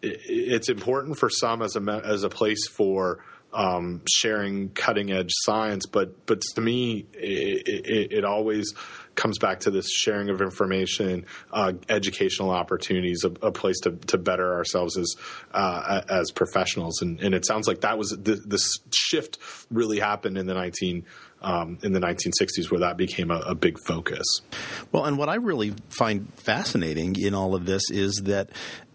it's 0.01 0.67
important 0.67 1.17
for 1.17 1.29
some 1.29 1.61
as 1.61 1.77
a 1.77 2.01
as 2.03 2.23
a 2.23 2.29
place 2.29 2.67
for 2.67 3.23
um, 3.53 4.01
sharing 4.09 4.69
cutting 4.69 5.11
edge 5.11 5.31
science, 5.41 5.85
but 5.85 6.25
but 6.25 6.41
to 6.55 6.61
me, 6.61 7.05
it, 7.13 7.67
it, 7.67 8.11
it, 8.11 8.25
always 8.25 8.73
comes 9.15 9.39
back 9.39 9.61
to 9.61 9.71
this 9.71 9.89
sharing 9.91 10.29
of 10.29 10.39
information, 10.39 11.25
uh, 11.51 11.73
educational 11.89 12.51
opportunities, 12.51 13.23
a, 13.23 13.31
a, 13.45 13.51
place 13.51 13.79
to, 13.81 13.91
to 13.91 14.17
better 14.17 14.53
ourselves 14.53 14.97
as 14.97 15.15
uh, 15.51 16.01
as 16.09 16.31
professionals, 16.31 17.01
and, 17.01 17.19
and 17.21 17.33
it 17.33 17.45
sounds 17.45 17.67
like 17.67 17.81
that 17.81 17.97
was 17.97 18.09
the, 18.09 18.35
this 18.45 18.79
shift 18.93 19.39
really 19.71 19.99
happened 19.99 20.37
in 20.37 20.45
the 20.45 20.53
nineteen. 20.53 21.05
Um, 21.41 21.77
in 21.83 21.93
the 21.93 22.01
1960s, 22.01 22.69
where 22.69 22.81
that 22.81 22.97
became 22.97 23.31
a, 23.31 23.37
a 23.37 23.55
big 23.55 23.77
focus. 23.87 24.25
Well, 24.91 25.05
and 25.05 25.17
what 25.17 25.29
I 25.29 25.35
really 25.35 25.73
find 25.87 26.27
fascinating 26.33 27.15
in 27.17 27.33
all 27.33 27.55
of 27.55 27.65
this 27.65 27.89
is 27.89 28.23
that 28.25 28.49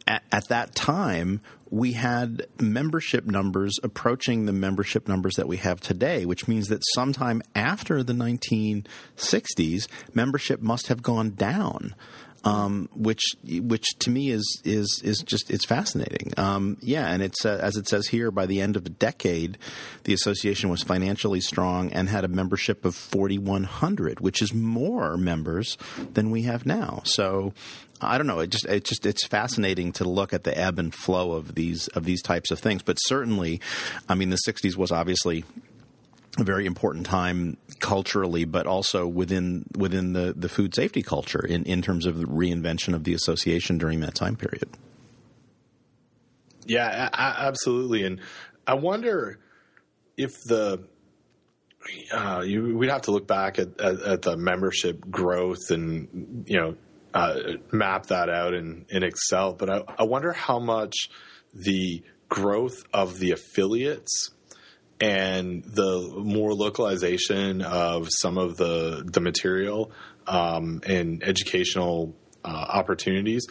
at, 0.06 0.24
at, 0.30 0.48
that 0.48 0.74
time, 0.74 1.40
we 1.74 1.90
had 1.90 2.46
membership 2.60 3.26
numbers 3.26 3.80
approaching 3.82 4.46
the 4.46 4.52
membership 4.52 5.08
numbers 5.08 5.34
that 5.34 5.48
we 5.48 5.56
have 5.56 5.80
today, 5.80 6.24
which 6.24 6.46
means 6.46 6.68
that 6.68 6.80
sometime 6.94 7.42
after 7.56 8.04
the 8.04 8.12
1960s, 8.12 9.88
membership 10.14 10.62
must 10.62 10.86
have 10.86 11.02
gone 11.02 11.30
down. 11.30 11.96
Um, 12.44 12.90
which 12.94 13.22
which 13.42 13.86
to 14.00 14.10
me 14.10 14.30
is 14.30 14.60
is 14.64 15.00
is 15.02 15.18
just 15.20 15.50
it's 15.50 15.64
fascinating. 15.64 16.32
Um, 16.36 16.76
yeah, 16.80 17.10
and 17.10 17.22
it's 17.22 17.46
uh, 17.46 17.58
as 17.62 17.76
it 17.76 17.88
says 17.88 18.08
here, 18.08 18.30
by 18.30 18.44
the 18.44 18.60
end 18.60 18.76
of 18.76 18.84
the 18.84 18.90
decade, 18.90 19.56
the 20.04 20.12
association 20.12 20.68
was 20.68 20.82
financially 20.82 21.40
strong 21.40 21.90
and 21.92 22.08
had 22.08 22.24
a 22.24 22.28
membership 22.28 22.84
of 22.84 22.94
4,100, 22.94 24.20
which 24.20 24.42
is 24.42 24.52
more 24.52 25.16
members 25.16 25.78
than 26.12 26.30
we 26.30 26.42
have 26.42 26.66
now. 26.66 27.00
So 27.04 27.54
I 28.00 28.18
don't 28.18 28.26
know. 28.26 28.40
It 28.40 28.50
just 28.50 28.66
it 28.66 28.84
just 28.84 29.06
it's 29.06 29.26
fascinating 29.26 29.92
to 29.92 30.04
look 30.04 30.32
at 30.32 30.44
the 30.44 30.56
ebb 30.56 30.78
and 30.78 30.94
flow 30.94 31.32
of 31.32 31.54
these 31.54 31.88
of 31.88 32.04
these 32.04 32.22
types 32.22 32.50
of 32.50 32.58
things. 32.58 32.82
But 32.82 32.96
certainly, 32.96 33.60
I 34.08 34.14
mean, 34.14 34.30
the 34.30 34.40
'60s 34.46 34.76
was 34.76 34.90
obviously 34.92 35.44
a 36.38 36.44
very 36.44 36.66
important 36.66 37.06
time 37.06 37.56
culturally, 37.80 38.44
but 38.44 38.66
also 38.66 39.06
within 39.06 39.66
within 39.76 40.12
the, 40.12 40.32
the 40.36 40.48
food 40.48 40.74
safety 40.74 41.02
culture 41.02 41.44
in, 41.44 41.64
in 41.64 41.82
terms 41.82 42.06
of 42.06 42.18
the 42.18 42.24
reinvention 42.24 42.94
of 42.94 43.04
the 43.04 43.14
association 43.14 43.78
during 43.78 44.00
that 44.00 44.14
time 44.14 44.36
period. 44.36 44.68
Yeah, 46.66 47.10
absolutely. 47.12 48.04
And 48.04 48.20
I 48.66 48.74
wonder 48.74 49.38
if 50.16 50.30
the 50.46 50.84
uh, 52.12 52.42
you, 52.44 52.76
we'd 52.76 52.88
have 52.88 53.02
to 53.02 53.10
look 53.10 53.26
back 53.26 53.58
at, 53.58 53.78
at, 53.78 54.00
at, 54.00 54.22
the 54.22 54.36
membership 54.38 55.10
growth 55.10 55.70
and 55.70 56.44
you 56.46 56.58
know 56.58 56.76
uh, 57.12 57.36
map 57.72 58.06
that 58.06 58.30
out 58.30 58.54
in, 58.54 58.86
in 58.88 59.02
Excel. 59.02 59.52
But 59.52 59.70
I, 59.70 59.82
I 59.98 60.02
wonder 60.04 60.32
how 60.32 60.58
much 60.58 61.10
the 61.52 62.02
growth 62.28 62.84
of 62.92 63.18
the 63.18 63.32
affiliates 63.32 64.30
and 65.04 65.62
the 65.64 66.14
more 66.16 66.54
localization 66.54 67.60
of 67.60 68.08
some 68.10 68.38
of 68.38 68.56
the 68.56 69.04
the 69.04 69.20
material 69.20 69.92
um, 70.26 70.80
and 70.86 71.22
educational 71.22 72.14
uh, 72.42 72.48
opportunities 72.48 73.46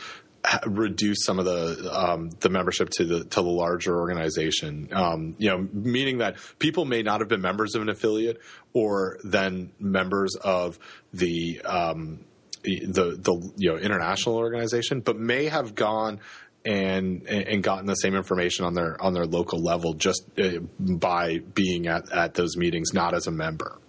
reduce 0.65 1.23
some 1.23 1.37
of 1.37 1.45
the 1.45 1.89
um, 1.93 2.31
the 2.39 2.49
membership 2.49 2.89
to 2.89 3.05
the 3.05 3.23
to 3.25 3.41
the 3.41 3.47
larger 3.47 3.95
organization. 3.95 4.89
Um, 4.91 5.35
you 5.37 5.49
know, 5.49 5.67
meaning 5.71 6.17
that 6.17 6.37
people 6.57 6.85
may 6.85 7.03
not 7.03 7.19
have 7.21 7.29
been 7.29 7.41
members 7.41 7.75
of 7.75 7.83
an 7.83 7.89
affiliate 7.89 8.41
or 8.73 9.19
then 9.23 9.71
members 9.79 10.35
of 10.35 10.79
the 11.13 11.61
um, 11.61 12.25
the 12.63 13.17
the 13.19 13.53
you 13.57 13.71
know 13.71 13.77
international 13.77 14.37
organization, 14.37 15.01
but 15.01 15.19
may 15.19 15.45
have 15.45 15.75
gone 15.75 16.19
and 16.65 17.27
and 17.27 17.63
gotten 17.63 17.85
the 17.85 17.95
same 17.95 18.15
information 18.15 18.65
on 18.65 18.73
their 18.73 19.01
on 19.01 19.13
their 19.13 19.25
local 19.25 19.61
level 19.61 19.93
just 19.93 20.23
uh, 20.37 20.59
by 20.79 21.39
being 21.39 21.87
at 21.87 22.11
at 22.11 22.33
those 22.35 22.55
meetings, 22.57 22.93
not 22.93 23.13
as 23.13 23.27
a 23.27 23.31
member 23.31 23.79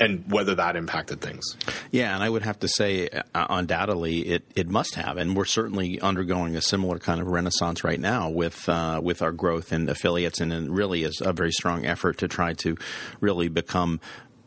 and 0.00 0.30
whether 0.30 0.54
that 0.54 0.76
impacted 0.76 1.20
things. 1.20 1.56
Yeah, 1.90 2.14
and 2.14 2.22
I 2.22 2.30
would 2.30 2.42
have 2.42 2.58
to 2.60 2.68
say, 2.68 3.08
uh, 3.08 3.46
undoubtedly, 3.50 4.20
it, 4.20 4.44
it 4.54 4.68
must 4.68 4.94
have, 4.94 5.16
and 5.16 5.36
we're 5.36 5.44
certainly 5.44 6.00
undergoing 6.00 6.56
a 6.56 6.60
similar 6.60 6.98
kind 6.98 7.20
of 7.20 7.26
renaissance 7.28 7.84
right 7.84 8.00
now 8.00 8.28
with 8.28 8.68
uh, 8.68 9.00
with 9.02 9.22
our 9.22 9.32
growth 9.32 9.72
in 9.72 9.88
affiliates, 9.88 10.40
and 10.40 10.52
it 10.52 10.70
really 10.70 11.04
is 11.04 11.20
a 11.20 11.32
very 11.32 11.52
strong 11.52 11.84
effort 11.84 12.18
to 12.18 12.28
try 12.28 12.52
to 12.54 12.76
really 13.20 13.48
become 13.48 14.00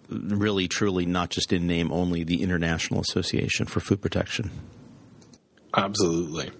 really 0.09 0.67
truly 0.67 1.05
not 1.05 1.29
just 1.29 1.53
in 1.53 1.67
name 1.67 1.91
only 1.91 2.23
the 2.23 2.41
International 2.41 2.99
Association 2.99 3.65
for 3.65 3.79
Food 3.79 4.01
Protection. 4.01 4.51
Absolutely. 5.75 6.51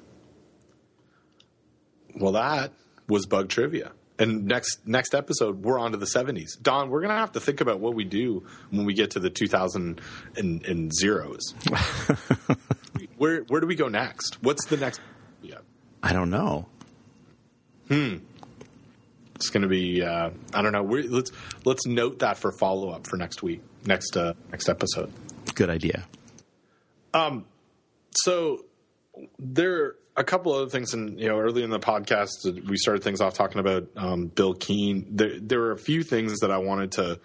Well, 2.15 2.33
that 2.33 2.71
was 3.07 3.25
bug 3.25 3.49
trivia. 3.49 3.91
And 4.19 4.45
next 4.45 4.87
next 4.87 5.15
episode, 5.15 5.63
we're 5.63 5.79
on 5.79 5.91
to 5.93 5.97
the 5.97 6.05
70s. 6.05 6.61
Don, 6.61 6.89
we're 6.89 6.99
going 6.99 7.09
to 7.09 7.15
have 7.15 7.31
to 7.31 7.39
think 7.39 7.59
about 7.59 7.79
what 7.79 7.95
we 7.95 8.03
do 8.03 8.45
when 8.69 8.85
we 8.85 8.93
get 8.93 9.11
to 9.11 9.19
the 9.19 9.31
2000 9.31 9.99
and, 10.37 10.65
and 10.65 10.93
zeros. 10.93 11.55
where 13.17 13.41
where 13.43 13.61
do 13.61 13.67
we 13.67 13.75
go 13.75 13.87
next? 13.87 14.43
What's 14.43 14.65
the 14.67 14.77
next? 14.77 15.01
Yeah, 15.41 15.57
I 16.03 16.13
don't 16.13 16.29
know. 16.29 16.67
Hmm. 17.87 18.17
It's 19.35 19.49
going 19.49 19.63
to 19.63 19.67
be. 19.67 20.03
Uh, 20.03 20.29
I 20.53 20.61
don't 20.61 20.71
know. 20.71 20.83
We're, 20.83 21.03
let's 21.09 21.31
let's 21.65 21.87
note 21.87 22.19
that 22.19 22.37
for 22.37 22.51
follow 22.51 22.91
up 22.91 23.07
for 23.07 23.17
next 23.17 23.41
week, 23.41 23.61
next 23.87 24.15
uh, 24.15 24.35
next 24.51 24.69
episode. 24.69 25.11
Good 25.55 25.71
idea. 25.71 26.05
Um. 27.13 27.45
So 28.11 28.65
there 29.39 29.95
a 30.21 30.23
couple 30.23 30.53
other 30.53 30.69
things, 30.69 30.93
and 30.93 31.19
you 31.19 31.27
know, 31.27 31.37
early 31.37 31.63
in 31.63 31.69
the 31.69 31.79
podcast, 31.79 32.29
we 32.69 32.77
started 32.77 33.03
things 33.03 33.19
off 33.19 33.33
talking 33.33 33.59
about 33.59 33.89
um, 33.97 34.27
Bill 34.27 34.53
Keene. 34.53 35.05
There, 35.09 35.39
there 35.39 35.59
were 35.59 35.71
a 35.71 35.77
few 35.77 36.03
things 36.03 36.39
that 36.39 36.51
I 36.51 36.59
wanted 36.59 36.93
to 36.93 37.19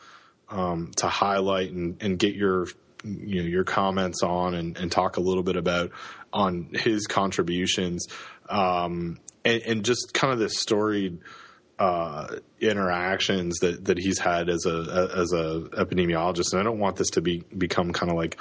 um, 0.49 0.91
to 0.97 1.07
highlight 1.07 1.71
and, 1.73 2.03
and, 2.03 2.19
get 2.19 2.35
your 2.35 2.67
you 3.05 3.43
know 3.43 3.49
your 3.49 3.65
comments 3.65 4.23
on, 4.23 4.55
and, 4.55 4.77
and, 4.79 4.91
talk 4.91 5.17
a 5.17 5.21
little 5.21 5.43
bit 5.43 5.57
about 5.57 5.91
on 6.33 6.71
his 6.73 7.07
contributions, 7.07 8.07
um, 8.49 9.19
and, 9.45 9.63
and, 9.63 9.85
just 9.85 10.15
kind 10.15 10.33
of 10.33 10.39
this 10.39 10.59
storied 10.59 11.19
uh, 11.79 12.37
interactions 12.61 13.59
that 13.59 13.85
that 13.85 13.99
he's 13.99 14.19
had 14.19 14.49
as 14.49 14.65
a 14.67 15.11
as 15.15 15.33
a 15.33 15.69
epidemiologist. 15.77 16.53
And 16.53 16.61
I 16.61 16.65
don't 16.65 16.79
want 16.79 16.97
this 16.97 17.11
to 17.11 17.21
be 17.21 17.45
become 17.57 17.93
kind 17.93 18.11
of 18.11 18.17
like 18.17 18.41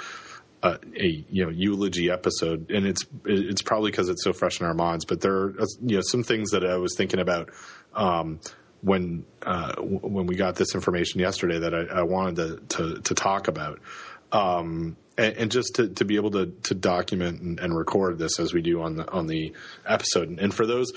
uh, 0.66 0.78
a 0.96 1.24
you 1.28 1.44
know 1.44 1.50
eulogy 1.50 2.10
episode, 2.10 2.70
and 2.70 2.86
it's 2.86 3.04
it's 3.24 3.62
probably 3.62 3.90
because 3.90 4.08
it's 4.08 4.24
so 4.24 4.32
fresh 4.32 4.60
in 4.60 4.66
our 4.66 4.74
minds. 4.74 5.04
But 5.04 5.20
there 5.20 5.34
are 5.34 5.54
you 5.82 5.96
know 5.96 6.02
some 6.02 6.24
things 6.24 6.50
that 6.50 6.64
I 6.64 6.76
was 6.76 6.94
thinking 6.96 7.20
about 7.20 7.50
um, 7.94 8.40
when 8.80 9.24
uh, 9.42 9.72
w- 9.74 10.00
when 10.00 10.26
we 10.26 10.34
got 10.34 10.56
this 10.56 10.74
information 10.74 11.20
yesterday 11.20 11.60
that 11.60 11.72
I, 11.72 12.00
I 12.00 12.02
wanted 12.02 12.36
to, 12.36 12.76
to, 12.76 13.00
to 13.02 13.14
talk 13.14 13.48
about. 13.48 13.80
Um, 14.32 14.96
and, 15.16 15.36
and, 15.36 15.52
just 15.52 15.76
to, 15.76 15.88
to 15.88 16.04
be 16.04 16.16
able 16.16 16.32
to, 16.32 16.46
to 16.64 16.74
document 16.74 17.40
and, 17.40 17.60
and, 17.60 17.74
record 17.74 18.18
this 18.18 18.40
as 18.40 18.52
we 18.52 18.60
do 18.60 18.82
on 18.82 18.96
the 18.96 19.10
on 19.10 19.28
the 19.28 19.54
episode, 19.86 20.28
and 20.40 20.52
for 20.52 20.66
those, 20.66 20.92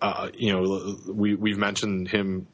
uh, 0.00 0.28
you 0.32 0.52
know, 0.52 0.96
we 1.12 1.34
we've 1.34 1.58
mentioned 1.58 2.08
him 2.08 2.46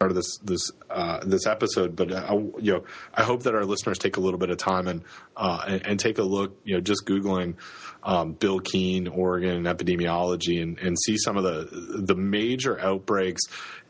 of 0.00 0.14
this 0.14 0.38
this 0.38 0.70
uh, 0.90 1.20
this 1.24 1.46
episode, 1.46 1.96
but 1.96 2.12
I, 2.12 2.26
uh, 2.26 2.34
you 2.58 2.72
know, 2.74 2.84
I 3.14 3.22
hope 3.22 3.44
that 3.44 3.54
our 3.54 3.64
listeners 3.64 3.98
take 3.98 4.16
a 4.16 4.20
little 4.20 4.38
bit 4.38 4.50
of 4.50 4.58
time 4.58 4.88
and 4.88 5.02
uh, 5.36 5.64
and, 5.66 5.86
and, 5.86 6.00
take 6.00 6.18
a 6.18 6.22
look. 6.22 6.56
You 6.64 6.74
know, 6.74 6.80
just 6.80 7.06
googling 7.06 7.54
um, 8.02 8.32
Bill 8.32 8.60
Keene, 8.60 9.08
Oregon 9.08 9.64
epidemiology, 9.64 10.62
and, 10.62 10.78
and 10.78 10.98
see 10.98 11.16
some 11.16 11.36
of 11.36 11.44
the 11.44 12.02
the 12.02 12.14
major 12.14 12.78
outbreaks 12.78 13.42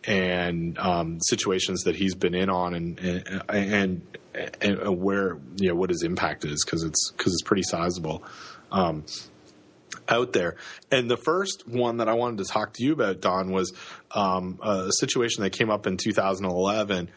and 0.05 0.79
um, 0.79 1.19
situations 1.23 1.83
that 1.83 1.97
he's 1.97 2.15
been 2.15 2.35
in 2.35 2.51
on, 2.51 2.75
and 2.75 3.01
and, 3.49 4.03
and, 4.35 4.57
and 4.61 5.01
where 5.01 5.39
you 5.57 5.69
know 5.69 5.75
what 5.75 5.91
his 5.91 6.03
impact 6.03 6.45
is 6.45 6.65
because 6.65 6.85
it's 6.85 7.11
because 7.17 7.33
it's 7.33 7.43
pretty 7.43 7.65
sizable. 7.65 8.23
Um, 8.71 9.05
out 10.09 10.33
there. 10.33 10.57
And 10.91 11.11
the 11.11 11.17
first 11.17 11.67
one 11.67 11.99
that 11.99 12.09
I 12.09 12.15
wanted 12.15 12.39
to 12.39 12.45
talk 12.45 12.75
to 12.75 12.85
you 12.85 12.93
about, 12.93 13.21
Don, 13.21 13.51
was 13.51 13.73
um, 14.13 14.59
a 14.63 14.91
situation 14.99 15.43
that 15.43 15.51
came 15.51 15.71
up 15.71 15.87
in 15.87 15.97
2011. 15.97 17.11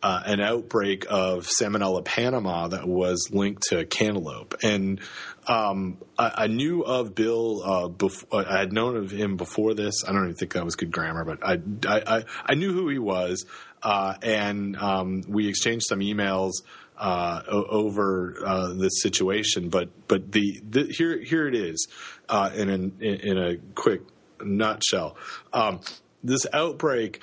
Uh, 0.00 0.22
an 0.26 0.38
outbreak 0.38 1.06
of 1.10 1.48
Salmonella 1.60 2.04
Panama 2.04 2.68
that 2.68 2.86
was 2.86 3.30
linked 3.32 3.64
to 3.70 3.84
cantaloupe, 3.84 4.54
and 4.62 5.00
um, 5.48 5.98
I, 6.16 6.32
I, 6.36 6.46
knew 6.46 6.82
of 6.82 7.16
Bill. 7.16 7.62
Uh, 7.64 7.88
before, 7.88 8.46
I 8.46 8.60
had 8.60 8.72
known 8.72 8.94
of 8.94 9.10
him 9.10 9.36
before 9.36 9.74
this. 9.74 10.04
I 10.06 10.12
don't 10.12 10.22
even 10.22 10.36
think 10.36 10.52
that 10.52 10.64
was 10.64 10.76
good 10.76 10.92
grammar, 10.92 11.24
but 11.24 11.44
I 11.44 11.58
I, 11.88 12.24
I 12.46 12.54
knew 12.54 12.72
who 12.72 12.88
he 12.88 13.00
was, 13.00 13.44
uh, 13.82 14.14
and 14.22 14.76
um, 14.76 15.22
we 15.26 15.48
exchanged 15.48 15.86
some 15.88 15.98
emails 15.98 16.52
uh, 16.98 17.42
over 17.48 18.36
uh, 18.44 18.72
this 18.74 19.00
situation. 19.00 19.68
But 19.68 19.88
but 20.08 20.32
the, 20.32 20.60
the, 20.68 20.84
here 20.96 21.18
here 21.22 21.46
it 21.46 21.54
is 21.54 21.86
uh, 22.28 22.50
in, 22.54 22.92
in 23.00 23.38
a 23.38 23.56
quick 23.74 24.02
nutshell. 24.42 25.16
Um, 25.52 25.80
this 26.22 26.46
outbreak. 26.52 27.20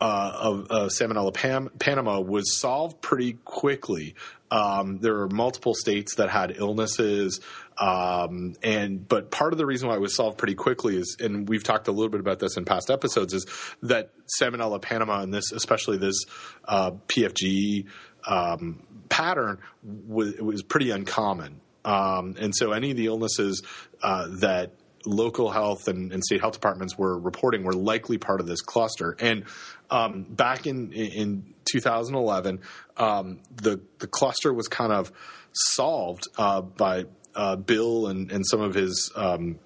Uh, 0.00 0.30
of, 0.32 0.66
of 0.70 0.90
Salmonella 0.90 1.34
Pam- 1.34 1.70
Panama 1.80 2.20
was 2.20 2.56
solved 2.56 3.00
pretty 3.00 3.32
quickly. 3.44 4.14
Um, 4.48 4.98
there 4.98 5.12
were 5.14 5.28
multiple 5.28 5.74
states 5.74 6.14
that 6.16 6.30
had 6.30 6.54
illnesses, 6.56 7.40
um, 7.78 8.54
and 8.62 9.06
but 9.06 9.30
part 9.30 9.52
of 9.52 9.58
the 9.58 9.66
reason 9.66 9.88
why 9.88 9.94
it 9.94 10.00
was 10.00 10.14
solved 10.14 10.38
pretty 10.38 10.54
quickly 10.54 10.96
is, 10.96 11.16
and 11.20 11.48
we've 11.48 11.64
talked 11.64 11.88
a 11.88 11.92
little 11.92 12.08
bit 12.08 12.20
about 12.20 12.38
this 12.38 12.56
in 12.56 12.64
past 12.64 12.90
episodes, 12.90 13.34
is 13.34 13.46
that 13.82 14.12
Salmonella 14.40 14.80
Panama 14.80 15.20
and 15.20 15.34
this, 15.34 15.52
especially 15.52 15.98
this 15.98 16.24
uh, 16.64 16.92
PFGE 17.08 17.86
um, 18.26 18.82
pattern 19.08 19.58
was, 19.82 20.36
was 20.36 20.62
pretty 20.62 20.90
uncommon. 20.90 21.60
Um, 21.88 22.34
and 22.38 22.54
so 22.54 22.72
any 22.72 22.90
of 22.90 22.98
the 22.98 23.06
illnesses 23.06 23.62
uh, 24.02 24.28
that 24.40 24.72
local 25.06 25.50
health 25.50 25.88
and, 25.88 26.12
and, 26.12 26.22
state 26.22 26.40
health 26.40 26.52
departments 26.52 26.98
were 26.98 27.18
reporting 27.18 27.64
were 27.64 27.72
likely 27.72 28.18
part 28.18 28.40
of 28.40 28.46
this 28.46 28.60
cluster. 28.60 29.16
And 29.18 29.44
um, 29.90 30.24
back 30.24 30.66
in 30.66 30.92
in 30.92 31.54
2011, 31.72 32.60
um, 32.98 33.40
the 33.54 33.80
the 34.00 34.06
cluster 34.06 34.52
was 34.52 34.68
kind 34.68 34.92
of 34.92 35.10
solved 35.52 36.24
uh, 36.36 36.60
by 36.60 37.06
uh, 37.34 37.56
Bill 37.56 38.08
and, 38.08 38.30
and 38.30 38.46
some 38.46 38.60
of 38.60 38.74
his 38.74 39.10
um, 39.16 39.58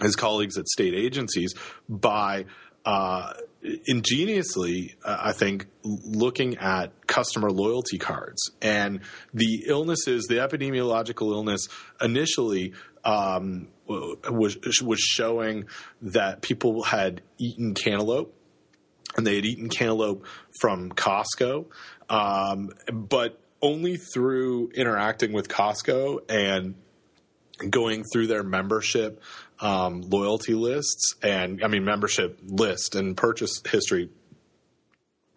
his 0.00 0.16
colleagues 0.16 0.58
at 0.58 0.66
state 0.66 0.94
agencies 0.94 1.54
by 1.88 2.46
uh, 2.84 3.34
ingeniously, 3.86 4.96
uh, 5.04 5.18
I 5.20 5.32
think, 5.32 5.66
looking 5.84 6.56
at 6.58 7.06
customer 7.06 7.50
loyalty 7.50 7.98
cards. 7.98 8.50
And 8.60 9.00
the 9.32 9.64
illnesses, 9.66 10.26
the 10.28 10.36
epidemiological 10.36 11.32
illness 11.32 11.68
initially 12.00 12.72
um, 13.04 13.68
was 13.86 14.58
was 14.82 15.00
showing 15.00 15.66
that 16.00 16.42
people 16.42 16.82
had 16.82 17.20
eaten 17.38 17.74
cantaloupe 17.74 18.34
and 19.16 19.26
they 19.26 19.36
had 19.36 19.44
eaten 19.44 19.68
cantaloupe 19.68 20.24
from 20.60 20.90
Costco, 20.92 21.66
um, 22.08 22.70
but 22.92 23.38
only 23.60 23.96
through 23.96 24.70
interacting 24.74 25.32
with 25.32 25.48
Costco 25.48 26.20
and 26.28 26.74
going 27.68 28.04
through 28.12 28.26
their 28.26 28.42
membership 28.42 29.22
um, 29.62 30.02
loyalty 30.02 30.54
lists 30.54 31.14
and 31.22 31.64
I 31.64 31.68
mean 31.68 31.84
membership 31.84 32.38
list 32.44 32.94
and 32.94 33.16
purchase 33.16 33.62
history 33.66 34.10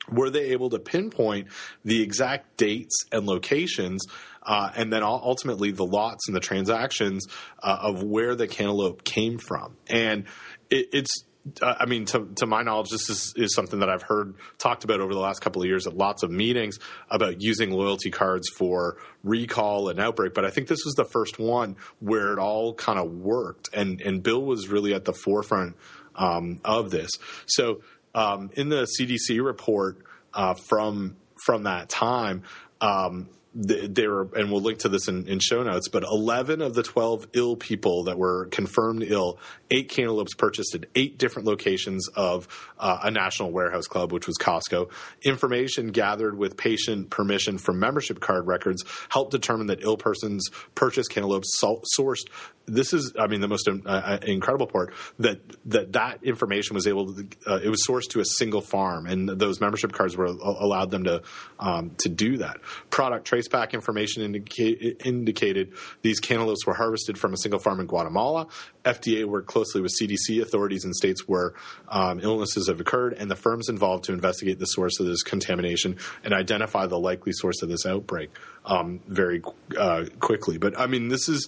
were 0.09 0.29
they 0.29 0.51
able 0.51 0.69
to 0.71 0.79
pinpoint 0.79 1.47
the 1.83 2.01
exact 2.01 2.57
dates 2.57 3.05
and 3.11 3.25
locations 3.25 4.05
uh, 4.43 4.71
and 4.75 4.93
then 4.93 5.01
ultimately 5.03 5.71
the 5.71 5.85
lots 5.85 6.27
and 6.27 6.35
the 6.35 6.39
transactions 6.39 7.25
uh, 7.63 7.77
of 7.81 8.03
where 8.03 8.35
the 8.35 8.47
cantaloupe 8.47 9.03
came 9.03 9.39
from? 9.39 9.75
And 9.87 10.25
it, 10.69 10.89
it's 10.93 11.23
I 11.61 11.85
mean, 11.85 12.05
to, 12.05 12.27
to 12.37 12.47
my 12.47 12.63
knowledge, 12.63 12.89
this 12.89 13.07
is, 13.09 13.33
is 13.35 13.53
something 13.53 13.79
that 13.79 13.89
I've 13.89 14.01
heard 14.01 14.33
talked 14.57 14.83
about 14.83 14.99
over 14.99 15.13
the 15.13 15.19
last 15.19 15.41
couple 15.41 15.61
of 15.61 15.67
years 15.67 15.85
at 15.85 15.95
lots 15.95 16.23
of 16.23 16.31
meetings 16.31 16.79
about 17.09 17.39
using 17.39 17.69
loyalty 17.69 18.09
cards 18.09 18.49
for 18.49 18.97
recall 19.23 19.89
and 19.89 19.99
outbreak. 19.99 20.33
But 20.33 20.45
I 20.45 20.49
think 20.49 20.67
this 20.67 20.83
was 20.83 20.95
the 20.95 21.05
first 21.05 21.37
one 21.37 21.75
where 21.99 22.33
it 22.33 22.39
all 22.39 22.73
kind 22.73 22.97
of 22.97 23.11
worked, 23.11 23.69
and 23.73 24.01
and 24.01 24.23
Bill 24.23 24.41
was 24.41 24.69
really 24.69 24.93
at 24.93 25.05
the 25.05 25.13
forefront 25.13 25.75
um, 26.15 26.61
of 26.65 26.89
this. 26.89 27.11
So 27.45 27.81
um, 28.15 28.49
in 28.53 28.69
the 28.69 28.87
CDC 28.99 29.43
report 29.43 29.99
uh, 30.33 30.55
from 30.55 31.17
from 31.45 31.63
that 31.63 31.89
time. 31.89 32.43
Um, 32.81 33.29
they 33.55 34.05
were, 34.05 34.27
and 34.35 34.51
we'll 34.51 34.61
link 34.61 34.79
to 34.79 34.89
this 34.89 35.07
in, 35.07 35.27
in, 35.29 35.39
show 35.39 35.63
notes, 35.63 35.87
but 35.87 36.03
11 36.03 36.61
of 36.61 36.73
the 36.73 36.83
12 36.83 37.29
ill 37.33 37.55
people 37.55 38.03
that 38.03 38.17
were 38.17 38.47
confirmed 38.47 39.03
ill, 39.03 39.39
eight 39.71 39.87
cantaloupes 39.89 40.33
purchased 40.33 40.75
at 40.75 40.85
eight 40.93 41.17
different 41.17 41.47
locations 41.47 42.09
of 42.09 42.49
uh, 42.77 42.99
a 43.03 43.11
national 43.11 43.51
warehouse 43.51 43.87
club, 43.87 44.11
which 44.11 44.27
was 44.27 44.37
Costco. 44.37 44.91
Information 45.23 45.87
gathered 45.87 46.37
with 46.37 46.57
patient 46.57 47.09
permission 47.09 47.57
from 47.57 47.79
membership 47.79 48.19
card 48.19 48.45
records 48.45 48.83
helped 49.07 49.31
determine 49.31 49.67
that 49.67 49.81
ill 49.81 49.97
persons 49.97 50.49
purchased 50.75 51.09
cantaloupes 51.09 51.57
sourced 51.97 52.25
this 52.67 52.93
is, 52.93 53.13
I 53.19 53.27
mean, 53.27 53.41
the 53.41 53.47
most 53.47 53.67
uh, 53.67 53.73
uh, 53.85 54.17
incredible 54.23 54.67
part 54.67 54.93
that 55.19 55.39
that 55.65 55.93
that 55.93 56.23
information 56.23 56.73
was 56.73 56.87
able 56.87 57.13
to. 57.13 57.27
Uh, 57.45 57.59
it 57.63 57.69
was 57.69 57.85
sourced 57.87 58.09
to 58.11 58.19
a 58.19 58.25
single 58.25 58.61
farm, 58.61 59.05
and 59.05 59.29
those 59.29 59.61
membership 59.61 59.91
cards 59.91 60.17
were 60.17 60.25
allowed 60.25 60.91
them 60.91 61.03
to 61.05 61.21
um, 61.59 61.91
to 61.99 62.09
do 62.09 62.37
that. 62.37 62.61
Product 62.89 63.25
traceback 63.45 63.73
information 63.73 64.23
indica- 64.23 65.05
indicated 65.05 65.73
these 66.01 66.19
cantaloupes 66.19 66.65
were 66.65 66.73
harvested 66.73 67.17
from 67.17 67.33
a 67.33 67.37
single 67.37 67.59
farm 67.59 67.79
in 67.79 67.85
Guatemala. 67.85 68.47
FDA 68.83 69.25
worked 69.25 69.47
closely 69.47 69.81
with 69.81 69.93
CDC 69.99 70.41
authorities 70.41 70.85
in 70.85 70.93
states 70.93 71.27
where 71.27 71.53
um, 71.89 72.19
illnesses 72.21 72.67
have 72.67 72.79
occurred, 72.79 73.13
and 73.13 73.29
the 73.29 73.35
firms 73.35 73.69
involved 73.69 74.05
to 74.05 74.13
investigate 74.13 74.59
the 74.59 74.65
source 74.65 74.99
of 74.99 75.05
this 75.05 75.23
contamination 75.23 75.97
and 76.23 76.33
identify 76.33 76.85
the 76.85 76.99
likely 76.99 77.31
source 77.33 77.61
of 77.61 77.69
this 77.69 77.85
outbreak 77.85 78.29
um, 78.65 78.99
very 79.07 79.41
uh, 79.77 80.05
quickly. 80.19 80.57
But 80.57 80.77
I 80.79 80.87
mean, 80.87 81.09
this 81.09 81.29
is. 81.29 81.47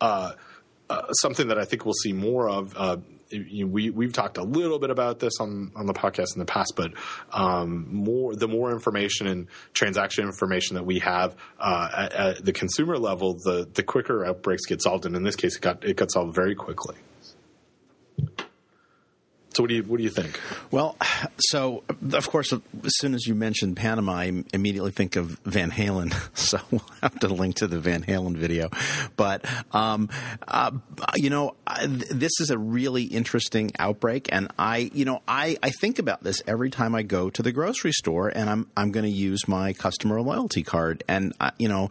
Uh, 0.00 0.32
uh, 0.88 1.10
something 1.14 1.48
that 1.48 1.58
I 1.58 1.64
think 1.64 1.84
we'll 1.84 1.94
see 1.94 2.12
more 2.12 2.48
of. 2.48 2.76
Uh, 2.76 2.98
we 3.30 3.90
we've 3.90 4.12
talked 4.12 4.38
a 4.38 4.42
little 4.42 4.78
bit 4.78 4.90
about 4.90 5.18
this 5.18 5.40
on 5.40 5.72
on 5.74 5.86
the 5.86 5.94
podcast 5.94 6.34
in 6.34 6.38
the 6.38 6.46
past, 6.46 6.74
but 6.76 6.92
um, 7.32 7.86
more 7.92 8.34
the 8.34 8.48
more 8.48 8.72
information 8.72 9.26
and 9.26 9.48
transaction 9.72 10.24
information 10.24 10.74
that 10.76 10.84
we 10.84 11.00
have 11.00 11.36
uh, 11.58 11.88
at, 11.96 12.12
at, 12.12 12.44
the 12.44 12.52
consumer 12.52 12.98
level, 12.98 13.34
the 13.34 13.68
the 13.72 13.82
quicker 13.82 14.24
outbreaks 14.24 14.66
get 14.66 14.82
solved, 14.82 15.06
and 15.06 15.16
in 15.16 15.22
this 15.22 15.36
case, 15.36 15.56
it 15.56 15.62
got 15.62 15.84
it 15.84 15.96
got 15.96 16.10
solved 16.10 16.34
very 16.34 16.54
quickly. 16.54 16.96
So 19.56 19.62
what 19.62 19.70
do 19.70 19.74
you 19.76 19.84
what 19.84 19.96
do 19.96 20.02
you 20.02 20.10
think? 20.10 20.38
Well, 20.70 20.98
so 21.38 21.82
of 22.12 22.28
course, 22.28 22.52
as 22.52 22.60
soon 22.98 23.14
as 23.14 23.26
you 23.26 23.34
mentioned 23.34 23.78
Panama, 23.78 24.12
I 24.12 24.44
immediately 24.52 24.90
think 24.90 25.16
of 25.16 25.40
Van 25.44 25.70
Halen. 25.70 26.14
So 26.36 26.60
we'll 26.70 26.84
have 27.02 27.18
to 27.20 27.28
link 27.28 27.56
to 27.56 27.66
the 27.66 27.80
Van 27.80 28.04
Halen 28.04 28.36
video. 28.36 28.68
But 29.16 29.44
um, 29.74 30.10
uh, 30.46 30.72
you 31.16 31.30
know, 31.30 31.54
this 31.88 32.32
is 32.38 32.50
a 32.50 32.58
really 32.58 33.04
interesting 33.04 33.72
outbreak, 33.78 34.28
and 34.30 34.48
I, 34.58 34.90
you 34.92 35.04
know, 35.06 35.22
I, 35.26 35.56
I 35.62 35.70
think 35.70 35.98
about 35.98 36.22
this 36.22 36.42
every 36.46 36.70
time 36.70 36.94
I 36.94 37.02
go 37.02 37.30
to 37.30 37.42
the 37.42 37.50
grocery 37.50 37.92
store, 37.92 38.28
and 38.28 38.50
I'm 38.50 38.68
I'm 38.76 38.92
going 38.92 39.06
to 39.06 39.10
use 39.10 39.48
my 39.48 39.72
customer 39.72 40.20
loyalty 40.20 40.62
card, 40.62 41.02
and 41.08 41.32
uh, 41.40 41.52
you 41.58 41.68
know. 41.68 41.88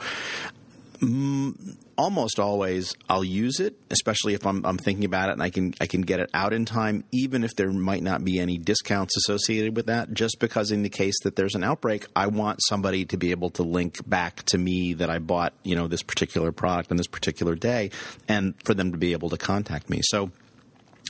Mm, 1.00 1.76
almost 1.98 2.40
always 2.40 2.96
I'll 3.10 3.24
use 3.24 3.60
it, 3.60 3.76
especially 3.90 4.34
if 4.34 4.46
I'm, 4.46 4.66
I'm, 4.66 4.78
thinking 4.78 5.06
about 5.06 5.30
it 5.30 5.34
and 5.34 5.44
I 5.44 5.50
can 5.50 5.74
I 5.82 5.88
can 5.88 6.02
get 6.02 6.20
it 6.20 6.30
out 6.34 6.54
in 6.54 6.66
time, 6.66 7.04
even 7.12 7.44
if 7.44 7.56
there 7.56 7.72
might 7.72 8.04
not 8.04 8.24
be 8.24 8.40
any 8.40 8.58
discounts 8.58 9.18
associated 9.18 9.76
with 9.76 9.88
that. 9.88 10.14
Just 10.14 10.40
because 10.40 10.72
in 10.72 10.84
the 10.84 10.90
case 10.90 11.16
that 11.24 11.36
there's 11.36 11.56
an 11.56 11.64
outbreak, 11.64 12.08
I 12.16 12.28
want 12.28 12.60
somebody 12.68 13.06
to 13.06 13.18
be 13.18 13.32
able 13.32 13.50
to 13.52 13.64
link 13.64 14.08
back 14.08 14.44
to 14.44 14.58
me 14.58 14.94
that 14.94 15.10
I 15.10 15.20
bought 15.20 15.54
you 15.64 15.76
know 15.76 15.88
this 15.88 16.04
particular 16.04 16.52
product 16.52 16.92
on 16.92 16.98
this 16.98 17.08
particular 17.08 17.56
day, 17.56 17.92
and 18.28 18.54
for 18.64 18.74
them 18.74 18.92
to 18.92 18.98
be 18.98 19.12
able 19.14 19.30
to 19.30 19.38
contact 19.38 19.90
me. 19.90 20.02
So 20.04 20.32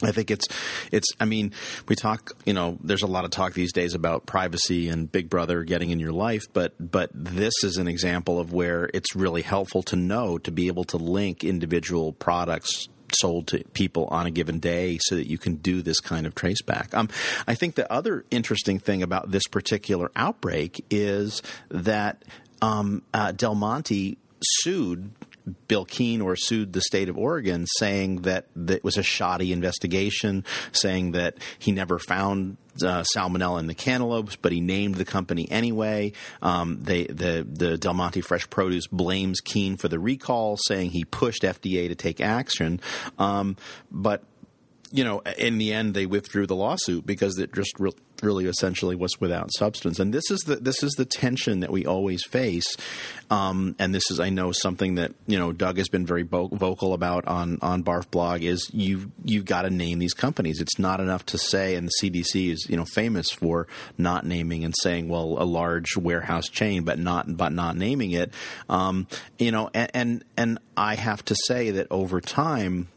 I 0.04 0.12
think 0.12 0.30
it's 0.30 0.48
it's 0.92 1.08
I 1.20 1.26
mean 1.26 1.54
we 1.88 1.96
talk 1.96 2.32
you 2.46 2.54
know 2.54 2.78
there's 2.84 3.04
a 3.04 3.08
lot 3.08 3.24
of 3.24 3.32
talk 3.32 3.54
these 3.54 3.72
days 3.72 3.94
about 3.94 4.26
privacy 4.26 4.90
and 4.90 5.10
Big 5.10 5.30
Brother 5.30 5.64
getting 5.64 5.90
in 5.90 6.00
your 6.00 6.12
life 6.12 6.44
but 6.52 6.74
but 6.80 7.10
this 7.14 7.54
is 7.64 7.78
an 7.78 7.88
example 7.88 8.40
of 8.40 8.52
where 8.52 8.90
it's 8.94 9.16
really 9.16 9.42
helpful 9.42 9.84
to 9.84 9.96
know 9.96 10.38
to 10.40 10.52
be 10.52 10.68
able 10.68 10.84
to 10.86 10.98
link 10.98 11.44
individual 11.44 12.12
products 12.12 12.88
sold 13.14 13.48
to 13.48 13.64
people 13.74 14.06
on 14.08 14.26
a 14.26 14.32
given 14.32 14.60
day 14.60 14.98
so 15.02 15.16
that 15.16 15.30
you 15.30 15.38
can 15.38 15.56
do 15.56 15.82
this 15.82 16.00
kind 16.00 16.26
of 16.26 16.36
traceback. 16.36 16.94
Um, 16.94 17.08
I 17.48 17.56
think 17.56 17.76
the 17.76 17.90
other 17.92 18.26
interesting 18.32 18.80
thing 18.80 19.04
about 19.04 19.32
this 19.32 19.48
particular 19.48 20.12
outbreak 20.16 20.84
is 20.90 21.42
that 21.70 22.24
um, 22.62 23.04
uh, 23.14 23.32
Del 23.32 23.56
Monte 23.56 24.18
sued 24.42 25.12
Bill 25.68 25.86
Keene 25.86 26.22
or 26.22 26.36
sued 26.36 26.74
the 26.74 26.82
state 26.82 27.10
of 27.10 27.18
Oregon 27.18 27.66
saying 27.78 28.22
that, 28.24 28.48
it 28.56 28.84
was 28.84 28.98
a 28.98 29.04
shoddy 29.04 29.52
investigation, 29.52 30.44
saying 30.72 31.12
that 31.12 31.38
he 31.60 31.72
never 31.72 32.00
found 32.00 32.58
uh, 32.84 33.04
salmonella 33.16 33.60
in 33.60 33.68
the 33.68 33.74
cantaloupes, 33.74 34.36
but 34.36 34.52
he 34.52 34.60
named 34.60 34.96
the 34.96 35.06
company 35.06 35.48
anyway. 35.50 36.12
Um, 36.42 36.80
they, 36.82 37.06
the 37.06 37.46
the 37.50 37.78
Del 37.78 37.94
Monte 37.94 38.22
Fresh 38.22 38.50
Produce 38.50 38.88
blames 38.88 39.40
Keene 39.42 39.78
for 39.78 39.88
the 39.88 40.00
recall, 40.00 40.58
saying 40.58 40.92
he 40.92 41.06
pushed 41.06 41.44
FDA 41.44 41.88
to 41.88 41.96
take 41.96 42.20
action. 42.20 42.82
Um, 43.18 43.56
but 43.92 44.24
you 44.96 45.04
know, 45.04 45.20
in 45.38 45.58
the 45.58 45.74
end, 45.74 45.94
they 45.94 46.06
withdrew 46.06 46.48
the 46.48 46.56
lawsuit 46.56 47.06
because 47.06 47.38
it 47.38 47.54
just 47.54 47.74
re- 47.78 47.92
really 48.24 48.46
essentially 48.46 48.96
was 48.96 49.20
without 49.20 49.54
substance. 49.54 50.00
And 50.00 50.14
this 50.14 50.32
is 50.32 50.40
the 50.42 50.56
this 50.56 50.82
is 50.84 50.94
the 50.94 51.04
tension 51.04 51.60
that 51.60 51.70
we 51.70 51.86
always 51.86 52.24
face. 52.24 52.78
Um, 53.30 53.76
and 53.78 53.94
this 53.94 54.10
is, 54.10 54.22
I 54.22 54.30
know, 54.30 54.54
something 54.54 54.96
that 54.96 55.12
you 55.28 55.38
know 55.38 55.52
Doug 55.52 55.78
has 55.80 55.90
been 55.90 56.06
very 56.06 56.24
bo- 56.24 56.48
vocal 56.48 56.94
about 56.94 57.28
on 57.28 57.60
on 57.62 57.84
Barf 57.84 58.10
Blog 58.10 58.42
is 58.42 58.70
you 58.74 59.12
you've 59.26 59.44
got 59.44 59.64
to 59.64 59.70
name 59.70 60.00
these 60.00 60.14
companies. 60.14 60.62
It's 60.62 60.80
not 60.80 61.02
enough 61.02 61.26
to 61.28 61.38
say, 61.38 61.76
and 61.76 61.90
the 61.90 61.92
CDC 62.02 62.52
is 62.52 62.66
you 62.70 62.78
know 62.78 62.86
famous 62.86 63.30
for 63.32 63.68
not 63.98 64.26
naming 64.26 64.64
and 64.64 64.74
saying, 64.82 65.10
well, 65.10 65.36
a 65.38 65.44
large 65.44 65.98
warehouse 65.98 66.48
chain, 66.48 66.84
but 66.84 67.00
not 67.00 67.36
but 67.36 67.52
not 67.52 67.76
naming 67.76 68.12
it. 68.12 68.32
Um, 68.70 69.08
you 69.38 69.52
know, 69.52 69.70
and, 69.74 69.92
and 69.94 70.24
and 70.38 70.60
I 70.78 70.96
have 70.96 71.26
to 71.26 71.36
say 71.36 71.72
that 71.72 71.88
over 71.92 72.22
time 72.22 72.88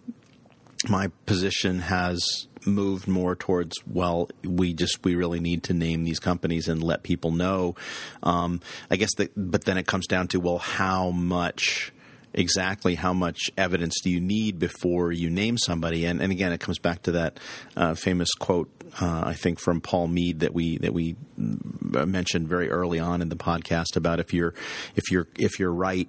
my 0.89 1.09
position 1.27 1.81
has 1.81 2.47
moved 2.67 3.09
more 3.09 3.35
towards 3.35 3.77
well 3.87 4.29
we 4.45 4.75
just 4.75 5.03
we 5.05 5.15
really 5.15 5.41
need 5.41 5.63
to 5.63 5.73
name 5.73 6.05
these 6.05 6.19
companies 6.19 6.69
and 6.69 6.83
let 6.83 7.03
people 7.03 7.31
know. 7.31 7.75
Um, 8.23 8.61
i 8.91 8.97
guess 8.97 9.15
that 9.17 9.33
but 9.37 9.65
then 9.65 9.79
it 9.79 9.87
comes 9.87 10.07
down 10.07 10.29
to 10.29 10.41
well 10.41 10.59
how 10.59 11.11
much 11.11 11.93
exactly 12.35 12.95
how 12.95 13.13
much 13.13 13.51
evidence 13.57 13.95
do 14.03 14.11
you 14.11 14.21
need 14.21 14.59
before 14.59 15.13
you 15.13 15.31
name 15.31 15.57
somebody? 15.59 16.05
And, 16.05 16.21
and 16.21 16.31
again 16.31 16.53
it 16.53 16.61
comes 16.61 16.79
back 16.79 17.03
to 17.03 17.13
that 17.13 17.41
uh, 17.77 17.95
famous 17.95 18.33
quote 18.35 18.71
uh, 19.01 19.23
I 19.27 19.35
think 19.35 19.59
from 19.59 19.81
Paul 19.81 20.09
Mead 20.09 20.41
that 20.41 20.55
we 20.55 20.79
that 20.79 20.93
we 20.93 21.17
mentioned 21.37 22.49
very 22.49 22.71
early 22.71 22.99
on 22.99 23.23
in 23.23 23.29
the 23.29 23.37
podcast 23.37 23.97
about 23.97 24.21
if 24.21 24.33
you're 24.33 24.55
if 24.97 25.11
you're 25.11 25.29
if 25.39 25.59
you're 25.59 25.73
right 25.73 26.09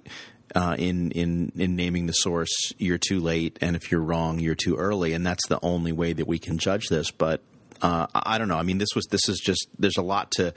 uh, 0.54 0.74
in 0.78 1.10
in 1.12 1.52
in 1.56 1.76
naming 1.76 2.06
the 2.06 2.12
source, 2.12 2.72
you're 2.78 2.98
too 2.98 3.20
late, 3.20 3.58
and 3.60 3.76
if 3.76 3.90
you're 3.90 4.02
wrong, 4.02 4.38
you're 4.38 4.54
too 4.54 4.76
early, 4.76 5.12
and 5.12 5.24
that's 5.24 5.46
the 5.48 5.58
only 5.62 5.92
way 5.92 6.12
that 6.12 6.26
we 6.26 6.38
can 6.38 6.58
judge 6.58 6.88
this. 6.88 7.10
But 7.10 7.42
uh, 7.82 8.06
I 8.14 8.38
don't 8.38 8.48
know. 8.48 8.58
I 8.58 8.62
mean, 8.62 8.78
this 8.78 8.94
was 8.94 9.06
this 9.10 9.28
is 9.28 9.38
just 9.38 9.68
there's 9.78 9.96
a 9.96 10.02
lot 10.02 10.30
to. 10.32 10.54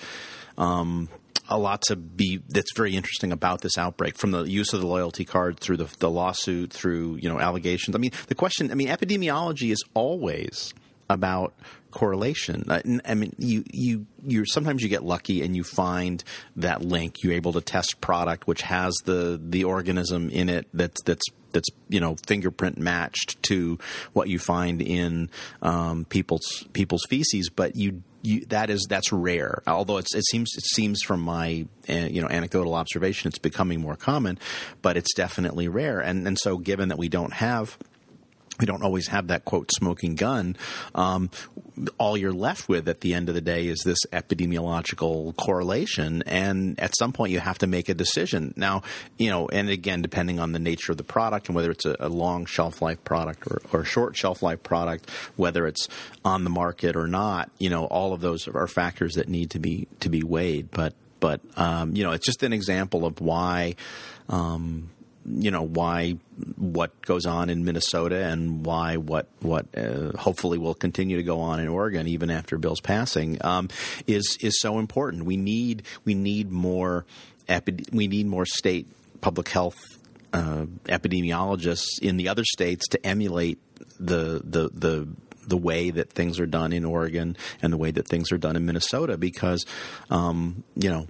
Um, 0.58 1.10
a 1.50 1.58
lot 1.58 1.82
to 1.82 1.98
be 1.98 2.42
that's 2.48 2.72
very 2.74 2.96
interesting 2.96 3.34
about 3.34 3.60
this 3.60 3.78
outbreak 3.78 4.16
from 4.16 4.32
the 4.32 4.44
use 4.44 4.72
of 4.72 4.80
the 4.80 4.88
loyalty 4.88 5.26
card 5.26 5.60
through 5.60 5.76
the, 5.76 5.90
the 6.00 6.10
lawsuit 6.10 6.72
through 6.72 7.16
you 7.18 7.28
know 7.28 7.38
allegations 7.38 7.96
i 7.98 8.00
mean 8.00 8.12
the 8.28 8.36
question 8.36 8.72
i 8.72 8.76
mean 8.76 8.88
epidemiology 8.88 9.70
is 9.70 9.84
always 9.94 10.74
about 11.10 11.54
correlation. 11.94 12.66
Uh, 12.70 12.82
I 13.06 13.14
mean, 13.14 13.36
you 13.38 13.64
you 13.72 14.08
you 14.26 14.46
sometimes 14.46 14.82
you 14.82 14.90
get 14.90 15.04
lucky 15.04 15.42
and 15.44 15.56
you 15.56 15.64
find 15.64 16.24
that 16.56 16.82
link. 16.82 17.24
You're 17.24 17.34
able 17.34 17.54
to 17.54 17.62
test 17.62 18.02
product 18.02 18.48
which 18.48 18.64
has 18.64 18.94
the 19.06 19.40
the 19.42 19.64
organism 19.64 20.30
in 20.30 20.50
it 20.50 20.68
that's 20.74 21.02
that's 21.04 21.24
that's 21.52 21.70
you 21.88 22.00
know 22.00 22.16
fingerprint 22.28 22.78
matched 22.78 23.42
to 23.44 23.78
what 24.12 24.28
you 24.28 24.40
find 24.40 24.82
in 24.82 25.30
um, 25.62 26.06
people's 26.06 26.66
people's 26.74 27.04
feces, 27.08 27.50
but 27.50 27.76
you. 27.76 28.04
You, 28.26 28.46
that 28.46 28.70
is 28.70 28.88
that's 28.90 29.12
rare. 29.12 29.62
Although 29.68 29.98
it 29.98 30.08
seems 30.30 30.50
it 30.56 30.64
seems 30.64 31.02
from 31.04 31.20
my 31.20 31.68
uh, 31.90 32.08
you 32.10 32.22
know 32.22 32.30
anecdotal 32.30 32.74
observation, 32.74 33.28
it's 33.28 33.38
becoming 33.38 33.82
more 33.82 33.98
common, 33.98 34.40
but 34.82 34.96
it's 34.96 35.14
definitely 35.14 35.68
rare. 35.68 36.00
And 36.00 36.26
and 36.26 36.40
so 36.40 36.58
given 36.58 36.88
that 36.88 36.98
we 36.98 37.10
don't 37.10 37.34
have 37.34 37.78
we 38.60 38.66
don't 38.66 38.84
always 38.84 39.08
have 39.08 39.28
that 39.28 39.46
quote 39.46 39.70
smoking 39.74 40.16
gun. 40.16 40.56
Um, 40.94 41.30
all 41.98 42.18
you're 42.18 42.34
left 42.34 42.70
with 42.70 42.88
at 42.88 43.02
the 43.02 43.14
end 43.14 43.30
of 43.30 43.36
the 43.36 43.42
day 43.42 43.68
is 43.68 43.82
this 43.84 43.98
epidemiological 44.12 45.36
correlation, 45.36 46.24
and 46.26 46.80
at 46.80 46.96
some 46.98 47.14
point 47.14 47.32
you 47.32 47.40
have 47.40 47.58
to 47.60 47.68
make 47.68 47.90
a 47.90 47.94
decision. 47.94 48.54
Now, 48.56 48.84
you 49.18 49.30
know, 49.30 49.48
and 49.48 49.70
again, 49.70 50.02
depending 50.02 50.40
on 50.40 50.52
the 50.52 50.60
nature 50.60 50.92
of 50.92 50.98
the 50.98 51.04
product 51.04 51.48
and 51.48 51.56
whether 51.56 51.72
it's 51.72 51.86
a, 51.86 51.96
a 52.00 52.10
long 52.10 52.46
shelf 52.46 52.82
life 52.82 53.04
product 53.04 53.48
or, 53.48 53.62
or, 53.72 53.82
a 53.82 53.86
short 53.86 54.16
shelf 54.16 54.42
life 54.44 54.62
product, 54.64 55.10
whether 55.36 55.68
it's 55.68 55.88
on 56.24 56.44
the 56.44 56.50
market 56.50 56.96
or 56.96 57.08
not, 57.08 57.50
you 57.58 57.70
know, 57.70 57.86
all 57.86 58.14
of 58.14 58.22
those 58.22 58.48
are 58.48 58.68
factors 58.68 59.16
that 59.16 59.28
need 59.28 59.50
to 59.52 59.60
be 59.60 59.88
to 60.00 60.10
be 60.10 60.24
weighed. 60.24 60.70
But 60.72 60.94
but 61.20 61.42
um, 61.56 61.96
you 61.96 62.04
know, 62.04 62.12
it's 62.12 62.26
just 62.26 62.44
an 62.44 62.54
example 62.54 63.06
of 63.06 63.22
why. 63.22 63.76
Um, 64.30 64.90
you 65.26 65.52
know 65.52 65.62
why 65.62 66.18
what 66.58 67.00
goes 67.02 67.26
on 67.26 67.50
in 67.50 67.64
Minnesota 67.64 68.26
and 68.26 68.66
why 68.66 68.98
what 68.98 69.28
what 69.40 69.66
uh, 69.78 70.16
hopefully 70.18 70.58
will 70.58 70.74
continue 70.74 71.18
to 71.18 71.24
go 71.24 71.40
on 71.40 71.60
in 71.60 71.68
Oregon 71.68 72.08
even 72.08 72.30
after 72.30 72.58
Bill's 72.58 72.82
passing 72.82 73.44
um, 73.46 73.70
is 74.08 74.38
is 74.42 74.60
so 74.60 74.80
important. 74.80 75.26
We 75.26 75.38
need 75.38 75.84
we 76.06 76.14
need 76.14 76.52
more 76.52 77.06
epi- 77.48 77.86
we 77.92 78.08
need 78.08 78.28
more 78.28 78.46
state 78.46 78.88
public 79.22 79.50
health 79.50 79.80
uh, 80.34 80.66
epidemiologists 80.86 82.02
in 82.02 82.18
the 82.18 82.28
other 82.28 82.44
states 82.44 82.88
to 82.90 83.06
emulate 83.06 83.60
the 84.00 84.42
the 84.44 84.70
the 84.74 85.08
the 85.48 85.58
way 85.58 85.90
that 85.90 86.10
things 86.10 86.40
are 86.40 86.46
done 86.46 86.74
in 86.74 86.86
Oregon 86.86 87.38
and 87.62 87.72
the 87.72 87.78
way 87.78 87.92
that 87.92 88.08
things 88.08 88.32
are 88.32 88.38
done 88.38 88.56
in 88.56 88.66
Minnesota 88.66 89.18
because 89.18 89.66
um, 90.10 90.64
you 90.76 90.90
know 90.90 91.08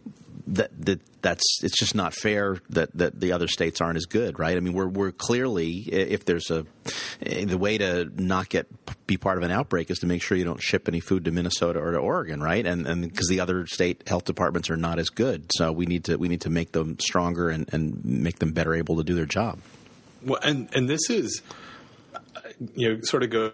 that 0.48 0.72
that 0.86 1.00
that's 1.22 1.64
it's 1.64 1.78
just 1.78 1.96
not 1.96 2.14
fair 2.14 2.58
that 2.70 2.96
that 2.98 3.20
the 3.20 3.32
other 3.32 3.48
states 3.48 3.82
aren't 3.82 3.98
as 3.98 4.06
good, 4.06 4.40
right? 4.40 4.58
I 4.58 4.60
mean, 4.60 4.74
we're 4.74 4.88
we're 4.88 5.12
clearly 5.12 5.78
if 5.78 6.26
there's 6.26 6.52
a 6.52 6.66
the 7.22 7.58
way 7.58 7.78
to 7.78 8.12
not 8.16 8.50
get 8.50 8.68
be 9.08 9.18
part 9.18 9.38
of 9.38 9.44
an 9.44 9.52
outbreak 9.52 9.90
is 9.90 10.00
to 10.00 10.06
make 10.06 10.22
sure 10.22 10.38
you 10.38 10.44
don't 10.44 10.62
ship 10.62 10.88
any 10.88 11.00
food 11.00 11.26
to 11.26 11.32
Minnesota 11.32 11.80
or 11.80 11.92
to 11.92 11.98
Oregon, 11.98 12.42
right? 12.42 12.66
And 12.66 12.86
and 12.86 13.02
because 13.02 13.28
the 13.28 13.40
other 13.40 13.66
state 13.68 14.08
health 14.08 14.26
departments 14.26 14.70
are 14.70 14.78
not 14.78 15.00
as 15.00 15.10
good, 15.10 15.50
so 15.56 15.72
we 15.72 15.86
need 15.86 16.06
to 16.06 16.18
we 16.18 16.28
need 16.28 16.42
to 16.42 16.50
make 16.50 16.74
them 16.74 17.00
stronger 17.00 17.50
and 17.50 17.72
and 17.74 18.04
make 18.04 18.40
them 18.40 18.52
better 18.52 18.76
able 18.76 18.98
to 18.98 19.04
do 19.04 19.16
their 19.16 19.26
job. 19.26 19.60
Well, 20.24 20.40
and 20.44 20.70
and 20.76 20.90
this 20.90 21.10
is 21.10 21.42
uh, 22.14 22.20
you 22.76 22.90
know 22.90 23.00
sort 23.04 23.24
of 23.24 23.30
go 23.30 23.54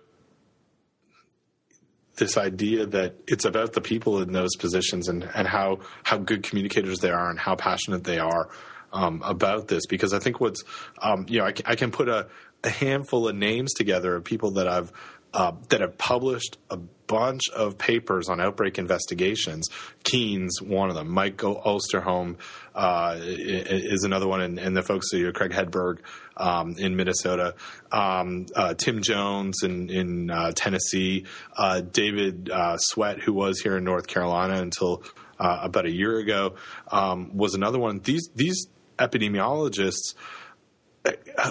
this 2.19 2.37
idea 2.37 2.85
that 2.85 3.15
it's 3.27 3.45
about 3.45 3.73
the 3.73 3.81
people 3.81 4.21
in 4.21 4.31
those 4.31 4.55
positions 4.57 5.07
and, 5.07 5.27
and 5.33 5.47
how 5.47 5.79
how 6.03 6.17
good 6.17 6.43
communicators 6.43 6.99
they 6.99 7.09
are 7.09 7.29
and 7.29 7.39
how 7.39 7.55
passionate 7.55 8.03
they 8.03 8.19
are 8.19 8.49
um, 8.93 9.21
about 9.25 9.67
this. 9.67 9.85
Because 9.87 10.13
I 10.13 10.19
think 10.19 10.39
what's 10.39 10.63
um, 11.01 11.25
you 11.27 11.39
know 11.39 11.45
I, 11.45 11.53
I, 11.65 11.75
can 11.75 11.91
put 11.91 12.07
a, 12.07 12.27
a 12.63 12.69
handful 12.69 13.27
of 13.27 13.35
names 13.35 13.73
together 13.73 14.15
of 14.15 14.23
people 14.23 14.51
that 14.51 14.67
I've 14.67 14.91
uh, 15.33 15.53
that 15.69 15.81
have 15.81 15.97
published 15.97 16.57
a 16.69 16.79
bunch 17.09 17.49
of 17.49 17.77
papers 17.77 18.29
on 18.29 18.39
outbreak 18.39 18.77
investigations. 18.77 19.67
Keene's 20.03 20.61
one 20.61 20.89
of 20.89 20.95
them. 20.95 21.09
Mike 21.09 21.37
Osterholm 21.37 22.37
uh, 22.75 23.17
is 23.19 24.03
another 24.03 24.27
one, 24.27 24.41
and, 24.41 24.59
and 24.59 24.77
the 24.77 24.83
folks 24.83 25.07
here, 25.11 25.33
Craig 25.33 25.51
Hedberg 25.51 25.99
um, 26.37 26.75
in 26.77 26.95
Minnesota, 26.95 27.55
um, 27.91 28.45
uh, 28.55 28.75
Tim 28.75 29.01
Jones 29.01 29.63
in, 29.63 29.89
in 29.89 30.29
uh, 30.29 30.51
Tennessee, 30.55 31.25
uh, 31.57 31.81
David 31.81 32.49
uh, 32.49 32.77
Sweat, 32.77 33.19
who 33.19 33.33
was 33.33 33.59
here 33.59 33.77
in 33.77 33.83
North 33.83 34.05
Carolina 34.07 34.61
until 34.61 35.03
uh, 35.39 35.59
about 35.63 35.85
a 35.85 35.91
year 35.91 36.19
ago, 36.19 36.55
um, 36.91 37.35
was 37.35 37.55
another 37.55 37.79
one. 37.79 37.99
These 37.99 38.29
these 38.35 38.67
epidemiologists 38.97 40.13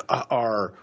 are 0.09 0.75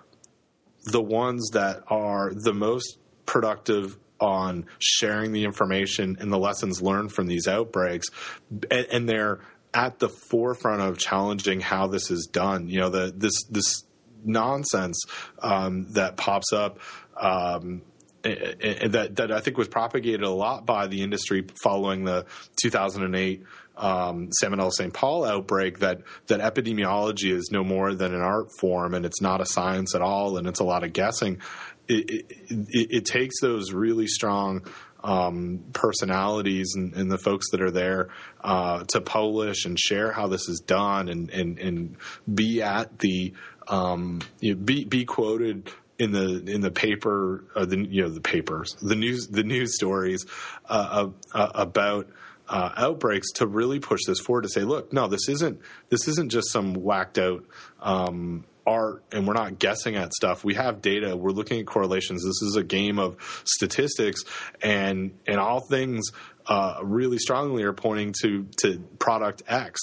the 0.86 1.02
ones 1.02 1.50
that 1.54 1.84
are 1.88 2.34
the 2.34 2.54
most 2.54 2.98
productive 3.26 3.98
on 4.20 4.66
sharing 4.80 5.32
the 5.32 5.44
information 5.44 6.18
and 6.20 6.32
the 6.32 6.38
lessons 6.38 6.82
learned 6.82 7.12
from 7.12 7.28
these 7.28 7.48
outbreaks, 7.48 8.08
and, 8.50 8.88
and 8.92 9.10
they're 9.10 9.40
at 9.74 10.00
the 10.00 10.10
forefront 10.30 10.82
of 10.82 10.98
challenging 10.98 11.60
how 11.60 11.88
this 11.88 12.10
is 12.10 12.28
done. 12.32 12.70
You 12.70 12.80
know, 12.80 12.90
the 12.90 13.14
this 13.16 13.44
this 13.50 13.84
nonsense 14.24 15.04
um, 15.40 15.92
that 15.94 16.18
pops 16.18 16.54
up. 16.54 16.80
Um, 17.20 17.82
that 18.24 19.12
that 19.18 19.32
I 19.32 19.40
think 19.40 19.56
was 19.56 19.68
propagated 19.68 20.24
a 20.24 20.32
lot 20.32 20.66
by 20.66 20.88
the 20.88 21.04
industry 21.04 21.46
following 21.62 22.06
the 22.06 22.26
2008 22.60 23.44
um, 23.78 24.30
Salmonella 24.42 24.72
St. 24.72 24.94
Paul 24.94 25.26
outbreak 25.26 25.80
that 25.80 26.02
that 26.28 26.40
epidemiology 26.40 27.32
is 27.32 27.50
no 27.52 27.64
more 27.64 27.94
than 27.94 28.16
an 28.16 28.22
art 28.22 28.48
form 28.60 28.96
and 28.96 29.06
it's 29.06 29.22
not 29.22 29.42
a 29.42 29.46
science 29.46 29.94
at 29.94 30.02
all 30.02 30.38
and 30.38 30.48
it's 30.48 30.60
a 30.60 30.64
lot 30.64 30.84
of 30.84 30.92
guessing. 30.92 31.40
It, 31.88 32.26
it, 32.50 32.88
it, 32.92 33.06
takes 33.06 33.40
those 33.42 33.72
really 33.72 34.08
strong 34.08 34.66
um, 35.04 35.64
personalities 35.74 36.74
and, 36.76 36.94
and, 36.96 37.12
the 37.12 37.20
folks 37.20 37.52
that 37.52 37.62
are 37.62 37.70
there 37.70 38.10
uh, 38.42 38.84
to 38.86 39.02
polish 39.02 39.66
and 39.66 39.80
share 39.80 40.12
how 40.12 40.28
this 40.28 40.50
is 40.50 40.62
done 40.66 41.10
and 41.10 41.30
and, 41.30 41.60
and 41.60 41.98
be 42.34 42.64
at 42.64 43.00
the 43.00 43.34
um, 43.68 44.22
you 44.40 44.56
know, 44.56 44.62
be 44.62 44.86
be 44.86 45.06
quoted 45.06 45.70
in 45.98 46.12
the 46.12 46.44
in 46.48 46.62
the 46.62 46.72
paper 46.72 47.46
uh, 47.56 47.66
the 47.66 47.78
you 47.78 48.04
know 48.04 48.10
the 48.10 48.22
papers 48.22 48.76
the 48.82 48.96
news 48.96 49.28
the 49.28 49.44
news 49.44 49.76
stories 49.76 50.26
uh, 50.70 51.10
uh, 51.34 51.52
about 51.54 52.08
uh, 52.50 52.72
outbreaks 52.76 53.32
to 53.32 53.48
really 53.48 53.80
push 53.80 54.02
this 54.06 54.20
forward 54.20 54.44
to 54.44 54.50
say 54.50 54.62
look 54.62 54.92
no 54.92 55.08
this 55.08 55.30
isn't 55.30 55.60
this 55.90 56.08
isn't 56.08 56.32
just 56.32 56.52
some 56.52 56.74
whacked 56.74 57.18
out 57.18 57.44
um, 57.82 58.44
art 58.66 59.04
and 59.12 59.28
we're 59.28 59.34
not 59.34 59.60
guessing 59.60 59.96
at 59.96 60.14
stuff. 60.14 60.44
We 60.44 60.56
have 60.56 60.82
data. 60.82 61.16
We're 61.16 61.32
looking 61.32 61.60
at 61.60 61.66
correlations. 61.66 62.24
This 62.24 62.42
is 62.42 62.56
a 62.56 62.64
game 62.64 63.00
of 63.00 63.18
statistics, 63.46 64.24
and 64.62 65.18
and 65.28 65.40
all 65.40 65.62
things 65.70 66.12
uh, 66.48 66.80
really 66.84 67.18
strongly 67.18 67.64
are 67.64 67.74
pointing 67.74 68.14
to 68.22 68.48
to 68.62 68.80
product 69.00 69.44
X. 69.48 69.80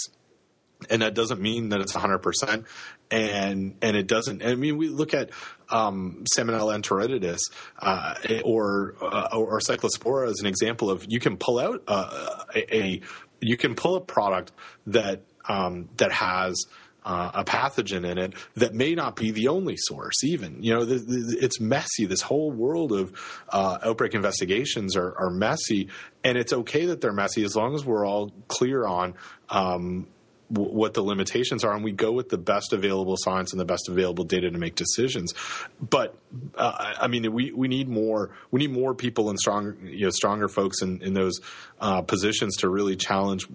And 0.91 1.03
that 1.03 1.15
doesn't 1.15 1.41
mean 1.41 1.69
that 1.69 1.81
it's 1.81 1.95
100 1.95 2.19
percent, 2.19 2.67
and 3.11 3.77
and 3.83 3.97
it 3.97 4.09
doesn't. 4.09 4.45
I 4.45 4.57
mean, 4.57 4.77
we 4.77 4.89
look 4.89 5.15
at 5.15 5.31
um, 5.71 6.25
Salmonella 6.37 6.81
enteritidis 6.81 7.39
uh, 7.79 8.15
or, 8.45 8.95
uh, 9.01 9.29
or 9.33 9.59
Cyclospora 9.61 10.29
as 10.29 10.41
an 10.41 10.47
example 10.47 10.91
of 10.91 11.07
you 11.09 11.21
can 11.21 11.37
pull 11.37 11.59
out 11.59 11.83
uh, 11.87 12.45
a, 12.55 12.77
a 12.77 13.01
you 13.41 13.57
can 13.57 13.75
pull 13.75 13.97
a 13.97 14.01
product 14.01 14.53
that 14.87 15.23
um, 15.49 15.89
that 15.97 16.13
has 16.13 16.67
uh, 17.05 17.31
a 17.35 17.45
pathogen 17.45 18.09
in 18.09 18.19
it 18.19 18.35
that 18.55 18.75
may 18.75 18.95
not 18.95 19.17
be 19.17 19.31
the 19.31 19.49
only 19.49 19.77
source 19.77 20.23
even. 20.25 20.63
You 20.63 20.75
know 20.75 20.85
the, 20.85 20.97
the, 20.97 21.39
it's 21.41 21.61
messy. 21.61 22.07
This 22.07 22.23
whole 22.23 22.51
world 22.51 22.93
of 22.93 23.13
uh, 23.49 23.79
outbreak 23.85 24.15
investigations 24.15 24.97
are, 24.97 25.15
are, 25.19 25.31
messy 25.31 25.89
and 26.23 26.39
it's 26.39 26.53
okay 26.53 26.87
that 26.87 27.01
they're 27.01 27.13
messy 27.13 27.43
as 27.43 27.57
long 27.57 27.75
as 27.75 27.85
we're 27.85 28.07
all 28.07 28.33
clear 28.49 28.87
on 28.87 29.15
um, 29.49 30.07
what 30.53 30.95
the 30.95 31.03
limitations 31.03 31.65
are, 31.65 31.75
and 31.75 31.83
we 31.83 31.93
go 31.93 32.13
with 32.13 32.29
the 32.29 32.39
best 32.39 32.73
available 32.73 33.17
science 33.19 33.53
and 33.53 33.61
the 33.61 33.65
best 33.65 33.89
available 33.89 34.25
data 34.25 34.51
to 34.51 34.59
make 34.59 34.75
decisions. 34.75 35.33
But 35.81 36.15
uh, 36.55 36.95
I 37.01 37.09
mean, 37.09 37.33
we, 37.33 37.53
we 37.53 37.69
need 37.69 37.89
more 37.89 38.31
we 38.51 38.61
need 38.61 38.73
more 38.73 38.95
people 38.95 39.31
and 39.31 39.39
stronger 39.39 39.77
you 39.83 40.07
know 40.07 40.11
stronger 40.11 40.49
folks 40.49 40.83
in, 40.83 41.03
in 41.03 41.15
those 41.15 41.41
uh, 41.81 42.03
positions 42.03 42.57
to 42.59 42.69
really 42.69 42.97
challenge 42.97 43.47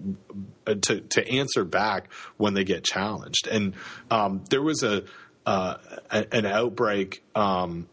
uh, 0.66 0.74
to 0.82 1.00
to 1.00 1.28
answer 1.28 1.64
back 1.64 2.12
when 2.36 2.54
they 2.54 2.64
get 2.64 2.84
challenged. 2.84 3.46
And 3.46 3.74
um, 4.10 4.42
there 4.50 4.62
was 4.62 4.82
a, 4.82 5.04
uh, 5.46 5.76
an 6.10 6.46
outbreak 6.46 7.22
um, 7.34 7.88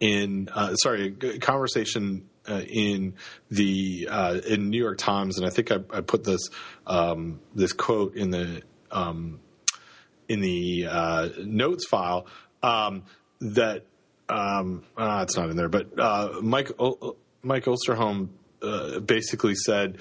in 0.00 0.48
uh, 0.54 0.74
sorry 0.76 1.10
conversation 1.40 2.28
uh, 2.48 2.62
in 2.68 3.14
the 3.50 4.08
uh, 4.10 4.40
in 4.46 4.70
New 4.70 4.78
York 4.78 4.98
Times, 4.98 5.38
and 5.38 5.46
I 5.46 5.50
think 5.50 5.70
I, 5.70 5.76
I 5.92 6.00
put 6.00 6.24
this 6.24 6.48
um, 6.86 7.40
this 7.54 7.72
quote 7.72 8.14
in 8.14 8.30
the 8.30 8.62
um, 8.90 9.40
in 10.28 10.40
the 10.40 10.86
uh, 10.88 11.28
notes 11.44 11.86
file 11.86 12.26
um, 12.62 13.04
that 13.40 13.84
um, 14.28 14.82
uh, 14.96 15.20
it's 15.22 15.36
not 15.36 15.50
in 15.50 15.56
there, 15.56 15.68
but 15.68 15.98
uh, 15.98 16.40
Mike 16.42 16.70
o- 16.78 17.16
Mike 17.42 17.64
Osterholm 17.64 18.28
uh, 18.62 19.00
basically 19.00 19.54
said 19.54 19.98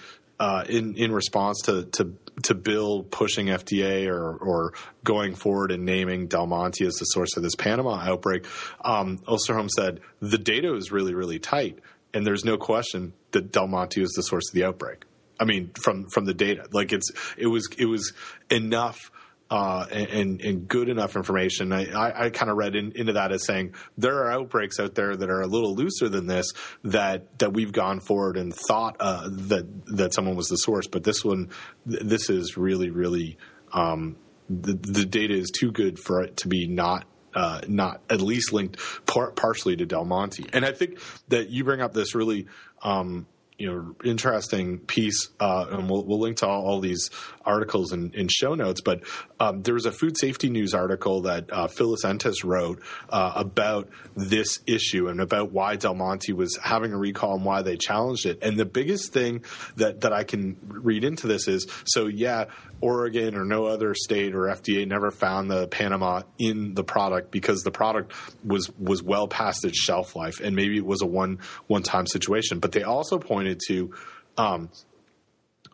in 0.67 0.95
in 0.95 1.11
response 1.11 1.61
to, 1.63 1.85
to 1.85 2.15
to 2.43 2.53
Bill 2.53 3.03
pushing 3.03 3.47
FDA 3.47 4.07
or, 4.07 4.35
or 4.35 4.73
going 5.03 5.35
forward 5.35 5.71
and 5.71 5.85
naming 5.85 6.27
Del 6.27 6.47
Monte 6.47 6.85
as 6.85 6.95
the 6.95 7.05
source 7.05 7.37
of 7.37 7.43
this 7.43 7.55
Panama 7.55 7.95
outbreak, 7.95 8.45
um, 8.83 9.19
Osterholm 9.19 9.69
said 9.69 10.01
the 10.19 10.37
data 10.37 10.75
is 10.75 10.91
really, 10.91 11.13
really 11.13 11.39
tight 11.39 11.79
and 12.15 12.25
there's 12.25 12.45
no 12.45 12.57
question 12.57 13.13
that 13.31 13.51
Del 13.51 13.67
Monte 13.67 14.01
is 14.01 14.11
the 14.11 14.23
source 14.23 14.49
of 14.49 14.55
the 14.55 14.63
outbreak. 14.63 15.03
I 15.39 15.43
mean, 15.43 15.71
from 15.75 16.07
from 16.07 16.25
the 16.25 16.33
data, 16.33 16.67
like 16.71 16.93
it's 16.93 17.11
it 17.37 17.47
was 17.47 17.67
it 17.77 17.85
was 17.85 18.13
enough 18.49 19.11
uh, 19.51 19.85
and, 19.91 20.41
and 20.41 20.67
good 20.67 20.89
enough 20.89 21.15
information. 21.15 21.71
I, 21.71 21.91
I, 21.91 22.25
I 22.25 22.29
kind 22.31 22.49
of 22.49 22.57
read 22.57 22.75
in, 22.75 22.93
into 22.95 23.13
that 23.13 23.31
as 23.31 23.45
saying 23.45 23.75
there 23.97 24.23
are 24.23 24.31
outbreaks 24.31 24.79
out 24.79 24.95
there 24.95 25.15
that 25.15 25.29
are 25.29 25.41
a 25.41 25.47
little 25.47 25.75
looser 25.75 26.09
than 26.09 26.25
this 26.25 26.51
that 26.83 27.37
that 27.39 27.53
we've 27.53 27.73
gone 27.73 27.99
forward 27.99 28.37
and 28.37 28.55
thought 28.55 28.95
uh, 28.99 29.27
that 29.29 29.65
that 29.87 30.13
someone 30.13 30.35
was 30.35 30.47
the 30.47 30.57
source, 30.57 30.87
but 30.87 31.03
this 31.03 31.23
one, 31.23 31.49
this 31.85 32.29
is 32.29 32.55
really 32.55 32.89
really 32.89 33.37
um, 33.73 34.15
the 34.49 34.73
the 34.73 35.05
data 35.05 35.33
is 35.33 35.51
too 35.51 35.71
good 35.71 35.99
for 35.99 36.21
it 36.23 36.37
to 36.37 36.47
be 36.47 36.65
not 36.65 37.05
uh, 37.35 37.61
not 37.67 38.01
at 38.09 38.21
least 38.21 38.53
linked 38.53 38.79
par- 39.05 39.31
partially 39.31 39.75
to 39.75 39.85
Del 39.85 40.05
Monte. 40.05 40.45
And 40.53 40.65
I 40.65 40.71
think 40.71 40.99
that 41.27 41.49
you 41.49 41.63
bring 41.63 41.81
up 41.81 41.93
this 41.93 42.15
really 42.15 42.47
um, 42.81 43.27
you 43.57 43.71
know 43.71 43.95
interesting 44.03 44.79
piece, 44.79 45.29
uh, 45.39 45.65
and 45.69 45.89
we'll, 45.89 46.03
we'll 46.03 46.19
link 46.19 46.37
to 46.37 46.47
all, 46.47 46.65
all 46.65 46.79
these 46.79 47.09
articles 47.45 47.91
in, 47.91 48.11
in, 48.13 48.27
show 48.27 48.55
notes. 48.55 48.81
But 48.81 49.01
um, 49.39 49.61
there 49.61 49.73
was 49.73 49.85
a 49.85 49.91
food 49.91 50.17
safety 50.17 50.49
news 50.49 50.73
article 50.73 51.21
that 51.21 51.51
uh, 51.51 51.67
Phyllis 51.67 52.03
Entis 52.03 52.43
wrote 52.43 52.81
uh, 53.09 53.33
about 53.35 53.89
this 54.15 54.59
issue 54.65 55.07
and 55.07 55.21
about 55.21 55.51
why 55.51 55.75
Del 55.75 55.95
Monte 55.95 56.33
was 56.33 56.57
having 56.57 56.93
a 56.93 56.97
recall 56.97 57.35
and 57.35 57.45
why 57.45 57.61
they 57.61 57.77
challenged 57.77 58.25
it. 58.25 58.39
And 58.41 58.57
the 58.57 58.65
biggest 58.65 59.13
thing 59.13 59.43
that 59.75 60.01
that 60.01 60.13
I 60.13 60.23
can 60.23 60.57
read 60.67 61.03
into 61.03 61.27
this 61.27 61.47
is 61.47 61.67
so 61.85 62.07
yeah, 62.07 62.45
Oregon 62.81 63.35
or 63.35 63.45
no 63.45 63.65
other 63.65 63.93
state 63.93 64.35
or 64.35 64.43
FDA 64.43 64.87
never 64.87 65.11
found 65.11 65.49
the 65.49 65.67
Panama 65.67 66.23
in 66.37 66.73
the 66.73 66.83
product 66.83 67.31
because 67.31 67.61
the 67.63 67.71
product 67.71 68.13
was 68.43 68.69
was 68.77 69.01
well 69.01 69.27
past 69.27 69.65
its 69.65 69.79
shelf 69.79 70.15
life 70.15 70.39
and 70.41 70.55
maybe 70.55 70.77
it 70.77 70.85
was 70.85 71.01
a 71.01 71.05
one 71.05 71.39
one 71.67 71.83
time 71.83 72.07
situation. 72.07 72.59
But 72.59 72.71
they 72.71 72.83
also 72.83 73.19
pointed 73.19 73.59
to 73.67 73.93
um, 74.37 74.69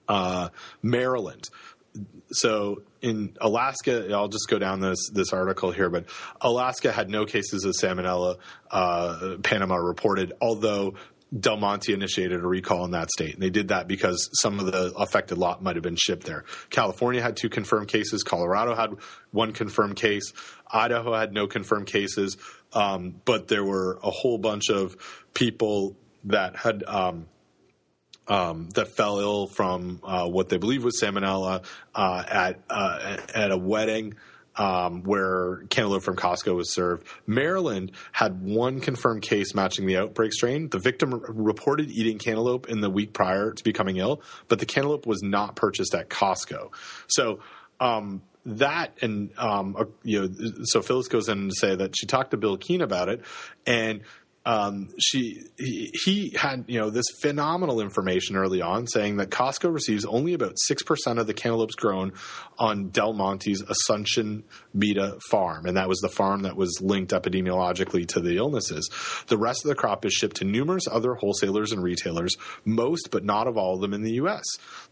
uh, 0.08 0.49
Maryland. 0.82 1.49
So 2.32 2.84
in 3.02 3.36
Alaska, 3.41 4.14
I'll 4.14 4.30
just 4.30 4.47
go 4.47 4.58
down 4.58 4.80
this 4.80 5.10
this 5.12 5.34
article 5.34 5.72
here, 5.72 5.89
but 5.89 6.06
Alaska 6.39 6.91
had 6.91 7.10
no 7.10 7.26
cases 7.26 7.66
of 7.66 7.74
salmonella. 7.74 8.38
Uh, 8.70 9.38
Panama 9.43 9.76
reported, 9.76 10.32
although 10.39 10.93
Del 11.38 11.58
Monte 11.58 11.93
initiated 11.93 12.41
a 12.43 12.47
recall 12.47 12.84
in 12.84 12.91
that 12.91 13.10
state. 13.10 13.34
And 13.34 13.41
they 13.41 13.49
did 13.49 13.70
that 13.70 13.88
because 13.88 14.30
some 14.41 14.60
of 14.60 14.66
the 14.66 14.93
affected 14.97 15.38
lot 15.38 15.64
might 15.64 15.78
have 15.78 15.84
been 15.84 15.95
shipped 15.95 16.26
there. 16.26 16.43
California 16.70 17.22
had 17.22 17.38
two 17.38 17.49
confirmed 17.49 17.88
cases. 17.88 18.24
Colorado 18.24 18.76
had 18.76 18.95
one 19.32 19.54
confirmed 19.54 19.95
case. 19.95 20.34
Idaho 20.70 21.14
had 21.14 21.34
no 21.34 21.47
confirmed 21.47 21.88
cases. 21.88 22.38
Um, 22.74 23.22
but 23.24 23.47
there 23.47 23.64
were 23.64 23.99
a 24.04 24.12
whole 24.12 24.38
bunch 24.38 24.70
of 24.70 24.95
people 25.34 25.95
that 26.26 26.58
had. 26.58 26.84
Um, 26.84 27.28
um, 28.28 28.70
that 28.76 28.90
fell 28.90 29.20
ill 29.20 29.48
from 29.48 30.00
uh, 30.04 30.28
what 30.28 30.50
they 30.50 30.58
believe 30.58 30.84
was 30.84 31.02
salmonella 31.02 31.64
uh, 31.96 32.24
at 32.28 32.60
uh, 32.70 33.18
at 33.34 33.52
a 33.52 33.58
wedding 33.58 34.16
um, 34.56 35.04
where 35.04 35.64
cantaloupe 35.70 36.04
from 36.04 36.16
Costco 36.16 36.56
was 36.56 36.74
served. 36.74 37.08
Maryland 37.26 37.92
had 38.12 38.42
one 38.42 38.80
confirmed 38.80 39.22
case 39.22 39.56
matching 39.56 39.86
the 39.86 39.98
outbreak 39.98 40.34
strain. 40.34 40.70
The 40.70 40.80
victim 40.80 41.14
r- 41.14 41.20
reported 41.28 41.90
eating 41.90 42.18
cantaloupe 42.18 42.70
in 42.70 42.82
the 42.82 42.90
week 42.90 43.14
prior 43.14 43.54
to 43.54 43.64
becoming 43.64 43.98
ill, 43.98 44.22
but 44.48 44.60
the 44.60 44.66
cantaloupe 44.66 45.06
was 45.06 45.22
not 45.24 45.56
purchased 45.56 45.94
at 45.96 46.10
Costco. 46.10 46.72
So. 47.08 47.40
Um, 47.80 48.22
that 48.46 48.98
and 49.02 49.32
um, 49.38 49.76
uh, 49.78 49.86
you 50.04 50.22
know, 50.22 50.52
so 50.64 50.82
Phyllis 50.82 51.08
goes 51.08 51.30
in 51.30 51.50
to 51.50 51.56
say 51.56 51.76
that 51.76 51.96
she 51.96 52.08
talked 52.08 52.32
to 52.32 52.38
Bill 52.38 52.58
Keene 52.58 52.82
about 52.82 53.10
it, 53.10 53.22
and 53.68 54.02
um, 54.44 54.89
she 55.00 55.44
he, 55.60 55.92
he, 56.04 56.30
had 56.36 56.66
you 56.68 56.80
know 56.80 56.89
this 56.89 57.06
phenomenal 57.22 57.80
information 57.80 58.36
early 58.36 58.60
on 58.60 58.88
saying 58.88 59.18
that 59.18 59.30
Costco 59.30 59.72
receives 59.72 60.04
only 60.04 60.34
about 60.34 60.54
six 60.56 60.82
percent 60.82 61.20
of 61.20 61.28
the 61.28 61.34
cantaloupes 61.34 61.76
grown 61.76 62.14
on 62.58 62.89
Del 62.89 63.14
Monte's 63.14 63.62
Asuncion 63.64 64.42
Mita 64.74 65.20
farm, 65.30 65.68
and 65.68 65.78
that 65.78 65.88
was 65.88 66.00
the 66.00 66.10
farm 66.10 66.42
that 66.42 66.56
was 66.56 66.82
linked 66.82 67.12
epidemiologically 67.12 68.08
to 68.08 68.20
the 68.20 68.38
illnesses. 68.38 68.89
The 69.28 69.38
rest 69.38 69.64
of 69.64 69.70
the 69.70 69.76
crop 69.76 70.06
is 70.06 70.14
shipped 70.14 70.38
to 70.38 70.46
numerous 70.46 70.88
other 70.92 71.14
wholesalers 71.14 71.72
and 71.72 71.84
retailers, 71.84 72.36
most 72.66 73.12
but 73.12 73.24
not 73.24 73.48
of 73.48 73.58
all 73.58 73.76
of 73.76 73.82
them 73.82 73.94
in 73.94 74.02
the 74.02 74.14
U.S. 74.14 74.44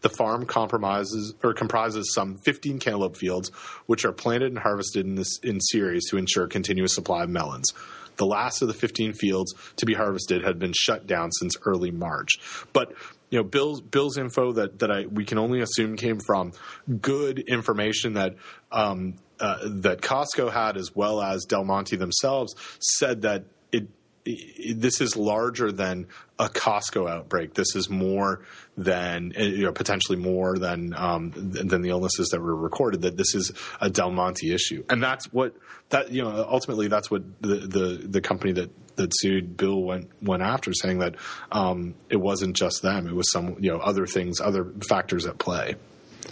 The 0.02 0.10
farm 0.10 0.46
compromises 0.46 1.34
or 1.44 1.56
comprises 1.56 2.14
some 2.14 2.38
15 2.46 2.78
cantaloupe 2.78 3.18
fields, 3.18 3.50
which 3.88 4.06
are 4.06 4.12
planted 4.12 4.52
and 4.52 4.60
harvested 4.60 5.08
in 5.08 5.16
this 5.16 5.40
in 5.42 5.60
series 5.60 6.08
to 6.10 6.18
ensure 6.18 6.46
continuous 6.46 6.94
supply 6.94 7.24
of 7.24 7.30
melons. 7.32 7.74
The 8.20 8.28
last 8.28 8.62
of 8.62 8.68
the 8.68 8.76
15 8.76 9.14
fields 9.14 9.56
to 9.78 9.86
be 9.88 9.96
harvested 9.96 10.44
had 10.44 10.60
been 10.60 10.74
shut 10.78 11.08
down 11.08 11.32
since 11.32 11.56
early 11.66 11.90
March. 11.90 12.34
But 12.72 12.94
you 13.30 13.40
know 13.40 13.44
Bill's 13.44 13.82
Bill's 13.82 14.18
info 14.18 14.52
that 14.54 14.80
that 14.80 14.92
I 14.92 15.06
we 15.06 15.26
can 15.26 15.38
only 15.38 15.62
assume 15.62 15.98
came 15.98 16.20
from 16.20 16.52
good 17.02 17.40
information 17.40 18.14
that 18.14 18.36
um, 18.72 19.16
uh, 19.40 19.58
that 19.64 20.02
Costco 20.02 20.52
had 20.52 20.78
as 20.78 20.96
well 20.96 21.22
as 21.22 21.46
Del 21.46 21.64
Monte 21.64 21.96
themselves 21.96 22.56
said 22.80 23.22
that 23.22 23.46
it, 23.72 23.88
it 24.26 24.82
this 24.82 25.00
is 25.02 25.16
larger 25.16 25.72
than 25.72 26.08
a 26.40 26.48
Costco 26.48 27.10
outbreak. 27.10 27.54
This 27.54 27.76
is 27.76 27.90
more 27.90 28.42
than 28.78 29.34
uh, 29.38 29.44
you 29.44 29.66
know 29.66 29.74
potentially 29.74 30.18
more 30.18 30.58
than 30.58 30.94
um, 30.96 31.32
than 31.36 31.82
the 31.82 31.90
illnesses 31.90 32.30
that 32.30 32.40
were 32.40 32.56
recorded. 32.56 33.02
That 33.02 33.18
this 33.18 33.36
is 33.36 33.52
a 33.82 33.90
Del 33.90 34.12
Monte 34.12 34.52
issue, 34.54 34.84
and 34.90 35.04
that's 35.04 35.32
what 35.34 35.54
that 35.90 36.12
you 36.12 36.24
know 36.24 36.48
ultimately 36.50 36.88
that's 36.88 37.12
what 37.12 37.24
the 37.42 37.56
the, 37.56 38.08
the 38.08 38.22
company 38.22 38.54
that 38.54 38.72
that 38.96 39.12
sued 39.16 39.58
Bill 39.58 39.82
went 39.82 40.10
went 40.24 40.42
after, 40.42 40.74
saying 40.74 41.00
that 41.00 41.16
um, 41.52 41.96
it 42.10 42.18
wasn't 42.18 42.56
just 42.56 42.82
them; 42.82 43.08
it 43.08 43.14
was 43.14 43.30
some 43.32 43.58
you 43.60 43.72
know 43.72 43.80
other 43.80 44.08
things, 44.08 44.40
other 44.40 44.72
factors 44.88 45.26
at 45.26 45.38
play. 45.38 45.76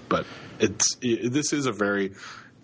But 0.07 0.25
it's 0.59 0.97
it, 1.01 1.33
this 1.33 1.51
is 1.51 1.65
a 1.65 1.73
very 1.73 2.13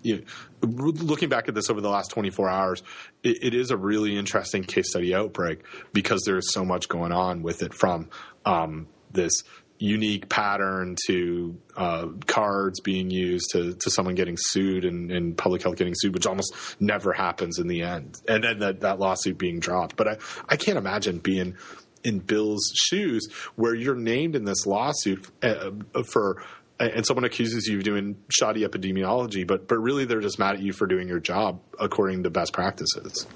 you 0.04 0.24
know, 0.62 0.68
looking 0.68 1.28
back 1.28 1.48
at 1.48 1.54
this 1.54 1.70
over 1.70 1.80
the 1.80 1.88
last 1.88 2.10
24 2.10 2.48
hours, 2.48 2.82
it, 3.22 3.38
it 3.42 3.54
is 3.54 3.70
a 3.70 3.76
really 3.76 4.16
interesting 4.16 4.62
case 4.62 4.90
study 4.90 5.14
outbreak 5.14 5.64
because 5.92 6.22
there 6.24 6.38
is 6.38 6.52
so 6.52 6.64
much 6.64 6.88
going 6.88 7.10
on 7.10 7.42
with 7.42 7.62
it 7.62 7.74
from 7.74 8.10
um, 8.44 8.86
this 9.10 9.42
unique 9.78 10.28
pattern 10.28 10.94
to 11.06 11.58
uh, 11.76 12.06
cards 12.26 12.80
being 12.80 13.10
used 13.10 13.50
to, 13.52 13.74
to 13.74 13.90
someone 13.90 14.14
getting 14.14 14.36
sued 14.38 14.84
and, 14.84 15.10
and, 15.10 15.36
public 15.36 15.62
health 15.62 15.76
getting 15.76 15.94
sued, 15.96 16.14
which 16.14 16.26
almost 16.26 16.54
never 16.78 17.12
happens 17.12 17.58
in 17.58 17.66
the 17.66 17.82
end. 17.82 18.20
And 18.28 18.44
then 18.44 18.60
that, 18.60 18.80
that 18.80 19.00
lawsuit 19.00 19.36
being 19.36 19.58
dropped. 19.58 19.96
But 19.96 20.08
I, 20.08 20.16
I 20.48 20.56
can't 20.56 20.78
imagine 20.78 21.18
being 21.18 21.56
in 22.04 22.20
Bill's 22.20 22.70
shoes 22.74 23.26
where 23.56 23.74
you're 23.74 23.96
named 23.96 24.36
in 24.36 24.44
this 24.44 24.64
lawsuit 24.66 25.26
uh, 25.42 25.70
for 26.12 26.42
and 26.78 27.06
someone 27.06 27.24
accuses 27.24 27.66
you 27.66 27.78
of 27.78 27.84
doing 27.84 28.16
shoddy 28.28 28.62
epidemiology, 28.62 29.46
but 29.46 29.68
but 29.68 29.78
really 29.78 30.04
they're 30.04 30.20
just 30.20 30.38
mad 30.38 30.56
at 30.56 30.62
you 30.62 30.72
for 30.72 30.86
doing 30.86 31.08
your 31.08 31.20
job 31.20 31.60
according 31.78 32.24
to 32.24 32.30
best 32.30 32.52
practices. 32.52 33.26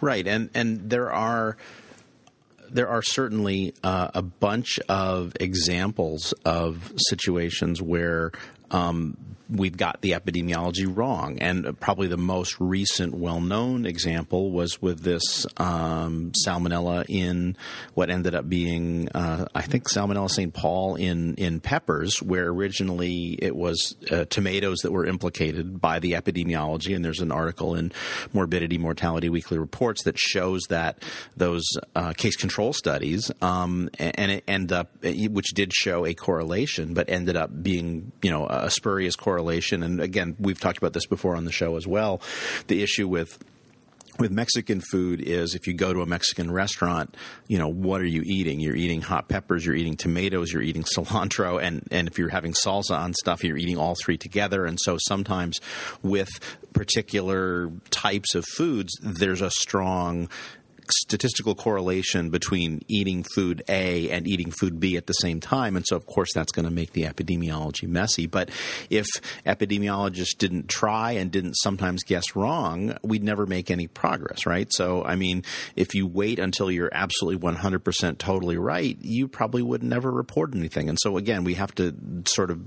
Right, 0.00 0.26
and 0.26 0.50
and 0.54 0.90
there 0.90 1.12
are 1.12 1.56
there 2.70 2.88
are 2.88 3.02
certainly 3.02 3.74
uh, 3.82 4.10
a 4.14 4.22
bunch 4.22 4.78
of 4.88 5.36
examples 5.40 6.32
of 6.44 6.92
situations 6.96 7.82
where 7.82 8.30
um, 8.70 9.16
we've 9.50 9.76
got 9.76 10.00
the 10.00 10.12
epidemiology 10.12 10.86
wrong. 10.88 11.38
And 11.38 11.78
probably 11.80 12.06
the 12.06 12.16
most 12.16 12.56
recent 12.60 13.14
well 13.14 13.40
known 13.40 13.84
example 13.84 14.50
was 14.50 14.80
with 14.80 15.00
this 15.00 15.46
um, 15.56 16.32
salmonella 16.46 17.04
in 17.08 17.56
what 17.94 18.10
ended 18.10 18.34
up 18.34 18.48
being, 18.48 19.08
uh, 19.10 19.46
I 19.54 19.62
think, 19.62 19.88
Salmonella 19.88 20.30
St. 20.30 20.54
Paul 20.54 20.96
in, 20.96 21.34
in 21.34 21.60
peppers, 21.60 22.22
where 22.22 22.48
originally 22.48 23.38
it 23.40 23.54
was 23.54 23.96
uh, 24.10 24.24
tomatoes 24.26 24.78
that 24.78 24.92
were 24.92 25.06
implicated 25.06 25.80
by 25.80 25.98
the 25.98 26.12
epidemiology. 26.12 26.94
And 26.94 27.04
there's 27.04 27.20
an 27.20 27.32
article 27.32 27.74
in 27.74 27.92
Morbidity 28.32 28.78
Mortality 28.78 29.28
Weekly 29.28 29.58
Reports 29.58 30.04
that 30.04 30.18
shows 30.18 30.62
that 30.68 31.02
those 31.36 31.64
uh, 31.94 32.12
case 32.12 32.36
control 32.36 32.72
studies, 32.72 33.30
um, 33.42 33.90
and 33.98 34.30
it 34.30 34.44
ended 34.46 34.72
up, 34.72 34.90
which 35.02 35.48
did 35.54 35.72
show 35.72 36.06
a 36.06 36.14
correlation, 36.14 36.94
but 36.94 37.08
ended 37.08 37.36
up 37.36 37.50
being, 37.62 38.12
you 38.22 38.30
know, 38.30 38.46
a 38.46 38.70
spurious 38.70 39.16
correlation 39.16 39.39
correlation. 39.40 39.82
And 39.82 40.00
again, 40.00 40.36
we've 40.38 40.60
talked 40.60 40.78
about 40.78 40.92
this 40.92 41.06
before 41.06 41.36
on 41.36 41.44
the 41.44 41.52
show 41.52 41.76
as 41.76 41.86
well. 41.86 42.20
The 42.66 42.82
issue 42.82 43.08
with 43.08 43.38
with 44.18 44.30
Mexican 44.30 44.82
food 44.82 45.22
is 45.22 45.54
if 45.54 45.66
you 45.66 45.72
go 45.72 45.94
to 45.94 46.02
a 46.02 46.06
Mexican 46.06 46.50
restaurant, 46.50 47.16
you 47.46 47.56
know, 47.56 47.68
what 47.68 48.02
are 48.02 48.06
you 48.06 48.22
eating? 48.26 48.60
You're 48.60 48.76
eating 48.76 49.00
hot 49.00 49.28
peppers, 49.28 49.64
you're 49.64 49.74
eating 49.74 49.96
tomatoes, 49.96 50.52
you're 50.52 50.60
eating 50.60 50.82
cilantro, 50.82 51.62
and, 51.62 51.88
and 51.90 52.06
if 52.06 52.18
you're 52.18 52.28
having 52.28 52.52
salsa 52.52 52.98
on 52.98 53.14
stuff, 53.14 53.42
you're 53.42 53.56
eating 53.56 53.78
all 53.78 53.94
three 53.94 54.18
together. 54.18 54.66
And 54.66 54.78
so 54.78 54.98
sometimes 55.08 55.58
with 56.02 56.28
particular 56.74 57.72
types 57.88 58.34
of 58.34 58.44
foods, 58.44 58.92
there's 59.00 59.40
a 59.40 59.50
strong 59.50 60.28
statistical 60.90 61.54
correlation 61.54 62.30
between 62.30 62.82
eating 62.88 63.22
food 63.22 63.62
A 63.68 64.10
and 64.10 64.26
eating 64.26 64.50
food 64.50 64.80
B 64.80 64.96
at 64.96 65.06
the 65.06 65.12
same 65.14 65.40
time. 65.40 65.76
And 65.76 65.86
so, 65.86 65.96
of 65.96 66.06
course, 66.06 66.30
that's 66.34 66.52
going 66.52 66.64
to 66.64 66.70
make 66.70 66.92
the 66.92 67.02
epidemiology 67.04 67.88
messy. 67.88 68.26
But 68.26 68.50
if 68.88 69.06
epidemiologists 69.46 70.36
didn't 70.36 70.68
try 70.68 71.12
and 71.12 71.30
didn't 71.30 71.54
sometimes 71.54 72.02
guess 72.02 72.36
wrong, 72.36 72.96
we'd 73.02 73.24
never 73.24 73.46
make 73.46 73.70
any 73.70 73.86
progress, 73.86 74.46
right? 74.46 74.68
So, 74.72 75.04
I 75.04 75.16
mean, 75.16 75.44
if 75.76 75.94
you 75.94 76.06
wait 76.06 76.38
until 76.38 76.70
you're 76.70 76.90
absolutely 76.92 77.40
100% 77.40 78.18
totally 78.18 78.56
right, 78.56 78.96
you 79.00 79.28
probably 79.28 79.62
would 79.62 79.82
never 79.82 80.10
report 80.10 80.54
anything. 80.54 80.88
And 80.88 80.98
so, 81.00 81.16
again, 81.16 81.44
we 81.44 81.54
have 81.54 81.74
to 81.76 81.94
sort 82.26 82.50
of 82.50 82.60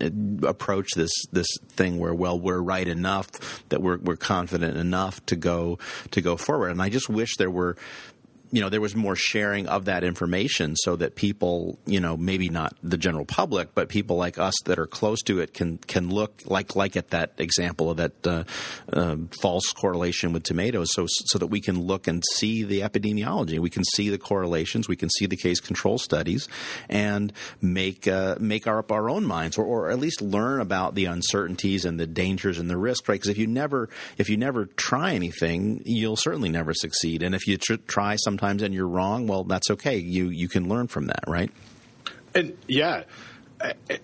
approach 0.00 0.88
this 0.94 1.12
this 1.32 1.48
thing 1.68 1.98
where 1.98 2.14
well 2.14 2.38
we're 2.38 2.60
right 2.60 2.86
enough 2.86 3.30
that 3.68 3.80
we're 3.80 3.98
we're 3.98 4.16
confident 4.16 4.76
enough 4.76 5.24
to 5.26 5.36
go 5.36 5.78
to 6.10 6.20
go 6.20 6.36
forward. 6.36 6.70
And 6.70 6.82
I 6.82 6.88
just 6.88 7.08
wish 7.08 7.36
there 7.36 7.50
were 7.50 7.76
you 8.56 8.62
know 8.62 8.68
there 8.70 8.80
was 8.80 8.96
more 8.96 9.16
sharing 9.16 9.66
of 9.68 9.84
that 9.84 10.02
information 10.02 10.74
so 10.76 10.96
that 10.96 11.14
people 11.14 11.78
you 11.86 12.00
know 12.00 12.16
maybe 12.16 12.48
not 12.48 12.74
the 12.82 12.96
general 12.96 13.26
public 13.26 13.74
but 13.74 13.88
people 13.88 14.16
like 14.16 14.38
us 14.38 14.54
that 14.64 14.78
are 14.78 14.86
close 14.86 15.20
to 15.22 15.40
it 15.40 15.52
can 15.52 15.76
can 15.78 16.08
look 16.08 16.42
like 16.46 16.74
like 16.74 16.96
at 16.96 17.10
that 17.10 17.32
example 17.38 17.90
of 17.90 17.98
that 17.98 18.26
uh, 18.26 18.44
uh, 18.92 19.16
false 19.40 19.72
correlation 19.72 20.32
with 20.32 20.42
tomatoes. 20.42 20.92
So 20.92 21.06
so 21.08 21.38
that 21.38 21.48
we 21.48 21.60
can 21.60 21.80
look 21.80 22.06
and 22.06 22.22
see 22.34 22.62
the 22.62 22.80
epidemiology. 22.80 23.58
We 23.58 23.70
can 23.70 23.84
see 23.84 24.08
the 24.08 24.18
correlations. 24.18 24.88
We 24.88 24.96
can 24.96 25.10
see 25.10 25.26
the 25.26 25.36
case 25.36 25.60
control 25.60 25.98
studies 25.98 26.48
and 26.88 27.32
make 27.60 28.08
uh, 28.08 28.36
make 28.40 28.66
our 28.66 28.78
up 28.78 28.92
our 28.92 29.08
own 29.10 29.24
minds 29.24 29.58
or, 29.58 29.64
or 29.64 29.90
at 29.90 29.98
least 29.98 30.20
learn 30.22 30.60
about 30.60 30.94
the 30.94 31.06
uncertainties 31.06 31.84
and 31.84 31.98
the 31.98 32.06
dangers 32.06 32.58
and 32.58 32.68
the 32.68 32.76
risks 32.76 33.08
right? 33.08 33.16
Because 33.16 33.30
if 33.30 33.38
you 33.38 33.46
never 33.46 33.88
if 34.18 34.28
you 34.28 34.36
never 34.36 34.66
try 34.66 35.14
anything 35.14 35.82
you'll 35.84 36.16
certainly 36.16 36.48
never 36.48 36.74
succeed. 36.74 37.22
And 37.22 37.34
if 37.34 37.46
you 37.46 37.56
tr- 37.58 37.74
try 37.86 38.16
some 38.16 38.36
and 38.50 38.74
you're 38.74 38.88
wrong, 38.88 39.26
well, 39.26 39.44
that's 39.44 39.70
okay. 39.70 39.96
You 39.96 40.28
you 40.28 40.48
can 40.48 40.68
learn 40.68 40.86
from 40.86 41.06
that, 41.06 41.24
right? 41.26 41.50
And 42.34 42.56
yeah, 42.68 43.04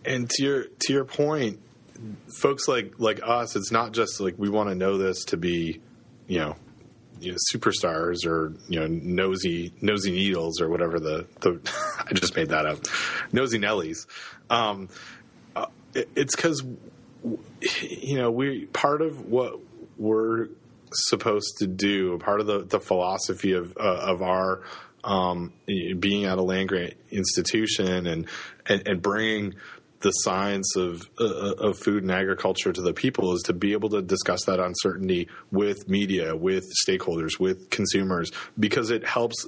and 0.04 0.28
to 0.30 0.42
your 0.42 0.64
to 0.64 0.92
your 0.92 1.04
point, 1.04 1.60
folks 2.40 2.68
like 2.68 2.94
like 2.98 3.20
us, 3.22 3.56
it's 3.56 3.70
not 3.70 3.92
just 3.92 4.20
like 4.20 4.34
we 4.38 4.48
want 4.48 4.68
to 4.68 4.74
know 4.74 4.98
this 4.98 5.24
to 5.26 5.36
be, 5.36 5.80
you 6.26 6.38
know, 6.38 6.56
you 7.20 7.32
know, 7.32 7.38
superstars 7.54 8.26
or 8.26 8.54
you 8.68 8.80
know 8.80 8.86
nosy 8.86 9.72
nosy 9.80 10.10
needles 10.10 10.60
or 10.60 10.68
whatever 10.68 10.98
the 10.98 11.26
the 11.40 11.60
I 12.10 12.12
just 12.14 12.36
made 12.36 12.48
that 12.48 12.66
up, 12.66 12.78
nosy 13.32 13.58
Nellies. 13.58 14.06
Um, 14.50 14.88
uh, 15.54 15.66
it, 15.94 16.08
it's 16.16 16.34
because 16.34 16.64
you 17.80 18.16
know 18.16 18.30
we 18.30 18.66
part 18.66 19.02
of 19.02 19.26
what 19.26 19.60
we're 19.98 20.48
supposed 20.94 21.58
to 21.58 21.66
do, 21.66 22.18
part 22.18 22.40
of 22.40 22.46
the, 22.46 22.64
the 22.64 22.80
philosophy 22.80 23.52
of 23.52 23.76
uh, 23.78 23.82
of 23.82 24.22
our 24.22 24.62
um, 25.04 25.52
being 25.98 26.24
at 26.24 26.38
a 26.38 26.42
land 26.42 26.68
grant 26.68 26.94
institution 27.10 28.06
and, 28.06 28.28
and, 28.66 28.86
and 28.86 29.02
bringing 29.02 29.54
the 30.00 30.10
science 30.10 30.76
of 30.76 31.08
uh, 31.20 31.54
of 31.58 31.78
food 31.78 32.02
and 32.02 32.10
agriculture 32.10 32.72
to 32.72 32.82
the 32.82 32.92
people 32.92 33.32
is 33.34 33.42
to 33.42 33.52
be 33.52 33.72
able 33.72 33.88
to 33.88 34.02
discuss 34.02 34.44
that 34.44 34.58
uncertainty 34.60 35.28
with 35.50 35.88
media, 35.88 36.36
with 36.36 36.64
stakeholders, 36.86 37.38
with 37.38 37.70
consumers, 37.70 38.30
because 38.58 38.90
it 38.90 39.04
helps 39.04 39.46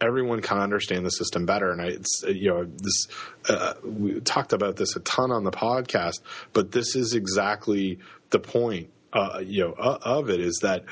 everyone 0.00 0.42
of 0.58 0.64
understand 0.64 1.06
the 1.06 1.10
system 1.10 1.46
better. 1.46 1.70
And 1.70 1.80
I, 1.80 1.86
it's 1.86 2.22
you 2.26 2.50
know 2.50 2.64
this 2.64 3.06
uh, 3.48 3.74
we 3.82 4.20
talked 4.20 4.52
about 4.52 4.76
this 4.76 4.94
a 4.94 5.00
ton 5.00 5.30
on 5.30 5.44
the 5.44 5.52
podcast, 5.52 6.20
but 6.52 6.72
this 6.72 6.94
is 6.94 7.14
exactly 7.14 7.98
the 8.30 8.38
point 8.38 8.90
uh, 9.14 9.40
you 9.42 9.64
know 9.64 9.72
uh, 9.74 9.98
of 10.02 10.28
it 10.28 10.40
is 10.40 10.58
that 10.62 10.84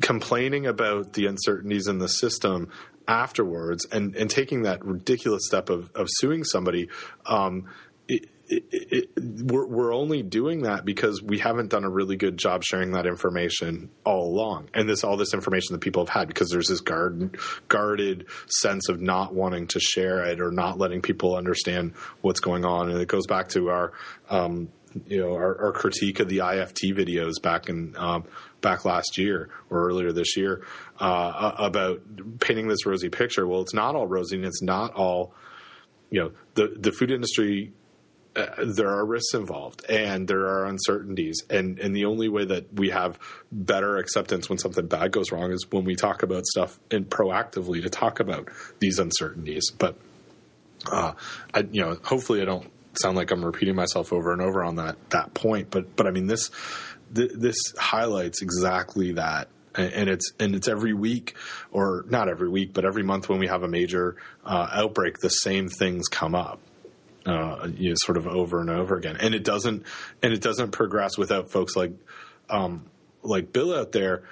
complaining 0.00 0.66
about 0.66 1.12
the 1.12 1.26
uncertainties 1.26 1.86
in 1.86 1.98
the 1.98 2.08
system 2.08 2.68
afterwards 3.06 3.86
and, 3.92 4.16
and 4.16 4.30
taking 4.30 4.62
that 4.62 4.84
ridiculous 4.84 5.46
step 5.46 5.68
of, 5.68 5.90
of 5.94 6.08
suing 6.10 6.42
somebody 6.44 6.88
um, 7.26 7.66
it, 8.08 8.28
it, 8.48 9.10
it, 9.16 9.50
we're, 9.50 9.66
we're 9.66 9.94
only 9.94 10.22
doing 10.22 10.62
that 10.62 10.84
because 10.84 11.22
we 11.22 11.38
haven't 11.38 11.68
done 11.68 11.84
a 11.84 11.90
really 11.90 12.16
good 12.16 12.38
job 12.38 12.62
sharing 12.62 12.92
that 12.92 13.06
information 13.06 13.90
all 14.04 14.28
along. 14.28 14.68
And 14.72 14.88
this 14.88 15.02
all 15.02 15.16
this 15.16 15.34
information 15.34 15.72
that 15.72 15.80
people 15.80 16.04
have 16.04 16.14
had 16.14 16.28
because 16.28 16.50
there's 16.50 16.68
this 16.68 16.80
guard, 16.80 17.36
guarded 17.68 18.26
sense 18.48 18.88
of 18.88 19.00
not 19.00 19.34
wanting 19.34 19.66
to 19.68 19.80
share 19.80 20.24
it 20.24 20.40
or 20.40 20.52
not 20.52 20.78
letting 20.78 21.02
people 21.02 21.36
understand 21.36 21.94
what's 22.20 22.40
going 22.40 22.64
on. 22.64 22.88
And 22.90 23.00
it 23.00 23.08
goes 23.08 23.26
back 23.26 23.48
to 23.50 23.70
our 23.70 23.92
um, 24.30 24.68
you 25.06 25.20
know 25.20 25.34
our, 25.34 25.66
our, 25.66 25.72
critique 25.72 26.20
of 26.20 26.28
the 26.28 26.38
IFT 26.38 26.94
videos 26.94 27.34
back 27.42 27.68
in 27.68 27.94
um, 27.96 28.24
back 28.60 28.84
last 28.84 29.18
year 29.18 29.48
or 29.70 29.86
earlier 29.86 30.12
this 30.12 30.36
year 30.36 30.64
uh, 31.00 31.52
about 31.58 32.00
painting 32.40 32.68
this 32.68 32.86
rosy 32.86 33.08
picture. 33.08 33.46
Well, 33.46 33.60
it's 33.60 33.74
not 33.74 33.94
all 33.94 34.06
rosy, 34.06 34.36
and 34.36 34.44
it's 34.44 34.62
not 34.62 34.94
all 34.94 35.34
you 36.10 36.20
know. 36.20 36.32
The 36.54 36.76
the 36.78 36.92
food 36.92 37.10
industry. 37.10 37.72
Uh, 38.34 38.66
there 38.66 38.90
are 38.90 39.06
risks 39.06 39.32
involved 39.32 39.82
and 39.88 40.28
there 40.28 40.44
are 40.46 40.66
uncertainties 40.66 41.42
and 41.48 41.78
and 41.78 41.96
the 41.96 42.04
only 42.04 42.28
way 42.28 42.44
that 42.44 42.70
we 42.74 42.90
have 42.90 43.18
better 43.50 43.96
acceptance 43.96 44.46
when 44.46 44.58
something 44.58 44.86
bad 44.86 45.10
goes 45.10 45.32
wrong 45.32 45.50
is 45.52 45.66
when 45.70 45.84
we 45.84 45.96
talk 45.96 46.22
about 46.22 46.44
stuff 46.44 46.78
and 46.90 47.08
proactively 47.08 47.80
to 47.80 47.88
talk 47.88 48.20
about 48.20 48.50
these 48.78 48.98
uncertainties 48.98 49.70
but 49.78 49.96
uh, 50.90 51.12
I, 51.54 51.60
you 51.70 51.82
know, 51.82 51.98
hopefully 52.02 52.42
I 52.42 52.44
don't 52.44 52.70
sound 52.98 53.16
like 53.16 53.30
I'm 53.30 53.44
repeating 53.44 53.74
myself 53.74 54.12
over 54.12 54.32
and 54.32 54.40
over 54.42 54.64
on 54.64 54.76
that 54.76 54.96
that 55.10 55.34
point, 55.34 55.70
but 55.70 55.96
but 55.96 56.06
I 56.06 56.10
mean 56.10 56.26
this 56.26 56.50
th- 57.14 57.32
this 57.34 57.56
highlights 57.78 58.42
exactly 58.42 59.12
that. 59.12 59.48
And 59.74 60.08
it's 60.08 60.32
and 60.40 60.54
it's 60.54 60.68
every 60.68 60.94
week 60.94 61.34
or 61.70 62.06
not 62.08 62.30
every 62.30 62.48
week 62.48 62.72
but 62.72 62.86
every 62.86 63.02
month 63.02 63.28
when 63.28 63.38
we 63.38 63.46
have 63.46 63.62
a 63.62 63.68
major 63.68 64.16
uh, 64.42 64.70
outbreak 64.72 65.18
the 65.18 65.28
same 65.28 65.68
things 65.68 66.08
come 66.08 66.34
up 66.34 66.60
uh, 67.26 67.68
you 67.76 67.90
know, 67.90 67.94
sort 67.98 68.16
of 68.16 68.26
over 68.26 68.60
and 68.60 68.70
over 68.70 68.96
again. 68.96 69.16
And 69.18 69.34
it 69.34 69.44
doesn't 69.44 69.84
and 70.22 70.32
it 70.32 70.40
doesn't 70.40 70.70
progress 70.70 71.18
without 71.18 71.50
folks 71.50 71.76
like 71.76 71.92
um, 72.48 72.86
like 73.22 73.52
bill 73.52 73.74
out 73.74 73.92
there 73.92 74.22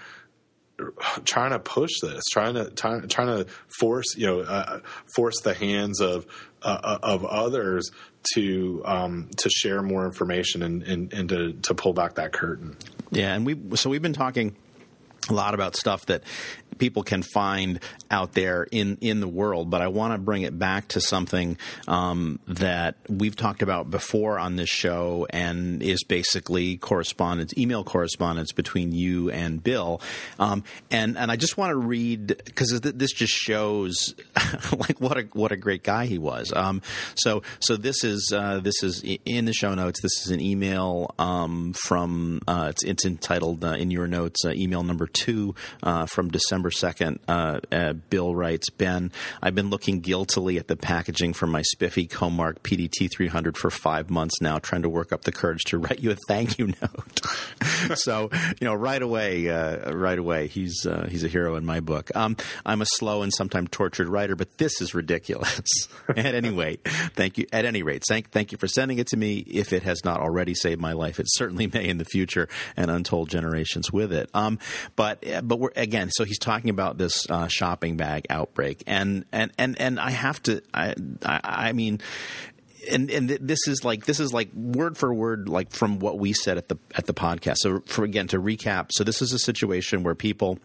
trying 1.25 1.51
to 1.51 1.59
push 1.59 1.91
this 2.03 2.23
trying 2.33 2.55
to 2.55 2.71
trying, 2.71 3.03
to 3.09 3.47
force 3.79 4.17
you 4.17 4.27
know 4.27 4.41
uh, 4.41 4.81
force 5.15 5.41
the 5.43 5.55
hands 5.55 6.01
of 6.01 6.27
uh, 6.63 6.99
of 7.03 7.25
others 7.25 7.91
to 8.35 8.83
um, 8.85 9.29
to 9.37 9.51
share 9.51 9.83
more 9.83 10.07
information 10.07 10.63
and, 10.63 10.83
and, 10.83 11.13
and 11.13 11.29
to, 11.29 11.53
to 11.53 11.75
pull 11.75 11.93
back 11.93 12.15
that 12.15 12.33
curtain. 12.33 12.77
Yeah 13.11 13.35
and 13.35 13.47
we 13.47 13.77
so 13.77 13.91
we've 13.91 14.03
been 14.03 14.15
talking 14.15 14.57
a 15.29 15.33
lot 15.33 15.55
about 15.55 15.77
stuff 15.77 16.07
that 16.07 16.23
people 16.79 17.03
can 17.03 17.23
find 17.23 17.81
out 18.11 18.33
there 18.33 18.67
in 18.71 18.99
in 19.01 19.21
the 19.21 19.29
world, 19.29 19.71
but 19.71 19.83
I 19.83 19.89
want 19.89 20.15
to 20.15 20.19
bring 20.19 20.43
it 20.43 20.59
back 20.59 20.89
to 20.89 21.01
something 21.01 21.57
um, 21.89 22.41
that 22.47 22.97
we've 23.09 23.37
talked 23.37 23.63
about 23.63 23.91
before 23.91 24.39
on 24.39 24.57
this 24.57 24.69
show, 24.69 25.27
and 25.31 25.83
is 25.83 26.05
basically 26.05 26.77
correspondence, 26.77 27.57
email 27.57 27.85
correspondence 27.85 28.53
between 28.53 28.93
you 28.93 29.31
and 29.31 29.63
Bill. 29.63 30.01
Um, 30.39 30.65
and 30.91 31.17
and 31.17 31.31
I 31.31 31.37
just 31.37 31.57
want 31.57 31.71
to 31.71 31.77
read 31.77 32.27
because 32.45 32.81
this 32.81 33.13
just 33.13 33.33
shows 33.33 34.15
like 34.77 35.01
what 35.01 35.19
a 35.19 35.23
what 35.33 35.53
a 35.53 35.57
great 35.57 35.83
guy 35.83 36.07
he 36.07 36.19
was. 36.19 36.53
Um, 36.55 36.83
so 37.15 37.43
so 37.61 37.77
this 37.77 38.05
is 38.05 38.33
uh, 38.35 38.61
this 38.61 38.83
is 38.83 39.03
in 39.25 39.45
the 39.45 39.53
show 39.53 39.75
notes. 39.75 40.01
This 40.01 40.25
is 40.25 40.31
an 40.31 40.41
email 40.41 41.15
um, 41.19 41.73
from 41.75 42.41
uh, 42.47 42.69
it's 42.71 42.85
it's 42.85 43.05
entitled 43.05 43.65
uh, 43.65 43.73
in 43.73 43.91
your 43.91 44.07
notes 44.07 44.45
uh, 44.45 44.51
email 44.51 44.83
number 44.83 45.07
two 45.07 45.55
uh, 45.83 46.07
from 46.07 46.29
December. 46.31 46.64
December 46.71 46.95
2nd, 46.95 47.19
uh, 47.29 47.61
uh, 47.73 47.93
Bill 47.93 48.35
writes 48.35 48.71
Ben, 48.71 49.13
I've 49.43 49.55
been 49.55 49.71
looking 49.71 50.01
guiltily 50.01 50.59
at 50.59 50.69
the 50.69 50.77
packaging 50.77 51.33
for 51.35 51.47
my 51.47 51.63
spiffy 51.63 52.07
Comark 52.07 52.61
PDT 52.61 53.11
300 53.15 53.57
for 53.57 53.71
five 53.71 54.11
months 54.11 54.41
now, 54.41 54.59
trying 54.59 54.83
to 54.83 54.89
work 54.89 55.13
up 55.13 55.23
the 55.23 55.33
courage 55.33 55.63
to 55.67 55.79
write 55.79 56.01
you 56.01 56.11
a 56.11 56.17
thank 56.29 56.59
you 56.59 56.67
note. 56.83 57.21
so, 57.99 58.31
you 58.61 58.67
know, 58.67 58.75
right 58.75 59.03
away, 59.03 59.49
uh, 59.49 59.93
right 59.93 60.19
away, 60.19 60.47
he's, 60.47 60.87
uh, 60.87 61.07
he's 61.11 61.25
a 61.25 61.29
hero 61.29 61.57
in 61.57 61.65
my 61.65 61.81
book. 61.81 62.11
Um, 62.15 62.37
I'm 62.65 62.81
a 62.83 62.87
slow 62.87 63.23
and 63.23 63.33
sometimes 63.33 63.69
tortured 63.71 64.09
writer, 64.09 64.37
but 64.37 64.59
this 64.59 64.81
is 64.81 64.95
ridiculous. 64.95 65.89
at 66.09 66.35
any 66.35 66.51
rate, 66.51 66.87
thank 67.15 67.39
you. 67.39 67.47
At 67.53 67.65
any 67.65 67.83
rate, 67.83 68.05
thank, 68.09 68.31
thank 68.31 68.53
you 68.53 68.59
for 68.59 68.69
sending 68.69 68.99
it 68.99 69.09
to 69.09 69.17
me. 69.17 69.39
If 69.39 69.73
it 69.73 69.83
has 69.83 70.05
not 70.05 70.21
already 70.21 70.55
saved 70.55 70.81
my 70.81 70.93
life, 70.93 71.21
it 71.21 71.27
certainly 71.29 71.67
may 71.67 71.89
in 71.89 71.99
the 71.99 72.05
future 72.05 72.49
and 72.77 72.91
untold 72.91 73.29
generations 73.29 73.93
with 73.93 74.13
it. 74.13 74.31
Um, 74.35 74.59
but, 74.97 75.25
but 75.43 75.59
we're, 75.59 75.71
again, 75.77 76.11
so 76.11 76.25
he's 76.25 76.39
talking 76.39 76.54
talking 76.55 76.71
about 76.71 76.99
this 76.99 77.29
uh, 77.31 77.49
shopping 77.49 77.97
bag 77.97 78.27
outbreak, 78.31 78.83
and 78.87 79.25
and 79.33 79.51
and 79.59 79.81
and 79.81 79.99
I 79.99 80.11
have 80.11 80.43
to, 80.45 80.63
I 80.73 80.95
I, 81.25 81.41
I 81.43 81.73
mean 81.73 82.01
and 82.91 83.11
and 83.11 83.29
this 83.29 83.67
is 83.67 83.85
like 83.85 84.05
this 84.07 84.21
is 84.21 84.33
like 84.33 84.53
word 84.53 84.97
for 84.97 85.13
word 85.13 85.49
like 85.49 85.71
from 85.71 85.99
what 85.99 86.19
we 86.19 86.33
said 86.33 86.59
at 86.59 86.69
the 86.69 86.79
at 86.95 87.07
the 87.07 87.15
podcast. 87.15 87.57
So 87.59 87.81
for 87.87 88.05
again 88.05 88.29
to 88.29 88.39
recap, 88.39 88.91
so 88.93 89.05
this 89.05 89.23
is 89.23 89.33
a 89.33 89.39
situation 89.39 90.03
where 90.03 90.15
people 90.15 90.59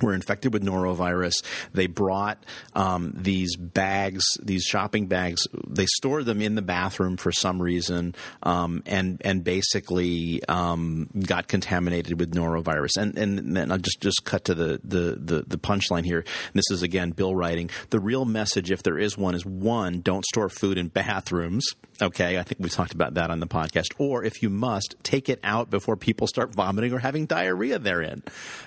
were 0.00 0.14
infected 0.14 0.52
with 0.52 0.64
norovirus. 0.64 1.42
They 1.72 1.86
brought 1.86 2.44
um, 2.74 3.12
these 3.16 3.56
bags, 3.56 4.24
these 4.42 4.62
shopping 4.62 5.06
bags. 5.06 5.46
They 5.66 5.86
stored 5.86 6.26
them 6.26 6.40
in 6.40 6.54
the 6.54 6.62
bathroom 6.62 7.16
for 7.16 7.32
some 7.32 7.60
reason, 7.60 8.14
um, 8.42 8.82
and 8.86 9.20
and 9.24 9.44
basically 9.44 10.44
um, 10.46 11.08
got 11.26 11.48
contaminated 11.48 12.18
with 12.18 12.34
norovirus. 12.34 12.96
And 12.96 13.16
and 13.18 13.56
then 13.56 13.70
I'll 13.70 13.78
just 13.78 14.00
just 14.00 14.24
cut 14.24 14.44
to 14.44 14.54
the 14.54 14.80
the 14.84 15.18
the, 15.20 15.44
the 15.46 15.58
punchline 15.58 16.04
here. 16.04 16.24
this 16.52 16.70
is 16.70 16.82
again 16.82 17.10
Bill 17.10 17.34
writing. 17.34 17.70
The 17.90 18.00
real 18.00 18.24
message, 18.24 18.70
if 18.70 18.82
there 18.82 18.98
is 18.98 19.16
one, 19.16 19.34
is 19.34 19.44
one: 19.44 20.00
don't 20.00 20.24
store 20.24 20.48
food 20.48 20.78
in 20.78 20.88
bathrooms. 20.88 21.66
Okay, 22.02 22.38
I 22.38 22.42
think 22.42 22.60
we 22.60 22.68
talked 22.68 22.92
about 22.92 23.14
that 23.14 23.30
on 23.30 23.40
the 23.40 23.46
podcast. 23.46 23.92
Or 23.98 24.24
if 24.24 24.42
you 24.42 24.50
must, 24.50 24.96
take 25.02 25.28
it 25.28 25.38
out 25.44 25.70
before 25.70 25.96
people 25.96 26.26
start 26.26 26.52
vomiting 26.52 26.92
or 26.92 26.98
having 26.98 27.26
diarrhea 27.26 27.78
therein. 27.78 28.22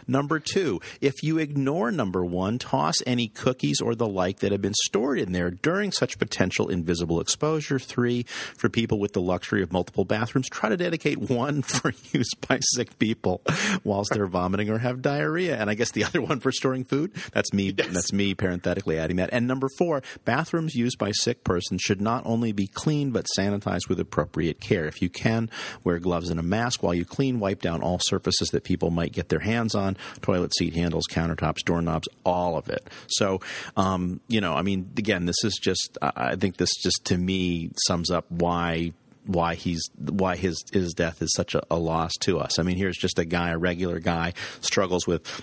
Number 0.07 0.39
two, 0.39 0.79
if 1.01 1.16
if 1.17 1.23
you 1.23 1.39
ignore 1.39 1.89
number 1.89 2.23
one, 2.23 2.59
toss 2.59 2.97
any 3.07 3.27
cookies 3.27 3.81
or 3.81 3.95
the 3.95 4.07
like 4.07 4.37
that 4.41 4.51
have 4.51 4.61
been 4.61 4.75
stored 4.85 5.17
in 5.17 5.31
there 5.31 5.49
during 5.49 5.91
such 5.91 6.19
potential 6.19 6.69
invisible 6.69 7.19
exposure. 7.19 7.79
Three, 7.79 8.21
for 8.55 8.69
people 8.69 8.99
with 8.99 9.13
the 9.13 9.21
luxury 9.21 9.63
of 9.63 9.73
multiple 9.73 10.05
bathrooms, 10.05 10.47
try 10.47 10.69
to 10.69 10.77
dedicate 10.77 11.17
one 11.17 11.61
for 11.63 11.91
use 12.13 12.29
by 12.47 12.59
sick 12.61 12.99
people 12.99 13.41
whilst 13.83 14.11
they're 14.13 14.27
vomiting 14.27 14.69
or 14.69 14.77
have 14.77 15.01
diarrhea. 15.01 15.57
And 15.57 15.71
I 15.71 15.73
guess 15.73 15.89
the 15.89 16.03
other 16.03 16.21
one 16.21 16.39
for 16.39 16.51
storing 16.51 16.83
food. 16.83 17.13
That's 17.33 17.51
me. 17.51 17.73
Yes. 17.75 17.87
That's 17.91 18.13
me 18.13 18.35
parenthetically 18.35 18.99
adding 18.99 19.15
that. 19.15 19.31
And 19.33 19.47
number 19.47 19.69
four, 19.75 20.03
bathrooms 20.23 20.75
used 20.75 20.99
by 20.99 21.09
sick 21.13 21.43
persons 21.43 21.81
should 21.81 21.99
not 21.99 22.27
only 22.27 22.51
be 22.51 22.67
cleaned 22.67 23.13
but 23.13 23.25
sanitized 23.35 23.89
with 23.89 23.99
appropriate 23.99 24.59
care. 24.59 24.85
If 24.85 25.01
you 25.01 25.09
can, 25.09 25.49
wear 25.83 25.97
gloves 25.97 26.29
and 26.29 26.39
a 26.39 26.43
mask 26.43 26.83
while 26.83 26.93
you 26.93 27.05
clean. 27.05 27.39
Wipe 27.39 27.63
down 27.63 27.81
all 27.81 27.97
surfaces 28.03 28.49
that 28.49 28.63
people 28.63 28.91
might 28.91 29.13
get 29.13 29.29
their 29.29 29.39
hands 29.39 29.73
on: 29.73 29.97
toilet 30.21 30.53
seat 30.55 30.75
handles, 30.75 31.06
countertops, 31.07 31.63
doorknobs, 31.65 32.07
all 32.25 32.57
of 32.57 32.69
it. 32.69 32.87
So, 33.07 33.41
um, 33.75 34.19
you 34.27 34.41
know, 34.41 34.53
I 34.53 34.61
mean, 34.61 34.91
again, 34.97 35.25
this 35.25 35.43
is 35.43 35.57
just, 35.61 35.97
I 36.01 36.35
think 36.35 36.57
this 36.57 36.75
just 36.75 37.05
to 37.05 37.17
me 37.17 37.71
sums 37.87 38.11
up 38.11 38.25
why 38.29 38.93
why 39.25 39.55
he's 39.55 39.81
why 39.97 40.37
his 40.37 40.63
his 40.71 40.93
death 40.93 41.21
is 41.21 41.29
such 41.35 41.53
a, 41.53 41.61
a, 41.69 41.75
loss 41.75 42.13
to 42.21 42.39
us. 42.39 42.59
I 42.59 42.63
mean, 42.63 42.77
here's 42.77 42.97
just 42.97 43.19
a 43.19 43.25
guy, 43.25 43.49
a 43.49 43.57
regular 43.57 43.99
guy, 43.99 44.33
struggles 44.61 45.05
with 45.05 45.41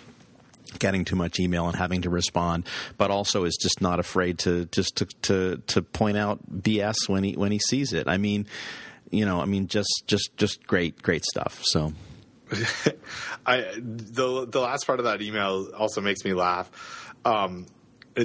getting 0.79 1.05
too 1.05 1.17
much 1.17 1.39
email 1.39 1.67
and 1.67 1.77
having 1.77 2.03
to 2.03 2.11
respond, 2.11 2.67
but 2.97 3.11
also 3.11 3.45
is 3.45 3.57
just 3.61 3.81
not 3.81 4.01
afraid 4.01 4.39
to 4.41 4.65
just 4.67 4.97
to 4.97 5.07
to, 5.23 5.63
to 5.67 5.83
point 5.83 6.17
out 6.17 6.41
BS 6.51 7.09
when 7.09 7.25
he 7.25 7.35
when 7.35 7.53
he 7.53 7.59
sees 7.59 7.93
it. 7.93 8.09
I 8.09 8.17
mean, 8.17 8.47
you 9.11 9.25
know, 9.25 9.41
I 9.41 9.45
mean, 9.45 9.69
just 9.69 10.05
just 10.07 10.37
just 10.37 10.67
great 10.67 11.03
great 11.03 11.25
stuff. 11.25 11.63
So. 11.65 11.93
I 13.47 13.73
the 13.77 14.47
the 14.47 14.61
last 14.61 14.87
part 14.87 14.99
of 14.99 15.07
that 15.07 15.23
email 15.23 15.69
also 15.77 16.01
makes 16.01 16.25
me 16.25 16.35
laugh. 16.35 16.71
Um, 17.25 17.67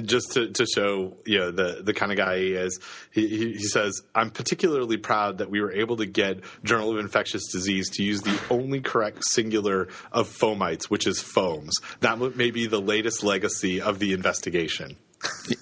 just 0.04 0.32
to, 0.32 0.48
to 0.50 0.66
show 0.66 1.16
you 1.26 1.38
know 1.38 1.50
the 1.50 1.82
the 1.82 1.92
kind 1.92 2.12
of 2.12 2.18
guy 2.18 2.38
he 2.38 2.52
is, 2.52 2.78
he, 3.10 3.26
he, 3.26 3.52
he 3.54 3.64
says, 3.64 4.02
"I'm 4.14 4.30
particularly 4.30 4.96
proud 4.96 5.38
that 5.38 5.50
we 5.50 5.60
were 5.60 5.72
able 5.72 5.96
to 5.96 6.06
get 6.06 6.40
Journal 6.62 6.92
of 6.92 6.98
Infectious 6.98 7.50
Disease 7.50 7.90
to 7.90 8.04
use 8.04 8.22
the 8.22 8.38
only 8.50 8.80
correct 8.80 9.22
singular 9.32 9.88
of 10.12 10.28
fomites, 10.28 10.84
which 10.84 11.06
is 11.06 11.20
fomes. 11.20 11.74
That 12.00 12.18
may 12.36 12.50
be 12.50 12.66
the 12.66 12.80
latest 12.80 13.22
legacy 13.24 13.80
of 13.80 13.98
the 13.98 14.12
investigation." 14.12 14.96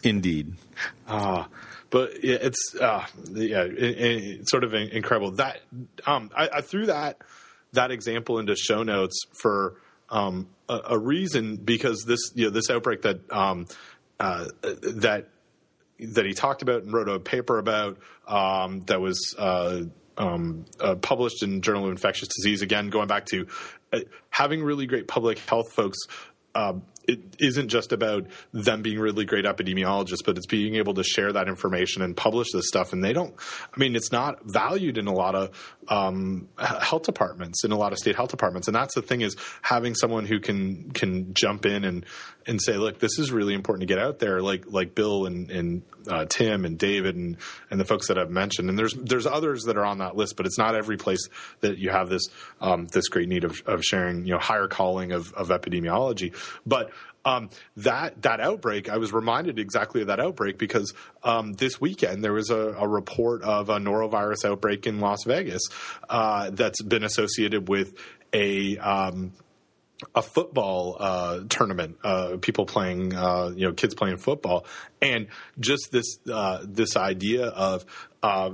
Indeed. 0.03 0.55
Ah. 1.09 1.49
but 1.91 2.11
it's 2.23 2.77
uh, 2.81 3.05
yeah, 3.33 3.63
it, 3.63 3.79
it, 3.79 4.49
sort 4.49 4.65
of 4.65 4.75
incredible. 4.75 5.33
That 5.33 5.61
um, 6.07 6.31
I, 6.37 6.49
I 6.57 6.61
threw 6.61 6.87
that 6.87 7.19
that 7.73 7.91
example 7.91 8.39
into 8.39 8.57
show 8.57 8.83
notes 8.83 9.25
for 9.33 9.77
um, 10.11 10.49
a, 10.69 10.81
a, 10.91 10.99
reason 10.99 11.57
because 11.57 12.05
this 12.07 12.33
you 12.35 12.45
know 12.47 12.51
this 12.51 12.71
outbreak 12.71 13.03
that 13.03 13.31
um, 13.31 13.67
uh, 14.19 14.47
that 14.63 15.29
that 16.01 16.25
he 16.25 16.33
talked 16.33 16.63
about 16.63 16.83
and 16.83 16.93
wrote 16.93 17.09
a 17.09 17.19
paper 17.19 17.59
about 17.59 17.99
um, 18.27 18.81
that 18.83 19.01
was 19.01 19.35
uh, 19.39 19.83
um, 20.17 20.65
uh, 20.81 20.95
published 20.97 21.43
in 21.43 21.61
Journal 21.61 21.85
of 21.85 21.91
Infectious 21.91 22.29
Disease. 22.29 22.63
Again, 22.63 22.89
going 22.89 23.09
back 23.09 23.27
to 23.27 23.47
uh, 23.93 24.01
having 24.31 24.63
really 24.63 24.87
great 24.87 25.09
public 25.09 25.39
health 25.41 25.73
folks 25.73 25.99
um, 26.55 26.83
it 27.09 27.21
isn't 27.39 27.69
just 27.69 27.91
about 27.91 28.27
them 28.53 28.83
being 28.83 28.99
really 28.99 29.25
great 29.25 29.47
epidemiologists, 29.47 30.25
but 30.25 30.37
it's 30.37 30.47
being 30.47 30.75
able 30.75 30.93
to 30.95 31.03
share 31.03 31.33
that 31.33 31.49
information 31.49 32.03
and 32.03 32.15
publish 32.15 32.49
this 32.53 32.69
stuff. 32.69 32.93
And 32.93 33.03
they 33.03 33.15
don't, 33.15 33.35
I 33.75 33.81
mean, 33.81 33.97
it's 33.97 34.13
not 34.13 34.45
valued 34.45 34.99
in 34.99 35.07
a 35.07 35.13
lot 35.13 35.35
of 35.35 35.79
um, 35.89 36.49
health 36.59 37.05
departments, 37.05 37.65
in 37.65 37.73
a 37.73 37.79
lot 37.79 37.93
of 37.93 37.99
state 37.99 38.15
health 38.15 38.31
departments. 38.31 38.69
And 38.69 38.75
that's 38.75 38.95
the 38.95 39.01
thing 39.01 39.23
is 39.23 39.37
having 39.63 39.95
someone 39.95 40.27
who 40.27 40.39
can 40.39 40.91
can 40.93 41.33
jump 41.33 41.65
in 41.65 41.85
and 41.85 42.05
and 42.49 42.61
say, 42.61 42.79
look, 42.79 42.99
this 42.99 43.19
is 43.19 43.31
really 43.31 43.53
important 43.53 43.87
to 43.87 43.95
get 43.95 44.03
out 44.03 44.19
there, 44.19 44.41
like 44.41 44.65
like 44.67 44.95
Bill 44.95 45.27
and, 45.27 45.51
and 45.51 45.83
uh, 46.09 46.25
Tim 46.25 46.65
and 46.65 46.79
David 46.79 47.15
and 47.15 47.37
and 47.71 47.79
the 47.79 47.85
folks 47.85 48.09
that 48.09 48.19
I've 48.19 48.31
mentioned. 48.31 48.71
And 48.71 48.79
there's 48.79 48.95
there's 48.95 49.27
others 49.27 49.65
that 49.65 49.77
are 49.77 49.85
on 49.85 49.99
that 49.99 50.17
list, 50.17 50.37
but 50.37 50.47
it's 50.47 50.59
not 50.59 50.75
every 50.75 50.97
place 50.97 51.29
that 51.61 51.77
you 51.77 51.91
have 51.91 52.09
this 52.09 52.27
um, 52.61 52.87
this 52.87 53.09
great 53.09 53.29
need 53.29 53.45
of, 53.45 53.63
of 53.67 53.85
sharing, 53.85 54.27
you 54.27 54.33
know, 54.33 54.39
higher 54.39 54.67
calling 54.67 55.13
of, 55.13 55.33
of 55.35 55.51
epidemiology. 55.51 56.35
But 56.65 56.91
um, 57.27 57.51
that 57.77 58.23
that 58.23 58.41
outbreak, 58.41 58.89
I 58.89 58.97
was 58.97 59.13
reminded 59.13 59.59
exactly 59.59 60.01
of 60.01 60.07
that 60.07 60.19
outbreak 60.19 60.57
because 60.57 60.95
um, 61.23 61.53
this 61.53 61.79
weekend 61.79 62.25
there 62.25 62.33
was 62.33 62.49
a, 62.49 62.75
a, 62.79 62.89
report 62.89 63.43
of 63.43 63.69
a 63.69 63.77
norovirus 63.79 64.47
outbreak 64.47 64.87
in 64.87 65.01
Las 65.01 65.25
Vegas 65.25 65.63
uh, 66.09 66.49
that's 66.51 66.83
been 66.83 67.05
associated 67.05 67.69
with 67.69 67.95
a 68.33 68.79
um, 68.79 69.33
a 70.15 70.23
football 70.23 70.97
uh, 71.01 71.41
tournament, 71.49 71.99
uh, 72.05 72.37
people 72.41 72.67
playing, 72.67 73.15
uh, 73.15 73.53
you 73.55 73.67
know, 73.67 73.73
kids 73.73 73.95
playing 73.95 74.19
football, 74.19 74.65
and 75.03 75.27
just 75.59 75.91
this 75.91 76.19
uh, 76.33 76.61
this 76.63 76.97
idea 76.97 77.47
of 77.47 77.85
uh, 78.23 78.51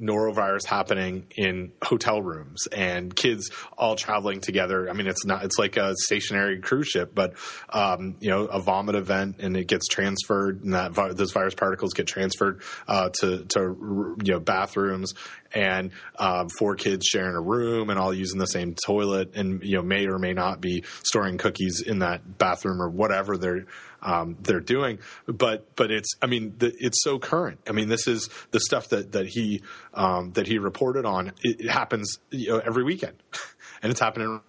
norovirus 0.00 0.64
happening 0.66 1.26
in 1.36 1.72
hotel 1.82 2.22
rooms 2.22 2.66
and 2.68 3.14
kids 3.14 3.50
all 3.76 3.96
traveling 3.96 4.40
together. 4.40 4.88
I 4.88 4.94
mean, 4.94 5.06
it's 5.06 5.24
not, 5.26 5.44
it's 5.44 5.58
like 5.58 5.76
a 5.76 5.94
stationary 6.04 6.58
cruise 6.60 6.88
ship, 6.88 7.12
but, 7.14 7.34
um, 7.68 8.16
you 8.20 8.30
know, 8.30 8.46
a 8.46 8.60
vomit 8.60 8.94
event 8.94 9.36
and 9.40 9.56
it 9.56 9.66
gets 9.66 9.86
transferred 9.86 10.64
and 10.64 10.72
that 10.72 10.94
those 11.16 11.32
virus 11.32 11.54
particles 11.54 11.92
get 11.92 12.06
transferred, 12.06 12.62
uh, 12.88 13.10
to, 13.20 13.44
to, 13.44 14.16
you 14.24 14.32
know, 14.32 14.40
bathrooms 14.40 15.12
and, 15.54 15.90
um, 16.18 16.48
four 16.58 16.76
kids 16.76 17.06
sharing 17.06 17.34
a 17.34 17.40
room 17.40 17.90
and 17.90 17.98
all 17.98 18.14
using 18.14 18.38
the 18.38 18.46
same 18.46 18.74
toilet 18.74 19.34
and, 19.34 19.62
you 19.62 19.76
know, 19.76 19.82
may 19.82 20.06
or 20.06 20.18
may 20.18 20.32
not 20.32 20.60
be 20.60 20.84
storing 21.02 21.38
cookies 21.38 21.82
in 21.84 22.00
that 22.00 22.38
bathroom 22.38 22.80
or 22.80 22.88
whatever 22.88 23.36
they're, 23.36 23.66
um, 24.02 24.36
they're 24.42 24.60
doing. 24.60 24.98
But 25.26 25.76
but 25.76 25.90
it's 25.90 26.14
I 26.22 26.26
mean 26.26 26.54
the, 26.58 26.74
it's 26.78 27.02
so 27.02 27.18
current. 27.18 27.60
I 27.68 27.72
mean 27.72 27.88
this 27.88 28.06
is 28.06 28.28
the 28.50 28.60
stuff 28.60 28.88
that 28.88 29.12
that 29.12 29.26
he 29.26 29.62
um, 29.94 30.32
that 30.32 30.46
he 30.46 30.58
reported 30.58 31.04
on. 31.04 31.28
It, 31.42 31.60
it 31.60 31.70
happens 31.70 32.18
you 32.30 32.50
know, 32.50 32.58
every 32.58 32.84
weekend, 32.84 33.22
and 33.82 33.90
it's 33.90 34.00
happening. 34.00 34.40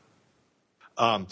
Um, 0.98 1.28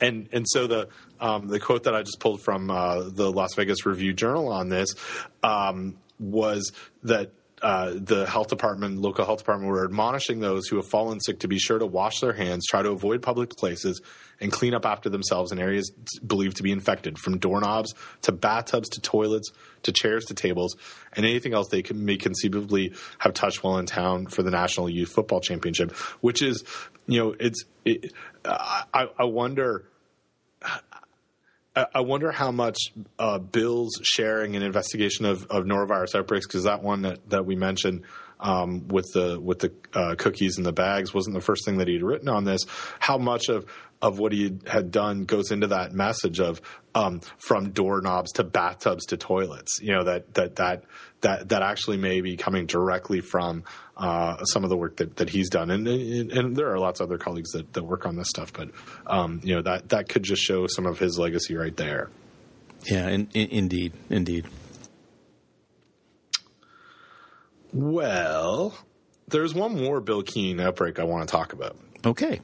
and 0.00 0.28
and 0.32 0.46
so 0.48 0.66
the 0.66 0.88
um, 1.20 1.48
the 1.48 1.60
quote 1.60 1.84
that 1.84 1.94
I 1.94 2.02
just 2.02 2.20
pulled 2.20 2.42
from 2.42 2.70
uh, 2.70 3.08
the 3.08 3.30
Las 3.30 3.54
Vegas 3.54 3.84
Review 3.84 4.12
Journal 4.12 4.48
on 4.52 4.68
this 4.68 4.94
um, 5.42 5.98
was 6.18 6.72
that 7.02 7.32
uh, 7.62 7.92
the 7.94 8.26
health 8.26 8.48
department, 8.48 8.98
local 8.98 9.24
health 9.24 9.38
department, 9.38 9.70
were 9.70 9.84
admonishing 9.84 10.40
those 10.40 10.68
who 10.68 10.76
have 10.76 10.86
fallen 10.86 11.20
sick 11.20 11.40
to 11.40 11.48
be 11.48 11.58
sure 11.58 11.78
to 11.78 11.86
wash 11.86 12.20
their 12.20 12.32
hands, 12.32 12.66
try 12.66 12.82
to 12.82 12.90
avoid 12.90 13.22
public 13.22 13.50
places, 13.50 14.00
and 14.40 14.52
clean 14.52 14.74
up 14.74 14.86
after 14.86 15.08
themselves 15.08 15.50
in 15.50 15.58
areas 15.58 15.90
believed 16.26 16.56
to 16.58 16.62
be 16.62 16.70
infected, 16.70 17.18
from 17.18 17.38
doorknobs 17.38 17.94
to 18.22 18.32
bathtubs 18.32 18.88
to 18.90 19.00
toilets 19.00 19.50
to 19.82 19.92
chairs 19.92 20.24
to 20.26 20.34
tables, 20.34 20.76
and 21.12 21.26
anything 21.26 21.54
else 21.54 21.68
they 21.68 21.82
can, 21.82 22.04
may 22.04 22.16
conceivably 22.16 22.92
have 23.18 23.34
touched 23.34 23.62
while 23.62 23.78
in 23.78 23.86
town 23.86 24.26
for 24.26 24.42
the 24.42 24.50
National 24.50 24.88
Youth 24.88 25.10
Football 25.10 25.40
Championship. 25.40 25.92
Which 26.20 26.42
is, 26.42 26.64
you 27.06 27.22
know, 27.22 27.34
it's. 27.38 27.64
It, 27.84 28.12
I, 28.44 29.08
I 29.18 29.24
wonder. 29.24 29.84
I 31.76 32.00
wonder 32.00 32.32
how 32.32 32.50
much 32.50 32.78
uh, 33.18 33.38
Bill's 33.38 34.00
sharing 34.02 34.56
an 34.56 34.62
investigation 34.62 35.24
of, 35.24 35.44
of 35.46 35.64
norovirus 35.64 36.14
outbreaks 36.16 36.46
because 36.46 36.64
that 36.64 36.82
one 36.82 37.02
that, 37.02 37.30
that 37.30 37.46
we 37.46 37.54
mentioned 37.54 38.02
um, 38.40 38.88
with 38.88 39.06
the 39.14 39.38
with 39.40 39.60
the 39.60 39.72
uh, 39.94 40.14
cookies 40.16 40.56
and 40.56 40.66
the 40.66 40.72
bags 40.72 41.12
wasn't 41.12 41.34
the 41.34 41.40
first 41.40 41.64
thing 41.64 41.78
that 41.78 41.88
he'd 41.88 42.02
written 42.02 42.28
on 42.28 42.44
this. 42.44 42.64
How 42.98 43.18
much 43.18 43.48
of 43.48 43.66
of 44.00 44.18
what 44.18 44.32
he 44.32 44.56
had 44.66 44.90
done 44.90 45.24
goes 45.24 45.50
into 45.50 45.66
that 45.68 45.92
message 45.92 46.38
of 46.40 46.60
um, 46.94 47.20
from 47.36 47.70
doorknobs 47.70 48.32
to 48.32 48.44
bathtubs 48.44 49.06
to 49.06 49.16
toilets. 49.16 49.78
You 49.80 49.94
know 49.94 50.04
that 50.04 50.34
that 50.34 50.56
that 50.56 50.84
that 51.22 51.48
that 51.48 51.62
actually 51.62 51.96
may 51.96 52.20
be 52.20 52.36
coming 52.36 52.66
directly 52.66 53.20
from 53.20 53.64
uh, 53.98 54.44
some 54.44 54.64
of 54.64 54.70
the 54.70 54.76
work 54.76 54.96
that, 54.98 55.16
that 55.16 55.30
he's 55.30 55.50
done, 55.50 55.70
and, 55.70 55.86
and, 55.88 56.32
and 56.32 56.56
there 56.56 56.72
are 56.72 56.78
lots 56.78 57.00
of 57.00 57.08
other 57.08 57.18
colleagues 57.18 57.50
that, 57.50 57.72
that 57.72 57.82
work 57.82 58.06
on 58.06 58.16
this 58.16 58.28
stuff. 58.28 58.52
But 58.52 58.70
um, 59.06 59.40
you 59.42 59.54
know 59.56 59.62
that 59.62 59.88
that 59.90 60.08
could 60.08 60.22
just 60.22 60.42
show 60.42 60.66
some 60.68 60.86
of 60.86 60.98
his 60.98 61.18
legacy 61.18 61.56
right 61.56 61.76
there. 61.76 62.10
Yeah, 62.84 63.08
in, 63.08 63.28
in, 63.34 63.48
indeed, 63.48 63.92
indeed. 64.08 64.46
Well, 67.72 68.74
there's 69.26 69.54
one 69.54 69.74
more 69.74 70.00
Bill 70.00 70.22
Keene 70.22 70.60
outbreak 70.60 70.98
I 70.98 71.04
want 71.04 71.28
to 71.28 71.32
talk 71.32 71.52
about. 71.52 71.76
Okay. 72.04 72.40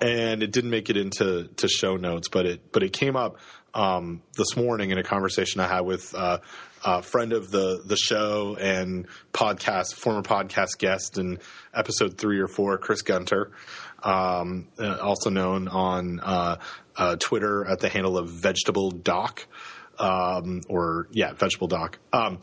And 0.00 0.42
it 0.42 0.52
didn't 0.52 0.70
make 0.70 0.90
it 0.90 0.96
into 0.96 1.48
to 1.56 1.68
show 1.68 1.96
notes, 1.96 2.28
but 2.28 2.46
it 2.46 2.72
but 2.72 2.82
it 2.82 2.92
came 2.92 3.16
up 3.16 3.38
um, 3.74 4.22
this 4.36 4.56
morning 4.56 4.90
in 4.90 4.98
a 4.98 5.02
conversation 5.02 5.60
I 5.60 5.68
had 5.68 5.80
with 5.80 6.14
uh, 6.14 6.38
a 6.84 7.02
friend 7.02 7.32
of 7.32 7.50
the 7.50 7.82
the 7.84 7.96
show 7.96 8.56
and 8.60 9.06
podcast 9.32 9.94
former 9.94 10.22
podcast 10.22 10.78
guest 10.78 11.18
in 11.18 11.38
episode 11.74 12.18
three 12.18 12.40
or 12.40 12.48
four, 12.48 12.78
Chris 12.78 13.02
Gunter, 13.02 13.50
um, 14.02 14.68
uh, 14.78 14.98
also 14.98 15.30
known 15.30 15.68
on 15.68 16.20
uh, 16.20 16.56
uh, 16.96 17.16
Twitter 17.16 17.64
at 17.66 17.80
the 17.80 17.88
handle 17.88 18.16
of 18.18 18.28
Vegetable 18.28 18.90
Doc, 18.90 19.46
um, 19.98 20.62
or 20.68 21.08
yeah, 21.12 21.32
Vegetable 21.32 21.68
Doc. 21.68 21.98
Um, 22.12 22.40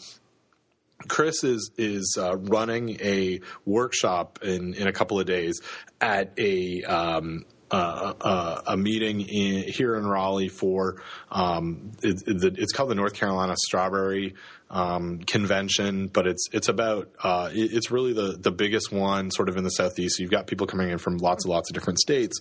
Chris 1.08 1.44
is 1.44 1.72
is 1.78 2.18
uh, 2.20 2.38
running 2.38 3.00
a 3.02 3.42
workshop 3.66 4.40
in 4.42 4.74
in 4.74 4.88
a 4.88 4.94
couple 4.94 5.20
of 5.20 5.26
days 5.26 5.62
at 6.02 6.32
a 6.38 6.84
um, 6.84 7.46
uh, 7.72 8.14
uh, 8.22 8.62
a 8.68 8.78
meeting 8.78 9.22
in, 9.22 9.64
here 9.64 9.96
in 9.96 10.06
Raleigh 10.06 10.50
for 10.50 11.02
um, 11.32 11.92
it, 12.04 12.22
it, 12.28 12.60
it's 12.60 12.72
called 12.72 12.90
the 12.90 12.96
North 12.96 13.14
Carolina 13.14 13.56
Strawberry 13.58 14.36
um, 14.70 15.20
Convention, 15.20 16.08
but 16.08 16.28
it's 16.28 16.48
it's 16.52 16.70
about 16.70 17.10
uh, 17.24 17.50
it, 17.52 17.74
it's 17.74 17.92
really 17.92 18.14
the 18.14 18.38
the 18.40 18.52
biggest 18.52 18.92
one 18.92 19.32
sort 19.32 19.50
of 19.50 19.58
in 19.58 19.64
the 19.64 19.70
southeast. 19.70 20.18
So 20.18 20.22
you've 20.22 20.32
got 20.32 20.48
people 20.48 20.68
coming 20.68 20.90
in 20.90 20.98
from 20.98 21.18
lots 21.18 21.46
and 21.46 21.54
lots 21.54 21.70
of 21.70 21.74
different 21.74 22.00
states, 22.00 22.40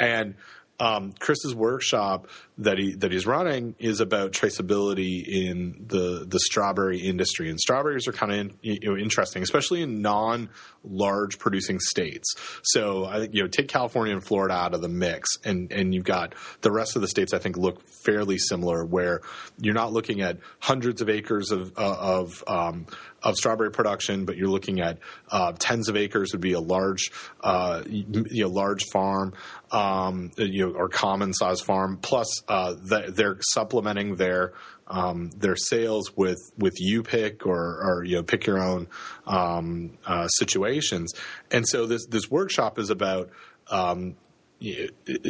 and 0.00 0.34
um, 0.78 1.12
Chris's 1.18 1.54
workshop 1.54 2.28
that 2.58 2.78
he 2.78 2.94
that 2.96 3.12
he's 3.12 3.26
running 3.26 3.74
is 3.78 4.00
about 4.00 4.32
traceability 4.32 5.22
in 5.26 5.84
the 5.86 6.24
the 6.26 6.38
strawberry 6.40 6.98
industry, 6.98 7.50
and 7.50 7.58
strawberries 7.60 8.06
are 8.08 8.12
kind 8.12 8.32
of 8.32 8.56
you 8.62 8.78
know, 8.82 8.96
interesting, 8.96 9.42
especially 9.42 9.82
in 9.82 10.02
non 10.02 10.48
large 10.84 11.38
producing 11.38 11.80
states. 11.80 12.34
So 12.62 13.04
I 13.04 13.18
think 13.18 13.34
you 13.34 13.42
know 13.42 13.48
take 13.48 13.68
California 13.68 14.14
and 14.14 14.24
Florida 14.24 14.54
out 14.54 14.74
of 14.74 14.82
the 14.82 14.88
mix, 14.88 15.38
and 15.44 15.70
and 15.72 15.94
you've 15.94 16.04
got 16.04 16.34
the 16.60 16.70
rest 16.70 16.96
of 16.96 17.02
the 17.02 17.08
states. 17.08 17.32
I 17.32 17.38
think 17.38 17.56
look 17.56 17.82
fairly 18.04 18.38
similar, 18.38 18.84
where 18.84 19.20
you're 19.58 19.74
not 19.74 19.92
looking 19.92 20.20
at 20.20 20.38
hundreds 20.60 21.00
of 21.00 21.08
acres 21.08 21.50
of 21.50 21.72
uh, 21.76 21.96
of 21.98 22.44
um, 22.46 22.86
of 23.26 23.36
strawberry 23.36 23.72
production, 23.72 24.24
but 24.24 24.36
you're 24.36 24.48
looking 24.48 24.80
at 24.80 24.98
uh, 25.30 25.52
tens 25.58 25.88
of 25.88 25.96
acres 25.96 26.30
would 26.32 26.40
be 26.40 26.52
a 26.52 26.60
large, 26.60 27.10
uh, 27.40 27.82
you 27.88 28.44
know, 28.44 28.48
large 28.48 28.84
farm, 28.92 29.34
um, 29.72 30.30
you 30.36 30.66
know, 30.66 30.72
or 30.72 30.88
common 30.88 31.34
size 31.34 31.60
farm. 31.60 31.98
Plus, 32.00 32.42
uh, 32.46 32.74
they're 32.80 33.38
supplementing 33.40 34.14
their 34.14 34.52
um, 34.86 35.30
their 35.30 35.56
sales 35.56 36.16
with 36.16 36.38
with 36.56 36.74
you 36.78 37.02
pick 37.02 37.46
or, 37.46 37.82
or 37.82 38.04
you 38.04 38.14
know 38.14 38.22
pick 38.22 38.46
your 38.46 38.62
own 38.62 38.86
um, 39.26 39.98
uh, 40.06 40.28
situations. 40.28 41.12
And 41.50 41.66
so 41.66 41.86
this 41.86 42.06
this 42.06 42.30
workshop 42.30 42.78
is 42.78 42.90
about 42.90 43.30
um, 43.68 44.14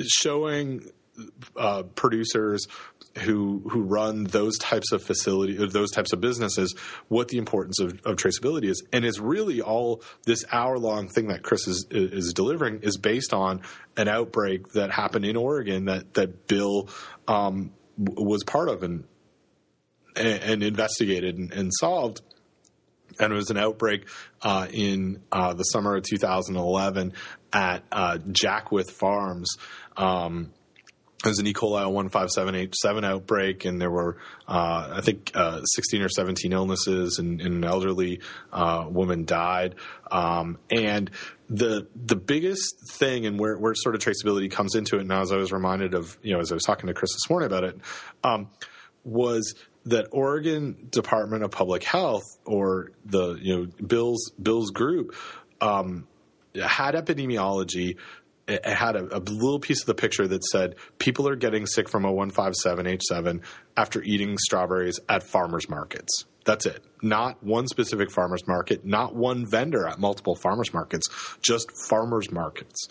showing 0.07 0.91
uh, 1.57 1.85
producers 1.95 2.67
who 3.19 3.63
who 3.71 3.83
run 3.83 4.25
those 4.25 4.59
types 4.59 4.93
of 4.93 5.03
facility 5.03 5.57
those 5.67 5.91
types 5.91 6.13
of 6.13 6.21
businesses 6.21 6.75
what 7.09 7.29
the 7.29 7.39
importance 7.39 7.81
of, 7.81 8.01
of 8.05 8.17
traceability 8.17 8.65
is. 8.65 8.85
And 8.93 9.05
it's 9.05 9.19
really 9.19 9.61
all 9.61 10.03
this 10.25 10.45
hour 10.53 10.79
long 10.79 11.09
thing 11.09 11.29
that 11.29 11.43
Chris 11.43 11.67
is 11.67 11.87
is 11.91 12.33
delivering 12.33 12.81
is 12.83 12.97
based 12.97 13.33
on 13.33 13.63
an 13.97 14.09
outbreak 14.09 14.73
that 14.73 14.91
happened 14.91 15.25
in 15.25 15.37
Oregon 15.37 15.87
that 15.87 16.15
that 16.15 16.47
Bill 16.47 16.89
um, 17.27 17.73
was 17.97 18.45
part 18.45 18.69
of 18.69 18.83
and 18.83 19.05
and, 20.17 20.63
investigated 20.63 21.37
and, 21.37 21.53
and, 21.53 21.71
solved. 21.75 22.23
And 23.21 23.33
it 23.33 23.37
was 23.37 23.51
an 23.51 23.59
outbreak 23.59 24.09
uh, 24.43 24.67
in 24.73 25.23
uh, 25.31 25.53
the 25.53 25.65
summer 25.65 25.97
of 25.97 26.05
2011 26.05 27.13
at 27.53 27.83
uh, 27.93 28.19
Jaquith 28.29 28.91
Farms 28.91 29.57
um, 29.97 30.53
was 31.25 31.39
an 31.39 31.47
E. 31.47 31.53
coli 31.53 31.83
15787 31.83 33.05
outbreak, 33.05 33.65
and 33.65 33.81
there 33.81 33.91
were, 33.91 34.19
uh, 34.47 34.95
I 34.97 35.01
think, 35.01 35.33
uh, 35.35 35.63
16 35.63 36.03
or 36.03 36.09
17 36.09 36.53
illnesses, 36.53 37.19
and, 37.19 37.41
and 37.41 37.55
an 37.57 37.65
elderly 37.65 38.21
uh, 38.53 38.87
woman 38.89 39.25
died. 39.25 39.75
Um, 40.11 40.59
and 40.71 41.11
the 41.49 41.87
the 41.95 42.17
biggest 42.17 42.75
thing, 42.93 43.27
and 43.27 43.39
where, 43.39 43.57
where 43.57 43.75
sort 43.75 43.95
of 43.95 44.01
traceability 44.01 44.51
comes 44.51 44.75
into 44.75 44.99
it, 44.99 45.07
now 45.07 45.23
as 45.23 45.33
I 45.33 45.37
was 45.37 45.53
reminded 45.53 45.95
of, 45.95 46.17
you 46.23 46.35
know, 46.35 46.41
as 46.41 46.53
I 46.53 46.55
was 46.55 46.65
talking 46.65 46.89
to 46.89 46.95
Chris 46.95 47.13
this 47.13 47.31
morning 47.31 47.47
about 47.47 47.65
it, 47.65 47.79
um, 48.23 48.51
was 49.05 49.55
that 49.87 50.09
Oregon 50.11 50.89
Department 50.91 51.45
of 51.45 51.51
Public 51.51 51.85
Health, 51.85 52.25
or 52.45 52.91
the 53.05 53.35
you 53.41 53.57
know 53.57 53.87
Bill's 53.87 54.33
Bill's 54.41 54.71
group, 54.71 55.15
um, 55.61 56.07
had 56.55 56.95
epidemiology 56.95 57.97
it 58.49 58.65
had 58.65 58.97
a, 58.97 59.17
a, 59.17 59.19
little 59.19 59.59
piece 59.59 59.81
of 59.81 59.87
the 59.87 59.95
picture 59.95 60.29
that 60.29 60.45
said 60.45 60.77
people 60.99 61.29
are 61.29 61.37
getting 61.37 61.67
sick 61.67 61.89
from 61.89 62.05
0157H7 62.05 63.43
after 63.77 64.03
eating 64.03 64.39
strawberries 64.39 65.01
at 65.09 65.23
farmers 65.25 65.69
markets. 65.69 66.25
That's 66.45 66.65
it. 66.65 66.85
Not 67.03 67.43
one 67.43 67.67
specific 67.67 68.11
farmers 68.11 68.47
market, 68.47 68.85
not 68.85 69.17
one 69.17 69.47
vendor 69.51 69.87
at 69.87 69.99
multiple 69.99 70.37
farmers 70.37 70.73
markets, 70.73 71.09
just 71.43 71.71
farmers 71.89 72.31
markets. 72.31 72.87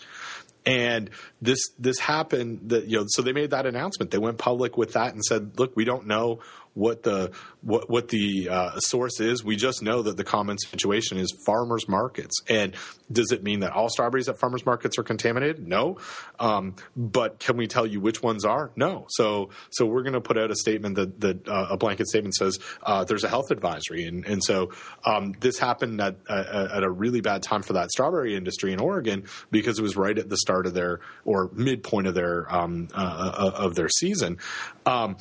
And 0.66 1.10
this 1.40 1.60
this 1.78 1.98
happened 2.00 2.70
that 2.70 2.86
you 2.86 2.98
know 2.98 3.04
so 3.08 3.22
they 3.22 3.32
made 3.32 3.50
that 3.50 3.66
announcement. 3.66 4.10
They 4.10 4.18
went 4.18 4.36
public 4.36 4.76
with 4.76 4.92
that 4.92 5.14
and 5.14 5.24
said, 5.24 5.58
look, 5.58 5.74
we 5.74 5.84
don't 5.84 6.06
know 6.06 6.40
what 6.76 7.02
the 7.02 7.32
what 7.62 7.88
what 7.88 8.08
the 8.08 8.48
uh, 8.50 8.78
source 8.78 9.18
is. 9.18 9.42
We 9.42 9.56
just 9.56 9.82
know 9.82 10.02
that 10.02 10.16
the 10.16 10.24
common 10.24 10.58
situation 10.58 11.16
is 11.16 11.34
farmers 11.46 11.88
markets. 11.88 12.34
And 12.48 12.76
does 13.10 13.32
it 13.32 13.42
mean 13.42 13.60
that 13.60 13.72
all 13.72 13.88
strawberries 13.88 14.28
at 14.28 14.38
farmers 14.38 14.66
markets 14.66 14.98
are 14.98 15.02
contaminated? 15.02 15.66
No. 15.66 15.98
Um, 16.38 16.76
but 16.94 17.38
can 17.38 17.56
we 17.56 17.66
tell 17.66 17.86
you 17.86 18.00
which 18.00 18.22
ones 18.22 18.44
are? 18.44 18.70
No. 18.76 19.06
So 19.08 19.50
so 19.70 19.86
we're 19.86 20.02
going 20.02 20.12
to 20.12 20.20
put 20.20 20.36
out 20.36 20.50
a 20.50 20.56
statement 20.56 20.96
that 20.96 21.20
that 21.20 21.48
uh, 21.48 21.68
a 21.70 21.76
blanket 21.76 22.08
statement 22.08 22.34
says 22.34 22.58
uh, 22.82 23.04
there's 23.04 23.24
a 23.24 23.28
health 23.28 23.50
advisory, 23.50 24.04
and 24.04 24.26
and 24.26 24.44
so 24.44 24.70
um, 25.04 25.32
this 25.40 25.58
happened 25.58 26.00
at 26.00 26.16
at 26.28 26.82
a 26.82 26.90
really 26.90 27.22
bad 27.22 27.42
time 27.42 27.62
for 27.62 27.72
that 27.72 27.90
strawberry 27.90 28.36
industry 28.36 28.72
in 28.72 28.80
Oregon 28.80 29.24
because 29.50 29.78
it 29.78 29.82
was 29.82 29.96
right 29.96 30.18
at 30.18 30.28
the 30.28 30.36
start 30.36 30.66
of 30.66 30.74
their 30.74 31.00
or 31.24 31.50
midpoint 31.54 32.06
of 32.06 32.14
their 32.14 32.52
um, 32.54 32.88
uh, 32.94 33.32
uh, 33.38 33.50
of 33.56 33.74
their 33.76 33.88
season. 33.88 34.38
Um, 34.84 35.16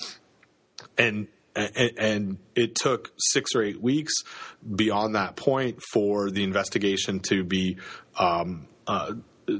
and 0.98 1.28
and, 1.56 2.38
it 2.56 2.76
took 2.76 3.12
six 3.18 3.52
or 3.56 3.64
eight 3.64 3.82
weeks 3.82 4.14
beyond 4.76 5.16
that 5.16 5.36
point 5.36 5.80
for 5.94 6.30
the 6.30 6.44
investigation 6.44 7.20
to 7.20 7.44
be 7.44 7.78
um, 8.18 8.68
uh, 8.88 9.14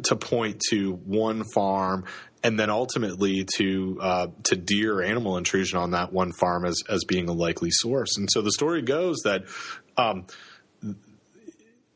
to 0.04 0.16
point 0.16 0.62
to 0.70 0.94
one 0.94 1.44
farm 1.54 2.06
and 2.44 2.60
then 2.60 2.70
ultimately 2.70 3.46
to 3.58 3.98
uh, 4.02 4.28
to 4.44 4.56
deer 4.56 5.02
animal 5.02 5.38
intrusion 5.38 5.78
on 5.80 5.92
that 5.92 6.14
one 6.14 6.32
farm 6.32 6.66
as 6.66 6.82
as 6.90 7.04
being 7.06 7.28
a 7.28 7.34
likely 7.34 7.72
source. 7.72 8.18
And 8.18 8.30
so 8.32 8.42
the 8.42 8.52
story 8.52 8.82
goes 8.82 9.18
that 9.24 9.46
um, 9.98 10.26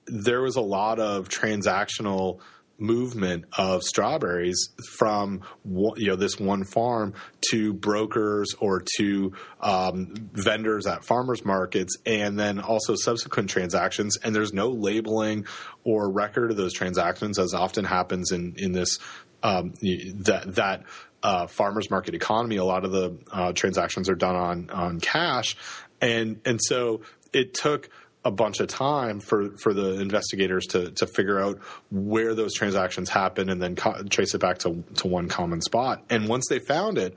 there 0.07 0.41
was 0.41 0.55
a 0.55 0.61
lot 0.61 0.99
of 0.99 1.30
transactional 1.30 2.39
movement 2.80 3.45
of 3.57 3.84
strawberries 3.84 4.69
from 4.97 5.41
you 5.65 6.07
know 6.07 6.15
this 6.15 6.39
one 6.39 6.64
farm 6.64 7.14
to 7.51 7.73
brokers 7.73 8.56
or 8.60 8.84
to 8.97 9.34
um, 9.60 10.14
vendors 10.34 10.88
at 10.88 11.03
farmers 11.03 11.43
markets, 11.45 11.97
and 12.06 12.39
then 12.39 12.60
also 12.60 12.95
subsequent 12.95 13.49
transactions. 13.49 14.18
And 14.23 14.34
there's 14.34 14.53
no 14.53 14.69
labeling 14.69 15.45
or 15.84 16.10
record 16.10 16.51
of 16.51 16.57
those 16.57 16.73
transactions, 16.73 17.38
as 17.38 17.53
often 17.53 17.85
happens 17.85 18.31
in 18.31 18.56
in 18.57 18.72
this 18.72 18.99
um, 19.43 19.73
that 19.81 20.56
that. 20.56 20.84
Uh, 21.22 21.47
farmers 21.47 21.91
market 21.91 22.15
economy. 22.15 22.56
A 22.56 22.64
lot 22.64 22.85
of 22.85 22.93
the 22.93 23.18
uh, 23.30 23.51
transactions 23.51 24.07
are 24.07 24.15
done 24.15 24.38
on 24.38 24.69
on 24.69 25.01
cash, 25.01 25.57
and 25.99 26.39
and 26.45 26.61
so 26.64 27.01
it 27.34 27.53
took 27.53 27.89
a 28.26 28.32
bunch 28.32 28.60
of 28.60 28.68
time 28.68 29.20
for, 29.20 29.52
for 29.62 29.74
the 29.74 30.00
investigators 30.00 30.66
to, 30.68 30.91
to 30.91 31.08
figure 31.08 31.40
out 31.40 31.60
where 31.90 32.36
those 32.36 32.54
transactions 32.54 33.10
happen 33.10 33.50
and 33.50 33.62
then 33.62 33.76
co- 33.76 34.04
trace 34.04 34.34
it 34.34 34.40
back 34.40 34.58
to, 34.60 34.84
to 34.96 35.08
one 35.08 35.30
common 35.30 35.62
spot. 35.62 36.04
And 36.10 36.28
once 36.28 36.48
they 36.50 36.60
found 36.60 36.98
it, 36.98 37.16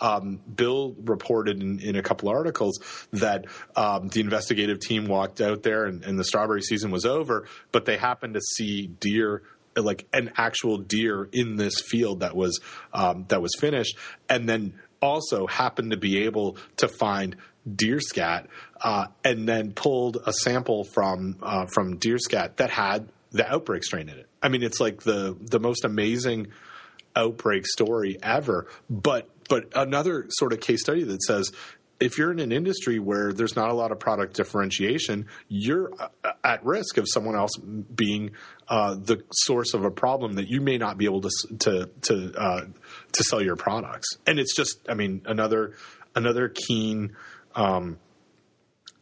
um, 0.00 0.40
Bill 0.54 0.94
reported 1.04 1.62
in, 1.62 1.78
in, 1.78 1.96
a 1.96 2.02
couple 2.02 2.28
articles 2.28 2.80
that 3.12 3.46
um, 3.76 4.08
the 4.08 4.20
investigative 4.20 4.80
team 4.80 5.06
walked 5.06 5.40
out 5.40 5.62
there 5.62 5.84
and, 5.84 6.02
and, 6.04 6.18
the 6.18 6.24
strawberry 6.24 6.62
season 6.62 6.90
was 6.90 7.04
over, 7.04 7.46
but 7.70 7.84
they 7.84 7.96
happened 7.96 8.34
to 8.34 8.40
see 8.40 8.88
deer 8.88 9.42
like 9.76 10.06
an 10.12 10.32
actual 10.36 10.76
deer 10.76 11.28
in 11.32 11.56
this 11.56 11.80
field 11.80 12.20
that 12.20 12.36
was 12.36 12.60
um, 12.92 13.24
that 13.28 13.40
was 13.40 13.52
finished, 13.58 13.96
and 14.28 14.48
then 14.48 14.74
also 15.00 15.46
happened 15.46 15.90
to 15.92 15.96
be 15.96 16.24
able 16.24 16.56
to 16.76 16.88
find 16.88 17.36
deer 17.70 18.00
scat, 18.00 18.48
uh, 18.80 19.06
and 19.24 19.48
then 19.48 19.72
pulled 19.72 20.18
a 20.26 20.32
sample 20.32 20.84
from 20.84 21.36
uh, 21.42 21.66
from 21.66 21.96
deer 21.96 22.18
scat 22.18 22.56
that 22.58 22.70
had 22.70 23.08
the 23.30 23.50
outbreak 23.50 23.84
strain 23.84 24.08
in 24.08 24.18
it. 24.18 24.28
I 24.42 24.48
mean, 24.48 24.62
it's 24.62 24.80
like 24.80 25.02
the 25.02 25.36
the 25.40 25.60
most 25.60 25.84
amazing 25.84 26.48
outbreak 27.14 27.66
story 27.66 28.18
ever. 28.22 28.68
But 28.88 29.28
but 29.48 29.66
another 29.74 30.26
sort 30.30 30.52
of 30.52 30.60
case 30.60 30.82
study 30.82 31.04
that 31.04 31.22
says 31.22 31.52
if 32.02 32.18
you're 32.18 32.32
in 32.32 32.40
an 32.40 32.50
industry 32.52 32.98
where 32.98 33.32
there's 33.32 33.54
not 33.54 33.70
a 33.70 33.72
lot 33.72 33.92
of 33.92 33.98
product 34.00 34.34
differentiation, 34.34 35.26
you're 35.48 35.92
uh, 36.00 36.32
at 36.42 36.64
risk 36.64 36.96
of 36.96 37.06
someone 37.08 37.36
else 37.36 37.52
being 37.56 38.32
uh, 38.68 38.94
the 38.94 39.22
source 39.32 39.72
of 39.72 39.84
a 39.84 39.90
problem 39.90 40.34
that 40.34 40.48
you 40.48 40.60
may 40.60 40.78
not 40.78 40.98
be 40.98 41.04
able 41.04 41.20
to 41.20 41.30
to 41.60 41.90
to 42.02 42.32
uh, 42.36 42.64
to 43.12 43.24
sell 43.24 43.42
your 43.42 43.56
products. 43.56 44.08
And 44.26 44.40
it's 44.40 44.54
just, 44.56 44.80
I 44.88 44.94
mean, 44.94 45.22
another 45.26 45.74
another 46.14 46.48
Keene 46.48 47.14
um, 47.54 47.98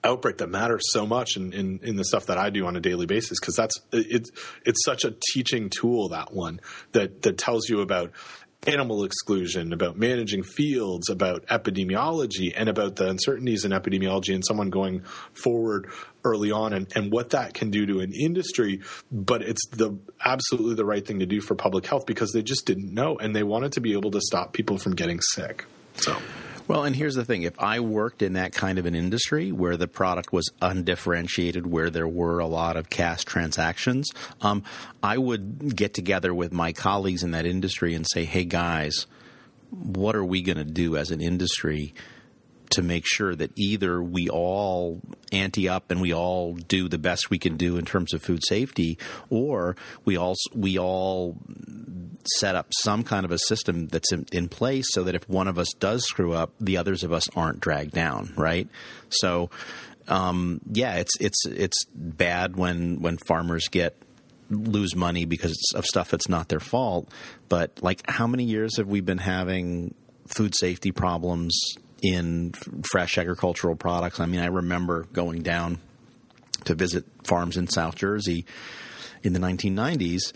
outbreak 0.02 0.38
that 0.38 0.48
matters 0.48 0.82
so 0.90 1.06
much 1.06 1.36
in, 1.36 1.52
in, 1.52 1.80
in, 1.82 1.96
the 1.96 2.04
stuff 2.04 2.26
that 2.26 2.38
I 2.38 2.50
do 2.50 2.66
on 2.66 2.76
a 2.76 2.80
daily 2.80 3.06
basis 3.06 3.38
because 3.38 3.54
that's 3.54 3.74
it's 3.92 4.30
it's 4.64 4.84
such 4.84 5.04
a 5.04 5.14
teaching 5.32 5.68
tool 5.68 6.08
that 6.08 6.32
one 6.32 6.60
that 6.92 7.22
that 7.22 7.36
tells 7.36 7.68
you 7.68 7.80
about 7.80 8.12
animal 8.66 9.04
exclusion, 9.04 9.72
about 9.72 9.96
managing 9.96 10.42
fields, 10.42 11.08
about 11.08 11.46
epidemiology, 11.46 12.52
and 12.54 12.68
about 12.68 12.96
the 12.96 13.08
uncertainties 13.08 13.64
in 13.64 13.72
epidemiology 13.72 14.34
and 14.34 14.44
someone 14.44 14.68
going 14.68 15.00
forward 15.32 15.90
early 16.24 16.50
on 16.50 16.72
and, 16.74 16.86
and 16.94 17.10
what 17.10 17.30
that 17.30 17.54
can 17.54 17.70
do 17.70 17.86
to 17.86 18.00
an 18.00 18.12
industry. 18.12 18.80
But 19.10 19.42
it's 19.42 19.66
the 19.68 19.98
absolutely 20.22 20.74
the 20.74 20.84
right 20.84 21.06
thing 21.06 21.20
to 21.20 21.26
do 21.26 21.40
for 21.40 21.54
public 21.54 21.86
health 21.86 22.06
because 22.06 22.32
they 22.32 22.42
just 22.42 22.66
didn't 22.66 22.92
know 22.92 23.16
and 23.16 23.34
they 23.34 23.42
wanted 23.42 23.72
to 23.72 23.80
be 23.80 23.92
able 23.92 24.10
to 24.10 24.20
stop 24.20 24.52
people 24.52 24.76
from 24.76 24.94
getting 24.94 25.20
sick. 25.20 25.64
So 25.94 26.16
well, 26.70 26.84
and 26.84 26.94
here's 26.94 27.16
the 27.16 27.24
thing 27.24 27.42
if 27.42 27.58
I 27.58 27.80
worked 27.80 28.22
in 28.22 28.34
that 28.34 28.52
kind 28.52 28.78
of 28.78 28.86
an 28.86 28.94
industry 28.94 29.50
where 29.50 29.76
the 29.76 29.88
product 29.88 30.32
was 30.32 30.48
undifferentiated, 30.62 31.66
where 31.66 31.90
there 31.90 32.06
were 32.06 32.38
a 32.38 32.46
lot 32.46 32.76
of 32.76 32.88
cash 32.88 33.24
transactions, 33.24 34.08
um, 34.40 34.62
I 35.02 35.18
would 35.18 35.74
get 35.74 35.94
together 35.94 36.32
with 36.32 36.52
my 36.52 36.72
colleagues 36.72 37.24
in 37.24 37.32
that 37.32 37.44
industry 37.44 37.92
and 37.92 38.06
say, 38.08 38.24
hey, 38.24 38.44
guys, 38.44 39.08
what 39.70 40.14
are 40.14 40.24
we 40.24 40.42
going 40.42 40.58
to 40.58 40.64
do 40.64 40.96
as 40.96 41.10
an 41.10 41.20
industry? 41.20 41.92
To 42.70 42.82
make 42.82 43.04
sure 43.06 43.34
that 43.34 43.50
either 43.56 44.02
we 44.02 44.28
all 44.28 45.00
ante 45.32 45.68
up 45.68 45.90
and 45.90 46.00
we 46.00 46.12
all 46.14 46.54
do 46.54 46.88
the 46.88 46.98
best 46.98 47.30
we 47.30 47.38
can 47.38 47.56
do 47.56 47.76
in 47.76 47.84
terms 47.84 48.12
of 48.12 48.22
food 48.22 48.40
safety, 48.46 48.98
or 49.28 49.76
we 50.04 50.16
all 50.16 50.34
we 50.54 50.78
all 50.78 51.36
set 52.38 52.54
up 52.54 52.68
some 52.82 53.02
kind 53.02 53.24
of 53.24 53.32
a 53.32 53.38
system 53.38 53.88
that's 53.88 54.12
in, 54.12 54.26
in, 54.32 54.48
place 54.48 54.86
so 54.90 55.04
that 55.04 55.14
if 55.14 55.28
one 55.28 55.48
of 55.48 55.58
us 55.58 55.68
does 55.78 56.04
screw 56.04 56.32
up, 56.32 56.52
the 56.60 56.76
others 56.76 57.02
of 57.02 57.12
us 57.12 57.28
aren't 57.34 57.60
dragged 57.60 57.92
down, 57.92 58.32
right? 58.36 58.68
So, 59.08 59.50
um, 60.08 60.60
yeah, 60.70 60.96
it's 60.96 61.12
it's 61.20 61.46
it's 61.46 61.84
bad 61.94 62.56
when 62.56 63.00
when 63.00 63.18
farmers 63.18 63.68
get 63.68 63.96
lose 64.50 64.96
money 64.96 65.24
because 65.24 65.56
of 65.74 65.84
stuff 65.84 66.10
that's 66.10 66.28
not 66.28 66.48
their 66.48 66.60
fault. 66.60 67.08
But 67.48 67.82
like, 67.82 68.08
how 68.08 68.26
many 68.26 68.44
years 68.44 68.76
have 68.76 68.88
we 68.88 69.00
been 69.00 69.18
having 69.18 69.94
food 70.26 70.54
safety 70.56 70.92
problems 70.92 71.58
in 72.02 72.52
fresh 72.90 73.18
agricultural 73.18 73.76
products? 73.76 74.20
I 74.20 74.26
mean, 74.26 74.40
I 74.40 74.46
remember 74.46 75.06
going 75.12 75.42
down 75.42 75.78
to 76.64 76.74
visit 76.74 77.04
farms 77.24 77.56
in 77.56 77.68
South 77.68 77.96
Jersey 77.96 78.44
in 79.22 79.32
the 79.32 79.40
1990s 79.40 80.32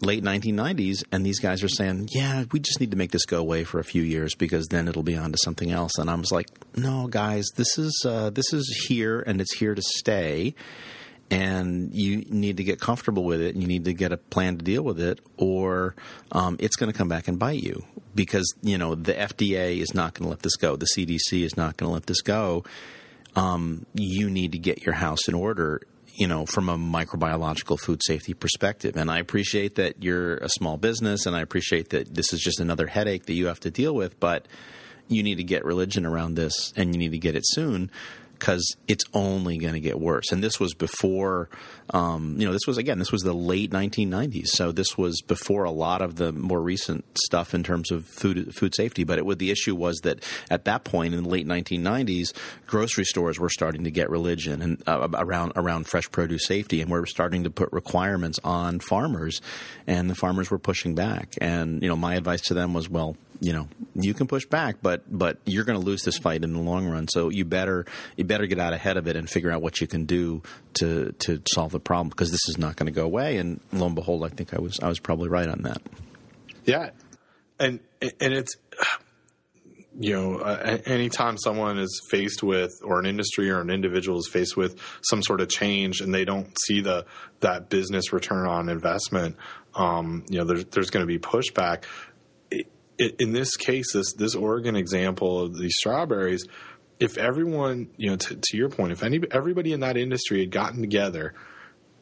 late 0.00 0.22
1990s, 0.22 1.04
and 1.10 1.24
these 1.24 1.40
guys 1.40 1.62
are 1.62 1.68
saying, 1.68 2.08
"Yeah, 2.12 2.44
we 2.52 2.60
just 2.60 2.80
need 2.80 2.90
to 2.90 2.96
make 2.96 3.12
this 3.12 3.24
go 3.24 3.38
away 3.38 3.64
for 3.64 3.78
a 3.78 3.84
few 3.84 4.02
years 4.02 4.34
because 4.34 4.66
then 4.68 4.88
it'll 4.88 5.02
be 5.02 5.16
on 5.16 5.32
to 5.32 5.38
something 5.42 5.70
else." 5.70 5.92
And 5.98 6.10
I 6.10 6.14
was 6.14 6.32
like, 6.32 6.48
"No, 6.76 7.06
guys, 7.06 7.46
this 7.56 7.78
is 7.78 8.04
uh, 8.06 8.30
this 8.30 8.52
is 8.52 8.86
here 8.88 9.20
and 9.20 9.40
it's 9.40 9.56
here 9.56 9.74
to 9.74 9.82
stay." 9.82 10.54
And 11.28 11.92
you 11.92 12.18
need 12.28 12.58
to 12.58 12.64
get 12.64 12.80
comfortable 12.80 13.24
with 13.24 13.40
it, 13.40 13.54
and 13.54 13.62
you 13.62 13.66
need 13.66 13.86
to 13.86 13.92
get 13.92 14.12
a 14.12 14.16
plan 14.16 14.58
to 14.58 14.64
deal 14.64 14.82
with 14.82 15.00
it, 15.00 15.20
or 15.36 15.96
um, 16.30 16.56
it's 16.60 16.76
going 16.76 16.90
to 16.90 16.96
come 16.96 17.08
back 17.08 17.26
and 17.26 17.38
bite 17.38 17.62
you. 17.62 17.84
Because 18.14 18.54
you 18.62 18.78
know 18.78 18.94
the 18.94 19.12
FDA 19.12 19.78
is 19.78 19.92
not 19.92 20.14
going 20.14 20.24
to 20.24 20.30
let 20.30 20.40
this 20.40 20.56
go, 20.56 20.76
the 20.76 20.86
CDC 20.96 21.42
is 21.42 21.56
not 21.56 21.76
going 21.76 21.90
to 21.90 21.94
let 21.94 22.06
this 22.06 22.22
go. 22.22 22.64
Um, 23.34 23.86
you 23.92 24.30
need 24.30 24.52
to 24.52 24.58
get 24.58 24.82
your 24.82 24.94
house 24.94 25.28
in 25.28 25.34
order 25.34 25.82
you 26.16 26.26
know, 26.26 26.46
from 26.46 26.68
a 26.70 26.78
microbiological 26.78 27.78
food 27.78 28.00
safety 28.02 28.32
perspective. 28.32 28.96
And 28.96 29.10
I 29.10 29.18
appreciate 29.18 29.74
that 29.74 30.02
you're 30.02 30.38
a 30.38 30.48
small 30.48 30.78
business, 30.78 31.26
and 31.26 31.36
I 31.36 31.42
appreciate 31.42 31.90
that 31.90 32.14
this 32.14 32.32
is 32.32 32.40
just 32.40 32.58
another 32.58 32.86
headache 32.86 33.26
that 33.26 33.34
you 33.34 33.46
have 33.46 33.60
to 33.60 33.70
deal 33.70 33.94
with. 33.94 34.18
But 34.18 34.48
you 35.08 35.22
need 35.22 35.36
to 35.36 35.44
get 35.44 35.64
religion 35.64 36.06
around 36.06 36.34
this, 36.34 36.72
and 36.74 36.94
you 36.94 36.98
need 36.98 37.12
to 37.12 37.18
get 37.18 37.36
it 37.36 37.44
soon 37.44 37.90
because 38.38 38.76
it's 38.86 39.04
only 39.14 39.58
going 39.58 39.74
to 39.74 39.80
get 39.80 40.00
worse. 40.00 40.32
And 40.32 40.42
this 40.42 40.60
was 40.60 40.74
before, 40.74 41.48
um, 41.90 42.36
you 42.38 42.46
know, 42.46 42.52
this 42.52 42.66
was 42.66 42.78
again, 42.78 42.98
this 42.98 43.12
was 43.12 43.22
the 43.22 43.32
late 43.32 43.70
1990s, 43.70 44.48
so 44.48 44.72
this 44.72 44.96
was 44.96 45.20
before 45.22 45.64
a 45.64 45.70
lot 45.70 46.02
of 46.02 46.16
the 46.16 46.32
more 46.32 46.60
recent 46.60 47.04
stuff 47.18 47.54
in 47.54 47.62
terms 47.62 47.90
of 47.90 48.04
food 48.06 48.54
food 48.54 48.74
safety. 48.74 49.04
But 49.04 49.18
it, 49.18 49.38
the 49.38 49.50
issue 49.50 49.74
was 49.74 49.98
that 50.02 50.22
at 50.50 50.64
that 50.64 50.84
point 50.84 51.14
in 51.14 51.22
the 51.22 51.28
late 51.28 51.46
1990s, 51.46 52.32
grocery 52.66 53.04
stores 53.04 53.38
were 53.38 53.50
starting 53.50 53.84
to 53.84 53.90
get 53.90 54.10
religion 54.10 54.62
and 54.62 54.82
uh, 54.86 55.08
around 55.14 55.52
around 55.56 55.86
fresh 55.86 56.10
produce 56.10 56.46
safety, 56.46 56.80
and 56.80 56.90
we're 56.90 57.06
starting 57.06 57.44
to 57.44 57.50
put 57.50 57.72
requirements 57.72 58.38
on 58.44 58.80
farmers, 58.80 59.40
and 59.86 60.10
the 60.10 60.14
farmers 60.14 60.50
were 60.50 60.58
pushing 60.58 60.94
back. 60.94 61.34
And 61.40 61.82
you 61.82 61.88
know, 61.88 61.96
my 61.96 62.14
advice 62.14 62.42
to 62.42 62.54
them 62.54 62.74
was, 62.74 62.88
well, 62.88 63.16
you 63.40 63.52
know 63.52 63.68
you 63.94 64.14
can 64.14 64.26
push 64.26 64.46
back, 64.46 64.76
but 64.82 65.02
but 65.08 65.38
you're 65.44 65.64
going 65.64 65.78
to 65.78 65.84
lose 65.84 66.02
this 66.02 66.18
fight 66.18 66.44
in 66.44 66.52
the 66.52 66.60
long 66.60 66.86
run. 66.86 67.08
So 67.08 67.28
you 67.28 67.44
better 67.44 67.86
you 68.16 68.24
better 68.24 68.46
get 68.46 68.58
out 68.58 68.72
ahead 68.72 68.96
of 68.96 69.06
it 69.06 69.16
and 69.16 69.28
figure 69.28 69.50
out 69.50 69.62
what 69.62 69.80
you 69.80 69.86
can 69.86 70.04
do 70.04 70.42
to 70.74 71.12
to 71.20 71.42
solve 71.52 71.72
the 71.72 71.80
problem 71.80 72.08
because 72.08 72.30
this 72.30 72.48
is 72.48 72.58
not 72.58 72.76
going 72.76 72.86
to 72.86 72.92
go 72.92 73.04
away. 73.04 73.36
And 73.36 73.60
lo 73.72 73.86
and 73.86 73.94
behold, 73.94 74.24
I 74.24 74.28
think 74.28 74.54
I 74.54 74.60
was 74.60 74.78
I 74.80 74.88
was 74.88 74.98
probably 74.98 75.28
right 75.28 75.48
on 75.48 75.62
that. 75.62 75.82
Yeah, 76.64 76.90
and 77.58 77.80
and 78.00 78.32
it's 78.32 78.56
you 79.98 80.12
know 80.12 80.38
anytime 80.84 81.38
someone 81.38 81.78
is 81.78 82.02
faced 82.10 82.42
with 82.42 82.72
or 82.82 82.98
an 82.98 83.06
industry 83.06 83.50
or 83.50 83.60
an 83.60 83.70
individual 83.70 84.18
is 84.18 84.28
faced 84.28 84.56
with 84.56 84.80
some 85.02 85.22
sort 85.22 85.40
of 85.40 85.48
change 85.48 86.00
and 86.00 86.12
they 86.12 86.24
don't 86.24 86.56
see 86.66 86.80
the 86.80 87.06
that 87.40 87.68
business 87.68 88.12
return 88.12 88.46
on 88.46 88.68
investment, 88.68 89.36
um, 89.74 90.24
you 90.28 90.38
know 90.38 90.44
there's 90.44 90.64
there's 90.66 90.90
going 90.90 91.02
to 91.02 91.06
be 91.06 91.18
pushback. 91.18 91.84
In 92.98 93.32
this 93.32 93.56
case, 93.56 93.92
this 93.92 94.12
this 94.14 94.34
Oregon 94.34 94.76
example 94.76 95.40
of 95.42 95.58
these 95.58 95.74
strawberries, 95.76 96.46
if 96.98 97.18
everyone 97.18 97.88
you 97.96 98.10
know 98.10 98.16
to, 98.16 98.36
to 98.36 98.56
your 98.56 98.68
point, 98.68 98.92
if 98.92 99.02
any 99.02 99.20
everybody 99.30 99.72
in 99.72 99.80
that 99.80 99.96
industry 99.96 100.40
had 100.40 100.50
gotten 100.50 100.80
together 100.80 101.34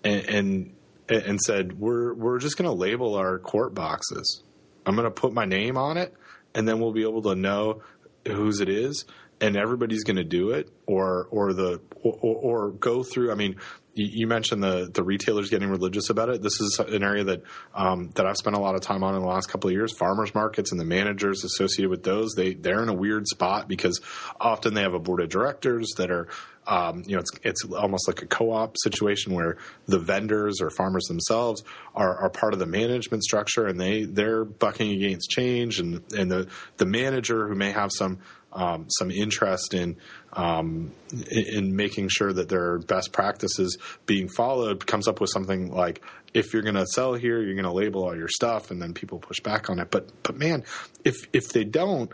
and, 0.05 0.25
and 0.29 0.75
and 1.09 1.41
said 1.41 1.79
we're 1.79 2.15
we're 2.15 2.39
just 2.39 2.57
going 2.57 2.69
to 2.69 2.75
label 2.75 3.15
our 3.15 3.39
quart 3.39 3.75
boxes. 3.75 4.43
I'm 4.87 4.95
going 4.95 5.07
to 5.07 5.11
put 5.11 5.33
my 5.33 5.47
name 5.47 5.77
on 5.77 5.97
it 5.97 6.15
and 6.55 6.69
then 6.69 6.79
we'll 6.79 6.93
be 6.93 7.03
able 7.03 7.23
to 7.23 7.35
know 7.35 7.83
whose 8.27 8.61
it 8.61 8.69
is 8.69 9.05
and 9.41 9.57
everybody's 9.57 10.05
going 10.05 10.17
to 10.17 10.25
do 10.25 10.51
it 10.51 10.71
or 10.87 11.27
or 11.31 11.53
the 11.53 11.81
or, 12.03 12.15
or, 12.23 12.71
go 12.71 13.03
through 13.03 13.33
i 13.33 13.35
mean 13.35 13.57
you 13.95 14.27
mentioned 14.27 14.63
the 14.63 14.91
the 14.93 15.03
retailers 15.03 15.51
getting 15.51 15.71
religious 15.71 16.11
about 16.11 16.29
it. 16.29 16.43
This 16.43 16.61
is 16.61 16.81
an 16.81 17.03
area 17.03 17.25
that 17.25 17.43
um, 17.75 18.11
that 18.15 18.27
I've 18.27 18.37
spent 18.37 18.57
a 18.57 18.59
lot 18.59 18.75
of 18.75 18.81
time 18.81 19.05
on 19.05 19.15
in 19.15 19.23
the 19.23 19.29
last 19.29 19.47
couple 19.47 19.69
of 19.69 19.75
years. 19.75 19.97
Farmers 19.97 20.35
markets 20.35 20.73
and 20.73 20.81
the 20.81 20.85
managers 20.85 21.45
associated 21.45 21.91
with 21.91 22.03
those 22.03 22.35
they 22.35 22.55
they're 22.55 22.83
in 22.83 22.89
a 22.89 22.95
weird 22.95 23.27
spot 23.27 23.69
because 23.69 24.01
often 24.41 24.75
they 24.75 24.83
have 24.83 24.95
a 24.95 24.99
board 24.99 25.21
of 25.21 25.29
directors 25.29 25.93
that 25.97 26.11
are 26.11 26.29
um, 26.67 27.05
you 27.07 27.15
know 27.15 27.21
it's 27.21 27.31
it's 27.43 27.65
almost 27.65 28.09
like 28.09 28.23
a 28.23 28.27
co-op 28.27 28.77
situation 28.83 29.33
where 29.33 29.59
the 29.87 29.99
vendors 29.99 30.61
or 30.61 30.71
farmers 30.71 31.05
themselves 31.05 31.63
are, 31.95 32.17
are 32.17 32.31
part 32.31 32.53
of 32.53 32.59
the 32.59 32.67
management 32.67 33.23
structure 33.23 33.67
and 33.67 33.81
they 33.81 34.05
they're 34.05 34.45
bucking 34.45 34.91
against 34.91 35.31
change 35.31 35.79
and 35.79 36.03
and 36.15 36.31
the 36.31 36.49
the 36.79 36.87
manager 36.87 37.49
who 37.49 37.55
may 37.55 37.71
have 37.71 37.91
some 37.93 38.19
um, 38.55 38.87
some 38.89 39.11
interest 39.11 39.75
in, 39.75 39.97
um, 40.33 40.93
in 41.31 41.75
making 41.75 42.09
sure 42.09 42.33
that 42.33 42.49
their 42.49 42.79
best 42.79 43.13
practices 43.13 43.77
being 44.07 44.29
followed 44.29 44.87
comes 44.87 45.09
up 45.09 45.21
with 45.21 45.31
something 45.31 45.73
like 45.73 46.03
if 46.33 46.53
you're 46.53 46.63
going 46.63 46.75
to 46.75 46.87
sell 46.87 47.15
here 47.15 47.41
you're 47.41 47.55
going 47.55 47.65
to 47.65 47.73
label 47.73 48.05
all 48.05 48.17
your 48.17 48.29
stuff 48.29 48.71
and 48.71 48.83
then 48.83 48.93
people 48.93 49.19
push 49.19 49.41
back 49.41 49.71
on 49.71 49.79
it. 49.79 49.91
But 49.91 50.11
but 50.23 50.37
man 50.37 50.65
if 51.05 51.17
if 51.33 51.49
they 51.53 51.65
don't 51.65 52.11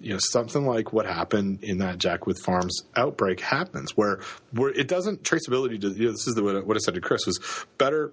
you 0.00 0.12
know 0.12 0.18
something 0.20 0.66
like 0.66 0.92
what 0.92 1.06
happened 1.06 1.62
in 1.62 1.78
that 1.78 1.98
Jaquith 1.98 2.38
Farms 2.44 2.82
outbreak 2.96 3.40
happens 3.40 3.96
where 3.96 4.20
where 4.52 4.70
it 4.70 4.88
doesn't 4.88 5.22
traceability 5.22 5.80
to, 5.80 5.88
you 5.88 6.06
know, 6.06 6.12
this 6.12 6.26
is 6.26 6.34
the, 6.34 6.42
what 6.42 6.76
I 6.76 6.80
said 6.80 6.94
to 6.94 7.00
Chris 7.00 7.26
was 7.26 7.38
better 7.78 8.12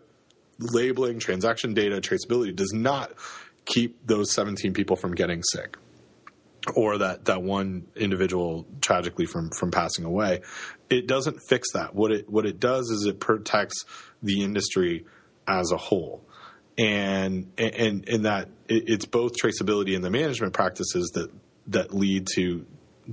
labeling 0.60 1.20
transaction 1.20 1.74
data 1.74 2.02
traceability 2.02 2.56
does 2.56 2.74
not 2.74 3.12
keep 3.66 4.06
those 4.06 4.34
17 4.34 4.74
people 4.74 4.96
from 4.96 5.14
getting 5.14 5.44
sick 5.44 5.78
or 6.76 6.98
that 6.98 7.26
that 7.26 7.42
one 7.42 7.88
individual 7.96 8.66
tragically 8.82 9.26
from 9.26 9.50
from 9.52 9.72
passing 9.72 10.06
away 10.06 10.42
it 10.90 11.08
doesn't 11.08 11.40
fix 11.42 11.72
that. 11.74 11.96
What 11.96 12.12
it 12.12 12.30
what 12.30 12.46
it 12.46 12.60
does 12.60 12.90
is 12.90 13.06
it 13.06 13.20
protects 13.20 13.86
the 14.22 14.44
industry 14.44 15.06
as 15.48 15.72
a 15.72 15.78
whole. 15.78 16.24
And 16.78 17.52
and 17.58 18.08
in 18.08 18.24
that 18.24 18.50
it's 18.70 19.06
both 19.06 19.34
traceability 19.42 19.96
and 19.96 20.04
the 20.04 20.10
management 20.10 20.54
practices 20.54 21.12
that 21.16 21.32
that 21.68 21.94
lead 21.94 22.28
to 22.36 22.66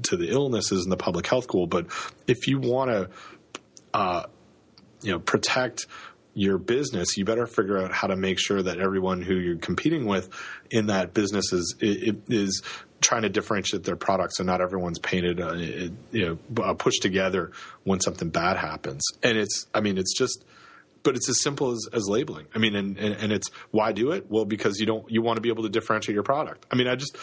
to 0.02 0.16
the 0.16 0.31
illnesses 0.31 0.85
and 0.85 0.93
the 0.93 0.97
public 0.97 1.24
health 1.26 1.47
goal 1.47 1.68
but 1.68 1.86
if 2.26 2.48
you 2.48 2.59
want 2.59 2.90
to 2.90 3.09
uh, 3.94 4.24
you 5.02 5.12
know 5.12 5.20
protect 5.20 5.86
your 6.35 6.59
business, 6.59 7.16
you 7.16 7.24
better 7.24 7.47
figure 7.47 7.78
out 7.78 7.93
how 7.93 8.09
to 8.09 8.16
make 8.16 8.40
sure 8.40 8.60
that 8.60 8.81
everyone 8.81 9.22
who 9.22 9.35
you're 9.35 9.56
competing 9.56 10.05
with 10.05 10.28
in 10.70 10.89
that 10.89 11.14
business 11.14 11.52
is 11.52 11.76
is 11.81 12.62
trying 13.05 13.22
to 13.22 13.28
differentiate 13.28 13.85
their 13.85 13.97
products, 13.97 14.39
so 14.39 14.44
not 14.44 14.60
everyone's 14.60 14.98
painted, 14.98 15.40
uh, 15.40 15.52
you 15.52 15.97
know, 16.12 16.62
uh, 16.62 16.74
pushed 16.74 17.02
together 17.02 17.52
when 17.85 18.01
something 18.01 18.31
bad 18.31 18.56
happens. 18.56 19.05
And 19.22 19.36
it's, 19.39 19.66
I 19.74 19.81
mean, 19.81 19.98
it's 19.98 20.16
just, 20.16 20.44
but 21.02 21.14
it's 21.14 21.28
as 21.28 21.43
simple 21.43 21.70
as, 21.70 21.86
as 21.93 22.09
labeling. 22.09 22.47
I 22.55 22.59
mean, 22.59 22.74
and, 22.74 22.97
and, 22.97 23.14
and, 23.14 23.31
it's 23.31 23.48
why 23.70 23.93
do 23.93 24.12
it? 24.12 24.31
Well, 24.31 24.47
because 24.47 24.81
you 24.81 24.86
don't, 24.86 25.05
you 25.10 25.20
want 25.20 25.36
to 25.36 25.43
be 25.43 25.51
able 25.51 25.64
to 25.64 25.68
differentiate 25.68 26.14
your 26.14 26.22
product. 26.22 26.64
I 26.72 26.76
mean, 26.76 26.89
I 26.89 26.97
just, 26.97 27.14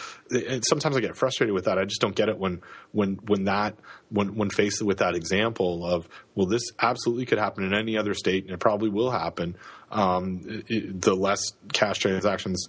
sometimes 0.68 0.96
I 0.96 1.00
get 1.00 1.16
frustrated 1.16 1.52
with 1.52 1.64
that. 1.64 1.78
I 1.78 1.84
just 1.84 2.00
don't 2.00 2.14
get 2.14 2.28
it 2.28 2.38
when, 2.38 2.62
when, 2.92 3.16
when 3.26 3.44
that, 3.44 3.74
when, 4.08 4.36
when 4.36 4.50
faced 4.50 4.82
with 4.82 4.98
that 4.98 5.16
example 5.16 5.84
of, 5.84 6.08
well, 6.36 6.46
this 6.46 6.62
absolutely 6.78 7.26
could 7.26 7.38
happen 7.38 7.64
in 7.64 7.74
any 7.74 7.98
other 7.98 8.14
state 8.14 8.44
and 8.44 8.54
it 8.54 8.60
probably 8.60 8.88
will 8.88 9.10
happen. 9.10 9.56
Um, 9.90 10.62
it, 10.68 11.00
the 11.00 11.16
less 11.16 11.42
cash 11.72 11.98
transactions 11.98 12.68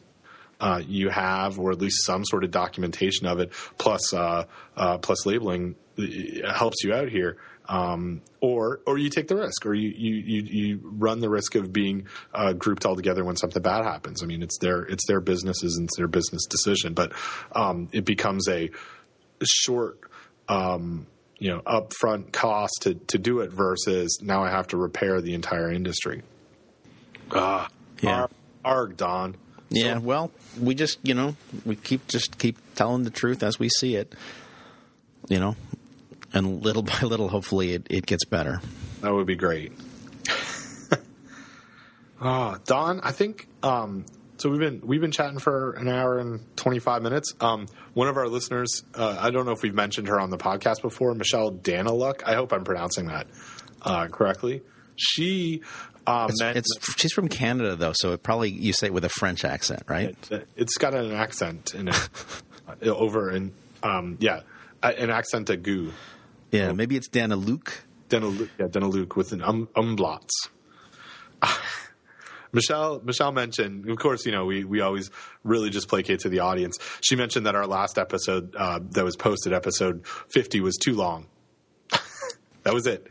uh, 0.60 0.82
you 0.86 1.10
have, 1.10 1.60
or 1.60 1.72
at 1.72 1.80
least 1.80 2.06
some 2.06 2.24
sort 2.26 2.44
of 2.44 2.52
documentation 2.52 3.28
of 3.28 3.40
it, 3.40 3.52
plus 3.78 4.14
uh, 4.14 4.46
uh, 4.78 4.98
plus 4.98 5.26
labeling 5.26 5.76
helps 6.48 6.84
you 6.84 6.94
out 6.94 7.10
here. 7.10 7.38
Um, 7.68 8.22
or 8.42 8.82
or 8.86 8.98
you 8.98 9.10
take 9.10 9.30
the 9.30 9.38
risk, 9.38 9.66
or 9.66 9.74
you 9.74 9.90
you 9.96 10.44
you, 10.46 10.80
run 10.84 11.22
the 11.22 11.30
risk 11.30 11.56
of 11.56 11.72
being 11.72 12.08
uh, 12.34 12.52
grouped 12.54 12.86
all 12.86 12.96
together 12.96 13.24
when 13.24 13.38
something 13.38 13.62
bad 13.62 13.86
happens. 13.86 14.22
I 14.22 14.26
mean, 14.26 14.44
it's 14.44 14.58
their 14.60 14.82
it's 14.84 15.08
their 15.08 15.22
businesses 15.22 15.78
and 15.78 15.88
it's 15.88 15.98
their 15.98 16.10
business 16.10 16.46
decision, 16.46 16.94
but 16.94 17.14
um, 17.54 17.88
it 17.94 18.06
becomes 18.06 18.48
a 18.50 18.70
short. 19.44 20.00
Um, 20.50 21.08
you 21.40 21.50
know, 21.50 21.62
upfront 21.62 22.32
cost 22.32 22.84
to, 22.84 22.94
to 22.94 23.18
do 23.18 23.42
it 23.42 23.52
versus 23.52 24.20
now 24.22 24.44
I 24.44 24.50
have 24.50 24.68
to 24.68 24.78
repair 24.78 25.20
the 25.20 25.34
entire 25.34 25.70
industry. 25.70 26.22
Ah, 27.32 27.68
yeah. 28.02 28.28
arg, 28.64 28.96
Don. 28.96 29.36
Yeah, 29.74 29.96
so, 29.96 30.00
well, 30.02 30.32
we 30.60 30.76
just 30.76 31.00
you 31.04 31.14
know 31.14 31.36
we 31.66 31.76
keep 31.76 32.08
just 32.08 32.38
keep 32.38 32.58
telling 32.76 33.04
the 33.04 33.10
truth 33.10 33.42
as 33.42 33.58
we 33.58 33.70
see 33.70 33.96
it, 33.96 34.14
you 35.28 35.40
know, 35.40 35.56
and 36.34 36.64
little 36.64 36.82
by 36.84 37.02
little, 37.02 37.30
hopefully, 37.30 37.74
it, 37.74 37.88
it 37.90 38.06
gets 38.06 38.26
better. 38.26 38.62
That 39.02 39.14
would 39.14 39.28
be 39.28 39.36
great. 39.36 39.74
oh, 42.22 42.58
Don, 42.66 43.02
I 43.02 43.12
think 43.12 43.48
um, 43.64 44.06
so. 44.38 44.50
We've 44.50 44.60
been 44.60 44.82
we've 44.84 45.02
been 45.02 45.12
chatting 45.12 45.40
for 45.40 45.74
an 45.74 45.88
hour 45.88 46.20
and 46.20 46.42
twenty 46.56 46.80
five 46.80 47.02
minutes. 47.02 47.34
Um, 47.40 47.68
one 47.94 48.08
of 48.08 48.18
our 48.18 48.28
listeners, 48.28 48.84
uh, 48.94 49.18
I 49.20 49.32
don't 49.32 49.46
know 49.46 49.52
if 49.52 49.64
we've 49.64 49.74
mentioned 49.74 50.08
her 50.08 50.20
on 50.20 50.30
the 50.30 50.38
podcast 50.38 50.82
before, 50.82 51.16
Michelle 51.16 51.52
Daniluk. 51.52 52.24
I 52.26 52.36
hope 52.36 52.54
I'm 52.54 52.64
pronouncing 52.64 53.08
that 53.08 53.28
uh, 53.82 54.08
correctly. 54.08 54.62
She 54.96 55.64
um, 56.06 56.30
it's, 56.30 56.42
it's, 56.42 57.00
she's 57.00 57.14
from 57.14 57.28
Canada 57.30 57.76
though, 57.76 57.94
so 57.96 58.12
it 58.12 58.24
probably 58.24 58.50
you 58.50 58.74
say 58.74 58.88
it 58.88 58.94
with 58.94 59.06
a 59.06 59.10
French 59.10 59.46
accent, 59.46 59.84
right? 59.88 60.16
It, 60.30 60.48
has 60.58 60.74
got 60.80 60.94
an 60.94 61.12
accent 61.12 61.74
in 61.74 61.88
it 61.88 62.10
over 62.88 63.32
in 63.32 63.54
um, 63.84 64.18
yeah, 64.20 64.42
an 64.82 65.10
accent 65.10 65.50
at 65.50 65.64
goo. 65.64 65.94
Yeah, 66.52 66.70
oh. 66.70 66.74
maybe 66.74 66.96
it's 66.96 67.08
Dana 67.08 67.36
Luke. 67.36 67.84
Dana 68.10 68.28
Luke, 68.28 68.50
yeah, 68.60 68.68
Dana 68.68 68.88
Luke 68.88 69.16
with 69.16 69.32
an 69.32 69.42
um. 69.42 69.68
Michelle 72.54 73.02
Michelle 73.04 73.32
mentioned, 73.32 73.90
of 73.90 73.98
course, 73.98 74.26
you 74.26 74.32
know, 74.32 74.46
we, 74.46 74.64
we 74.64 74.80
always 74.80 75.10
really 75.44 75.72
just 75.72 75.88
placate 75.88 76.20
to 76.20 76.30
the 76.30 76.40
audience. 76.40 76.78
She 77.02 77.16
mentioned 77.16 77.48
that 77.48 77.56
our 77.56 77.66
last 77.66 77.98
episode 77.98 78.56
uh, 78.56 78.80
that 78.92 79.04
was 79.04 79.16
posted, 79.16 79.54
episode 79.54 80.06
50, 80.06 80.62
was 80.62 80.78
too 80.78 80.94
long. 80.94 81.26
that 82.64 82.74
was 82.74 82.86
it. 82.86 83.08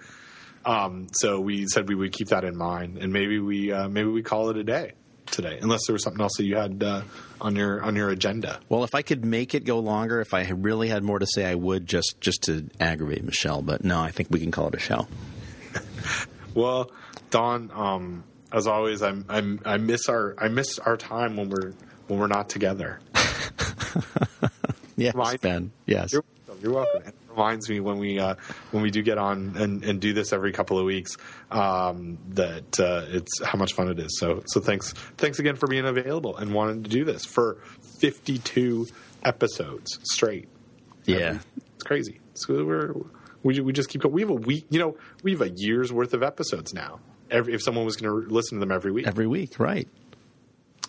Um, 0.65 1.09
so 1.13 1.41
we 1.41 1.67
said 1.67 1.89
we 1.89 1.95
would 1.95 2.13
keep 2.13 2.29
that 2.29 2.45
in 2.45 2.57
mind, 2.57 2.99
and 2.99 3.13
maybe 3.13 3.39
we 3.39 3.73
uh, 3.73 3.89
maybe 3.89 4.09
we 4.09 4.23
call 4.23 4.51
it 4.51 4.57
a 4.57 4.65
day 4.65 4.93
today, 5.27 5.59
unless 5.61 5.87
there 5.87 5.95
was 5.95 6.05
something 6.05 6.21
else 6.21 6.37
that 6.37 6.45
you 6.45 6.57
had 6.57 6.83
uh, 6.83 7.03
on 7.41 7.57
your 7.57 7.83
on 7.83 7.97
your 7.97 8.11
agenda. 8.11 8.61
Well, 8.69 8.85
if 8.85 8.95
I 8.95 9.03
could 9.03 9.25
make 9.25 9.55
it 9.55 9.65
go 9.65 9.81
longer, 9.81 10.21
if 10.21 10.35
I 10.35 10.49
really 10.51 10.89
had 10.89 11.03
more 11.03 11.19
to 11.19 11.27
say, 11.27 11.45
I 11.45 11.55
would 11.55 11.87
just 11.87 12.21
just 12.21 12.43
to 12.45 12.69
aggravate 12.79 13.25
Michelle. 13.25 13.63
But 13.63 13.85
no, 13.85 14.01
I 14.01 14.11
think 14.11 14.29
we 14.31 14.39
can 14.39 14.51
call 14.51 14.69
it 14.69 14.75
a 14.75 14.79
show. 14.79 15.09
well, 16.55 16.91
Don, 17.31 17.71
um, 17.75 18.25
as 18.53 18.67
always, 18.67 19.03
I'm, 19.03 19.25
I'm 19.29 19.61
I 19.65 19.79
miss 19.79 20.09
our 20.09 20.35
I 20.39 20.49
miss 20.49 20.79
our 20.79 20.97
time 20.97 21.37
when 21.37 21.49
we're 21.49 21.73
when 22.07 22.21
we're 22.21 22.29
not 22.29 22.49
together. 22.49 23.01
yes, 24.97 25.15
Ben. 25.41 25.73
Yes, 25.87 26.13
you're, 26.13 26.25
you're 26.63 26.73
welcome 26.73 27.13
reminds 27.33 27.69
me 27.69 27.81
when 27.81 27.99
we 27.99 28.19
uh, 28.19 28.35
when 28.71 28.83
we 28.83 28.91
do 28.91 29.03
get 29.03 29.19
on 29.19 29.55
and, 29.57 29.85
and, 29.85 30.01
do 30.01 30.13
this 30.13 30.33
every 30.33 30.53
couple 30.53 30.79
of 30.79 30.85
weeks 30.85 31.17
um, 31.51 32.19
that 32.31 32.79
uh, 32.81 33.05
it's 33.09 33.43
how 33.45 33.59
much 33.59 33.75
fun 33.75 33.89
it 33.89 33.99
is. 33.99 34.19
So 34.19 34.43
so 34.47 34.61
thanks 34.61 34.93
thanks 35.17 35.39
again 35.39 35.57
for 35.57 35.67
being 35.67 35.87
available 35.87 36.37
and 36.37 36.53
wanting 36.55 36.83
to 36.83 36.91
do 36.91 37.05
this 37.05 37.25
for 37.25 37.59
52 38.01 38.89
episodes 39.25 39.99
straight. 40.03 40.49
Yeah, 41.05 41.39
it's 41.75 41.85
crazy. 41.85 42.21
So 42.35 42.65
we're 42.65 42.95
we 43.43 43.61
we 43.61 43.73
just 43.73 43.89
keep 43.89 44.03
going. 44.03 44.15
We 44.15 44.23
have 44.23 44.31
a 44.31 44.35
week. 44.35 44.67
You 44.71 44.79
know, 44.79 44.97
we 45.23 45.33
have 45.33 45.43
a 45.43 45.51
year's 45.51 45.93
worth 45.93 46.15
of 46.15 46.23
episodes 46.23 46.73
now. 46.73 47.01
Every, 47.31 47.55
if 47.55 47.63
someone 47.63 47.85
was 47.85 47.97
going 47.97 48.11
to 48.11 48.33
listen 48.33 48.59
to 48.59 48.61
them 48.61 48.73
every 48.73 48.93
week, 48.93 49.07
every 49.07 49.27
week, 49.27 49.59
right? 49.59 49.89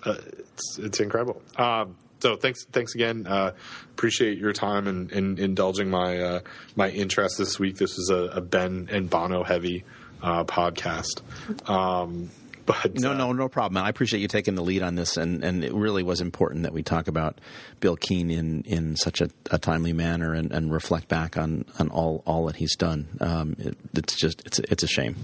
Uh, 0.03 0.15
it's 0.28 0.80
it's 0.80 0.99
incredible. 0.99 1.41
Um, 1.57 1.95
so 2.23 2.37
thanks, 2.37 2.63
thanks 2.71 2.95
again. 2.95 3.27
Uh, 3.27 3.51
appreciate 3.91 4.37
your 4.37 4.53
time 4.53 4.87
and, 4.87 5.11
and 5.11 5.39
indulging 5.39 5.89
my 5.89 6.19
uh, 6.19 6.39
my 6.77 6.89
interest 6.89 7.37
this 7.37 7.59
week. 7.59 7.75
This 7.75 7.97
was 7.97 8.09
a, 8.09 8.37
a 8.37 8.41
Ben 8.41 8.87
and 8.89 9.09
Bono 9.09 9.43
heavy 9.43 9.83
uh, 10.21 10.45
podcast. 10.45 11.21
Um, 11.69 12.31
But 12.65 12.97
No, 12.97 13.11
uh, 13.11 13.17
no, 13.17 13.33
no 13.33 13.49
problem. 13.49 13.83
I 13.83 13.89
appreciate 13.89 14.21
you 14.21 14.29
taking 14.29 14.55
the 14.55 14.61
lead 14.61 14.83
on 14.83 14.95
this, 14.95 15.17
and, 15.17 15.43
and 15.43 15.65
it 15.65 15.73
really 15.73 16.01
was 16.01 16.21
important 16.21 16.63
that 16.63 16.71
we 16.71 16.81
talk 16.81 17.09
about 17.09 17.41
Bill 17.81 17.97
Keene 17.97 18.31
in, 18.31 18.61
in 18.61 18.95
such 18.95 19.19
a, 19.19 19.29
a 19.51 19.59
timely 19.59 19.91
manner 19.91 20.33
and, 20.33 20.49
and 20.49 20.71
reflect 20.71 21.09
back 21.09 21.35
on, 21.35 21.65
on 21.77 21.89
all, 21.89 22.23
all 22.25 22.45
that 22.45 22.55
he's 22.55 22.77
done. 22.77 23.17
Um, 23.19 23.57
it, 23.59 23.77
it's 23.93 24.15
just 24.15 24.41
it's 24.45 24.59
it's 24.59 24.83
a 24.83 24.87
shame. 24.87 25.17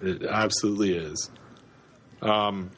It 0.00 0.24
absolutely 0.24 0.96
is. 0.96 1.30
Um, 2.20 2.72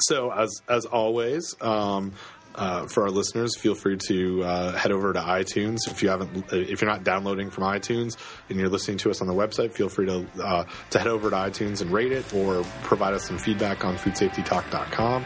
so 0.00 0.32
as 0.32 0.50
as 0.68 0.84
always, 0.86 1.54
um, 1.60 2.14
uh, 2.54 2.86
for 2.86 3.04
our 3.04 3.10
listeners, 3.10 3.56
feel 3.56 3.74
free 3.74 3.96
to 4.08 4.42
uh, 4.44 4.72
head 4.72 4.92
over 4.92 5.12
to 5.12 5.20
iTunes 5.20 5.78
if 5.90 6.02
you 6.02 6.08
haven't 6.10 6.52
if 6.52 6.80
you're 6.80 6.90
not 6.90 7.04
downloading 7.04 7.50
from 7.50 7.64
iTunes 7.64 8.16
and 8.48 8.58
you're 8.58 8.68
listening 8.68 8.98
to 8.98 9.10
us 9.10 9.20
on 9.20 9.26
the 9.26 9.34
website. 9.34 9.72
Feel 9.72 9.88
free 9.88 10.06
to 10.06 10.26
uh, 10.42 10.64
to 10.90 10.98
head 10.98 11.08
over 11.08 11.30
to 11.30 11.36
iTunes 11.36 11.80
and 11.80 11.90
rate 11.90 12.12
it 12.12 12.32
or 12.34 12.62
provide 12.82 13.14
us 13.14 13.26
some 13.26 13.38
feedback 13.38 13.84
on 13.84 13.96
foodsafetytalk.com. 13.96 15.24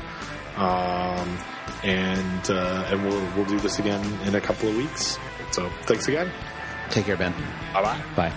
Um, 0.57 1.39
and 1.85 2.51
uh, 2.51 2.89
and 2.91 3.03
we'll 3.05 3.35
we'll 3.37 3.47
do 3.47 3.59
this 3.61 3.79
again 3.79 4.05
in 4.27 4.35
a 4.35 4.41
couple 4.41 4.69
of 4.69 4.77
weeks. 4.77 5.19
So 5.53 5.69
thanks 5.83 6.09
again. 6.09 6.31
Take 6.91 7.07
care, 7.07 7.17
Ben. 7.17 7.33
Bye 7.73 8.01
bye. 8.15 8.33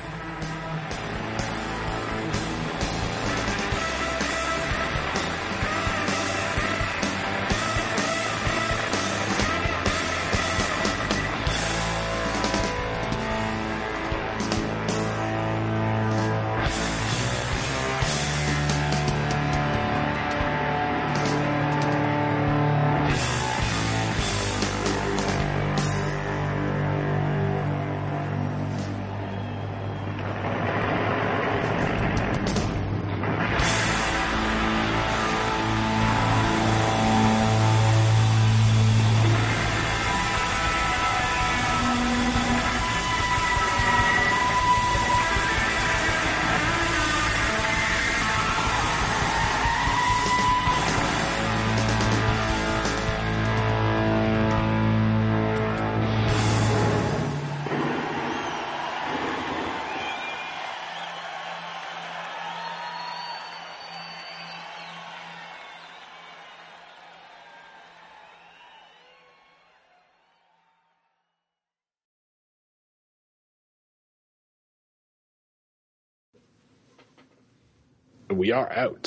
We 78.39 78.53
are 78.53 78.71
out. 78.71 79.05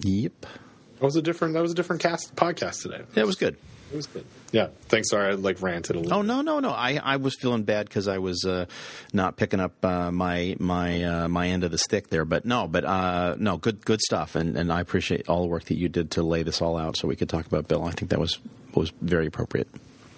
Yep. 0.00 0.32
That 0.40 1.02
was 1.02 1.16
a 1.16 1.20
different. 1.22 1.52
That 1.52 1.60
was 1.60 1.72
a 1.72 1.74
different 1.74 2.00
cast 2.00 2.34
podcast 2.34 2.80
today. 2.80 3.02
Yeah, 3.14 3.24
It 3.24 3.26
was 3.26 3.36
good. 3.36 3.58
It 3.92 3.96
was 3.96 4.06
good. 4.06 4.24
Yeah. 4.52 4.68
Thanks. 4.86 5.10
Sorry, 5.10 5.32
I 5.32 5.34
like 5.34 5.60
ranted 5.60 5.96
a 5.96 5.98
little. 5.98 6.18
Oh 6.18 6.22
no 6.22 6.40
no 6.40 6.60
no! 6.60 6.70
I, 6.70 6.98
I 7.04 7.16
was 7.16 7.36
feeling 7.36 7.64
bad 7.64 7.86
because 7.86 8.08
I 8.08 8.16
was 8.16 8.46
uh, 8.46 8.64
not 9.12 9.36
picking 9.36 9.60
up 9.60 9.84
uh, 9.84 10.10
my 10.10 10.56
my 10.58 11.02
uh, 11.02 11.28
my 11.28 11.48
end 11.48 11.62
of 11.62 11.70
the 11.70 11.76
stick 11.76 12.08
there. 12.08 12.24
But 12.24 12.46
no, 12.46 12.66
but 12.66 12.86
uh, 12.86 13.36
no, 13.38 13.58
good 13.58 13.84
good 13.84 14.00
stuff, 14.00 14.34
and 14.34 14.56
and 14.56 14.72
I 14.72 14.80
appreciate 14.80 15.28
all 15.28 15.42
the 15.42 15.48
work 15.48 15.64
that 15.64 15.76
you 15.76 15.90
did 15.90 16.12
to 16.12 16.22
lay 16.22 16.42
this 16.44 16.62
all 16.62 16.78
out 16.78 16.96
so 16.96 17.06
we 17.06 17.16
could 17.16 17.28
talk 17.28 17.44
about 17.44 17.68
Bill. 17.68 17.84
I 17.84 17.90
think 17.90 18.10
that 18.12 18.18
was 18.18 18.38
was 18.72 18.94
very 19.02 19.26
appropriate. 19.26 19.68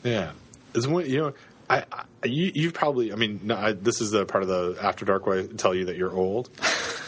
Yeah. 0.04 0.30
Is 0.74 0.86
when 0.86 1.10
you 1.10 1.18
know. 1.18 1.34
I, 1.68 1.84
I 1.92 2.26
you 2.26 2.52
you've 2.54 2.74
probably. 2.74 3.12
I 3.12 3.16
mean, 3.16 3.40
no, 3.42 3.56
I, 3.56 3.72
this 3.72 4.00
is 4.00 4.12
the 4.12 4.24
part 4.24 4.44
of 4.44 4.48
the 4.48 4.78
after 4.80 5.04
dark 5.04 5.26
where 5.26 5.40
I 5.40 5.46
tell 5.46 5.74
you 5.74 5.86
that 5.86 5.96
you're 5.96 6.12
old. 6.12 6.48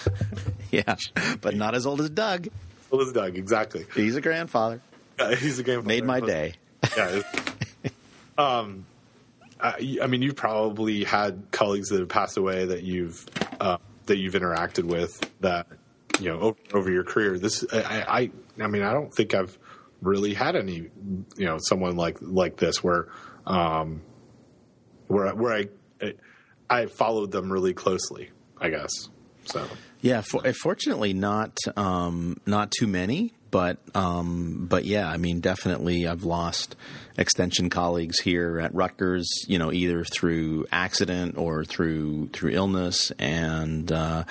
Yeah, 0.70 0.96
but 1.42 1.54
not 1.54 1.74
as 1.74 1.84
old 1.84 2.00
as 2.00 2.08
Doug. 2.08 2.48
Old 2.90 3.02
as 3.02 3.12
Doug, 3.12 3.36
exactly. 3.36 3.84
He's 3.94 4.16
a 4.16 4.22
grandfather. 4.22 4.80
Uh, 5.18 5.36
he's 5.36 5.58
a 5.58 5.62
grandfather. 5.62 5.86
Made 5.86 6.04
my 6.04 6.20
day. 6.20 6.54
Yeah. 6.96 7.20
um, 8.38 8.86
I, 9.60 9.98
I 10.02 10.06
mean, 10.06 10.22
you've 10.22 10.36
probably 10.36 11.04
had 11.04 11.42
colleagues 11.50 11.90
that 11.90 12.00
have 12.00 12.08
passed 12.08 12.38
away 12.38 12.64
that 12.64 12.84
you've 12.84 13.26
uh, 13.60 13.76
that 14.06 14.16
you've 14.16 14.32
interacted 14.32 14.84
with 14.84 15.20
that 15.40 15.66
you 16.18 16.28
know 16.30 16.40
over, 16.40 16.58
over 16.72 16.90
your 16.90 17.04
career. 17.04 17.38
This, 17.38 17.64
I, 17.72 18.04
I, 18.08 18.30
I 18.62 18.66
mean, 18.66 18.82
I 18.82 18.92
don't 18.92 19.12
think 19.12 19.34
I've 19.34 19.58
really 20.00 20.34
had 20.34 20.56
any, 20.56 20.88
you 21.36 21.46
know, 21.46 21.58
someone 21.60 21.96
like 21.96 22.16
like 22.20 22.56
this 22.56 22.82
where, 22.82 23.08
um, 23.46 24.02
where 25.06 25.34
where 25.34 25.52
I 25.52 25.68
I, 26.00 26.14
I 26.68 26.86
followed 26.86 27.30
them 27.30 27.52
really 27.52 27.74
closely. 27.74 28.30
I 28.58 28.70
guess 28.70 28.90
so. 29.44 29.66
Yeah, 30.02 30.20
for, 30.20 30.42
fortunately, 30.52 31.14
not 31.14 31.56
um, 31.76 32.36
not 32.44 32.72
too 32.72 32.88
many, 32.88 33.32
but 33.52 33.78
um, 33.94 34.66
but 34.68 34.84
yeah, 34.84 35.08
I 35.08 35.16
mean, 35.16 35.38
definitely, 35.40 36.08
I've 36.08 36.24
lost 36.24 36.74
extension 37.16 37.70
colleagues 37.70 38.20
here 38.20 38.58
at 38.60 38.74
Rutgers. 38.74 39.28
You 39.46 39.58
know, 39.58 39.72
either 39.72 40.04
through 40.04 40.66
accident 40.72 41.36
or 41.36 41.64
through 41.64 42.28
through 42.28 42.50
illness, 42.50 43.10
and 43.18 43.90
uh, 43.90 44.24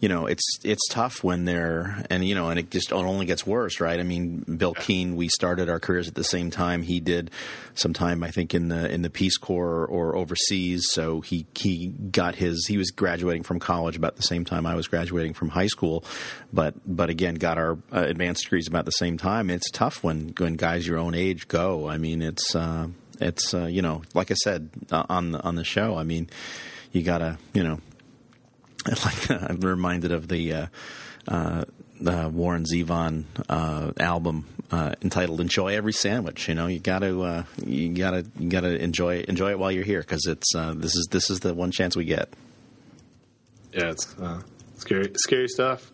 you 0.00 0.08
know, 0.08 0.26
it's 0.26 0.58
it's 0.64 0.86
tough 0.88 1.22
when 1.22 1.44
they're 1.44 2.04
and 2.10 2.26
you 2.26 2.34
know, 2.34 2.50
and 2.50 2.58
it 2.58 2.70
just 2.70 2.90
it 2.90 2.94
only 2.94 3.26
gets 3.26 3.46
worse, 3.46 3.80
right? 3.80 3.98
I 3.98 4.02
mean, 4.02 4.38
Bill 4.56 4.74
Keene, 4.74 5.16
we 5.16 5.28
started 5.28 5.68
our 5.68 5.80
careers 5.80 6.08
at 6.08 6.14
the 6.14 6.24
same 6.24 6.50
time. 6.50 6.82
He 6.82 7.00
did 7.00 7.30
some 7.74 7.92
time, 7.92 8.22
I 8.22 8.30
think, 8.30 8.54
in 8.54 8.68
the 8.68 8.90
in 8.90 9.02
the 9.02 9.10
Peace 9.10 9.36
Corps 9.36 9.86
or 9.86 10.16
overseas. 10.16 10.86
So 10.90 11.20
he 11.20 11.46
he 11.54 11.88
got 11.88 12.36
his 12.36 12.66
he 12.66 12.76
was 12.76 12.90
graduating 12.90 13.42
from 13.42 13.58
college 13.60 13.96
about 13.96 14.16
the 14.16 14.22
same 14.22 14.44
time 14.44 14.66
I 14.66 14.74
was 14.74 14.88
graduating 14.88 15.34
from 15.34 15.50
high 15.50 15.66
school, 15.66 16.04
but 16.52 16.74
but 16.86 17.10
again, 17.10 17.34
got 17.34 17.58
our 17.58 17.78
uh, 17.92 18.04
advanced 18.06 18.44
degrees 18.44 18.68
about 18.68 18.84
the 18.84 18.92
same 18.92 19.18
time. 19.18 19.50
It's 19.50 19.70
tough 19.70 20.02
when 20.02 20.34
when 20.38 20.54
guys 20.54 20.86
your 20.86 20.98
own 20.98 21.14
age 21.14 21.48
go. 21.48 21.88
I 21.88 21.98
mean, 21.98 22.19
it's 22.22 22.54
uh, 22.54 22.88
it's 23.20 23.54
uh, 23.54 23.66
you 23.66 23.82
know, 23.82 24.02
like 24.14 24.30
I 24.30 24.34
said 24.34 24.70
uh, 24.90 25.04
on 25.08 25.32
the 25.32 25.42
on 25.42 25.54
the 25.54 25.64
show. 25.64 25.96
I 25.96 26.04
mean, 26.04 26.28
you 26.92 27.02
gotta 27.02 27.38
you 27.52 27.62
know, 27.62 27.80
like 28.88 29.30
I'm 29.30 29.60
reminded 29.60 30.12
of 30.12 30.28
the. 30.28 30.52
Uh, 30.52 30.66
uh, 31.28 31.64
the 32.00 32.28
Warren 32.28 32.64
Zevon 32.64 33.24
uh, 33.48 33.92
album 34.00 34.46
uh, 34.70 34.94
entitled 35.02 35.40
"Enjoy 35.40 35.74
Every 35.74 35.92
Sandwich." 35.92 36.48
You 36.48 36.54
know, 36.54 36.66
you 36.66 36.78
got 36.78 37.00
to 37.00 37.22
uh, 37.22 37.44
you 37.64 37.90
got 37.90 38.12
to 38.12 38.26
you 38.38 38.48
got 38.48 38.62
to 38.62 38.82
enjoy 38.82 39.20
enjoy 39.28 39.50
it 39.50 39.58
while 39.58 39.70
you're 39.70 39.84
here 39.84 40.00
because 40.00 40.26
it's 40.26 40.54
uh, 40.54 40.74
this 40.74 40.94
is 40.94 41.08
this 41.10 41.30
is 41.30 41.40
the 41.40 41.54
one 41.54 41.70
chance 41.70 41.96
we 41.96 42.04
get. 42.04 42.30
Yeah, 43.72 43.90
it's 43.90 44.18
uh, 44.18 44.42
scary, 44.78 45.12
scary 45.16 45.48
stuff, 45.48 45.90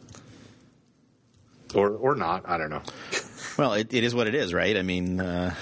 or 1.74 1.90
or 1.90 2.14
not. 2.14 2.48
I 2.48 2.58
don't 2.58 2.70
know. 2.70 2.82
Well, 3.58 3.72
it, 3.72 3.94
it 3.94 4.04
is 4.04 4.14
what 4.14 4.26
it 4.26 4.34
is, 4.34 4.52
right? 4.52 4.76
I 4.76 4.82
mean, 4.82 5.18
uh, 5.18 5.54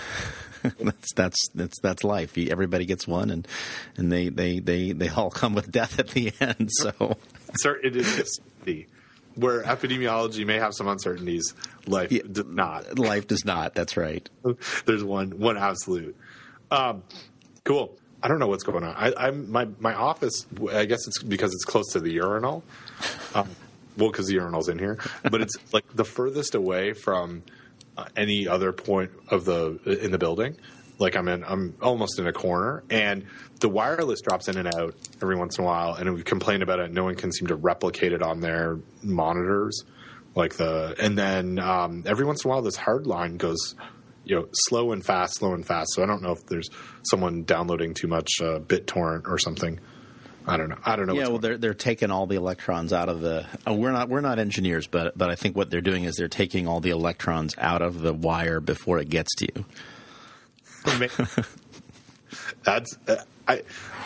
that's 0.81 1.13
that's 1.15 1.49
that's 1.55 1.79
that's 1.81 2.05
life. 2.05 2.37
Everybody 2.39 2.87
gets 2.87 3.07
one, 3.07 3.31
and 3.31 3.47
and 3.97 4.11
they 4.11 4.29
they 4.29 4.59
they 4.61 4.93
they 4.93 5.09
all 5.09 5.31
come 5.31 5.55
with 5.55 5.71
death 5.71 5.99
at 5.99 6.09
the 6.09 6.33
end. 6.41 6.71
So 6.73 7.17
Sir, 7.57 7.79
it 7.83 7.95
is 7.97 8.07
uncertainty. 8.19 8.87
Where 9.37 9.63
epidemiology 9.65 10.47
may 10.47 10.59
have 10.61 10.75
some 10.75 10.87
uncertainties, 10.89 11.55
life 11.87 12.13
Yeah. 12.13 12.23
does 12.31 12.47
not. 12.47 12.99
life 12.99 13.27
does 13.27 13.45
not. 13.45 13.75
That's 13.75 13.97
right. 13.97 14.29
There's 14.87 15.03
one 15.05 15.39
one 15.39 15.57
absolute. 15.57 16.17
Um, 16.71 17.03
cool. 17.65 17.97
I 18.23 18.29
don't 18.29 18.39
know 18.39 18.47
what's 18.47 18.63
going 18.63 18.85
on. 18.85 18.95
I, 18.97 19.13
I'm 19.29 19.51
my 19.51 19.67
my 19.81 19.93
office. 19.95 20.47
I 20.73 20.85
guess 20.87 21.07
it's 21.07 21.23
because 21.23 21.53
it's 21.53 21.65
close 21.65 21.93
to 21.93 22.01
the 22.01 22.13
urinal. 22.13 22.63
Um, 23.35 23.49
well, 23.99 24.11
because 24.11 24.27
the 24.29 24.35
urinal's 24.35 24.69
in 24.69 24.79
here, 24.79 24.99
but 25.31 25.41
it's 25.41 25.55
like 25.73 25.85
the 25.95 26.05
furthest 26.05 26.55
away 26.55 26.95
from 26.95 27.43
any 28.17 28.49
other 28.49 28.73
point 28.73 29.11
of 29.29 29.45
the 29.45 29.79
in 30.03 30.11
the 30.11 30.19
building. 30.19 30.57
Like 30.99 31.17
I'm 31.17 31.27
in, 31.27 31.43
I'm 31.45 31.75
almost 31.83 32.21
in 32.21 32.27
a 32.27 32.33
corner, 32.33 32.85
and 32.89 33.27
the 33.61 33.69
wireless 33.69 34.21
drops 34.21 34.49
in 34.49 34.57
and 34.57 34.73
out 34.73 34.95
every 35.21 35.35
once 35.37 35.59
in 35.59 35.65
a 35.65 35.67
while. 35.67 35.95
And 35.95 36.15
we 36.15 36.23
complain 36.23 36.63
about 36.63 36.79
it. 36.79 36.93
No 36.93 37.05
one 37.05 37.17
can 37.17 37.33
seem 37.33 37.49
to 37.49 37.57
replicate 37.57 38.13
it 38.13 38.23
on 38.23 38.41
their 38.41 38.79
monitors, 39.03 39.83
like 40.37 40.55
the. 40.55 40.95
And 41.01 41.19
then 41.19 41.59
um, 41.59 42.05
every 42.07 42.25
once 42.25 42.45
in 42.45 42.51
a 42.51 42.55
while, 42.55 42.63
this 42.63 42.77
hard 42.77 43.09
line 43.09 43.39
goes, 43.39 43.75
you 44.25 44.37
know, 44.37 44.47
slow 44.53 44.93
and 44.93 45.05
fast, 45.05 45.35
slow 45.37 45.53
and 45.53 45.67
fast. 45.67 45.95
So 45.95 46.03
I 46.03 46.07
don't 46.07 46.23
know 46.23 46.33
if 46.33 46.47
there's 46.47 46.71
someone 47.11 47.43
downloading 47.43 47.95
too 47.95 48.07
much 48.07 48.31
uh, 48.41 48.61
BitTorrent 48.61 49.27
or 49.27 49.39
something. 49.39 49.81
I 50.47 50.57
don't 50.57 50.69
know. 50.69 50.79
I 50.85 50.97
don't 50.97 51.07
know. 51.07 51.15
Yeah, 51.15 51.29
well, 51.29 51.39
they're 51.39 51.57
they're 51.57 51.75
taking 51.75 52.11
all 52.11 52.27
the 52.27 52.37
electrons 52.37 52.93
out 52.93 53.09
of 53.09 53.21
the. 53.21 53.47
Oh, 53.67 53.75
we're 53.75 53.93
not 53.93 54.09
we're 54.09 54.21
not 54.21 54.39
engineers, 54.39 54.87
but 54.87 55.17
but 55.17 55.31
I 55.31 55.37
think 55.37 55.57
what 55.57 55.71
they're 55.71 55.81
doing 55.81 56.05
is 56.05 56.17
they're 56.17 56.29
taking 56.29 56.69
all 56.69 56.81
the 56.81 56.91
electrons 56.91 57.55
out 57.59 57.81
of 57.81 58.03
the 58.03 58.13
wire 58.13 58.61
before 58.61 58.99
it 58.99 59.09
gets 59.09 59.35
to 59.37 59.49
you. 59.55 59.65
That's 62.65 62.99
uh, 63.09 63.17
I. 63.49 63.63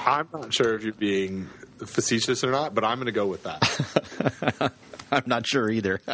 I'm 0.06 0.28
not 0.32 0.55
sure 0.55 0.74
if 0.74 0.85
you're 0.85 0.93
being 0.93 1.48
facetious 1.85 2.44
or 2.44 2.51
not, 2.51 2.74
but 2.74 2.85
I'm 2.85 2.98
going 2.98 3.06
to 3.06 3.12
go 3.12 3.27
with 3.27 3.43
that. 3.43 4.73
I'm 5.10 5.24
not 5.27 5.47
sure 5.47 5.70
either. 5.70 6.01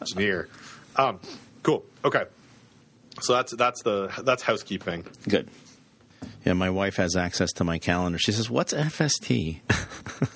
Engineer. 0.00 0.48
Um, 0.96 1.20
cool. 1.62 1.84
Okay. 2.04 2.24
So 3.20 3.34
that's 3.34 3.54
that's 3.54 3.82
the 3.82 4.10
that's 4.22 4.42
housekeeping. 4.42 5.04
Good. 5.28 5.48
Yeah, 6.44 6.54
my 6.54 6.70
wife 6.70 6.96
has 6.96 7.16
access 7.16 7.50
to 7.52 7.64
my 7.64 7.78
calendar. 7.78 8.18
She 8.18 8.32
says, 8.32 8.48
"What's 8.50 8.72
FST?" 8.72 9.60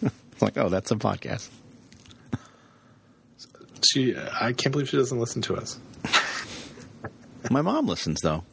it's 0.03 0.43
like, 0.43 0.57
"Oh, 0.59 0.69
that's 0.69 0.91
a 0.91 0.97
podcast." 0.97 1.49
She, 3.93 4.17
I 4.17 4.53
can't 4.53 4.73
believe 4.73 4.89
she 4.89 4.97
doesn't 4.97 5.19
listen 5.19 5.43
to 5.43 5.57
us. 5.57 5.79
My 7.51 7.61
mom 7.61 7.87
listens 7.87 8.21
though. 8.23 8.45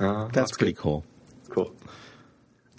Uh, 0.00 0.26
That's, 0.28 0.52
pretty 0.52 0.72
cool. 0.74 1.04
cool. 1.48 1.72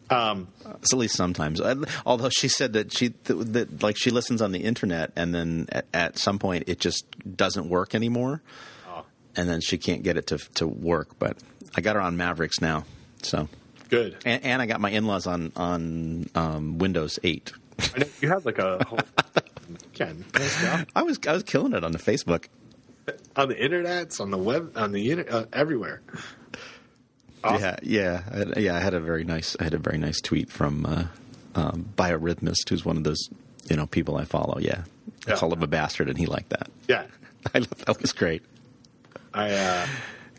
Um, 0.10 0.50
It's 0.82 0.94
at 0.94 1.00
least 1.00 1.16
sometimes. 1.16 1.60
I- 1.62 1.76
Although 2.06 2.30
she 2.30 2.48
said 2.50 2.74
that 2.74 2.94
she 2.96 3.14
that, 3.24 3.54
that 3.54 3.84
like 3.84 3.96
she 3.98 4.12
listens 4.12 4.42
on 4.42 4.52
the 4.52 4.60
internet, 4.60 5.12
and 5.16 5.34
then 5.34 5.68
at, 5.72 5.86
at 5.94 6.18
some 6.18 6.38
point 6.40 6.66
it 6.68 6.80
just 6.80 7.06
doesn't 7.36 7.70
work 7.70 7.96
anymore, 7.96 8.42
oh, 8.90 9.06
and 9.36 9.50
then 9.50 9.62
she 9.62 9.78
can't 9.78 10.04
get 10.04 10.18
it 10.18 10.28
to 10.28 10.38
to 10.56 10.68
work. 10.68 11.18
But 11.18 11.38
I 11.76 11.82
got 11.82 11.96
her 11.96 12.02
on 12.02 12.18
Mavericks 12.18 12.60
now, 12.62 12.84
so 13.22 13.48
good. 13.90 14.18
and, 14.26 14.44
and 14.44 14.62
I 14.62 14.66
got 14.66 14.80
my 14.82 14.90
in 14.90 15.06
laws 15.06 15.28
on 15.28 15.52
on 15.56 16.30
um, 16.36 16.78
Windows 16.78 17.20
eight. 17.24 17.52
I 17.80 18.00
know 18.00 18.06
you 18.22 18.30
had 18.30 18.46
like 18.46 18.60
a 18.60 18.84
whole. 18.86 19.00
Ken. 19.94 20.24
I 20.96 21.02
was 21.04 21.20
I 21.28 21.34
was 21.34 21.44
killing 21.44 21.74
it 21.74 21.84
on 21.84 21.92
the 21.92 21.98
Facebook. 22.00 22.46
on 23.36 23.50
the 23.50 23.62
internet, 23.64 24.20
on 24.22 24.32
the 24.32 24.38
web, 24.38 24.74
on 24.78 24.92
the 24.92 25.12
inter- 25.12 25.26
uh, 25.30 25.46
everywhere. 25.54 26.02
Awesome. 27.44 27.62
Yeah, 27.84 28.22
yeah, 28.32 28.44
I, 28.56 28.60
yeah. 28.60 28.76
I 28.76 28.80
had 28.80 28.94
a 28.94 29.00
very 29.00 29.24
nice, 29.24 29.56
I 29.60 29.64
had 29.66 29.74
a 29.74 29.78
very 29.78 29.98
nice 29.98 30.20
tweet 30.22 30.50
from 30.52 30.86
uh, 30.86 31.04
um, 31.56 31.90
Biorhythmist, 31.96 32.68
who's 32.70 32.84
one 32.84 32.98
of 32.98 33.04
those 33.04 33.30
you 33.70 33.76
know 33.76 33.86
people 33.86 34.18
I 34.18 34.26
follow. 34.26 34.58
Yeah, 34.60 34.84
I 35.28 35.32
Yeah. 35.32 35.36
called 35.38 35.54
him 35.54 35.62
a 35.64 35.68
bastard, 35.68 36.10
and 36.10 36.18
he 36.18 36.26
liked 36.26 36.50
that. 36.50 36.70
Yeah, 36.88 37.06
I 37.54 37.60
love, 37.60 37.86
that 37.86 38.02
was 38.02 38.12
great. 38.14 38.44
I. 39.34 39.52
Uh, 39.52 39.88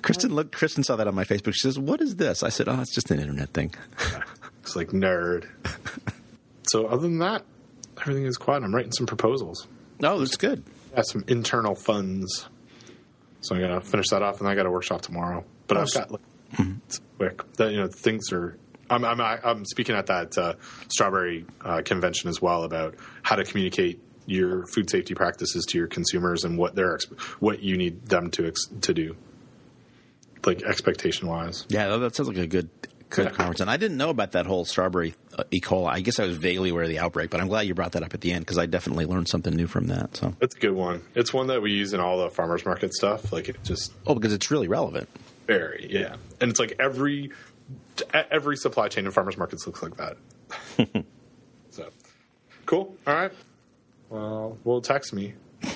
Kristen 0.02 0.34
looked. 0.34 0.52
Kristen 0.52 0.82
saw 0.84 0.96
that 0.96 1.06
on 1.06 1.14
my 1.14 1.24
Facebook. 1.24 1.52
She 1.54 1.60
says, 1.60 1.78
"What 1.78 2.00
is 2.00 2.16
this?" 2.16 2.42
I 2.42 2.48
said, 2.48 2.68
"Oh, 2.68 2.80
it's 2.80 2.94
just 2.94 3.10
an 3.10 3.20
internet 3.20 3.50
thing." 3.50 3.74
It's 4.62 4.76
like 4.76 4.88
nerd. 4.88 5.46
so 6.68 6.88
other 6.88 7.00
than 7.00 7.20
that, 7.20 7.42
everything 8.02 8.26
is 8.26 8.36
quiet. 8.36 8.62
I'm 8.62 8.74
writing 8.74 8.92
some 8.92 9.06
proposals. 9.06 9.66
Oh, 10.02 10.18
that's 10.18 10.36
good. 10.36 10.62
Have 10.94 11.06
some 11.06 11.24
internal 11.26 11.74
funds. 11.74 12.46
So 13.40 13.56
I 13.56 13.60
gotta 13.60 13.80
finish 13.80 14.08
that 14.10 14.22
off, 14.22 14.40
and 14.40 14.48
I 14.48 14.54
got 14.54 14.66
a 14.66 14.70
workshop 14.70 15.00
tomorrow. 15.00 15.42
But 15.68 15.78
I've 15.78 15.94
got 15.94 16.10
like, 16.10 16.20
it's 16.86 17.00
quick. 17.16 17.50
That 17.54 17.72
you 17.72 17.78
know 17.78 17.86
things 17.88 18.30
are. 18.30 18.58
I'm 18.90 19.06
I'm 19.06 19.20
I'm 19.22 19.64
speaking 19.64 19.94
at 19.96 20.04
that 20.06 20.36
uh, 20.36 20.54
strawberry 20.88 21.46
uh, 21.62 21.80
convention 21.82 22.28
as 22.28 22.42
well 22.42 22.64
about 22.64 22.96
how 23.22 23.36
to 23.36 23.44
communicate 23.44 24.02
your 24.26 24.66
food 24.66 24.90
safety 24.90 25.14
practices 25.14 25.64
to 25.70 25.78
your 25.78 25.86
consumers 25.88 26.44
and 26.44 26.58
what 26.58 26.74
they're 26.74 26.98
what 27.40 27.62
you 27.62 27.78
need 27.78 28.04
them 28.06 28.30
to 28.32 28.46
ex- 28.48 28.66
to 28.82 28.92
do, 28.92 29.16
like 30.44 30.62
expectation 30.62 31.28
wise. 31.28 31.66
Yeah, 31.68 31.96
that 31.96 32.14
sounds 32.14 32.28
like 32.28 32.38
a 32.38 32.46
good 32.46 32.70
good 33.10 33.32
conference. 33.32 33.60
And 33.60 33.70
I 33.70 33.76
didn't 33.76 33.96
know 33.96 34.10
about 34.10 34.32
that 34.32 34.46
whole 34.46 34.64
strawberry 34.64 35.14
uh, 35.36 35.44
E. 35.50 35.60
coli. 35.60 35.90
I 35.90 36.00
guess 36.00 36.18
I 36.18 36.24
was 36.26 36.36
vaguely 36.36 36.70
aware 36.70 36.82
of 36.84 36.88
the 36.88 36.98
outbreak, 36.98 37.30
but 37.30 37.40
I'm 37.40 37.48
glad 37.48 37.62
you 37.62 37.74
brought 37.74 37.92
that 37.92 38.02
up 38.02 38.14
at 38.14 38.20
the 38.20 38.32
end 38.32 38.44
because 38.44 38.58
I 38.58 38.66
definitely 38.66 39.06
learned 39.06 39.28
something 39.28 39.54
new 39.54 39.66
from 39.66 39.86
that. 39.86 40.16
So, 40.16 40.34
That's 40.40 40.54
a 40.54 40.58
good 40.58 40.74
one. 40.74 41.02
It's 41.14 41.32
one 41.32 41.46
that 41.48 41.62
we 41.62 41.72
use 41.72 41.92
in 41.92 42.00
all 42.00 42.18
the 42.18 42.30
farmers 42.30 42.64
market 42.64 42.94
stuff. 42.94 43.32
Like 43.32 43.48
it 43.48 43.62
just 43.64 43.92
oh, 44.06 44.14
because 44.14 44.32
it's 44.32 44.50
really 44.50 44.68
relevant. 44.68 45.08
very 45.46 45.86
yeah, 45.90 46.16
and 46.40 46.50
it's 46.50 46.60
like 46.60 46.74
every 46.78 47.32
every 48.12 48.56
supply 48.56 48.88
chain 48.88 49.06
in 49.06 49.12
farmers 49.12 49.36
markets 49.36 49.66
looks 49.66 49.82
like 49.82 49.96
that. 49.96 50.16
so 51.70 51.88
cool. 52.66 52.96
All 53.06 53.14
right. 53.14 53.32
Well, 54.10 54.58
well, 54.64 54.80
text 54.80 55.12
me. 55.12 55.34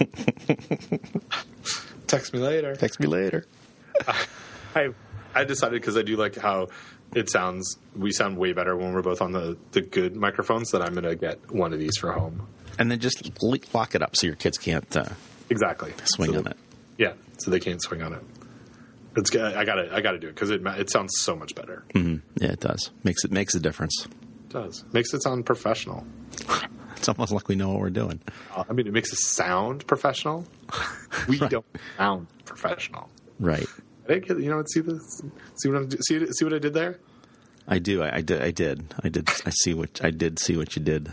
text 2.07 2.33
me 2.33 2.39
later. 2.39 2.75
Text 2.77 2.99
me 3.01 3.07
later. 3.07 3.47
I 4.77 4.91
I 5.35 5.45
decided 5.45 5.81
because 5.81 5.97
I 5.97 6.03
do 6.03 6.17
like 6.17 6.37
how 6.37 6.69
it 7.15 7.31
sounds. 7.31 7.77
We 7.97 8.13
sound 8.13 8.37
way 8.39 8.53
better 8.53 8.77
when 8.77 8.93
we're 8.93 9.03
both 9.03 9.21
on 9.23 9.33
the 9.33 9.57
the 9.73 9.81
good 9.81 10.17
microphones. 10.17 10.71
That 10.71 10.83
I'm 10.83 10.95
gonna 10.95 11.15
get 11.15 11.51
one 11.53 11.73
of 11.73 11.79
these 11.79 11.97
for 11.99 12.13
home. 12.13 12.49
And 12.79 12.91
then 12.91 13.01
just 13.01 13.31
lock 13.43 13.95
it 13.95 14.03
up 14.03 14.17
so 14.17 14.27
your 14.27 14.37
kids 14.37 14.57
can't 14.59 14.97
uh, 14.97 15.05
Exactly. 15.51 15.93
swing 16.05 16.33
So- 16.33 16.39
on 16.39 16.47
it. 16.47 16.57
Yeah, 16.99 17.13
so 17.39 17.51
they 17.51 17.61
can't 17.61 17.83
swing 17.83 18.03
on 18.03 18.13
it. 18.15 18.23
It's 19.17 19.35
I 19.37 19.65
got 19.65 19.75
to 19.75 19.95
I 19.95 20.01
got 20.01 20.13
to 20.13 20.19
do 20.19 20.29
it 20.29 20.35
because 20.35 20.51
it 20.51 20.63
it 20.67 20.91
sounds 20.91 21.13
so 21.19 21.37
much 21.37 21.55
better. 21.55 21.85
hmm 21.93 22.17
Yeah, 22.37 22.53
it 22.53 22.61
does. 22.61 22.91
Makes 23.05 23.25
it 23.25 23.33
makes 23.33 23.55
a 23.55 23.61
difference. 23.61 24.07
It 24.07 24.49
does 24.51 24.85
makes 24.93 25.13
it 25.13 25.23
sound 25.23 25.45
professional. 25.47 26.07
It's 26.97 27.09
almost 27.09 27.33
like 27.33 27.49
we 27.49 27.57
know 27.57 27.71
what 27.71 27.81
we're 27.81 27.91
doing. 27.91 28.21
Uh, 28.55 28.63
I 28.71 28.73
mean, 28.75 28.87
it 28.87 28.93
makes 28.93 29.13
us 29.13 29.25
sound 29.25 29.85
professional. 29.89 30.47
We 31.29 31.39
don't 31.41 31.67
sound 31.99 32.29
professional. 32.45 33.11
Right. 33.41 33.67
Kid, 34.09 34.29
you 34.29 34.51
know, 34.51 34.63
see 34.67 34.81
this? 34.81 35.23
See 35.57 35.69
what 35.69 35.79
I'm 35.79 35.91
see 36.03 36.27
see 36.33 36.45
what 36.45 36.55
I 36.55 36.59
did 36.59 36.75
there? 36.75 36.99
I 37.69 37.79
do. 37.79 38.03
I, 38.03 38.17
I 38.17 38.21
did. 38.23 38.43
I 38.43 38.51
did. 38.51 38.95
I 39.05 39.09
did. 39.09 39.29
I 39.47 39.51
see 39.51 39.73
what 39.75 40.01
I 40.05 40.11
did. 40.11 40.39
See 40.39 40.57
what 40.57 40.75
you 40.77 40.83
did. 40.83 41.11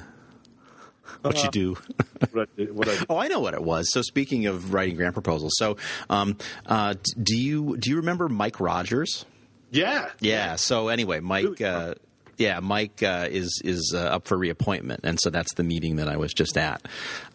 What 1.21 1.35
you 1.35 1.39
Uh-huh. 1.41 1.49
do. 1.51 1.77
What 2.31 2.49
I 2.49 2.57
did, 2.57 2.75
what 2.75 2.87
I 2.89 2.97
did. 2.97 3.05
Oh, 3.09 3.17
I 3.17 3.27
know 3.29 3.39
what 3.39 3.53
it 3.53 3.63
was. 3.63 3.91
So 3.93 4.01
speaking 4.01 4.45
of 4.47 4.73
writing 4.73 4.95
grant 4.97 5.13
proposals, 5.13 5.53
so 5.57 5.77
um, 6.09 6.37
uh, 6.65 6.95
do 7.21 7.37
you 7.37 7.77
do 7.77 7.89
you 7.89 7.97
remember 7.97 8.27
Mike 8.29 8.59
Rogers? 8.59 9.25
Yeah, 9.71 10.09
Yeah. 10.19 10.55
So 10.55 10.87
anyway, 10.89 11.19
Mike. 11.19 11.61
Uh, 11.61 11.93
yeah, 12.39 12.61
Mike 12.61 13.03
uh, 13.03 13.27
is 13.29 13.61
is 13.65 13.93
uh, 13.93 13.99
up 13.99 14.25
for 14.25 14.37
reappointment, 14.37 15.01
and 15.03 15.19
so 15.19 15.29
that's 15.29 15.53
the 15.55 15.63
meeting 15.63 15.97
that 15.97 16.07
I 16.07 16.15
was 16.15 16.33
just 16.33 16.57
at 16.57 16.81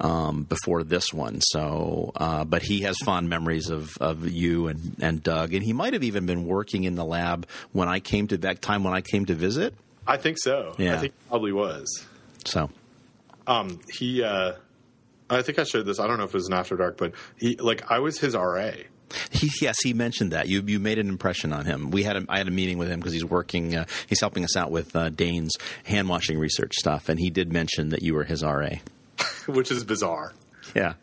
um, 0.00 0.44
before 0.44 0.82
this 0.82 1.12
one. 1.12 1.40
So, 1.42 2.10
uh, 2.16 2.44
but 2.44 2.62
he 2.62 2.80
has 2.80 2.96
fond 3.04 3.28
memories 3.28 3.68
of, 3.68 3.96
of 4.00 4.26
you 4.26 4.68
and, 4.68 4.96
and 5.00 5.22
Doug, 5.22 5.52
and 5.52 5.62
he 5.62 5.74
might 5.74 5.92
have 5.92 6.02
even 6.02 6.24
been 6.24 6.46
working 6.46 6.84
in 6.84 6.94
the 6.94 7.04
lab 7.04 7.46
when 7.72 7.86
I 7.86 8.00
came 8.00 8.26
to 8.28 8.38
that 8.38 8.62
time 8.62 8.82
when 8.82 8.94
I 8.94 9.02
came 9.02 9.26
to 9.26 9.34
visit. 9.34 9.74
I 10.06 10.16
think 10.16 10.38
so. 10.40 10.74
Yeah. 10.78 10.94
I 10.94 10.98
think 10.98 11.12
he 11.12 11.28
probably 11.28 11.52
was. 11.52 12.04
So, 12.46 12.70
Um, 13.46 13.80
he, 13.92 14.22
uh, 14.22 14.52
I 15.28 15.42
think 15.42 15.58
I 15.58 15.64
showed 15.64 15.84
this. 15.84 16.00
I 16.00 16.06
don't 16.06 16.16
know 16.16 16.24
if 16.24 16.30
it 16.30 16.34
was 16.34 16.48
an 16.48 16.54
after 16.54 16.76
dark, 16.76 16.96
but 16.96 17.12
he, 17.38 17.56
like, 17.56 17.90
I 17.90 17.98
was 17.98 18.18
his 18.18 18.34
RA. 18.34 18.72
He, 19.30 19.50
yes, 19.60 19.76
he 19.82 19.92
mentioned 19.92 20.32
that 20.32 20.48
you 20.48 20.62
you 20.66 20.80
made 20.80 20.98
an 20.98 21.08
impression 21.08 21.52
on 21.52 21.64
him. 21.66 21.90
We 21.90 22.02
had 22.02 22.16
a, 22.16 22.24
I 22.28 22.38
had 22.38 22.48
a 22.48 22.50
meeting 22.50 22.78
with 22.78 22.88
him 22.88 22.98
because 23.00 23.12
he's 23.12 23.24
working. 23.24 23.76
Uh, 23.76 23.84
he's 24.08 24.20
helping 24.20 24.42
us 24.44 24.56
out 24.56 24.70
with 24.70 24.94
uh, 24.96 25.10
Dane's 25.10 25.52
hand 25.84 26.08
washing 26.08 26.38
research 26.38 26.72
stuff, 26.74 27.08
and 27.08 27.20
he 27.20 27.30
did 27.30 27.52
mention 27.52 27.90
that 27.90 28.02
you 28.02 28.14
were 28.14 28.24
his 28.24 28.42
RA. 28.42 28.70
which 29.46 29.70
is 29.70 29.84
bizarre. 29.84 30.32
Yeah, 30.74 30.94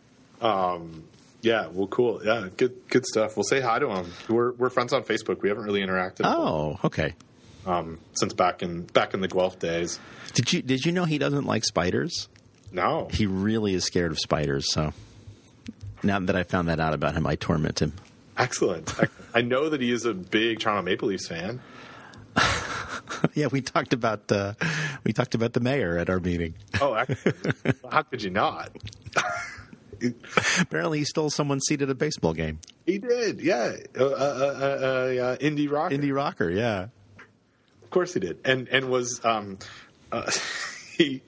Yeah, 0.41 1.67
well, 1.71 1.87
cool. 1.87 2.21
Yeah, 2.23 2.49
good, 2.57 2.75
good 2.89 3.05
stuff. 3.05 3.35
We'll 3.37 3.43
say 3.43 3.61
hi 3.61 3.79
to 3.79 3.89
him. 3.89 4.11
We're 4.29 4.51
we're 4.53 4.69
friends 4.69 4.93
on 4.93 5.03
Facebook. 5.03 5.41
We 5.41 5.49
haven't 5.49 5.63
really 5.63 5.81
interacted 5.81 6.21
Oh, 6.25 6.79
okay. 6.83 7.13
um, 7.65 7.99
since 8.13 8.33
back 8.33 8.61
in 8.61 8.83
back 8.83 9.13
in 9.13 9.21
the 9.21 9.27
Guelph 9.27 9.57
days. 9.59 9.99
Did 10.33 10.51
you 10.53 10.61
did 10.61 10.85
you 10.85 10.91
know 10.91 11.05
he 11.05 11.17
doesn't 11.17 11.45
like 11.45 11.63
spiders? 11.63 12.27
No, 12.73 13.09
He 13.11 13.25
really 13.25 13.73
is 13.73 13.83
scared 13.83 14.11
of 14.11 14.19
spiders. 14.19 14.71
So 14.71 14.93
now 16.03 16.19
that 16.19 16.35
I 16.35 16.43
found 16.43 16.67
that 16.69 16.79
out 16.79 16.93
about 16.93 17.13
him, 17.15 17.25
I 17.27 17.35
torment 17.35 17.81
him. 17.81 17.93
excellent. 18.37 18.93
I 19.33 19.41
know 19.41 19.69
that 19.69 19.81
he 19.81 19.91
is 19.91 20.05
a 20.05 20.13
big 20.13 20.59
Toronto 20.59 20.81
Maple 20.83 21.07
Leafs 21.09 21.27
fan. 21.27 21.59
yeah, 23.33 23.47
we 23.47 23.61
talked 23.61 23.93
about 23.93 24.31
uh, 24.31 24.53
we 25.03 25.13
talked 25.13 25.35
about 25.35 25.53
the 25.53 25.59
mayor 25.59 25.97
at 25.97 26.09
our 26.09 26.19
meeting. 26.19 26.55
Oh, 26.79 26.93
how 27.91 28.01
could 28.03 28.23
you 28.23 28.29
not? 28.29 28.71
Apparently, 30.59 30.99
he 30.99 31.05
stole 31.05 31.29
someone's 31.29 31.63
seat 31.67 31.81
at 31.81 31.89
a 31.89 31.93
baseball 31.95 32.33
game. 32.33 32.59
He 32.85 32.97
did. 32.97 33.39
Yeah, 33.41 33.75
uh, 33.99 34.03
uh, 34.03 34.07
uh, 34.07 34.13
uh, 34.13 35.23
uh, 35.23 35.37
indie 35.37 35.69
rock. 35.69 35.91
Indie 35.91 36.15
rocker, 36.15 36.49
yeah. 36.49 36.87
Of 37.83 37.89
course 37.91 38.13
he 38.13 38.19
did, 38.19 38.39
and 38.43 38.67
and 38.69 38.89
was 38.89 39.23
um, 39.23 39.59
uh, 40.11 40.31
he 40.97 41.21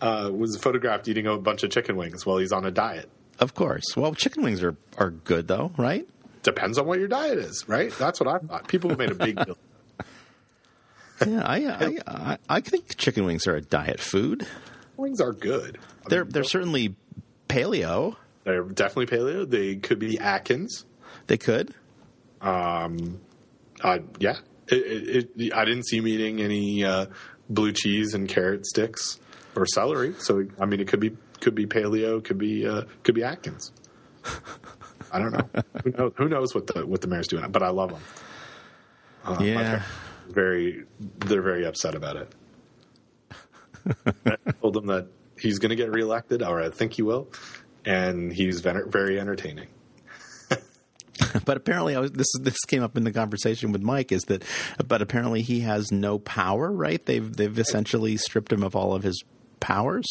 uh, 0.00 0.30
was 0.32 0.56
photographed 0.56 1.06
eating 1.08 1.26
a 1.26 1.36
bunch 1.36 1.62
of 1.64 1.70
chicken 1.70 1.96
wings 1.96 2.24
while 2.24 2.38
he's 2.38 2.52
on 2.52 2.64
a 2.64 2.70
diet. 2.70 3.10
Of 3.38 3.54
course. 3.54 3.84
Well, 3.96 4.14
chicken 4.14 4.42
wings 4.42 4.62
are 4.62 4.76
are 4.98 5.10
good 5.10 5.48
though, 5.48 5.72
right? 5.76 6.08
Depends 6.42 6.78
on 6.78 6.86
what 6.86 6.98
your 6.98 7.08
diet 7.08 7.38
is, 7.38 7.64
right? 7.68 7.90
That's 7.98 8.20
what 8.20 8.28
I 8.28 8.38
thought. 8.46 8.68
People 8.68 8.90
have 8.90 8.98
made 8.98 9.10
a 9.10 9.14
big 9.14 9.36
deal. 9.44 9.56
Yeah, 11.24 11.42
I, 11.46 11.56
I 11.68 11.98
I 12.06 12.38
I 12.48 12.60
think 12.60 12.96
chicken 12.96 13.24
wings 13.24 13.46
are 13.46 13.54
a 13.54 13.60
diet 13.60 14.00
food. 14.00 14.46
Wings 14.96 15.20
are 15.20 15.32
good. 15.32 15.78
I 16.04 16.08
They're 16.08 16.24
mean, 16.24 16.32
they're 16.32 16.42
certainly 16.44 16.96
paleo. 17.48 18.16
they're 18.42 18.64
definitely 18.64 19.06
paleo. 19.16 19.48
They 19.48 19.76
could 19.76 20.00
be 20.00 20.18
Atkins. 20.18 20.84
They 21.28 21.36
could. 21.38 21.72
Uh, 23.82 23.98
yeah, 24.18 24.38
it, 24.68 24.74
it, 24.74 25.30
it, 25.36 25.54
I 25.54 25.64
didn't 25.64 25.86
see 25.86 25.98
him 25.98 26.08
eating 26.08 26.40
any 26.40 26.84
uh, 26.84 27.06
blue 27.48 27.72
cheese 27.72 28.12
and 28.12 28.28
carrot 28.28 28.66
sticks 28.66 29.18
or 29.56 29.66
celery. 29.66 30.14
So 30.18 30.44
I 30.60 30.66
mean, 30.66 30.80
it 30.80 30.88
could 30.88 31.00
be 31.00 31.16
could 31.44 31.54
be 31.54 31.66
paleo, 31.66 32.24
could 32.24 32.38
be 32.38 32.66
uh, 32.66 32.82
could 33.04 33.14
be 33.14 33.22
Atkins. 33.22 33.70
I 35.12 35.18
don't 35.18 35.32
know. 35.32 35.48
who 35.84 35.90
knows? 35.92 36.12
Who 36.16 36.28
knows 36.28 36.54
what 36.54 36.66
the 36.66 36.86
what 36.86 37.02
the 37.02 37.06
mayor's 37.06 37.28
doing? 37.28 37.48
But 37.52 37.62
I 37.62 37.68
love 37.68 37.90
them. 37.90 38.02
Uh, 39.24 39.36
Yeah. 39.40 39.82
very, 40.28 40.84
they're 41.26 41.42
very 41.42 41.64
upset 41.66 41.94
about 41.94 42.16
it. 42.16 42.34
I 44.26 44.52
told 44.62 44.74
them 44.74 44.86
that 44.86 45.08
he's 45.38 45.58
going 45.58 45.70
to 45.70 45.76
get 45.76 45.90
reelected, 45.92 46.42
or 46.42 46.60
I 46.62 46.70
think 46.70 46.94
he 46.94 47.02
will, 47.02 47.28
and 47.84 48.32
he's 48.32 48.60
very 48.60 49.20
entertaining. 49.20 49.68
But 51.44 51.56
apparently, 51.56 51.94
I 51.94 52.00
was, 52.00 52.10
this 52.12 52.26
this 52.40 52.56
came 52.66 52.82
up 52.82 52.96
in 52.96 53.04
the 53.04 53.12
conversation 53.12 53.70
with 53.70 53.82
Mike. 53.82 54.10
Is 54.10 54.22
that? 54.24 54.42
But 54.86 55.00
apparently, 55.00 55.42
he 55.42 55.60
has 55.60 55.92
no 55.92 56.18
power. 56.18 56.72
Right? 56.72 57.04
They've 57.04 57.30
they've 57.36 57.56
essentially 57.58 58.16
stripped 58.16 58.52
him 58.52 58.64
of 58.64 58.74
all 58.74 58.94
of 58.94 59.02
his 59.04 59.22
powers. 59.60 60.06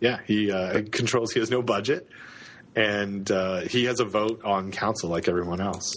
Yeah, 0.00 0.20
he 0.26 0.50
uh, 0.50 0.82
controls. 0.90 1.32
He 1.32 1.40
has 1.40 1.50
no 1.50 1.62
budget, 1.62 2.08
and 2.74 3.30
uh, 3.30 3.60
he 3.60 3.84
has 3.84 4.00
a 4.00 4.04
vote 4.04 4.42
on 4.44 4.70
council 4.72 5.10
like 5.10 5.28
everyone 5.28 5.60
else. 5.60 5.94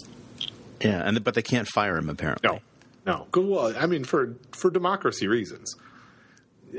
Yeah, 0.80 1.02
and 1.06 1.22
but 1.24 1.34
they 1.34 1.42
can't 1.42 1.66
fire 1.68 1.96
him. 1.96 2.08
Apparently, 2.10 2.48
No, 2.48 2.60
no. 3.06 3.26
Good. 3.32 3.46
Well, 3.46 3.74
I 3.78 3.86
mean, 3.86 4.04
for 4.04 4.36
for 4.52 4.70
democracy 4.70 5.26
reasons. 5.28 5.74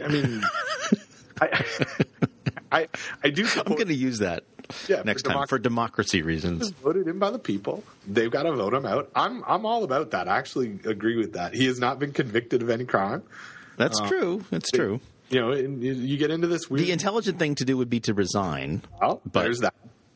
I 0.04 0.08
mean, 0.10 0.44
I, 1.42 1.66
I 2.72 2.88
I 3.24 3.30
do. 3.30 3.48
I'm 3.58 3.74
going 3.76 3.88
to 3.88 3.94
use 3.96 4.20
that 4.20 4.44
Yeah, 4.88 4.98
for 5.00 5.04
next 5.06 5.24
time 5.24 5.38
democ- 5.38 5.50
for 5.50 5.58
democracy 5.58 6.22
reasons. 6.22 6.70
voted 6.84 7.08
in 7.08 7.18
by 7.18 7.32
the 7.32 7.40
people. 7.40 7.84
They've 8.08 8.30
got 8.30 8.44
to 8.44 8.52
vote 8.52 8.74
him 8.74 8.86
out. 8.86 9.10
I'm 9.16 9.44
I'm 9.48 9.66
all 9.66 9.84
about 9.84 10.12
that. 10.12 10.28
I 10.28 10.38
actually 10.38 10.80
agree 10.86 11.18
with 11.18 11.34
that. 11.34 11.54
He 11.54 11.66
has 11.66 11.80
not 11.80 11.98
been 12.00 12.12
convicted 12.12 12.62
of 12.62 12.70
any 12.70 12.86
crime. 12.86 13.24
That's 13.78 14.00
true. 14.02 14.44
That's 14.52 14.70
true. 14.72 15.00
You 15.30 15.40
know, 15.42 15.54
you- 15.54 15.94
you 15.94 16.18
get 16.18 16.30
into 16.32 16.48
this 16.48 16.70
weird. 16.70 16.86
The 16.86 16.92
intelligent 16.92 17.40
thing 17.40 17.56
to 17.56 17.66
do 17.66 17.78
would 17.78 17.90
be 17.90 18.00
to 18.02 18.14
resign. 18.14 18.84
well, 19.02 19.22
but- 19.26 19.44
there's 19.44 19.60
that. 19.60 19.74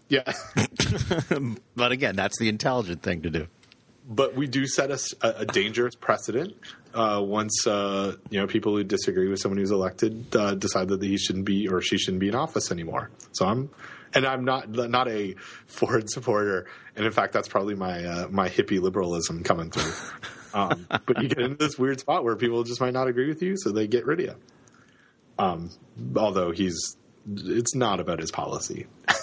Yeah, 0.10 0.24
But 1.76 1.92
again, 1.92 2.16
that's 2.16 2.40
the 2.40 2.50
intelligent 2.50 3.02
thing 3.04 3.22
to 3.24 3.30
do. 3.30 3.48
but 4.10 4.36
we 4.36 4.48
do 4.48 4.66
set 4.66 4.90
us 4.90 5.14
a, 5.22 5.30
a 5.40 5.46
dangerous 5.46 5.94
precedent 5.94 6.56
uh, 6.96 7.22
once 7.24 7.68
uh, 7.68 8.16
you 8.32 8.40
know 8.40 8.48
people 8.48 8.76
who 8.76 8.84
disagree 8.84 9.28
with 9.30 9.40
someone 9.40 9.60
who's 9.60 9.70
elected 9.70 10.36
uh, 10.36 10.56
decide 10.56 10.88
that 10.88 11.02
he 11.04 11.16
shouldn't 11.18 11.46
be 11.46 11.68
or 11.68 11.80
she 11.82 11.98
shouldn't 12.00 12.20
be 12.22 12.28
in 12.28 12.34
office 12.34 12.72
anymore. 12.72 13.12
So 13.34 13.46
I'm, 13.46 13.70
and 14.16 14.26
I'm 14.26 14.46
not 14.46 14.70
not 14.70 15.08
a 15.08 15.34
Ford 15.68 16.10
supporter, 16.10 16.66
and 16.96 17.06
in 17.06 17.12
fact, 17.12 17.32
that's 17.34 17.48
probably 17.48 17.76
my 17.76 18.04
uh, 18.04 18.28
my 18.32 18.50
hippie 18.50 18.82
liberalism 18.82 19.44
coming 19.44 19.70
through. 19.70 19.94
um, 20.60 20.88
but 21.06 21.22
you 21.22 21.30
get 21.30 21.38
into 21.40 21.58
this 21.58 21.78
weird 21.78 22.00
spot 22.00 22.24
where 22.24 22.36
people 22.36 22.64
just 22.64 22.82
might 22.82 22.94
not 22.94 23.08
agree 23.08 23.28
with 23.28 23.44
you, 23.44 23.56
so 23.58 23.72
they 23.72 23.86
get 23.86 24.08
rid 24.08 24.22
of 24.22 24.26
you. 24.26 24.36
Um, 25.40 25.72
although 26.16 26.52
he's, 26.52 26.98
it's 27.36 27.74
not 27.74 28.00
about 28.00 28.20
his 28.20 28.32
policy. 28.32 28.86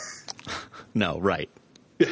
No, 0.94 1.20
right. 1.20 1.51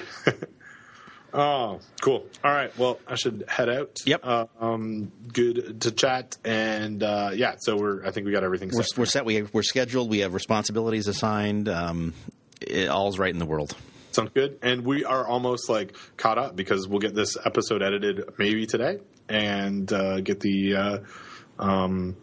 Oh, 1.36 1.80
cool. 2.00 2.26
All 2.44 2.52
right. 2.52 2.76
Well, 2.78 3.00
I 3.08 3.16
should 3.16 3.44
head 3.48 3.68
out. 3.68 3.98
Yep. 4.06 4.20
Uh, 4.22 4.46
um, 4.60 5.10
good 5.32 5.80
to 5.80 5.90
chat, 5.90 6.36
and 6.44 7.02
uh, 7.02 7.30
yeah. 7.34 7.56
So 7.58 7.76
we're. 7.76 8.06
I 8.06 8.12
think 8.12 8.26
we 8.26 8.30
got 8.30 8.44
everything 8.44 8.70
We're, 8.72 8.84
set. 8.84 8.96
we're 8.98 9.06
set. 9.06 9.24
We 9.24 9.42
we're 9.42 9.64
scheduled. 9.64 10.10
We 10.10 10.20
have 10.20 10.32
responsibilities 10.32 11.08
assigned. 11.08 11.68
Um, 11.68 12.14
it, 12.60 12.88
all's 12.88 13.18
right 13.18 13.32
in 13.32 13.40
the 13.40 13.46
world. 13.46 13.74
Sounds 14.12 14.30
good. 14.32 14.60
And 14.62 14.84
we 14.84 15.04
are 15.04 15.26
almost 15.26 15.68
like 15.68 15.96
caught 16.16 16.38
up 16.38 16.54
because 16.54 16.86
we'll 16.86 17.00
get 17.00 17.16
this 17.16 17.36
episode 17.44 17.82
edited 17.82 18.22
maybe 18.38 18.64
today, 18.66 19.00
and 19.28 19.92
uh, 19.92 20.20
get 20.20 20.38
the 20.38 20.76
uh, 20.76 20.98
um, 21.58 22.16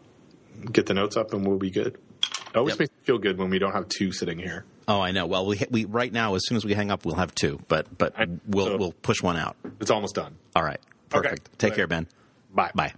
get 0.62 0.86
the 0.86 0.94
notes 0.94 1.18
up, 1.18 1.34
and 1.34 1.46
we'll 1.48 1.58
be 1.58 1.70
good. 1.72 1.98
It 2.24 2.58
always 2.58 2.74
Yep. 2.74 2.80
makes 2.80 2.92
me 2.92 2.98
feel 3.04 3.18
good 3.18 3.38
when 3.38 3.50
we 3.50 3.60
don't 3.60 3.72
have 3.72 3.88
two 3.90 4.12
sitting 4.12 4.38
here. 4.38 4.66
Oh, 4.88 5.00
I 5.00 5.12
know. 5.12 5.26
Well, 5.26 5.46
we 5.46 5.62
we 5.70 5.86
right 5.86 6.12
now, 6.12 6.36
as 6.36 6.42
soon 6.46 6.58
as 6.58 6.66
we 6.66 6.74
hang 6.74 6.92
up, 6.92 7.06
we'll 7.06 7.16
have 7.16 7.34
two. 7.34 7.60
But 7.68 7.98
but 7.98 8.14
I- 8.20 8.28
we'll 8.48 8.66
so- 8.66 8.78
we'll 8.78 8.92
push 8.92 9.22
one 9.22 9.38
out. 9.38 9.56
It's 9.80 9.92
almost 9.92 10.16
done. 10.16 10.36
All 10.56 10.64
right. 10.64 10.80
Okay. 11.14 11.30
Perfect. 11.30 11.60
Take 11.60 11.72
Bye. 11.72 11.76
care, 11.78 11.88
Ben. 11.88 12.08
Bye. 12.54 12.72
Bye. 12.76 12.94